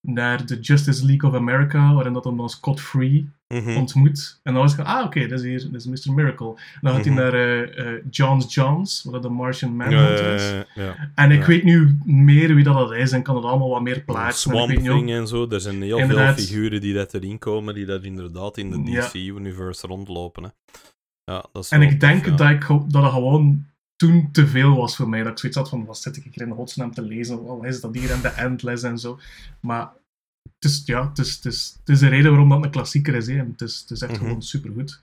naar 0.00 0.46
de 0.46 0.60
Justice 0.60 1.06
League 1.06 1.30
of 1.30 1.36
America, 1.36 1.94
waarin 1.94 2.12
dat 2.12 2.24
hem 2.24 2.36
dan 2.36 2.48
Scott 2.50 2.80
Free 2.80 3.28
Mhm. 3.48 3.76
ontmoet. 3.76 4.40
En 4.42 4.52
dan 4.52 4.62
was 4.62 4.70
ik 4.72 4.76
van, 4.76 4.86
ah, 4.86 5.04
oké, 5.04 5.26
dat 5.26 5.38
is 5.38 5.44
hier, 5.44 5.70
dat 5.72 5.86
is 5.86 6.06
Mr. 6.06 6.12
Miracle. 6.14 6.46
En 6.48 6.78
dan 6.80 6.92
gaat 6.94 7.04
Mhm. 7.04 7.14
hij 7.16 7.22
naar 7.24 7.34
eh, 7.34 7.86
eh, 7.94 8.02
John's 8.10 8.54
John's, 8.54 9.02
wat 9.10 9.22
de 9.22 9.28
Martian 9.28 9.76
Manhunter 9.76 10.34
is. 10.34 10.52
En 11.14 11.30
ik 11.30 11.44
weet 11.44 11.64
nu 11.64 11.98
meer 12.04 12.54
wie 12.54 12.64
dat, 12.64 12.74
dat 12.74 12.92
is 12.92 13.12
en 13.12 13.22
kan 13.22 13.36
het 13.36 13.44
allemaal 13.44 13.68
wat 13.68 13.82
meer 13.82 14.00
plaatsen. 14.00 14.50
Swamp 14.50 14.70
ook- 14.78 14.84
Thing 14.84 15.10
en 15.10 15.26
zo. 15.26 15.46
Er 15.50 15.60
zijn 15.60 15.82
heel 15.82 15.98
Inderdaad. 15.98 16.34
veel 16.34 16.44
figuren 16.44 16.80
die 16.80 16.94
dat 16.94 17.14
erin 17.14 17.38
komen, 17.38 17.74
die 17.74 17.84
dat 17.86 18.02
inderdaad 18.04 18.56
in 18.58 18.70
de. 18.70 18.82
DC-universe 18.82 19.86
rondlopen. 19.86 20.42
Hè. 20.42 20.48
Ja, 21.24 21.44
dat 21.52 21.64
is 21.64 21.70
En 21.70 21.82
ik 21.82 22.00
denk 22.00 22.22
tof, 22.24 22.30
ja. 22.30 22.36
dat, 22.36 22.50
ik, 22.50 22.92
dat 22.92 23.02
het 23.02 23.12
gewoon 23.12 23.66
toen 23.96 24.28
te 24.32 24.46
veel 24.46 24.76
was 24.76 24.96
voor 24.96 25.08
mij. 25.08 25.22
Dat 25.22 25.32
ik 25.32 25.38
zoiets 25.38 25.58
had 25.58 25.68
van, 25.68 25.84
wat 25.84 25.98
zit 25.98 26.16
ik 26.16 26.24
hier 26.24 26.42
in 26.42 26.48
de 26.48 26.54
godsnaam 26.54 26.92
te 26.94 27.02
lezen? 27.02 27.44
Wat 27.44 27.64
is 27.64 27.80
dat 27.80 27.94
hier 27.94 28.10
en 28.10 28.20
de 28.20 28.28
endless 28.28 28.82
en 28.82 28.98
zo. 28.98 29.18
Maar 29.60 29.90
het 30.60 30.70
is, 30.70 30.82
ja, 30.84 31.08
het 31.08 31.18
is, 31.18 31.34
het 31.34 31.44
is, 31.44 31.76
het 31.80 31.88
is 31.88 31.98
de 31.98 32.08
reden 32.08 32.30
waarom 32.30 32.48
dat 32.48 32.64
een 32.64 32.70
klassieker 32.70 33.14
is. 33.14 33.26
Hè. 33.26 33.34
Het, 33.36 33.60
is 33.60 33.80
het 33.80 33.90
is 33.90 34.00
echt 34.02 34.12
Mhm. 34.12 34.20
gewoon 34.20 34.42
supergoed. 34.42 35.00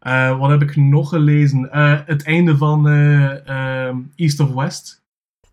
Eh, 0.00 0.38
wat 0.38 0.50
heb 0.50 0.62
ik 0.62 0.76
nog 0.76 1.08
gelezen? 1.08 1.70
Eh, 1.72 2.00
het 2.06 2.24
einde 2.24 2.56
van 2.56 2.88
eh, 2.88 3.88
East 4.14 4.40
of 4.40 4.50
West. 4.52 5.02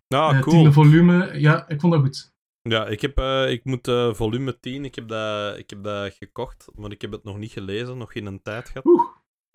Ah, 0.07 0.35
Eh, 0.35 0.41
cool. 0.41 0.55
Tiende 0.55 0.71
volume. 0.71 1.39
Ja, 1.39 1.67
ik 1.67 1.79
vond 1.79 1.93
dat 1.93 2.01
goed. 2.01 2.33
Ja, 2.61 2.85
ik, 2.87 3.01
heb, 3.01 3.19
ik 3.49 3.63
moet 3.63 3.91
volume 4.11 4.59
10, 4.59 4.85
ik 4.85 4.95
heb, 4.95 5.07
dat, 5.07 5.57
ik 5.57 5.69
heb 5.69 5.83
dat 5.83 6.13
gekocht, 6.13 6.67
maar 6.75 6.91
ik 6.91 7.01
heb 7.01 7.11
het 7.11 7.23
nog 7.23 7.37
niet 7.37 7.51
gelezen, 7.51 7.97
nog 7.97 8.11
geen 8.11 8.39
tijd 8.43 8.67
gehad. 8.69 8.85
Oeh. 8.85 9.01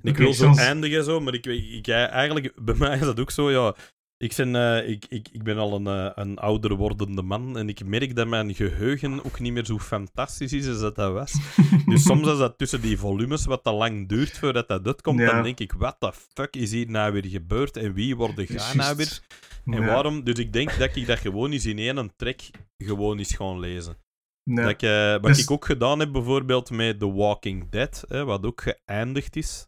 En 0.02 0.10
ik 0.10 0.16
wil 0.16 0.32
zo 0.32 0.44
soms- 0.44 0.58
eindigen 0.58 1.04
zo, 1.04 1.20
maar 1.20 1.34
ik, 1.34 1.46
ik, 1.46 1.88
eigenlijk, 1.88 2.52
bij 2.64 2.74
mij 2.74 2.94
is 2.94 3.00
dat 3.04 3.20
ook 3.20 3.30
zo, 3.30 3.50
ja. 3.50 3.74
Ik, 4.16 4.34
ben, 4.36 4.56
eh, 4.56 4.88
ik, 4.88 5.06
ik, 5.08 5.28
ik 5.32 5.42
ben 5.42 5.56
al 5.58 5.74
een, 5.74 5.86
eh, 5.86 6.10
een 6.14 6.38
ouder 6.38 6.74
wordende 6.76 7.22
man 7.22 7.58
en 7.58 7.68
ik 7.68 7.84
merk 7.84 8.16
dat 8.16 8.26
mijn 8.26 8.54
geheugen 8.54 9.24
ook 9.24 9.40
niet 9.40 9.52
meer 9.52 9.64
zo 9.64 9.78
fantastisch 9.78 10.52
is 10.52 10.68
als 10.68 10.80
dat, 10.80 10.96
dat 10.96 11.12
was. 11.12 11.32
Dus 11.86 12.02
soms 12.02 12.26
als 12.26 12.38
dat 12.38 12.58
tussen 12.58 12.80
die 12.80 12.98
volumes 12.98 13.44
wat 13.44 13.64
te 13.64 13.70
lang 13.72 14.08
duurt 14.08 14.38
voordat 14.38 14.68
dat 14.68 14.86
uitkomt, 14.86 15.18
Ja. 15.20 15.30
dan 15.32 15.42
denk 15.42 15.60
ik, 15.60 15.72
what 15.72 15.96
the 15.98 16.12
fuck 16.34 16.56
is 16.56 16.72
hier 16.72 16.90
nou 16.90 17.12
weer 17.12 17.26
gebeurd 17.26 17.76
en 17.76 17.92
wie 17.92 18.16
worden 18.16 18.46
ga 18.46 18.52
Juist. 18.54 18.74
nou 18.74 18.96
weer? 18.96 19.20
En 19.64 19.80
Ja. 19.80 19.86
waarom? 19.86 20.24
Dus 20.24 20.38
ik 20.38 20.52
denk 20.52 20.78
dat 20.78 20.96
ik 20.96 21.06
dat 21.06 21.18
gewoon 21.18 21.50
eens 21.52 21.66
in 21.66 21.78
één 21.78 22.12
trek 22.16 22.50
gewoon 22.78 23.18
eens 23.18 23.34
gaan 23.36 23.58
lezen. 23.60 23.96
Dat 24.44 24.68
ik, 24.68 24.82
eh, 24.82 25.10
wat 25.12 25.22
Dus- 25.22 25.42
ik 25.42 25.50
ook 25.50 25.64
gedaan 25.64 25.98
heb 25.98 26.12
bijvoorbeeld 26.12 26.70
met 26.70 26.98
The 26.98 27.12
Walking 27.12 27.70
Dead, 27.70 28.04
hè, 28.08 28.24
wat 28.24 28.46
ook 28.46 28.62
geëindigd 28.62 29.36
is 29.36 29.66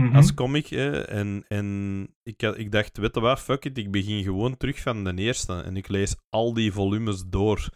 Mhm. 0.00 0.16
als 0.16 0.34
comic. 0.34 0.66
Hè, 0.66 1.00
en 1.00 1.44
en 1.48 2.08
ik, 2.22 2.40
had- 2.40 2.58
ik 2.58 2.72
dacht, 2.72 2.98
weet 2.98 3.14
je 3.14 3.20
wat, 3.20 3.40
fuck 3.40 3.64
it, 3.64 3.78
ik 3.78 3.90
begin 3.90 4.22
gewoon 4.22 4.56
terug 4.56 4.80
van 4.80 5.04
de 5.04 5.14
eerste. 5.14 5.52
En 5.62 5.76
ik 5.76 5.88
lees 5.88 6.16
al 6.28 6.54
die 6.54 6.72
volumes 6.72 7.22
door. 7.26 7.68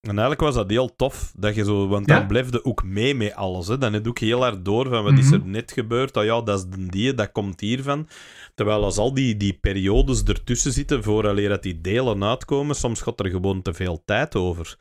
En 0.00 0.10
eigenlijk 0.10 0.40
was 0.40 0.54
dat 0.54 0.70
heel 0.70 0.96
tof, 0.96 1.32
dat 1.36 1.54
je 1.54 1.64
zo, 1.64 1.88
want 1.88 2.08
Ja? 2.08 2.18
dan 2.18 2.26
blijf 2.26 2.50
je 2.52 2.64
ook 2.64 2.84
mee 2.84 3.14
met 3.14 3.34
alles. 3.34 3.66
Hè. 3.68 3.78
Dan 3.78 3.92
heb 3.92 4.02
je 4.04 4.08
ook 4.10 4.18
heel 4.18 4.40
hard 4.40 4.64
door 4.64 4.88
van 4.88 5.04
wat 5.04 5.18
is 5.18 5.30
er 5.30 5.38
Mhm. 5.38 5.50
net 5.50 5.72
gebeurd. 5.72 6.16
Oh 6.16 6.24
ja, 6.24 6.40
dat 6.40 6.58
is 6.58 6.66
de 6.76 6.86
die, 6.86 7.14
dat 7.14 7.32
komt 7.32 7.60
hiervan. 7.60 8.08
Terwijl 8.54 8.84
als 8.84 8.96
al 8.98 9.14
die, 9.14 9.36
die 9.36 9.52
periodes 9.60 10.22
ertussen 10.22 10.72
zitten, 10.72 11.02
vooraleer 11.02 11.48
dat 11.48 11.62
die 11.62 11.80
delen 11.80 12.24
uitkomen, 12.24 12.74
soms 12.76 13.02
gaat 13.02 13.20
er 13.20 13.30
gewoon 13.30 13.62
te 13.62 13.74
veel 13.74 14.02
tijd 14.04 14.34
over. 14.36 14.76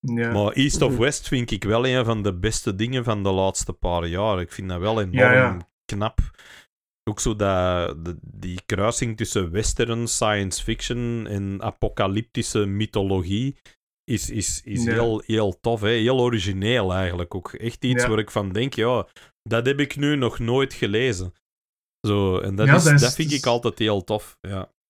ja. 0.00 0.32
Maar 0.32 0.52
East 0.52 0.82
of 0.82 0.96
West 0.96 1.28
vind 1.28 1.50
ik 1.50 1.64
wel 1.64 1.86
een 1.86 2.04
van 2.04 2.22
de 2.22 2.34
beste 2.38 2.74
dingen 2.74 3.04
van 3.04 3.22
de 3.22 3.30
laatste 3.30 3.72
paar 3.72 4.06
jaar. 4.06 4.40
Ik 4.40 4.52
vind 4.52 4.68
dat 4.68 4.80
wel 4.80 5.00
enorm 5.00 5.12
Ja, 5.18 5.32
ja. 5.32 5.72
Knap. 5.94 6.18
Ook 7.10 7.20
zo 7.20 7.36
dat, 7.36 8.04
de- 8.04 8.18
die 8.22 8.60
kruising 8.66 9.16
tussen 9.16 9.50
western 9.50 10.08
science 10.08 10.62
fiction 10.62 11.26
en 11.26 11.62
apocalyptische 11.62 12.66
mythologie 12.66 13.56
is, 14.04 14.30
is, 14.30 14.60
is 14.64 14.84
heel, 14.84 15.22
heel 15.26 15.60
tof. 15.60 15.80
Hè? 15.80 15.88
Heel 15.88 16.20
origineel 16.20 16.92
eigenlijk 16.92 17.34
ook. 17.34 17.52
Echt 17.52 17.84
iets 17.84 18.02
Ja. 18.02 18.08
waar 18.08 18.18
ik 18.18 18.30
van 18.30 18.52
denk, 18.52 18.74
ja, 18.74 19.06
dat 19.42 19.66
heb 19.66 19.80
ik 19.80 19.96
nu 19.96 20.16
nog 20.16 20.38
nooit 20.38 20.72
gelezen. 20.74 21.32
Zo, 22.06 22.38
en 22.38 22.56
dat, 22.56 22.66
Ja, 22.66 22.74
is, 22.74 22.82
dat 23.00 23.14
vind 23.14 23.32
ik 23.32 23.46
altijd 23.46 23.78
heel 23.78 24.04
tof. 24.04 24.36
Ja. 24.40 24.72